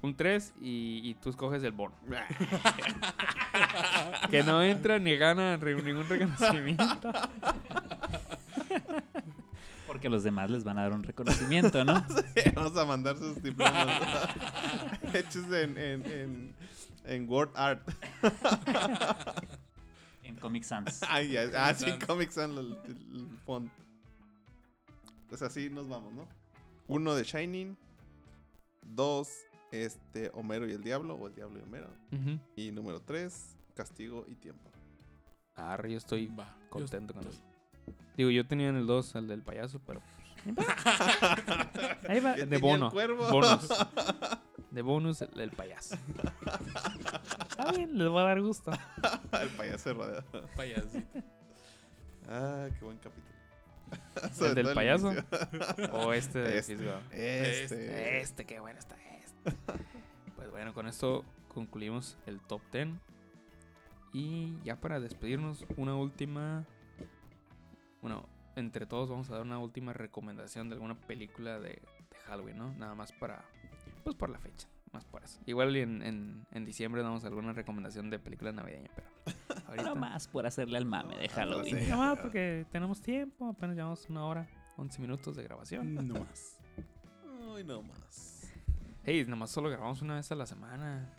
Un 0.00 0.14
3 0.16 0.54
y, 0.60 1.00
y 1.10 1.14
tú 1.14 1.28
escoges 1.30 1.62
el 1.64 1.72
bono. 1.72 1.94
Que 4.30 4.42
no 4.42 4.62
entra 4.62 4.98
ni 4.98 5.16
gana 5.16 5.56
ningún 5.56 6.08
reconocimiento. 6.08 7.12
Porque 9.98 10.10
los 10.10 10.22
demás 10.22 10.48
les 10.48 10.62
van 10.62 10.78
a 10.78 10.82
dar 10.82 10.92
un 10.92 11.02
reconocimiento, 11.02 11.84
¿no? 11.84 12.04
Vamos 12.54 12.76
a 12.76 12.84
mandar 12.84 13.16
sus 13.18 13.42
diplomas 13.42 13.88
hechos 15.12 15.44
en, 15.52 15.76
en, 15.76 16.06
en, 16.06 16.54
en 17.04 17.28
Word 17.28 17.50
Art. 17.56 17.82
En 20.22 20.36
Comic 20.36 20.62
Sans. 20.62 21.00
Ay, 21.08 21.30
ya, 21.32 21.50
ah, 21.56 21.74
sí. 21.74 21.86
Comic 22.06 22.30
Sans, 22.30 22.56
el, 22.56 22.76
el- 22.84 23.28
font. 23.46 23.72
Pues 25.28 25.40
así 25.42 25.68
nos 25.70 25.88
vamos, 25.88 26.12
¿no? 26.12 26.28
Uno 26.86 27.14
de 27.14 27.24
Shining. 27.24 27.76
Dos, 28.82 29.30
este, 29.72 30.30
Homero 30.34 30.68
y 30.68 30.72
el 30.72 30.84
Diablo, 30.84 31.14
o 31.14 31.26
el 31.26 31.34
Diablo 31.34 31.58
y 31.58 31.62
Homero. 31.62 31.88
Y 32.54 32.70
número 32.70 33.00
tres, 33.00 33.56
Castigo 33.74 34.26
y 34.28 34.34
Tiempo. 34.36 34.70
Arre, 35.56 35.90
yo 35.92 35.98
estoy 35.98 36.26
Va. 36.28 36.54
yo 36.62 36.68
contento 36.70 37.14
con 37.14 37.24
estoy- 37.24 37.34
eso. 37.34 37.47
Digo, 38.18 38.30
yo 38.30 38.44
tenía 38.44 38.68
en 38.68 38.74
el 38.74 38.86
2 38.88 39.14
al 39.14 39.28
del 39.28 39.42
payaso, 39.42 39.80
pero. 39.86 40.02
pues, 40.52 40.66
Ahí 42.08 42.18
va. 42.18 42.34
¿Quién 42.34 42.50
De 42.50 42.56
el 42.56 42.62
bono. 42.62 42.90
Bonus. 42.90 43.68
De 44.72 44.82
bonus 44.82 45.22
el, 45.22 45.38
el 45.40 45.50
payaso. 45.52 45.96
Está 47.48 47.70
bien, 47.70 47.96
les 47.96 48.08
voy 48.08 48.20
a 48.20 48.24
dar 48.24 48.40
gusto. 48.40 48.72
el 49.40 49.48
payaso 49.50 49.94
rodeado. 49.94 50.24
Payasito. 50.56 51.20
Ah, 52.28 52.66
qué 52.76 52.84
buen 52.84 52.98
capítulo. 52.98 54.48
¿El 54.48 54.54
del 54.56 54.74
payaso? 54.74 55.14
O 55.92 56.12
este 56.12 56.40
de 56.40 56.58
Este. 56.58 56.76
Fisgo. 56.76 56.92
Este. 57.12 58.20
Este, 58.20 58.44
qué 58.44 58.58
bueno 58.58 58.80
está 58.80 58.96
este. 59.16 59.52
Pues 60.34 60.50
bueno, 60.50 60.74
con 60.74 60.88
esto 60.88 61.24
concluimos 61.54 62.18
el 62.26 62.40
top 62.40 62.62
10. 62.72 62.88
Y 64.12 64.58
ya 64.64 64.74
para 64.74 64.98
despedirnos, 64.98 65.64
una 65.76 65.94
última. 65.94 66.66
Bueno, 68.00 68.28
entre 68.56 68.86
todos 68.86 69.08
vamos 69.08 69.30
a 69.30 69.34
dar 69.34 69.42
una 69.42 69.58
última 69.58 69.92
recomendación 69.92 70.68
de 70.68 70.74
alguna 70.74 70.94
película 70.94 71.58
de, 71.58 71.70
de 71.70 72.16
Halloween, 72.26 72.58
¿no? 72.58 72.72
Nada 72.74 72.94
más 72.94 73.12
para. 73.12 73.44
Pues 74.04 74.16
por 74.16 74.30
la 74.30 74.38
fecha, 74.38 74.68
más 74.92 75.04
por 75.04 75.22
eso. 75.22 75.40
Igual 75.46 75.74
en, 75.76 76.02
en, 76.02 76.46
en 76.52 76.64
diciembre 76.64 77.02
damos 77.02 77.24
alguna 77.24 77.52
recomendación 77.52 78.10
de 78.10 78.18
película 78.18 78.52
navideña, 78.52 78.90
pero. 78.94 79.08
Ahorita. 79.66 79.88
No 79.88 79.96
más 79.96 80.28
por 80.28 80.46
hacerle 80.46 80.78
al 80.78 80.86
mame 80.86 81.16
de 81.16 81.28
Halloween. 81.28 81.88
Nada 81.88 81.96
más 81.96 82.18
porque 82.18 82.66
tenemos 82.70 83.00
tiempo, 83.00 83.48
apenas 83.48 83.76
llevamos 83.76 84.08
una 84.08 84.24
hora, 84.24 84.48
11 84.76 85.00
minutos 85.00 85.36
de 85.36 85.42
grabación. 85.42 85.94
No 85.94 86.14
más. 86.20 86.58
Ay, 87.56 87.64
no 87.64 87.82
más. 87.82 88.52
Hey, 89.04 89.24
nomás 89.26 89.50
solo 89.50 89.70
grabamos 89.70 90.02
una 90.02 90.16
vez 90.16 90.30
a 90.30 90.34
la 90.34 90.46
semana. 90.46 91.14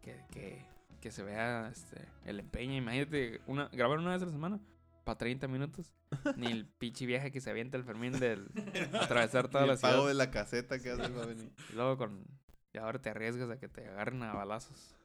Que, 0.00 0.20
que, 0.30 0.62
que 1.00 1.10
se 1.10 1.22
vea 1.22 1.68
este, 1.68 1.96
el 2.24 2.40
empeño. 2.40 2.74
Imagínate, 2.74 3.40
una, 3.46 3.68
grabar 3.68 3.98
una 3.98 4.12
vez 4.12 4.22
a 4.22 4.26
la 4.26 4.32
semana 4.32 4.60
para 5.04 5.18
30 5.18 5.46
minutos. 5.48 5.92
Ni 6.36 6.46
el 6.48 6.66
pinche 6.78 7.06
viaje 7.06 7.30
que 7.30 7.40
se 7.40 7.50
avienta 7.50 7.76
el 7.76 7.84
Fermín 7.84 8.18
del 8.18 8.48
atravesar 9.00 9.48
toda 9.48 9.64
Y 9.64 9.68
la 9.68 9.72
el 9.74 9.78
pago 9.80 9.94
ciudad. 9.94 10.08
de 10.08 10.14
la 10.14 10.30
caseta 10.30 10.78
que 10.78 10.90
hace 10.90 11.08
va 11.08 11.22
a 11.22 11.26
venir. 11.26 11.52
Y 11.70 11.74
luego 11.74 11.96
con. 11.98 12.24
Y 12.72 12.78
ahora 12.78 13.00
te 13.00 13.10
arriesgas 13.10 13.48
a 13.50 13.58
que 13.58 13.68
te 13.68 13.86
agarren 13.86 14.22
a 14.22 14.32
balazos 14.32 14.96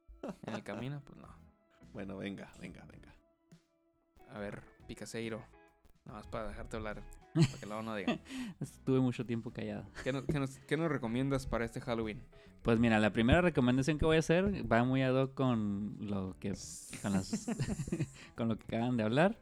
en 0.46 0.56
el 0.56 0.64
camino. 0.64 1.02
Pues 1.06 1.18
no. 1.18 1.28
Bueno, 1.94 2.18
venga, 2.18 2.52
venga, 2.62 2.86
venga. 2.86 3.14
A 4.30 4.38
ver, 4.40 4.62
Picaseiro. 4.88 5.44
Nada 6.06 6.20
más 6.20 6.28
para 6.28 6.48
dejarte 6.48 6.78
hablar. 6.78 7.02
Para 7.34 7.48
que 7.60 7.66
luego 7.66 7.82
no 7.82 7.96
digan. 7.96 8.22
Estuve 8.60 9.00
mucho 9.00 9.26
tiempo 9.26 9.52
callado. 9.52 9.86
¿Qué 10.04 10.14
nos, 10.14 10.24
qué 10.26 10.40
nos- 10.40 10.60
qué 10.60 10.78
nos 10.78 10.90
recomiendas 10.92 11.48
para 11.48 11.66
este 11.66 11.82
Halloween? 11.82 12.22
Pues 12.62 12.78
mira, 12.80 13.00
la 13.00 13.12
primera 13.12 13.42
recomendación 13.42 13.98
que 13.98 14.06
voy 14.06 14.18
a 14.18 14.20
hacer 14.20 14.72
va 14.72 14.84
muy 14.84 15.02
ad 15.02 15.16
hoc 15.16 15.34
con 15.34 15.98
lo 16.00 16.36
que 16.40 16.54
con, 17.02 17.14
las- 17.14 17.48
con 18.36 18.50
lo 18.50 18.58
que 18.60 18.66
acaban 18.76 18.98
de 18.98 19.04
hablar. 19.04 19.40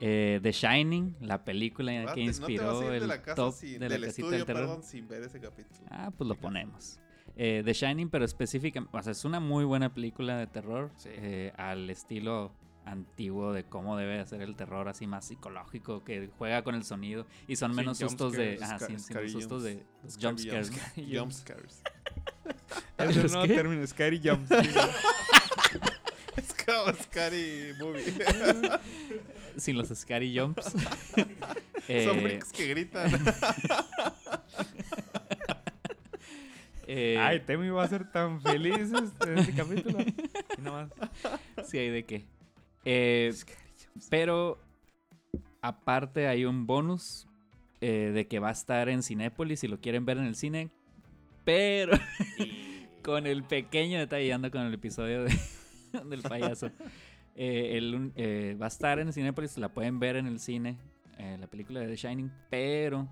Eh, 0.00 0.40
The 0.42 0.52
Shining, 0.52 1.16
la 1.20 1.44
película 1.44 1.92
Ah, 2.08 2.14
que 2.14 2.20
inspiró 2.22 2.72
no 2.72 2.80
de 2.80 2.96
el 2.96 3.08
la 3.08 3.20
casa 3.22 3.34
top 3.36 3.54
sin- 3.54 3.78
de 3.78 3.88
la 3.88 3.94
del 3.94 4.04
casita 4.06 4.08
estudio, 4.22 4.30
del 4.38 4.46
terror. 4.46 4.62
perdón, 4.66 4.82
sin 4.82 5.06
ver 5.08 5.22
ese 5.22 5.40
capítulo. 5.40 5.80
Ah, 5.90 6.10
pues 6.16 6.26
lo 6.26 6.34
ponemos. 6.36 6.98
Eh, 7.36 7.62
The 7.64 7.72
Shining, 7.72 8.08
pero 8.10 8.24
específicamente, 8.24 8.96
o 8.96 9.02
sea, 9.02 9.12
es 9.12 9.24
una 9.24 9.40
muy 9.40 9.64
buena 9.64 9.92
película 9.94 10.36
de 10.38 10.46
terror 10.46 10.90
Sí. 10.96 11.10
eh, 11.12 11.52
al 11.56 11.88
estilo 11.90 12.52
antiguo 12.86 13.52
de 13.52 13.64
cómo 13.64 13.96
debe 13.96 14.24
ser 14.26 14.40
el 14.42 14.56
terror, 14.56 14.88
así 14.88 15.06
más 15.06 15.26
psicológico, 15.26 16.02
que 16.02 16.30
juega 16.38 16.62
con 16.64 16.74
el 16.74 16.82
sonido 16.82 17.26
y 17.46 17.56
son 17.56 17.70
Sin 17.72 17.76
menos 17.76 17.98
sustos 17.98 18.32
de, 18.32 18.58
sca- 18.58 18.78
sin, 18.86 18.98
sin 18.98 19.28
sustos 19.28 19.62
de 19.62 19.84
jump 20.20 20.38
scares. 20.38 20.70
Jump 20.96 21.30
scares. 21.32 21.82
Es 22.98 23.06
¿Los 23.16 23.24
el 23.26 23.30
nuevo 23.32 23.46
término, 23.54 23.86
Scary 23.86 24.20
Jumps. 24.22 24.50
Como 26.66 26.92
Scary 27.02 27.72
Movie. 27.78 28.02
sin 29.56 29.76
los 29.78 29.88
scary 29.88 30.36
jumps. 30.38 30.64
Son 30.72 30.76
Eh, 31.88 32.20
freaks 32.22 32.52
que 32.52 32.66
gritan. 32.68 33.10
eh, 36.86 37.16
Ay, 37.18 37.40
Temi 37.40 37.68
va 37.70 37.84
a 37.84 37.88
ser 37.88 38.10
tan 38.10 38.40
feliz 38.42 38.92
este, 38.92 39.34
este 39.40 39.52
capítulo. 39.54 39.98
Y 40.00 40.60
nada 40.62 40.88
más. 40.88 41.68
sí 41.68 41.78
hay 41.78 41.90
de 41.90 42.04
qué. 42.04 42.24
Eh, 42.84 43.32
pero 44.08 44.58
aparte 45.62 46.26
hay 46.28 46.44
un 46.44 46.66
bonus 46.66 47.26
eh, 47.80 48.10
de 48.14 48.26
que 48.26 48.38
va 48.38 48.48
a 48.48 48.52
estar 48.52 48.88
en 48.88 49.02
Cinépolis 49.02 49.60
si 49.60 49.68
lo 49.68 49.80
quieren 49.80 50.04
ver 50.04 50.18
en 50.18 50.24
el 50.24 50.34
cine. 50.36 50.70
Pero 51.44 51.98
con 53.02 53.26
el 53.26 53.42
pequeño 53.44 53.98
detalle, 53.98 54.32
ando 54.32 54.50
con 54.50 54.62
el 54.62 54.74
episodio 54.74 55.24
de- 55.24 55.38
del 56.08 56.22
payaso. 56.22 56.70
Eh, 57.34 57.76
el 57.78 57.94
un- 57.94 58.12
eh, 58.16 58.56
va 58.60 58.66
a 58.66 58.68
estar 58.68 58.98
en 58.98 59.12
Cinépolis, 59.12 59.56
la 59.58 59.68
pueden 59.68 59.98
ver 60.00 60.16
en 60.16 60.26
el 60.26 60.38
cine, 60.40 60.76
eh, 61.18 61.36
la 61.38 61.46
película 61.46 61.80
de 61.80 61.86
The 61.88 61.96
Shining, 61.96 62.30
pero 62.50 63.08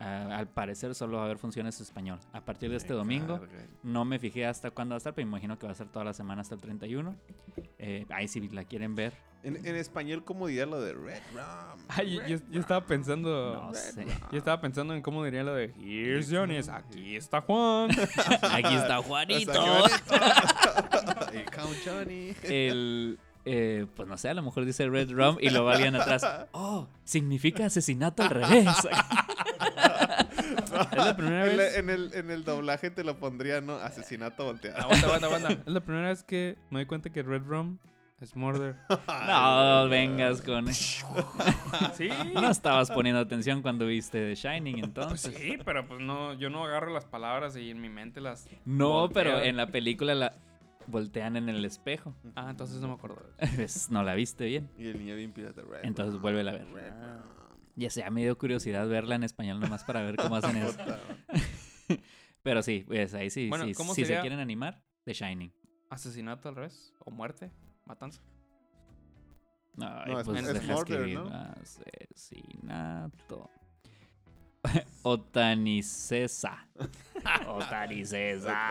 ah, 0.00 0.36
al 0.38 0.48
parecer 0.48 0.94
solo 0.94 1.16
va 1.16 1.22
a 1.22 1.26
haber 1.26 1.38
funciones 1.38 1.76
en 1.78 1.82
español. 1.84 2.18
A 2.32 2.40
partir 2.40 2.70
de 2.70 2.76
este 2.76 2.92
domingo, 2.94 3.40
no 3.82 4.04
me 4.04 4.18
fijé 4.18 4.46
hasta 4.46 4.70
cuándo 4.70 4.92
va 4.94 4.96
a 4.96 4.98
estar, 4.98 5.14
pero 5.14 5.26
imagino 5.26 5.58
que 5.58 5.66
va 5.66 5.72
a 5.72 5.76
ser 5.76 5.88
toda 5.88 6.04
la 6.04 6.12
semana 6.14 6.42
hasta 6.42 6.54
el 6.54 6.60
31. 6.60 7.14
Eh, 7.78 8.06
ahí 8.10 8.26
si 8.28 8.40
la 8.48 8.64
quieren 8.64 8.94
ver, 8.94 9.12
En, 9.44 9.54
en 9.64 9.76
español, 9.76 10.24
¿cómo 10.24 10.48
diría 10.48 10.66
lo 10.66 10.80
de 10.80 10.94
Red 10.94 11.22
Rum? 11.32 11.80
Ay, 11.88 12.14
yo, 12.16 12.26
yo- 12.26 12.38
yo 12.50 12.60
estaba 12.60 12.84
pensando. 12.84 13.62
no 13.68 13.72
sé. 13.74 14.04
Yo 14.32 14.38
estaba 14.38 14.60
pensando 14.60 14.94
en 14.94 15.00
cómo 15.02 15.24
diría 15.24 15.44
lo 15.44 15.54
de 15.54 15.72
Here's 15.80 16.28
Johnny's, 16.30 16.68
aquí 16.68 17.14
está 17.16 17.40
Juan. 17.40 17.90
Aquí 18.52 18.74
está 18.74 18.96
Juanito. 19.00 19.52
y 21.32 21.44
Count 21.50 21.76
Johnny. 21.84 22.34
el 22.42 23.18
eh, 23.44 23.86
pues 23.96 24.06
no 24.08 24.18
sé, 24.18 24.28
a 24.28 24.34
lo 24.34 24.42
mejor 24.42 24.64
dice 24.66 24.86
Red 24.88 25.10
Rum 25.12 25.38
y 25.40 25.48
luego 25.50 25.70
alguien 25.70 25.94
atrás. 25.94 26.26
Oh, 26.52 26.86
significa 27.04 27.64
asesinato 27.66 28.22
al 28.24 28.30
revés. 28.30 28.66
Es 30.56 30.96
la 30.96 31.16
primera 31.16 31.46
En, 31.50 31.56
la- 31.56 31.62
vez. 31.64 31.76
en 31.76 31.90
el, 31.90 32.10
en 32.14 32.30
el 32.30 32.44
doblaje 32.44 32.90
te 32.90 33.04
lo 33.04 33.18
pondría, 33.18 33.60
¿no? 33.60 33.74
Asesinato 33.76 34.44
volteado. 34.44 34.78
Aguanta, 34.82 35.06
aguanta, 35.06 35.26
aguanta. 35.26 35.52
Es 35.52 35.72
la 35.72 35.80
primera 35.80 36.08
vez 36.08 36.22
que 36.22 36.56
me 36.70 36.80
doy 36.80 36.86
cuenta 36.86 37.10
que 37.10 37.22
Red 37.22 37.42
Rum 37.44 37.78
es 38.20 38.34
murder. 38.34 38.76
no 39.26 39.88
vengas 39.88 40.42
con. 40.42 40.66
Sí. 41.94 42.08
No 42.34 42.50
estabas 42.50 42.90
poniendo 42.90 43.20
atención 43.20 43.62
cuando 43.62 43.86
viste 43.86 44.18
The 44.28 44.34
Shining, 44.34 44.74
Pues 44.76 44.84
entonces. 44.84 45.34
sí, 45.36 45.58
pero 45.64 45.86
pues 45.86 46.00
no, 46.00 46.34
yo 46.34 46.48
no 46.50 46.64
agarro 46.64 46.92
las 46.92 47.04
palabras 47.04 47.56
y 47.56 47.70
en 47.70 47.80
mi 47.80 47.88
mente 47.88 48.20
las. 48.20 48.48
No, 48.64 49.08
pero 49.12 49.40
en 49.40 49.56
la 49.56 49.66
película 49.68 50.14
la 50.14 50.34
voltean 50.86 51.36
en 51.36 51.48
el 51.48 51.64
espejo. 51.64 52.14
Ah, 52.34 52.46
entonces 52.50 52.80
no 52.80 52.88
me 52.88 52.94
acuerdo. 52.94 53.22
Pues, 53.56 53.90
no 53.90 54.02
la 54.02 54.14
viste 54.14 54.46
bien. 54.46 54.70
Y 54.78 54.88
el 54.88 54.98
niño 54.98 55.14
bien 55.16 55.32
pirata. 55.32 55.60
Red 55.62 55.80
Entonces 55.84 56.20
vuélvela 56.20 56.52
a 56.52 56.54
ver. 56.54 56.66
Ya 57.78 57.90
sea, 57.90 58.10
me 58.10 58.22
dio 58.22 58.36
curiosidad 58.36 58.88
verla 58.88 59.14
en 59.14 59.22
español 59.22 59.60
nomás 59.60 59.84
para 59.84 60.02
ver 60.02 60.16
cómo 60.16 60.34
hacen 60.34 60.56
eso. 60.56 60.76
Pero 62.42 62.60
sí, 62.62 62.82
pues 62.86 63.14
ahí 63.14 63.30
sí, 63.30 63.48
Bueno, 63.48 63.66
sí, 63.66 63.74
¿cómo 63.74 63.94
si 63.94 64.04
se 64.04 64.18
quieren 64.20 64.40
animar, 64.40 64.82
The 65.04 65.12
Shining. 65.12 65.52
Asesinato 65.88 66.48
al 66.48 66.56
revés. 66.56 66.92
O 67.04 67.10
muerte. 67.12 67.52
Matanza. 67.86 68.20
Ay, 69.80 70.12
No, 70.12 70.18
es- 70.20 70.26
pues 70.26 70.40
es 70.44 70.54
deja 70.54 70.72
murder, 70.72 71.00
escribir. 71.00 71.18
¿no? 71.20 71.30
Asesinato. 71.62 73.50
Otanicesa. 75.02 76.66
Otanicesa. 77.46 78.66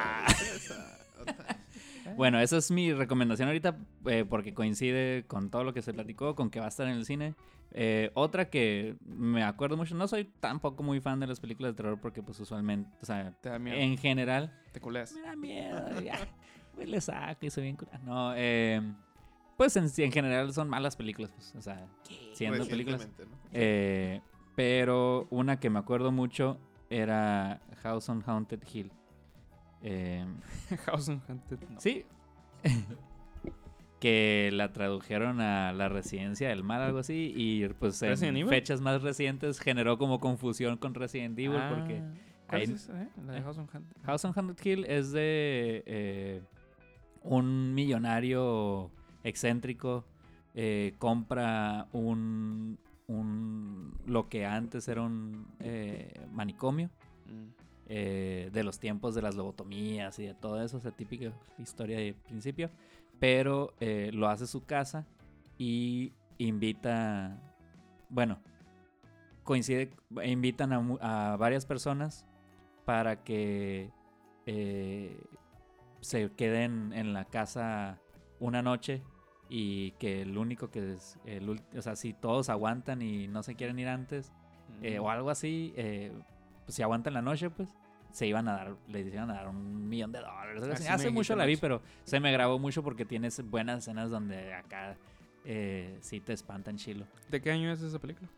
Bueno, 2.16 2.40
esa 2.40 2.58
es 2.58 2.72
mi 2.72 2.94
recomendación 2.94 3.48
ahorita 3.50 3.78
eh, 4.06 4.26
porque 4.30 4.54
coincide 4.54 5.26
con 5.28 5.50
todo 5.50 5.64
lo 5.64 5.74
que 5.74 5.82
se 5.82 5.94
platicó, 5.94 6.36
con 6.36 6.50
que 6.50 6.60
va 6.60 6.66
a 6.66 6.70
estar 6.70 6.88
en 6.88 6.94
el 6.96 7.06
cine. 7.06 7.36
Eh, 7.72 8.12
otra 8.14 8.50
que 8.50 8.96
me 9.06 9.44
acuerdo 9.44 9.76
mucho, 9.78 9.94
no 9.96 10.08
soy 10.08 10.26
tampoco 10.40 10.84
muy 10.84 11.02
fan 11.02 11.20
de 11.20 11.28
las 11.28 11.40
películas 11.40 11.74
de 11.74 11.76
terror 11.78 12.00
porque 12.00 12.24
pues 12.24 12.40
usualmente, 12.40 12.90
o 13.02 13.06
sea, 13.06 13.34
Te 13.42 13.50
da 13.50 13.60
miedo. 13.60 13.78
en 13.78 13.98
general, 13.98 14.54
Te 14.72 14.80
culeas. 14.80 15.14
me 15.14 15.22
da 15.22 15.36
miedo, 15.36 16.02
ya, 16.02 16.18
güey, 16.76 16.88
le 16.88 17.02
saco 17.02 17.46
y 17.46 17.50
soy 17.50 17.64
bien 17.64 17.76
cura- 17.76 18.00
No, 18.06 18.32
eh, 18.36 18.82
pues 19.58 19.76
en, 19.76 19.90
en 19.98 20.12
general 20.12 20.54
son 20.54 20.70
malas 20.70 20.96
películas, 20.96 21.32
pues, 21.36 21.54
o 21.56 21.62
sea, 21.62 21.86
siendo 22.34 22.66
películas. 22.68 23.08
¿no? 23.20 23.26
Eh, 23.52 24.22
pero 24.56 25.28
una 25.30 25.60
que 25.60 25.70
me 25.70 25.80
acuerdo 25.80 26.12
mucho 26.12 26.58
era 26.90 27.60
House 27.84 28.08
on 28.10 28.24
Haunted 28.26 28.62
Hill. 28.72 28.92
Eh, 29.90 30.26
House 30.86 31.10
on 31.10 31.22
Haunted. 31.28 31.60
no. 31.70 31.80
Sí. 31.80 32.06
que 34.00 34.50
la 34.54 34.74
tradujeron 34.74 35.42
a 35.42 35.74
la 35.74 35.90
residencia 35.90 36.50
del 36.50 36.64
mal, 36.64 36.82
algo 36.82 37.00
así. 37.00 37.34
Y 37.36 37.68
pues 37.70 38.02
en 38.04 38.48
fechas 38.48 38.80
más 38.82 39.02
recientes 39.02 39.60
generó 39.60 39.98
como 39.98 40.20
confusión 40.20 40.78
con 40.78 40.94
Resident 40.94 41.38
Evil. 41.40 41.58
Ah, 41.58 41.72
porque 41.74 42.02
¿cuál 42.48 42.62
ahí- 42.62 42.64
es 42.66 42.70
esa, 42.84 43.02
eh? 43.04 43.08
La 43.26 43.34
de 43.34 43.42
House 43.42 43.58
on 43.58 43.68
Haunted. 43.74 43.96
House 44.04 44.26
on 44.26 44.34
Haunted 44.36 44.64
Hill 44.66 44.86
es 44.86 45.12
de 45.12 45.84
eh, 45.88 46.42
un 47.24 47.74
millonario 47.74 48.92
excéntrico. 49.24 50.06
eh, 50.60 50.94
compra 51.00 51.88
un, 51.92 52.78
un. 53.08 53.94
lo 54.06 54.28
que 54.30 54.46
antes 54.46 54.88
era 54.88 55.02
un 55.04 55.48
eh, 55.60 56.14
manicomio. 56.32 56.90
Mm. 57.28 57.67
Eh, 57.88 58.50
de 58.52 58.64
los 58.64 58.80
tiempos 58.80 59.16
de 59.16 59.22
las 59.22 59.36
lobotomías 59.36 60.20
y 60.20 60.26
de 60.26 60.34
todo 60.34 60.62
eso, 60.62 60.78
esa 60.78 60.92
típica 60.92 61.32
historia 61.58 61.98
de 61.98 62.14
principio, 62.14 62.70
pero 63.20 63.74
eh, 63.80 64.12
lo 64.14 64.28
hace 64.28 64.48
su 64.48 64.66
casa 64.66 65.06
y 65.58 66.14
invita, 66.38 67.42
bueno, 68.10 68.40
coincide, 69.44 69.92
invitan 70.24 70.74
a, 70.74 71.32
a 71.34 71.38
varias 71.38 71.66
personas 71.66 72.26
para 72.86 73.24
que 73.24 73.92
eh, 74.46 75.20
se 76.00 76.32
queden 76.32 76.94
en 76.94 77.14
la 77.14 77.26
casa 77.26 78.00
una 78.40 78.62
noche 78.62 79.04
y 79.50 79.92
que 79.92 80.22
el 80.22 80.38
único 80.38 80.70
que 80.70 80.94
es, 80.94 81.20
el 81.26 81.50
o 81.50 81.82
sea, 81.82 81.96
si 81.96 82.14
todos 82.14 82.50
aguantan 82.50 83.02
y 83.02 83.28
no 83.28 83.44
se 83.44 83.56
quieren 83.56 83.78
ir 83.80 83.90
antes, 83.90 84.32
eh, 84.82 85.00
o 85.00 85.10
algo 85.10 85.30
así, 85.30 85.74
eh, 85.76 86.14
pues, 86.68 86.76
si 86.76 86.84
aguantan 86.84 87.14
la 87.16 87.22
noche, 87.24 87.50
pues 87.50 87.70
se 88.12 88.28
iban 88.28 88.48
a 88.48 88.54
dar, 88.58 88.76
les 88.90 89.08
iban 89.14 89.30
a 89.32 89.36
dar 89.36 89.48
un 89.48 89.88
millón 89.90 90.12
de 90.12 90.20
dólares. 90.20 90.64
así. 90.64 90.84
Me 90.84 90.90
Hace 90.90 91.10
mucho 91.10 91.36
la 91.36 91.46
vi, 91.46 91.56
pero 91.58 91.82
se 92.04 92.20
me 92.20 92.32
grabó 92.32 92.60
mucho 92.60 92.84
porque 92.84 93.06
tienes 93.06 93.42
buenas 93.50 93.80
escenas 93.80 94.10
donde 94.10 94.54
acá 94.54 94.96
eh, 95.46 95.98
sí 96.02 96.20
te 96.20 96.34
espantan 96.34 96.76
chilo. 96.78 97.06
¿De 97.30 97.42
qué 97.42 97.52
año 97.52 97.72
es 97.72 97.82
esa 97.82 98.00
película? 98.00 98.30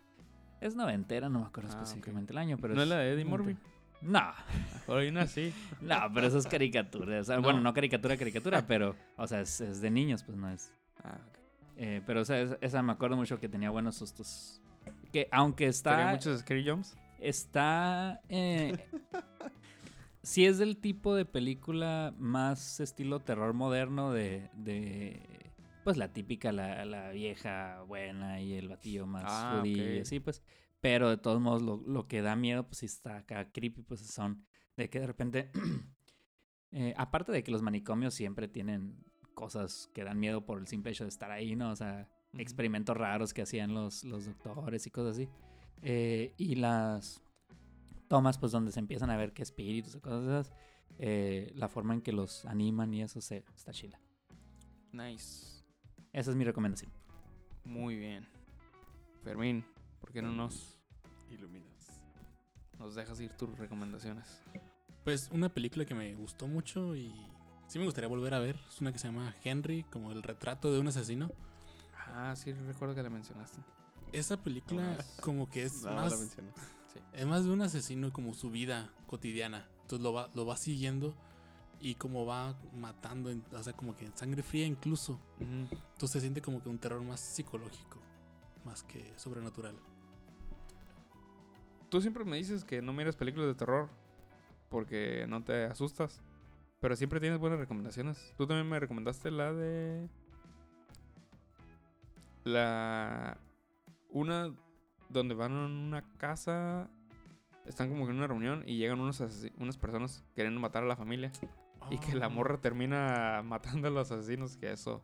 Es 0.61 0.75
noventera, 0.75 1.27
no 1.29 1.39
me 1.39 1.45
acuerdo 1.47 1.69
Ah, 1.71 1.77
específicamente 1.77 2.33
el 2.33 2.37
año, 2.37 2.57
pero 2.61 2.75
¿No 2.75 2.81
es 2.83 2.87
la 2.87 2.97
de 2.97 3.13
Eddie 3.13 3.25
Murphy? 3.25 3.57
No, 4.01 4.31
Por 4.85 4.99
ahí 4.99 5.11
nací. 5.11 5.53
no, 5.81 5.95
pero 6.13 6.27
eso 6.27 6.37
es 6.37 6.47
caricatura. 6.47 7.19
o 7.19 7.23
sea, 7.23 7.37
No. 7.37 7.41
Bueno, 7.41 7.59
no 7.61 7.73
caricatura, 7.73 8.15
caricatura, 8.17 8.65
pero, 8.67 8.95
o 9.17 9.27
sea, 9.27 9.41
es, 9.41 9.59
es 9.61 9.81
de 9.81 9.89
niños, 9.91 10.23
pues 10.23 10.37
no 10.37 10.49
es. 10.49 10.71
Ah, 11.03 11.17
ok. 11.29 11.37
Eh, 11.77 12.01
pero, 12.05 12.21
o 12.21 12.25
sea, 12.25 12.39
es- 12.41 12.57
esa 12.61 12.81
me 12.81 12.91
acuerdo 12.91 13.15
mucho 13.17 13.39
que 13.39 13.47
tenía 13.49 13.69
buenos 13.69 13.95
sustos. 13.95 14.61
Que 15.13 15.27
aunque 15.31 15.65
¿Tenía 15.65 15.69
está. 15.71 16.11
muchos 16.11 16.39
scary 16.41 16.67
jumps? 16.69 16.97
Está. 17.19 18.21
Eh, 18.29 18.73
sí, 20.23 20.45
es 20.45 20.57
del 20.57 20.77
tipo 20.77 21.15
de 21.15 21.25
película 21.25 22.13
más 22.17 22.79
estilo 22.79 23.19
terror 23.19 23.53
moderno 23.53 24.11
de. 24.11 24.49
de 24.53 25.51
pues 25.83 25.97
la 25.97 26.13
típica, 26.13 26.51
la, 26.51 26.85
la 26.85 27.11
vieja 27.11 27.81
buena 27.83 28.41
y 28.41 28.53
el 28.53 28.67
batillo 28.69 29.07
más 29.07 29.23
Ah, 29.27 29.57
judío 29.59 29.95
y 29.95 29.99
así, 29.99 30.19
pues. 30.19 30.43
Pero 30.81 31.09
de 31.09 31.17
todos 31.17 31.41
modos, 31.41 31.61
lo, 31.61 31.77
lo 31.77 32.07
que 32.07 32.21
da 32.21 32.35
miedo, 32.35 32.65
pues 32.65 32.79
sí 32.79 32.85
está 32.85 33.17
acá 33.17 33.51
creepy, 33.51 33.81
pues 33.81 34.01
son 34.01 34.45
de 34.77 34.89
que 34.89 34.99
de 34.99 35.07
repente. 35.07 35.51
eh, 36.71 36.93
aparte 36.97 37.31
de 37.31 37.43
que 37.43 37.51
los 37.51 37.61
manicomios 37.61 38.13
siempre 38.13 38.47
tienen 38.47 39.03
cosas 39.33 39.89
que 39.93 40.03
dan 40.03 40.19
miedo 40.19 40.45
por 40.45 40.59
el 40.59 40.67
simple 40.67 40.91
hecho 40.91 41.05
de 41.05 41.09
estar 41.09 41.31
ahí, 41.31 41.55
¿no? 41.55 41.71
O 41.71 41.75
sea, 41.75 42.07
experimentos 42.33 42.95
raros 42.95 43.33
que 43.33 43.41
hacían 43.41 43.73
los, 43.73 44.03
los 44.03 44.25
doctores 44.25 44.85
y 44.85 44.91
cosas 44.91 45.17
así. 45.17 45.29
Eh, 45.81 46.33
y 46.37 46.55
las 46.55 47.21
tomas, 48.07 48.37
pues 48.37 48.51
donde 48.51 48.71
se 48.71 48.79
empiezan 48.79 49.09
a 49.09 49.17
ver 49.17 49.33
que 49.33 49.43
espíritus 49.43 49.95
y 49.95 49.99
cosas 49.99 50.25
de 50.25 50.39
esas, 50.39 50.53
eh, 50.97 51.51
la 51.55 51.69
forma 51.69 51.93
en 51.93 52.01
que 52.01 52.11
los 52.11 52.45
animan 52.45 52.93
y 52.93 53.01
eso 53.01 53.21
se, 53.21 53.45
está 53.55 53.71
chila. 53.71 53.99
Nice. 54.91 55.63
Esa 56.11 56.31
es 56.31 56.35
mi 56.35 56.43
recomendación. 56.43 56.91
Muy 57.63 57.95
bien. 57.95 58.27
Fermín, 59.23 59.63
¿por 59.99 60.11
qué 60.11 60.21
no 60.21 60.31
nos, 60.31 60.79
Iluminas. 61.29 62.01
nos 62.79 62.95
dejas 62.95 63.19
ir 63.21 63.31
tus 63.33 63.57
recomendaciones? 63.57 64.41
Pues 65.03 65.29
una 65.31 65.49
película 65.49 65.85
que 65.85 65.93
me 65.93 66.15
gustó 66.15 66.47
mucho 66.47 66.95
y 66.95 67.13
sí 67.67 67.79
me 67.79 67.85
gustaría 67.85 68.07
volver 68.07 68.33
a 68.33 68.39
ver. 68.39 68.59
Es 68.67 68.81
una 68.81 68.91
que 68.91 68.99
se 68.99 69.07
llama 69.07 69.35
Henry, 69.43 69.83
como 69.83 70.11
el 70.11 70.23
retrato 70.23 70.73
de 70.73 70.79
un 70.79 70.87
asesino. 70.87 71.31
Ah, 72.07 72.33
sí, 72.35 72.51
recuerdo 72.53 72.95
que 72.95 73.03
la 73.03 73.09
mencionaste. 73.09 73.61
Esa 74.11 74.37
película 74.37 74.97
como 75.21 75.49
que 75.49 75.63
es 75.63 75.83
No, 75.83 75.93
más 75.93 76.19
mencioné. 76.19 76.49
es 77.13 77.25
más 77.27 77.43
de 77.45 77.51
un 77.51 77.61
asesino 77.61 78.11
como 78.11 78.33
su 78.33 78.49
vida 78.49 78.91
cotidiana. 79.07 79.67
Entonces 79.81 80.01
lo 80.03 80.13
va, 80.13 80.29
lo 80.33 80.45
va 80.45 80.57
siguiendo 80.57 81.15
y 81.79 81.95
como 81.95 82.25
va 82.25 82.55
matando, 82.75 83.31
o 83.51 83.63
sea, 83.63 83.73
como 83.73 83.95
que 83.95 84.05
en 84.05 84.15
sangre 84.17 84.43
fría 84.43 84.65
incluso. 84.65 85.19
Entonces 85.39 86.11
se 86.11 86.21
siente 86.21 86.41
como 86.41 86.61
que 86.61 86.69
un 86.69 86.77
terror 86.77 87.01
más 87.01 87.19
psicológico, 87.19 87.99
más 88.65 88.83
que 88.83 89.13
sobrenatural. 89.17 89.75
Tú 91.89 92.01
siempre 92.01 92.23
me 92.25 92.37
dices 92.37 92.63
que 92.63 92.81
no 92.81 92.93
miras 92.93 93.15
películas 93.15 93.47
de 93.47 93.55
terror 93.55 93.89
porque 94.69 95.25
no 95.27 95.43
te 95.43 95.65
asustas. 95.65 96.21
Pero 96.79 96.95
siempre 96.95 97.19
tienes 97.19 97.39
buenas 97.39 97.59
recomendaciones. 97.59 98.33
Tú 98.37 98.47
también 98.47 98.69
me 98.69 98.79
recomendaste 98.79 99.31
la 99.31 99.51
de. 99.51 100.07
La. 102.45 103.37
Una 104.09 104.53
donde 105.09 105.35
van 105.35 105.53
a 105.53 105.65
una 105.65 106.01
casa. 106.17 106.89
Están 107.65 107.89
como 107.89 108.05
que 108.05 108.11
en 108.11 108.17
una 108.17 108.27
reunión 108.27 108.63
y 108.65 108.77
llegan 108.77 108.99
unos 108.99 109.21
unas 109.57 109.77
personas 109.77 110.23
queriendo 110.35 110.59
matar 110.59 110.83
a 110.83 110.87
la 110.87 110.95
familia. 110.95 111.31
Y 111.89 111.97
que 111.99 112.15
la 112.15 112.25
Ah. 112.25 112.29
morra 112.29 112.57
termina 112.59 113.41
matando 113.45 113.87
a 113.87 113.91
los 113.91 114.11
asesinos. 114.11 114.57
Que 114.57 114.71
eso 114.71 115.03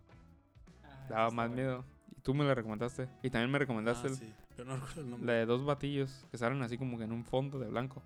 daba 1.09 1.29
más 1.31 1.49
miedo. 1.51 1.85
Y 2.17 2.21
tú 2.21 2.33
me 2.33 2.43
la 2.43 2.55
recomendaste. 2.55 3.07
Y 3.23 3.29
también 3.29 3.51
me 3.51 3.59
recomendaste 3.59 4.07
Ah, 4.07 4.11
el- 4.11 4.15
sí, 4.17 4.33
pero 4.55 4.65
no 4.69 4.75
recuerdo 4.77 5.01
el 5.01 5.09
nombre. 5.11 5.27
la 5.27 5.33
de 5.39 5.45
dos 5.45 5.63
batillos 5.65 6.25
que 6.31 6.37
salen 6.37 6.61
así 6.63 6.77
como 6.77 6.97
que 6.97 7.03
en 7.03 7.11
un 7.11 7.23
fondo 7.23 7.59
de 7.59 7.67
blanco. 7.69 8.01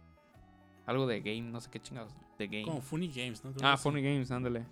Algo 0.85 1.05
de 1.07 1.21
game, 1.21 1.41
no 1.43 1.61
sé 1.61 1.69
qué 1.69 1.79
chingados. 1.79 2.13
De 2.37 2.47
game. 2.47 2.63
Como 2.63 2.81
Funny 2.81 3.09
Games, 3.09 3.43
¿no? 3.45 3.51
Creo 3.53 3.69
ah. 3.69 3.77
Funny 3.77 4.01
Games, 4.01 4.31
ándale. 4.31 4.65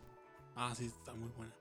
Ah, 0.55 0.73
sí, 0.75 0.85
está 0.85 1.13
muy 1.13 1.29
buena. 1.29 1.53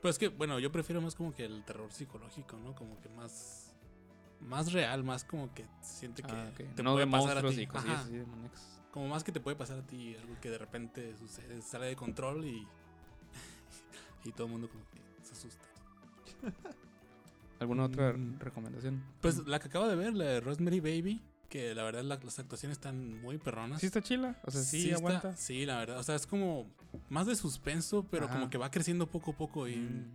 Pero 0.00 0.10
es 0.10 0.18
que, 0.18 0.26
bueno, 0.28 0.58
yo 0.58 0.72
prefiero 0.72 1.00
más 1.00 1.14
como 1.14 1.32
que 1.32 1.44
el 1.44 1.62
terror 1.64 1.92
psicológico, 1.92 2.56
¿no? 2.58 2.74
Como 2.74 3.00
que 3.00 3.08
más. 3.10 3.71
Más 4.46 4.72
real, 4.72 5.04
más 5.04 5.24
como 5.24 5.52
que 5.54 5.66
siente 5.80 6.22
que 6.22 6.32
Ah, 6.32 6.50
ok. 6.52 6.74
te 6.74 6.82
no 6.82 6.92
puede 6.92 7.06
de 7.06 7.10
pasar 7.12 7.38
a 7.38 7.48
ti. 7.48 7.60
y 7.62 7.66
cosillas 7.66 7.94
Ajá, 7.94 8.02
así 8.04 8.16
de 8.16 8.24
muñecos. 8.26 8.60
Como 8.90 9.08
más 9.08 9.24
que 9.24 9.32
te 9.32 9.40
puede 9.40 9.56
pasar 9.56 9.78
a 9.78 9.86
ti, 9.86 10.14
algo 10.16 10.38
que 10.40 10.50
de 10.50 10.58
repente 10.58 11.16
sucede, 11.16 11.62
sale 11.62 11.86
de 11.86 11.96
control 11.96 12.44
y. 12.44 12.66
y 14.24 14.32
todo 14.32 14.46
el 14.46 14.52
mundo 14.52 14.68
como 14.68 14.84
que 14.90 15.00
se 15.24 15.32
asusta. 15.32 15.64
¿Alguna 17.60 17.84
otra 17.84 18.12
Mm. 18.12 18.38
recomendación? 18.40 19.02
Pues 19.20 19.46
la 19.46 19.58
que 19.60 19.68
acabo 19.68 19.86
de 19.86 19.94
ver, 19.96 20.14
la 20.14 20.24
de 20.24 20.40
Rosemary 20.40 20.80
Baby, 20.80 21.22
que 21.48 21.74
la 21.74 21.84
verdad 21.84 22.02
la- 22.02 22.16
las 22.22 22.38
actuaciones 22.38 22.76
están 22.78 23.20
muy 23.22 23.38
perronas. 23.38 23.80
¿Sí 23.80 23.86
está 23.86 24.02
chila? 24.02 24.36
O 24.44 24.50
sea, 24.50 24.62
sí, 24.62 24.90
está- 24.90 24.96
aguanta. 24.98 25.36
sí, 25.36 25.64
la 25.64 25.78
verdad. 25.78 25.98
O 25.98 26.02
sea, 26.02 26.16
es 26.16 26.26
como 26.26 26.66
más 27.08 27.26
de 27.26 27.36
suspenso, 27.36 28.04
pero 28.10 28.24
Ajá. 28.26 28.34
como 28.34 28.50
que 28.50 28.58
va 28.58 28.70
creciendo 28.70 29.06
poco 29.06 29.30
a 29.32 29.36
poco 29.36 29.68
y 29.68 29.76
Mm. 29.76 30.10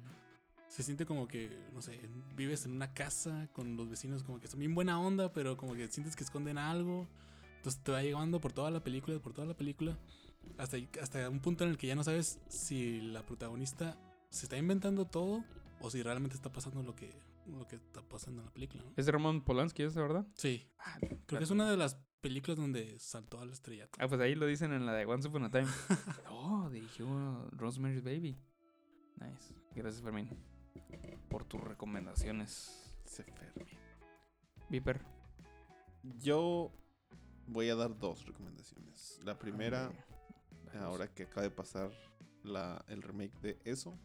Se 0.68 0.84
siente 0.84 1.06
como 1.06 1.28
que, 1.28 1.50
no 1.74 1.82
sé, 1.82 2.00
vives 2.36 2.66
en 2.66 2.74
una 2.74 2.94
casa 2.94 3.50
con 3.54 3.78
los 3.78 3.90
vecinos 3.90 4.24
como 4.24 4.40
que 4.40 4.48
son 4.48 4.60
bien 4.60 4.76
buena 4.76 5.00
onda, 5.00 5.32
pero 5.32 5.58
como 5.58 5.74
que 5.74 5.88
sientes 5.88 6.16
que 6.16 6.24
esconden 6.24 6.58
algo. 6.58 7.08
Entonces 7.58 7.82
te 7.82 7.92
va 7.92 8.02
llevando 8.04 8.40
por 8.40 8.54
toda 8.54 8.70
la 8.72 8.84
película, 8.84 9.18
por 9.20 9.34
toda 9.34 9.48
la 9.48 9.56
película, 9.56 9.98
hasta, 10.58 10.78
hasta 11.02 11.30
un 11.30 11.40
punto 11.40 11.64
en 11.64 11.72
el 11.72 11.78
que 11.78 11.88
ya 11.88 11.96
no 11.96 12.04
sabes 12.04 12.40
si 12.48 13.02
la 13.02 13.26
protagonista 13.26 13.98
se 14.30 14.46
está 14.46 14.58
inventando 14.58 15.06
todo 15.06 15.44
o 15.82 15.90
si 15.90 16.04
realmente 16.04 16.36
está 16.36 16.52
pasando 16.52 16.84
lo 16.84 16.96
que, 16.96 17.14
lo 17.48 17.68
que 17.68 17.78
está 17.78 18.02
pasando 18.02 18.42
en 18.42 18.46
la 18.48 18.54
película. 18.54 18.84
¿no? 18.84 18.92
Es 18.96 19.06
de 19.06 19.12
Roman 19.12 19.42
Polanski, 19.42 19.84
¿es 19.84 19.96
verdad? 19.96 20.26
Sí, 20.36 20.68
Ah, 20.80 20.98
creo 21.00 21.40
que 21.40 21.44
es 21.44 21.52
una 21.52 21.70
de 21.70 21.78
las 21.78 21.96
películas 22.22 22.58
donde 22.58 22.98
saltó 23.00 23.40
al 23.40 23.52
estrellato. 23.52 23.98
Ah, 24.00 24.08
pues 24.08 24.20
ahí 24.22 24.36
lo 24.36 24.46
dicen 24.46 24.74
en 24.74 24.86
la 24.86 24.94
de 24.94 25.06
Once 25.06 25.28
Upon 25.28 25.46
a 25.46 25.52
Time. 25.52 25.68
oh, 26.30 26.70
dirigió 26.70 27.50
Rosemary's 27.52 28.04
Baby. 28.04 28.38
Nice. 29.20 29.54
Gracias, 29.76 30.02
Fermín. 30.04 30.30
Por 31.30 31.44
tus 31.46 31.62
recomendaciones. 31.62 32.92
Se 33.06 33.24
Fermi. 33.24 33.66
Viper. 34.70 35.02
Yo 36.20 36.72
voy 37.48 37.70
a 37.70 37.76
dar 37.76 37.98
dos 37.98 38.26
recomendaciones. 38.26 39.20
La 39.24 39.38
primera, 39.38 39.92
ahora 40.80 41.08
que 41.08 41.24
acaba 41.24 41.42
de 41.44 41.52
pasar 41.52 41.92
la, 42.44 42.84
el 42.88 43.02
remake 43.02 43.38
de 43.42 43.60
eso. 43.66 43.98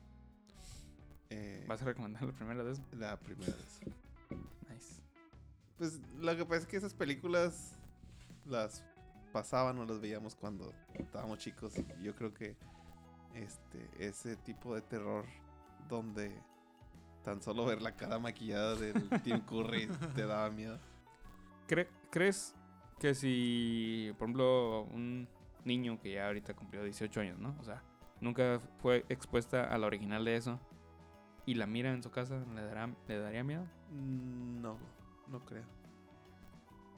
eh, 1.30 1.64
¿Vas 1.68 1.82
a 1.82 1.86
recomendar 1.86 2.22
la 2.22 2.32
primera 2.32 2.62
de 2.64 2.72
eso? 2.72 2.82
la 2.92 3.18
primera 3.18 3.52
de 3.52 3.62
eso. 3.62 3.80
Nice. 4.68 5.02
Pues 5.76 6.00
lo 6.18 6.36
que 6.36 6.44
pasa 6.44 6.60
es 6.62 6.66
que 6.66 6.76
esas 6.76 6.94
películas 6.94 7.76
las 8.44 8.84
pasaban 9.32 9.78
o 9.78 9.84
las 9.84 10.00
veíamos 10.00 10.34
cuando 10.34 10.72
estábamos 10.94 11.38
chicos. 11.38 11.74
Y 12.00 12.04
yo 12.04 12.14
creo 12.14 12.32
que 12.34 12.56
este 13.34 13.88
ese 13.98 14.36
tipo 14.36 14.74
de 14.74 14.82
terror 14.82 15.24
donde 15.88 16.38
tan 17.22 17.40
solo 17.42 17.64
ver 17.64 17.80
la 17.82 17.92
cara 17.96 18.18
maquillada 18.18 18.74
del 18.76 19.08
Tim 19.22 19.40
Curry 19.40 19.86
te 20.14 20.26
daba 20.26 20.50
miedo. 20.50 20.78
¿Cre- 21.68 21.88
¿Crees 22.10 22.54
que 22.98 23.14
si, 23.14 24.12
por 24.18 24.26
ejemplo, 24.28 24.82
un 24.92 25.28
niño 25.64 26.00
que 26.00 26.12
ya 26.14 26.26
ahorita 26.26 26.54
cumplió 26.54 26.82
18 26.84 27.20
años, 27.20 27.38
¿no? 27.38 27.56
O 27.60 27.64
sea, 27.64 27.82
nunca 28.20 28.60
fue 28.78 29.04
expuesta 29.08 29.64
a 29.64 29.78
la 29.78 29.86
original 29.86 30.24
de 30.24 30.36
eso 30.36 30.60
y 31.46 31.54
la 31.54 31.66
mira 31.66 31.92
en 31.92 32.02
su 32.02 32.10
casa, 32.10 32.44
¿le, 32.54 32.62
dará, 32.62 32.88
le 33.08 33.18
daría 33.18 33.42
miedo? 33.44 33.64
Mm, 33.90 34.60
No, 34.60 34.78
no 35.28 35.44
creo. 35.44 35.64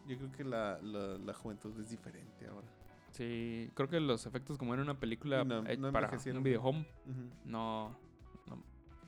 Yo 0.06 0.18
creo 0.18 0.32
que 0.32 0.44
la, 0.44 0.78
la, 0.82 1.16
la 1.18 1.32
juventud 1.34 1.78
es 1.80 1.88
diferente 1.90 2.46
ahora. 2.46 2.66
Sí, 3.12 3.70
creo 3.74 3.88
que 3.88 4.01
los 4.01 4.26
efectos 4.26 4.59
como 4.59 4.74
era 4.74 4.82
una 4.82 4.98
película 4.98 5.44
No, 5.44 5.62
no 5.62 5.92
para 5.92 6.10
un 6.10 6.42
videohome, 6.42 6.86
no, 7.44 7.90
no- 7.90 8.03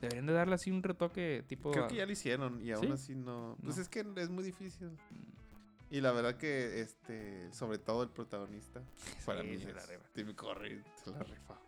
Deberían 0.01 0.25
de 0.27 0.33
darle 0.33 0.55
así 0.55 0.69
un 0.71 0.83
retoque 0.83 1.43
tipo... 1.47 1.71
Creo 1.71 1.87
que 1.87 1.95
ya 1.95 2.05
lo 2.05 2.11
hicieron 2.11 2.61
y 2.61 2.71
aún 2.71 2.85
¿Sí? 2.87 2.91
así 2.91 3.15
no. 3.15 3.57
Pues 3.63 3.75
No. 3.77 3.81
es 3.81 3.89
que 3.89 4.05
es 4.17 4.29
muy 4.29 4.43
difícil. 4.43 4.87
Mm, 4.89 5.93
Y 5.95 6.01
la 6.01 6.11
verdad 6.11 6.35
que, 6.37 6.81
este, 6.81 7.51
sobre 7.53 7.77
todo 7.79 8.03
el 8.03 8.09
protagonista, 8.09 8.81
para 9.25 9.41
mí 9.43 9.57
se 9.57 9.69
es. 9.71 9.75
Tim 10.13 10.33
Curry 10.33 10.83
se 11.03 11.11
la 11.11 11.19
rifaba. 11.23 11.61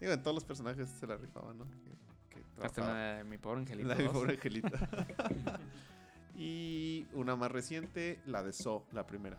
Digo, 0.00 0.12
en 0.12 0.22
todos 0.22 0.34
los 0.34 0.44
personajes 0.44 0.88
se 0.90 1.06
la 1.06 1.16
rifaban, 1.16 1.56
¿no? 1.58 1.64
Que, 2.30 2.36
que 2.36 2.44
Hasta 2.62 2.80
la 2.86 2.94
de 3.16 3.24
mi 3.24 3.38
pobre 3.38 3.60
angelito. 3.60 3.88
La 3.88 3.94
de 3.94 4.02
mi 4.02 4.08
2. 4.08 4.12
pobre 4.12 4.34
angelita. 4.34 4.88
y 6.36 7.06
una 7.14 7.34
más 7.36 7.50
reciente, 7.50 8.20
la 8.26 8.42
de 8.42 8.52
So, 8.52 8.84
la 8.92 9.06
primera. 9.06 9.38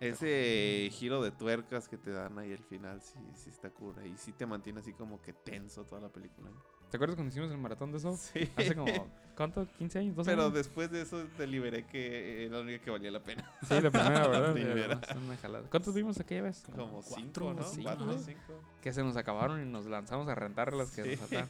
Ese 0.00 0.88
giro 0.92 1.22
de 1.22 1.30
tuercas 1.30 1.88
que 1.88 1.96
te 1.96 2.12
dan 2.12 2.38
ahí 2.38 2.52
al 2.52 2.62
final, 2.62 3.02
sí, 3.02 3.18
sí 3.34 3.50
está 3.50 3.70
cura. 3.70 4.06
Y 4.06 4.16
sí 4.16 4.32
te 4.32 4.46
mantiene 4.46 4.80
así 4.80 4.92
como 4.92 5.20
que 5.20 5.32
tenso 5.32 5.84
toda 5.84 6.00
la 6.00 6.08
película. 6.08 6.50
¿Te 6.90 6.96
acuerdas 6.96 7.16
cuando 7.16 7.30
hicimos 7.30 7.50
el 7.50 7.58
maratón 7.58 7.90
de 7.92 7.98
eso? 7.98 8.16
Sí. 8.16 8.50
Hace 8.56 8.74
como, 8.74 8.86
¿cuánto? 9.36 9.66
¿15 9.78 9.96
años? 9.96 10.16
¿12 10.16 10.24
Pero 10.24 10.42
años? 10.42 10.54
después 10.54 10.90
de 10.90 11.02
eso 11.02 11.26
deliberé 11.36 11.84
que 11.84 12.46
era 12.46 12.56
la 12.56 12.62
única 12.62 12.82
que 12.82 12.90
valía 12.90 13.10
la 13.10 13.22
pena. 13.22 13.50
Sí, 13.66 13.80
la 13.80 13.90
primera, 13.90 14.28
¿verdad? 14.28 15.16
Una 15.24 15.36
jalada. 15.36 15.68
¿Cuántos 15.68 15.94
vimos 15.94 16.18
aquella 16.18 16.42
vez? 16.42 16.64
Como 16.74 17.02
cuatro 17.02 17.14
cinco, 17.16 17.54
¿no? 17.54 17.60
o 17.60 17.64
cinco. 17.64 17.82
Cuatro 17.82 18.18
cinco. 18.18 18.62
Que 18.80 18.92
se 18.92 19.02
nos 19.02 19.16
acabaron 19.16 19.60
y 19.60 19.70
nos 19.70 19.84
lanzamos 19.86 20.28
a 20.28 20.34
rentar 20.34 20.72
las 20.72 20.92
que 20.92 21.04
nos 21.04 21.18
faltaban. 21.18 21.48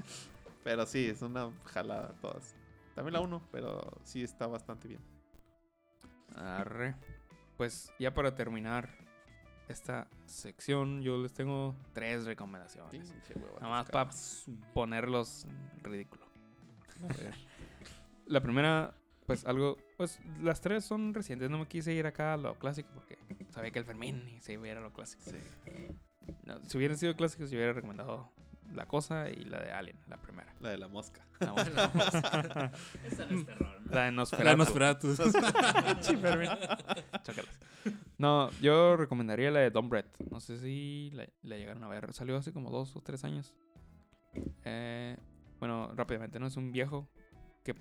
Pero 0.62 0.86
sí, 0.86 1.06
es 1.06 1.22
una 1.22 1.50
jalada 1.64 2.14
todas. 2.20 2.54
También 2.94 3.14
la 3.14 3.20
uno, 3.20 3.40
pero 3.52 3.80
sí 4.02 4.24
está 4.24 4.48
bastante 4.48 4.88
bien. 4.88 5.00
Arre. 6.34 6.96
Pues 7.58 7.92
ya 7.98 8.14
para 8.14 8.36
terminar 8.36 8.88
esta 9.68 10.06
sección, 10.26 11.02
yo 11.02 11.18
les 11.18 11.34
tengo 11.34 11.74
tres 11.92 12.24
recomendaciones. 12.24 13.12
Nada 13.60 13.68
más 13.68 13.90
para 13.90 14.10
ponerlos 14.72 15.44
ridículo. 15.82 16.24
A 17.02 17.12
ver. 17.14 17.34
La 18.26 18.40
primera, 18.40 18.94
pues 19.26 19.44
algo, 19.44 19.76
pues 19.96 20.20
las 20.40 20.60
tres 20.60 20.84
son 20.84 21.12
recientes. 21.12 21.50
No 21.50 21.58
me 21.58 21.66
quise 21.66 21.92
ir 21.92 22.06
acá 22.06 22.34
a 22.34 22.36
lo 22.36 22.54
clásico 22.60 22.90
porque 22.94 23.18
sabía 23.50 23.72
que 23.72 23.80
el 23.80 23.84
Fermín 23.84 24.38
se 24.40 24.52
iba 24.52 24.64
a 24.64 24.68
ir 24.68 24.76
a 24.76 24.80
lo 24.80 24.92
clásico. 24.92 25.24
Sí. 25.24 25.36
No, 26.44 26.60
si 26.64 26.76
hubieran 26.78 26.96
sido 26.96 27.16
clásicos, 27.16 27.50
yo 27.50 27.58
hubiera 27.58 27.72
recomendado 27.72 28.30
La 28.74 28.86
Cosa 28.86 29.30
y 29.30 29.44
la 29.44 29.60
de 29.60 29.72
Alien, 29.72 29.96
la 30.08 30.20
primera. 30.20 30.52
La 30.60 30.70
de 30.70 30.78
la 30.78 30.88
mosca. 30.88 31.24
La, 31.40 31.52
mosca. 31.52 32.72
Esa 33.04 33.26
no 33.26 33.38
es 33.38 33.46
terror. 33.46 33.80
¿no? 33.80 33.92
La 33.92 34.04
de 34.04 34.44
La 34.44 34.56
Nosferatu. 34.56 35.08
Fermín. 36.20 36.50
Chócalas. 37.22 37.58
No, 38.18 38.50
yo 38.60 38.96
recomendaría 38.96 39.50
la 39.50 39.60
de 39.60 39.70
Don 39.70 39.88
Brett. 39.88 40.06
No 40.30 40.40
sé 40.40 40.58
si 40.58 41.10
la, 41.12 41.26
la 41.42 41.56
llegaron 41.56 41.82
a 41.84 41.88
ver. 41.88 42.12
Salió 42.12 42.36
hace 42.36 42.52
como 42.52 42.70
dos 42.70 42.94
o 42.96 43.00
tres 43.00 43.24
años. 43.24 43.54
Eh, 44.64 45.16
bueno, 45.58 45.92
rápidamente, 45.94 46.38
¿no? 46.38 46.46
Es 46.46 46.56
un 46.56 46.72
viejo 46.72 47.08
que... 47.64 47.74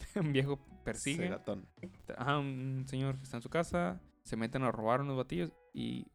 un 0.16 0.32
viejo 0.32 0.58
persigue. 0.84 1.24
Segatón. 1.24 1.68
Ajá, 2.16 2.38
un 2.38 2.84
señor 2.86 3.16
que 3.16 3.24
está 3.24 3.36
en 3.36 3.42
su 3.42 3.50
casa. 3.50 4.00
Se 4.22 4.36
meten 4.36 4.62
a 4.62 4.70
robar 4.70 5.00
unos 5.00 5.16
batillos 5.16 5.52
y 5.72 6.06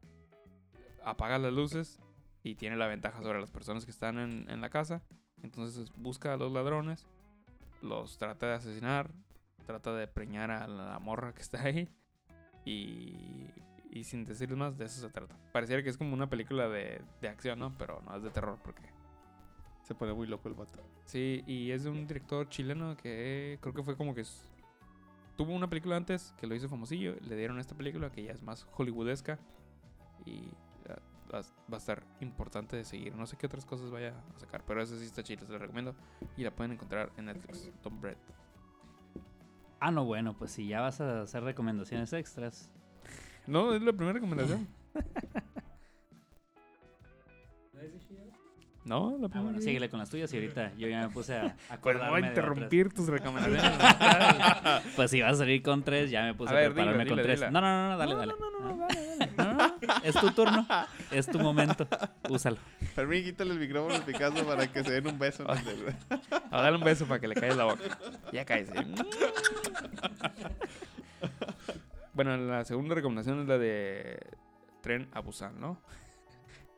apaga 1.03 1.37
las 1.37 1.53
luces 1.53 1.99
y 2.45 2.53
tiene 2.53 2.75
la 2.75 2.85
ventaja 2.85 3.23
sobre 3.23 3.41
las 3.41 3.49
personas 3.49 3.85
que 3.85 3.91
están 3.91 4.19
en, 4.19 4.47
en 4.49 4.61
la 4.61 4.69
casa. 4.69 5.01
Entonces 5.41 5.91
busca 5.97 6.33
a 6.33 6.37
los 6.37 6.51
ladrones, 6.51 7.07
los 7.81 8.19
trata 8.19 8.45
de 8.45 8.53
asesinar, 8.53 9.09
trata 9.65 9.93
de 9.93 10.07
preñar 10.07 10.51
a 10.51 10.67
la 10.67 10.99
morra 10.99 11.33
que 11.33 11.41
está 11.41 11.63
ahí 11.63 11.89
y, 12.63 13.49
y 13.89 14.03
sin 14.03 14.25
decirles 14.25 14.59
más, 14.59 14.77
de 14.77 14.85
eso 14.85 15.01
se 15.01 15.09
trata. 15.09 15.35
Pareciera 15.51 15.81
que 15.81 15.89
es 15.89 15.97
como 15.97 16.13
una 16.13 16.29
película 16.29 16.69
de, 16.69 17.01
de 17.19 17.27
acción, 17.27 17.57
¿no? 17.57 17.75
Pero 17.79 17.99
no 18.05 18.15
es 18.15 18.21
de 18.21 18.29
terror 18.29 18.59
porque... 18.63 18.93
Se 19.81 19.93
pone 19.93 20.13
muy 20.13 20.25
loco 20.25 20.49
el 20.49 20.55
vato. 20.55 20.79
Sí, 21.05 21.43
y 21.45 21.69
es 21.69 21.83
de 21.83 21.91
un 21.91 22.07
director 22.07 22.49
chileno 22.49 22.95
que 22.97 23.57
creo 23.59 23.73
que 23.73 23.83
fue 23.83 23.97
como 23.97 24.13
que... 24.13 24.23
Tuvo 25.35 25.53
una 25.53 25.67
película 25.67 25.95
antes 25.95 26.33
que 26.37 26.47
lo 26.47 26.53
hizo 26.53 26.69
famosillo, 26.69 27.15
le 27.21 27.35
dieron 27.35 27.59
esta 27.59 27.75
película 27.75 28.11
que 28.11 28.23
ya 28.23 28.31
es 28.31 28.41
más 28.43 28.67
hollywoodesca 28.71 29.39
y 30.25 30.49
va 31.35 31.41
va 31.71 31.75
a 31.75 31.77
estar 31.77 32.03
importante 32.21 32.75
de 32.75 32.83
seguir. 32.83 33.15
No 33.15 33.25
sé 33.25 33.37
qué 33.37 33.45
otras 33.47 33.65
cosas 33.65 33.89
vaya 33.91 34.13
a 34.35 34.39
sacar, 34.39 34.63
pero 34.65 34.81
esa 34.81 34.97
sí 34.97 35.05
está 35.05 35.23
chida, 35.23 35.45
se 35.45 35.51
la 35.51 35.57
recomiendo. 35.59 35.95
Y 36.37 36.43
la 36.43 36.51
pueden 36.51 36.71
encontrar 36.73 37.11
en 37.17 37.25
Netflix, 37.25 37.69
Tom 37.81 37.99
Brett. 38.01 38.17
Ah, 39.79 39.91
no, 39.91 40.05
bueno, 40.05 40.33
pues 40.37 40.51
si 40.51 40.67
ya 40.67 40.81
vas 40.81 41.01
a 41.01 41.21
hacer 41.21 41.43
recomendaciones 41.43 42.11
extras. 42.13 42.71
No, 43.47 43.73
es 43.75 43.81
la 43.81 43.91
primera 43.93 44.13
recomendación. 44.13 44.67
No, 48.85 49.17
la 49.17 49.25
Ah, 49.25 49.29
primera. 49.29 49.41
bueno, 49.41 49.61
síguele 49.61 49.89
con 49.89 49.97
las 49.99 50.11
tuyas 50.11 50.31
y 50.31 50.35
ahorita 50.37 50.73
yo 50.77 50.87
ya 50.87 51.01
me 51.01 51.09
puse 51.09 51.35
a 51.35 51.55
acordarme 51.69 52.05
no 52.05 52.11
voy 52.11 52.23
a 52.23 52.27
interrumpir 52.27 52.93
tus 52.93 53.07
recomendaciones. 53.07 53.63
Pues 54.95 55.09
si 55.09 55.21
vas 55.21 55.33
a 55.33 55.37
salir 55.37 55.63
con 55.63 55.81
tres, 55.83 56.11
ya 56.11 56.21
me 56.23 56.35
puse 56.35 56.53
A 56.53 56.57
a, 56.57 56.59
ver, 56.59 56.73
prepararme 56.73 57.03
dila, 57.03 57.09
con 57.09 57.17
dila, 57.17 57.23
tres. 57.23 57.39
dila. 57.39 57.51
No, 57.51 57.61
no, 57.61 57.67
no, 57.67 57.89
no, 57.89 57.97
dale, 57.97 58.13
No, 58.13 58.19
dale. 58.19 58.33
no, 58.39 58.51
no, 58.51 58.75
no, 58.77 58.85
Ah. 58.85 58.87
dale, 58.87 59.17
dale. 59.17 59.31
No, 59.37 59.43
no, 59.45 59.53
no, 59.53 59.64
es 60.03 60.15
tu 60.15 60.31
turno, 60.31 60.65
es 61.11 61.27
tu 61.27 61.39
momento, 61.39 61.87
úsalo. 62.29 62.57
Fermín, 62.93 63.23
quítale 63.23 63.51
el 63.53 63.59
micrófono 63.59 63.95
a 63.95 63.99
Picasso 64.05 64.45
para 64.45 64.71
que 64.71 64.83
se 64.83 64.91
den 64.91 65.07
un 65.07 65.19
beso. 65.19 65.43
en 65.51 65.67
el- 65.67 65.95
A 66.51 66.61
darle 66.61 66.77
un 66.77 66.83
beso 66.83 67.05
para 67.05 67.19
que 67.19 67.27
le 67.27 67.35
caiga 67.35 67.55
la 67.55 67.65
boca. 67.65 67.83
Ya 68.31 68.45
cállese. 68.45 68.73
bueno, 72.13 72.37
la 72.37 72.63
segunda 72.65 72.95
recomendación 72.95 73.41
es 73.41 73.47
la 73.47 73.57
de 73.57 74.19
tren 74.81 75.09
a 75.13 75.19
Busan, 75.19 75.59
¿no? 75.59 75.79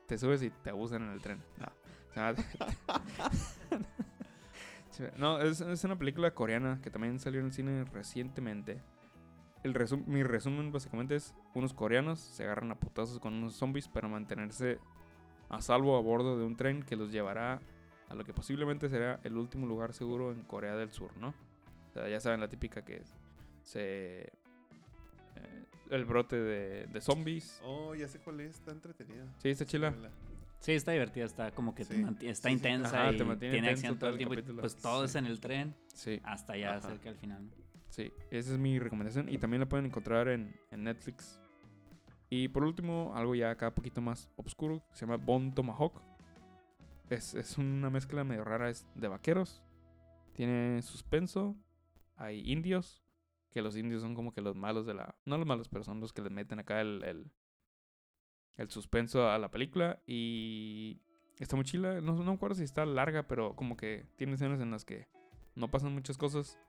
Te 0.08 0.18
subes 0.18 0.42
y 0.42 0.50
te 0.50 0.70
abusan 0.72 1.04
en 1.04 1.12
el 1.12 1.22
tren. 1.22 1.44
No. 1.58 1.68
O 2.10 2.14
sea, 2.14 2.34
Sí, 4.92 5.04
no, 5.18 5.40
es, 5.40 5.62
es 5.62 5.84
una 5.84 5.96
película 5.96 6.32
coreana 6.32 6.80
que 6.82 6.90
también 6.90 7.20
salió 7.20 7.40
en 7.42 7.46
el 7.48 7.54
cine 7.54 7.84
recientemente. 7.94 8.82
El 9.64 9.74
resum- 9.74 10.06
mi 10.06 10.24
resumen 10.24 10.72
básicamente 10.72 11.16
es 11.16 11.34
unos 11.54 11.74
coreanos 11.74 12.20
se 12.20 12.44
agarran 12.44 12.72
a 12.72 12.76
putazos 12.80 13.20
con 13.20 13.34
unos 13.34 13.56
zombies 13.56 13.88
para 13.88 14.08
mantenerse 14.08 14.80
a 15.50 15.62
salvo 15.62 15.98
a 15.98 16.02
bordo 16.02 16.38
de 16.38 16.46
un 16.46 16.56
tren 16.56 16.84
que 16.84 16.96
los 16.96 17.12
llevará 17.12 17.60
a 18.10 18.16
lo 18.16 18.24
que 18.24 18.34
posiblemente 18.34 18.88
será 18.90 19.20
el 19.24 19.36
último 19.38 19.66
lugar 19.68 19.94
seguro 19.94 20.32
en 20.32 20.44
Corea 20.44 20.76
del 20.76 20.92
Sur, 20.92 21.16
¿no? 21.18 21.30
O 21.90 21.94
sea, 21.94 22.08
ya 22.08 22.20
saben 22.20 22.40
la 22.40 22.48
típica 22.48 22.84
que 22.86 23.02
se... 23.64 24.32
eh, 25.36 25.66
el 25.90 26.06
brote 26.06 26.36
de, 26.38 26.86
de 26.88 27.02
zombies. 27.02 27.60
Oh, 27.64 27.96
ya 27.96 28.08
sé 28.08 28.20
cuál 28.20 28.42
es. 28.42 28.56
Está 28.56 28.72
entretenida. 28.72 29.26
Sí, 29.40 29.50
está 29.50 29.66
chila. 29.66 29.94
Sí, 30.60 30.72
está 30.74 30.92
divertida, 30.92 31.26
está 31.26 31.52
como 31.52 31.74
que 31.76 31.86
te 31.86 31.96
Sí. 31.96 32.06
está 32.28 32.50
Sí, 32.50 32.54
sí. 32.56 32.58
intensa 32.58 33.02
Ajá, 33.04 33.12
y 33.14 33.18
te 33.18 33.24
mantiene 33.24 33.54
tiene 33.54 33.70
acción 33.70 33.98
todo 34.00 34.10
el 34.12 34.18
tiempo. 34.18 34.36
y. 34.36 34.42
Pues 34.42 34.76
todo 34.78 35.04
es 35.06 35.16
en 35.16 35.26
el 35.26 35.40
tren 35.40 35.76
Sí, 35.94 36.20
hasta 36.24 36.56
ya 36.58 36.80
cerca 36.82 37.10
al 37.10 37.16
final. 37.18 37.50
Sí. 37.98 38.14
Esa 38.30 38.54
es 38.54 38.60
mi 38.60 38.80
recomendación. 38.80 39.28
Y 39.28 39.38
también 39.40 39.60
la 39.60 39.68
pueden 39.68 39.88
encontrar 39.88 40.28
en, 40.30 40.56
Netflix. 40.72 41.42
Y 42.30 42.48
por 42.50 42.64
último, 42.64 43.12
algo 43.16 43.36
ya 43.36 43.50
acá 43.50 43.70
un 43.70 43.74
poquito 43.74 44.02
más 44.02 44.30
oscuro. 44.36 44.84
Se 44.94 45.06
llama 45.06 45.18
Bone 45.18 45.52
Tomahawk. 45.52 46.02
Es, 47.10 47.34
es 47.34 47.58
una 47.58 47.90
mezcla 47.90 48.24
medio 48.24 48.44
rara 48.44 48.70
es 48.70 48.86
de 48.96 49.08
vaqueros. 49.08 49.64
Tiene 50.34 50.82
suspenso. 50.82 51.56
Hay 52.16 52.50
indios. 52.50 53.04
que 53.50 53.62
los 53.62 53.76
indios 53.76 54.02
son 54.02 54.14
como 54.14 54.32
que 54.32 54.42
los 54.42 54.56
malos 54.56 54.86
de 54.86 54.94
la... 54.94 55.16
No 55.26 55.38
los 55.38 55.48
malos, 55.48 55.68
pero 55.68 55.84
son 55.84 56.00
los 56.00 56.14
que 56.14 56.22
les 56.22 56.32
meten 56.32 56.60
acá 56.60 56.80
el, 56.82 57.04
el, 57.04 57.32
el 58.56 58.70
suspenso 58.70 59.28
a 59.30 59.40
la 59.40 59.50
película. 59.50 60.02
Y 60.06 61.02
está 61.40 61.56
muy 61.56 61.66
chila. 61.66 62.00
No, 62.02 62.14
no 62.14 62.24
me 62.24 62.34
acuerdo 62.34 62.56
si 62.56 62.64
está 62.64 62.86
larga, 62.86 63.28
pero 63.28 63.56
como 63.56 63.76
que 63.76 64.06
tiene 64.18 64.34
escenas 64.34 64.60
en 64.60 64.70
las 64.70 64.86
que 64.86 65.08
no 65.56 65.72
pasan 65.72 65.94
muchas 65.94 66.18
cosas. 66.18 66.60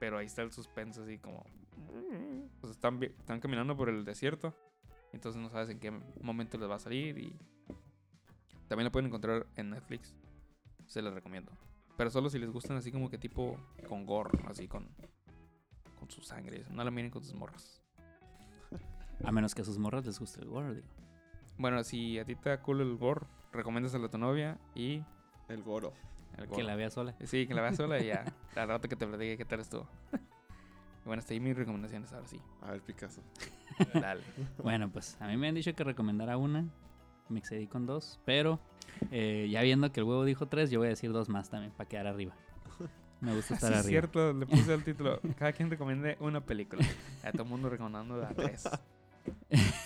Pero 0.00 0.18
ahí 0.18 0.26
está 0.26 0.42
el 0.42 0.50
suspenso 0.50 1.04
así 1.04 1.18
como... 1.18 1.44
Pues 2.60 2.72
están, 2.72 3.00
están 3.02 3.38
caminando 3.38 3.76
por 3.76 3.88
el 3.88 4.04
desierto. 4.04 4.52
Entonces 5.12 5.40
no 5.40 5.48
sabes 5.50 5.68
en 5.68 5.78
qué 5.78 5.92
momento 6.20 6.58
les 6.58 6.68
va 6.68 6.76
a 6.76 6.80
salir. 6.80 7.18
Y 7.18 7.38
también 8.66 8.86
la 8.86 8.90
pueden 8.90 9.06
encontrar 9.06 9.46
en 9.56 9.70
Netflix. 9.70 10.16
Se 10.86 11.02
les 11.02 11.12
recomiendo. 11.12 11.52
Pero 11.96 12.10
solo 12.10 12.30
si 12.30 12.38
les 12.38 12.50
gustan 12.50 12.78
así 12.78 12.90
como 12.90 13.10
que 13.10 13.18
tipo 13.18 13.56
con 13.86 14.06
gore, 14.06 14.30
así 14.48 14.66
con, 14.66 14.88
con 15.98 16.10
su 16.10 16.22
sangre. 16.22 16.64
No 16.70 16.82
la 16.82 16.90
miren 16.90 17.10
con 17.10 17.22
sus 17.22 17.34
morras. 17.34 17.82
A 19.24 19.30
menos 19.30 19.54
que 19.54 19.60
a 19.60 19.64
sus 19.66 19.78
morras 19.78 20.06
les 20.06 20.18
guste 20.18 20.40
el 20.40 20.48
gore, 20.48 20.76
digo. 20.76 20.88
Bueno, 21.58 21.84
si 21.84 22.18
a 22.18 22.24
ti 22.24 22.36
te 22.36 22.48
da 22.48 22.62
cool 22.62 22.80
el 22.80 22.96
gore, 22.96 23.26
recomiéndaselo 23.52 24.06
a 24.06 24.10
tu 24.10 24.16
novia 24.16 24.58
y 24.74 25.04
El 25.48 25.62
goro. 25.62 25.92
Que 26.54 26.62
la 26.62 26.74
vea 26.76 26.90
sola. 26.90 27.14
Sí, 27.24 27.46
que 27.46 27.54
la 27.54 27.62
veas 27.62 27.76
sola 27.76 28.00
y 28.00 28.06
ya. 28.06 28.24
Al 28.56 28.68
rato 28.68 28.88
que 28.88 28.96
te 28.96 29.06
platique 29.06 29.36
qué 29.36 29.44
tal 29.44 29.60
estuvo. 29.60 29.86
bueno, 31.04 31.20
hasta 31.20 31.34
ahí 31.34 31.40
mis 31.40 31.56
recomendaciones 31.56 32.12
ahora 32.12 32.26
sí. 32.26 32.40
A 32.62 32.70
ver, 32.72 32.80
Picasso. 32.80 33.20
Dale. 33.94 34.22
Bueno, 34.62 34.90
pues 34.90 35.16
a 35.20 35.26
mí 35.28 35.36
me 35.36 35.48
han 35.48 35.54
dicho 35.54 35.74
que 35.74 35.84
recomendara 35.84 36.36
una. 36.36 36.66
Me 37.28 37.38
excedí 37.38 37.66
con 37.66 37.86
dos. 37.86 38.18
Pero 38.24 38.58
eh, 39.10 39.48
ya 39.50 39.62
viendo 39.62 39.92
que 39.92 40.00
el 40.00 40.04
huevo 40.06 40.24
dijo 40.24 40.46
tres, 40.46 40.70
yo 40.70 40.78
voy 40.80 40.86
a 40.86 40.90
decir 40.90 41.12
dos 41.12 41.28
más 41.28 41.50
también 41.50 41.72
para 41.72 41.88
quedar 41.88 42.06
arriba. 42.06 42.34
Me 43.20 43.34
gusta 43.34 43.52
estar 43.54 43.68
Sí, 43.70 43.74
es 43.74 43.80
arriba. 43.84 43.90
cierto, 44.00 44.32
le 44.32 44.46
puse 44.46 44.72
el 44.72 44.82
título. 44.82 45.20
Cada 45.38 45.52
quien 45.52 45.68
recomiende 45.70 46.16
una 46.20 46.40
película. 46.40 46.82
A 47.22 47.30
todo 47.32 47.42
el 47.42 47.48
mundo 47.50 47.68
recomendando 47.68 48.24
a 48.24 48.30
tres. 48.30 48.66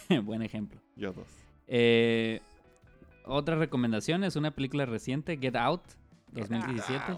Buen 0.24 0.42
ejemplo. 0.42 0.80
Yo 0.94 1.12
dos. 1.12 1.26
Eh, 1.66 2.40
otra 3.24 3.56
recomendación 3.56 4.22
es 4.22 4.36
una 4.36 4.52
película 4.52 4.86
reciente, 4.86 5.36
Get 5.36 5.56
Out, 5.56 5.82
2017. 6.35 7.16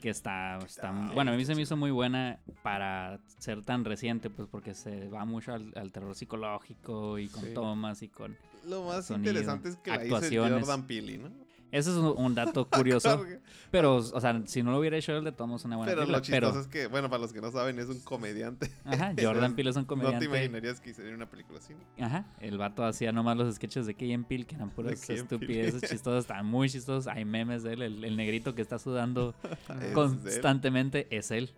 Que 0.00 0.10
está, 0.10 0.58
está 0.58 0.92
bueno, 1.12 1.32
a 1.32 1.34
mí 1.34 1.44
se 1.44 1.56
me 1.56 1.62
hizo 1.62 1.76
muy 1.76 1.90
buena 1.90 2.38
para 2.62 3.18
ser 3.38 3.62
tan 3.64 3.84
reciente, 3.84 4.30
pues 4.30 4.46
porque 4.48 4.72
se 4.74 5.08
va 5.08 5.24
mucho 5.24 5.52
al, 5.52 5.72
al 5.74 5.90
terror 5.90 6.14
psicológico 6.14 7.18
y 7.18 7.28
con 7.28 7.42
Sí. 7.44 7.52
tomas 7.54 8.02
y 8.02 8.08
con... 8.08 8.36
Lo 8.64 8.84
más 8.84 9.06
Sonido, 9.06 9.30
interesante 9.32 9.70
es 9.70 9.76
que 9.76 9.90
la 9.90 10.04
hizo. 10.06 10.20
Jordan 10.50 10.86
Peele, 10.86 11.18
¿no? 11.18 11.30
Ese 11.70 11.90
es 11.90 11.96
un, 11.96 12.14
un 12.16 12.34
dato 12.34 12.66
curioso, 12.70 13.22
pero, 13.70 13.96
o 13.96 14.20
sea, 14.20 14.40
si 14.46 14.62
no 14.62 14.70
lo 14.72 14.78
hubiera 14.78 14.96
hecho 14.96 15.12
él, 15.16 15.24
de 15.24 15.32
todos 15.32 15.48
modos 15.48 15.64
una 15.66 15.76
buena 15.76 15.90
Pero 15.92 16.00
lo 16.02 16.06
película. 16.06 16.22
chistoso 16.22 16.52
Pero, 16.52 16.60
es 16.62 16.66
que, 16.68 16.86
bueno, 16.86 17.10
para 17.10 17.20
los 17.20 17.32
que 17.32 17.40
no 17.42 17.50
saben, 17.50 17.78
es 17.78 17.88
un 17.88 18.00
comediante. 18.00 18.70
ajá, 18.84 19.12
Jordan 19.20 19.54
Peele 19.54 19.70
es 19.70 19.76
un 19.76 19.82
No 19.82 19.86
te 19.86 19.88
comediante. 19.88 20.24
imaginarías 20.24 20.80
que 20.80 20.90
hiciera 20.90 21.14
una 21.14 21.28
película 21.28 21.58
así. 21.58 21.74
Ajá, 22.00 22.24
el 22.40 22.56
vato 22.56 22.84
hacía 22.84 23.12
nomás 23.12 23.36
los 23.36 23.54
sketches 23.54 23.84
de 23.86 23.94
Key 23.94 24.16
Peele, 24.18 24.44
que 24.46 24.54
eran 24.54 24.70
puras 24.70 25.08
estupideces 25.10 25.82
chistosas, 25.90 26.20
estaban 26.24 26.46
muy 26.46 26.70
chistosos. 26.70 27.06
Hay 27.06 27.24
memes 27.26 27.62
de 27.62 27.74
él, 27.74 27.82
el, 27.82 28.04
el 28.04 28.16
negrito 28.16 28.54
que 28.54 28.62
está 28.62 28.78
sudando 28.78 29.34
Es 29.42 29.82
él. 29.82 29.92
constantemente 29.92 31.06
es 31.10 31.30
él. 31.30 31.50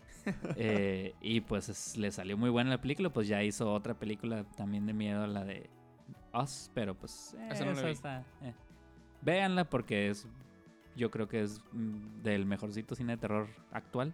Eh, 0.56 1.14
y 1.22 1.40
pues 1.40 1.68
es- 1.68 1.96
le 1.96 2.10
salió 2.12 2.36
muy 2.36 2.50
buena 2.50 2.70
la 2.70 2.80
película, 2.80 3.10
pues 3.10 3.28
ya 3.28 3.42
hizo 3.42 3.72
otra 3.72 3.94
película 3.94 4.44
también 4.56 4.86
de 4.86 4.92
miedo, 4.92 5.26
la 5.26 5.44
de 5.44 5.70
Us, 6.34 6.70
pero 6.74 6.94
pues 6.94 7.34
eh, 7.38 7.48
Esa 7.52 7.64
no 7.64 7.72
la 7.72 7.78
esa 7.78 7.86
vi. 7.86 7.92
está... 7.92 8.24
eh. 8.42 8.54
Véanla 9.22 9.64
porque 9.68 10.08
es, 10.10 10.26
yo 10.96 11.10
creo 11.10 11.28
que 11.28 11.42
es 11.42 11.60
mm, 11.72 12.22
del 12.22 12.46
mejorcito 12.46 12.94
cine 12.94 13.14
de 13.16 13.18
terror 13.20 13.48
actual. 13.72 14.12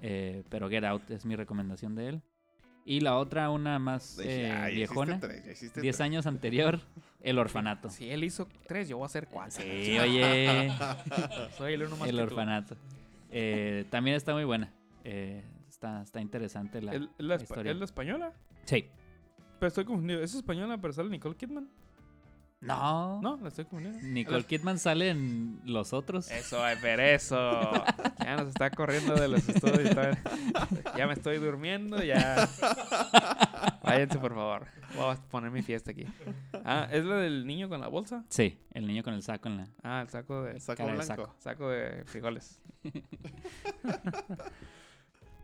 Eh, 0.00 0.42
pero 0.48 0.68
Get 0.68 0.84
Out 0.84 1.10
es 1.10 1.24
mi 1.24 1.36
recomendación 1.36 1.94
de 1.94 2.08
él. 2.08 2.22
Y 2.84 2.98
la 3.00 3.16
otra, 3.16 3.48
una 3.50 3.78
más 3.78 4.18
eh, 4.18 4.50
"Ah, 4.50 4.62
ya 4.62 4.70
hiciste 4.70 4.74
viejona, 4.76 5.20
tres, 5.20 5.44
ya 5.44 5.52
hiciste 5.52 5.80
10 5.80 5.96
tres". 5.96 6.00
años 6.04 6.26
anterior, 6.26 6.80
El 7.20 7.38
Orfanato. 7.38 7.88
Si 7.90 8.10
él 8.10 8.24
hizo 8.24 8.48
tres, 8.66 8.88
yo 8.88 8.96
voy 8.96 9.04
a 9.04 9.06
hacer 9.06 9.28
cuatro. 9.28 9.62
Sí, 9.62 9.96
oye. 10.00 10.72
Soy 11.56 11.74
el 11.74 11.84
uno 11.84 11.96
más 11.96 12.08
El 12.08 12.16
que 12.16 12.22
tú. 12.22 12.26
orfanato. 12.28 12.76
Eh, 13.30 13.84
también 13.90 14.16
está 14.16 14.34
muy 14.34 14.42
buena. 14.42 14.72
Eh, 15.04 15.44
está, 15.68 16.02
está 16.02 16.20
interesante 16.20 16.82
la, 16.82 16.92
¿El- 16.94 17.04
la, 17.04 17.10
la 17.18 17.36
espa- 17.36 17.42
historia. 17.44 17.70
¿Es 17.72 17.78
la 17.78 17.84
española? 17.84 18.32
Sí. 18.64 18.86
Pero 19.60 19.68
estoy 19.68 19.84
confundido. 19.84 20.20
¿Es 20.20 20.34
española, 20.34 20.76
pero 20.80 20.92
sale 20.92 21.08
Nicole 21.08 21.36
Kidman? 21.36 21.68
No. 22.62 23.20
No, 23.20 23.36
la 23.38 23.48
estoy 23.48 23.64
confundiendo. 23.64 24.00
Nicole 24.06 24.44
Kidman 24.44 24.78
sale 24.78 25.10
en 25.10 25.60
Los 25.64 25.92
Otros. 25.92 26.30
Eso, 26.30 26.62
ay, 26.62 26.76
pero 26.80 27.02
eso. 27.02 27.60
Ya 28.20 28.36
nos 28.36 28.48
está 28.48 28.70
corriendo 28.70 29.14
de 29.16 29.26
los 29.26 29.48
estudios. 29.48 29.96
Ya 30.96 31.06
me 31.08 31.14
estoy 31.14 31.38
durmiendo, 31.38 32.00
ya. 32.02 32.48
Váyanse, 33.82 34.18
por 34.20 34.32
favor. 34.34 34.66
Voy 34.94 35.12
a 35.12 35.16
poner 35.16 35.50
mi 35.50 35.62
fiesta 35.62 35.90
aquí. 35.90 36.06
Ah, 36.64 36.86
¿es 36.92 37.04
la 37.04 37.16
del 37.16 37.44
niño 37.46 37.68
con 37.68 37.80
la 37.80 37.88
bolsa? 37.88 38.24
Sí, 38.28 38.60
el 38.70 38.86
niño 38.86 39.02
con 39.02 39.14
el 39.14 39.22
saco 39.22 39.48
en 39.48 39.56
la... 39.56 39.68
Ah, 39.82 40.02
el 40.02 40.08
saco 40.08 40.44
de... 40.44 40.60
Saco 40.60 40.84
de 40.86 40.92
blanco. 40.92 41.04
saco. 41.04 41.34
Saco 41.40 41.68
de 41.68 42.04
frijoles. 42.04 42.60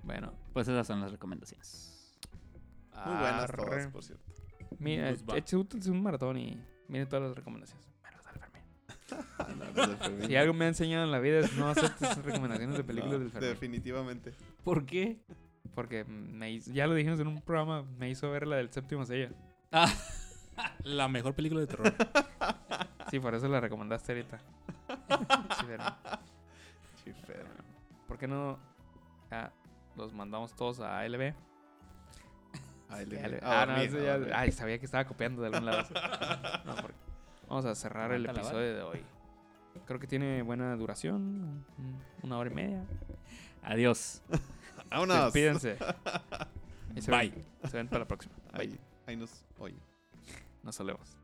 bueno. 0.05 0.33
Pues 0.53 0.69
esas 0.69 0.87
son 0.87 1.01
las 1.01 1.11
recomendaciones. 1.11 2.17
Muy 2.95 3.17
buenas 3.17 3.43
arre. 3.43 3.57
todas, 3.57 3.87
por 3.89 4.05
cierto. 4.05 4.25
Mira, 4.79 5.11
échense 5.11 5.91
un 5.91 6.03
maratón 6.03 6.39
y 6.39 6.63
miren 6.89 7.09
todas 7.09 7.29
las 7.29 7.37
recomendaciones. 7.37 7.87
Menos 8.03 8.27
al 8.27 9.97
Fermín. 9.99 10.27
Si 10.27 10.37
algo 10.37 10.53
me 10.55 10.65
ha 10.65 10.69
enseñado 10.69 11.05
en 11.05 11.11
la 11.13 11.19
vida 11.19 11.41
es 11.41 11.55
no 11.57 11.69
aceptes 11.69 12.11
esas 12.11 12.25
recomendaciones 12.25 12.77
de 12.77 12.85
películas 12.85 13.15
No, 13.15 13.19
del 13.21 13.31
Fermín. 13.31 13.51
Definitivamente. 13.51 14.35
¿Por 14.65 14.85
qué? 14.85 15.19
Porque 15.75 16.05
me 16.05 16.51
hizo- 16.51 16.73
ya 16.73 16.87
lo 16.87 16.95
dijimos 16.95 17.21
en 17.21 17.29
un 17.29 17.41
programa, 17.41 17.83
me 17.99 18.11
hizo 18.11 18.31
ver 18.31 18.47
la 18.47 18.57
del 18.57 18.71
séptimo 18.73 19.05
sello. 19.05 19.31
Ah, 19.73 19.93
La 20.83 21.07
mejor 21.07 21.35
película 21.35 21.61
de 21.61 21.67
terror. 21.69 21.95
Sí, 23.11 23.21
por 23.21 23.33
eso 23.35 23.47
la 23.47 23.61
recomendaste 23.61 24.11
ahorita. 24.13 24.41
Pero, 25.67 25.85
Chifero. 27.05 27.45
¿Por 28.09 28.19
qué 28.19 28.27
no 28.27 28.59
ah, 29.31 29.51
los 29.97 30.13
mandamos 30.13 30.57
todos 30.57 30.81
a 30.81 30.99
ALB? 30.99 31.33
Ah, 32.91 33.67
no, 33.67 33.77
eso 33.77 33.99
ya-. 34.03 34.39
Ay, 34.39 34.51
sabía 34.53 34.79
que 34.79 34.85
estaba 34.87 35.05
copiando 35.05 35.43
de 35.43 35.49
algún 35.49 35.67
lado. 35.67 35.85
No, 36.65 36.75
porque- 36.77 36.97
Vamos 37.49 37.65
a 37.65 37.75
cerrar 37.75 38.13
el 38.13 38.27
episodio 38.27 38.75
de 38.75 38.83
hoy. 38.83 39.03
Creo 39.87 39.99
que 39.99 40.07
tiene 40.07 40.43
buena 40.43 40.77
duración, 40.77 41.65
un- 41.79 42.03
una 42.23 42.37
hora 42.39 42.51
y 42.51 42.55
media. 42.55 42.85
adiós. 43.63 44.23
Vámonos. 44.91 45.33
Despídense. 45.33 45.77
Y 46.97 47.03
se 47.03 47.11
Bye. 47.11 47.31
ven- 47.31 47.71
se 47.71 47.77
ven 47.77 47.87
para 47.89 48.01
la 48.01 48.09
próxima. 48.09 48.35
Bye. 48.55 48.63
Ahí, 48.63 48.81
ahí 49.07 49.17
nos 49.17 49.45
oyen. 49.59 49.79
Nos 50.65 50.75
solemos. 50.75 51.17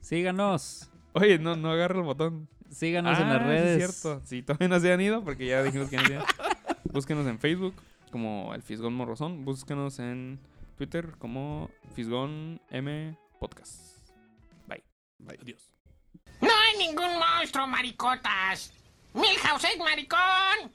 Síganos. 0.00 0.90
Oye, 1.12 1.38
no, 1.38 1.56
no 1.56 1.70
agarra 1.70 1.96
el 1.98 2.02
botón. 2.04 2.48
Síganos 2.70 3.18
en 3.18 3.28
las 3.28 3.36
Ah, 3.36 3.40
sí 3.40 3.44
redes. 3.48 3.82
Es 3.82 4.00
cierto. 4.00 4.22
Sí, 4.24 4.42
todavía 4.42 4.68
no 4.68 4.80
se 4.80 4.92
han 4.92 5.00
ido 5.00 5.22
porque 5.24 5.46
ya 5.46 5.62
dijimos 5.62 5.88
que 5.90 5.96
no 5.96 6.02
se 6.06 6.14
han 6.16 6.20
ido. 6.22 6.26
Búsquenos 6.92 7.26
en 7.26 7.38
Facebook 7.38 7.74
como 8.14 8.54
el 8.54 8.62
Fisgón 8.62 8.94
Morrozón. 8.94 9.44
Búsquenos 9.44 9.98
en 9.98 10.38
Twitter 10.76 11.18
como 11.18 11.68
Fisgón 11.96 12.60
M 12.70 13.18
Podcast. 13.40 14.08
Bye. 14.68 14.84
Bye. 15.18 15.36
Adiós. 15.42 15.68
No 16.40 16.48
hay 16.48 16.78
ningún 16.78 17.10
monstruo, 17.18 17.66
maricotas. 17.66 18.72
Milhouse 19.14 19.64
es 19.64 19.78
maricón. 19.78 20.70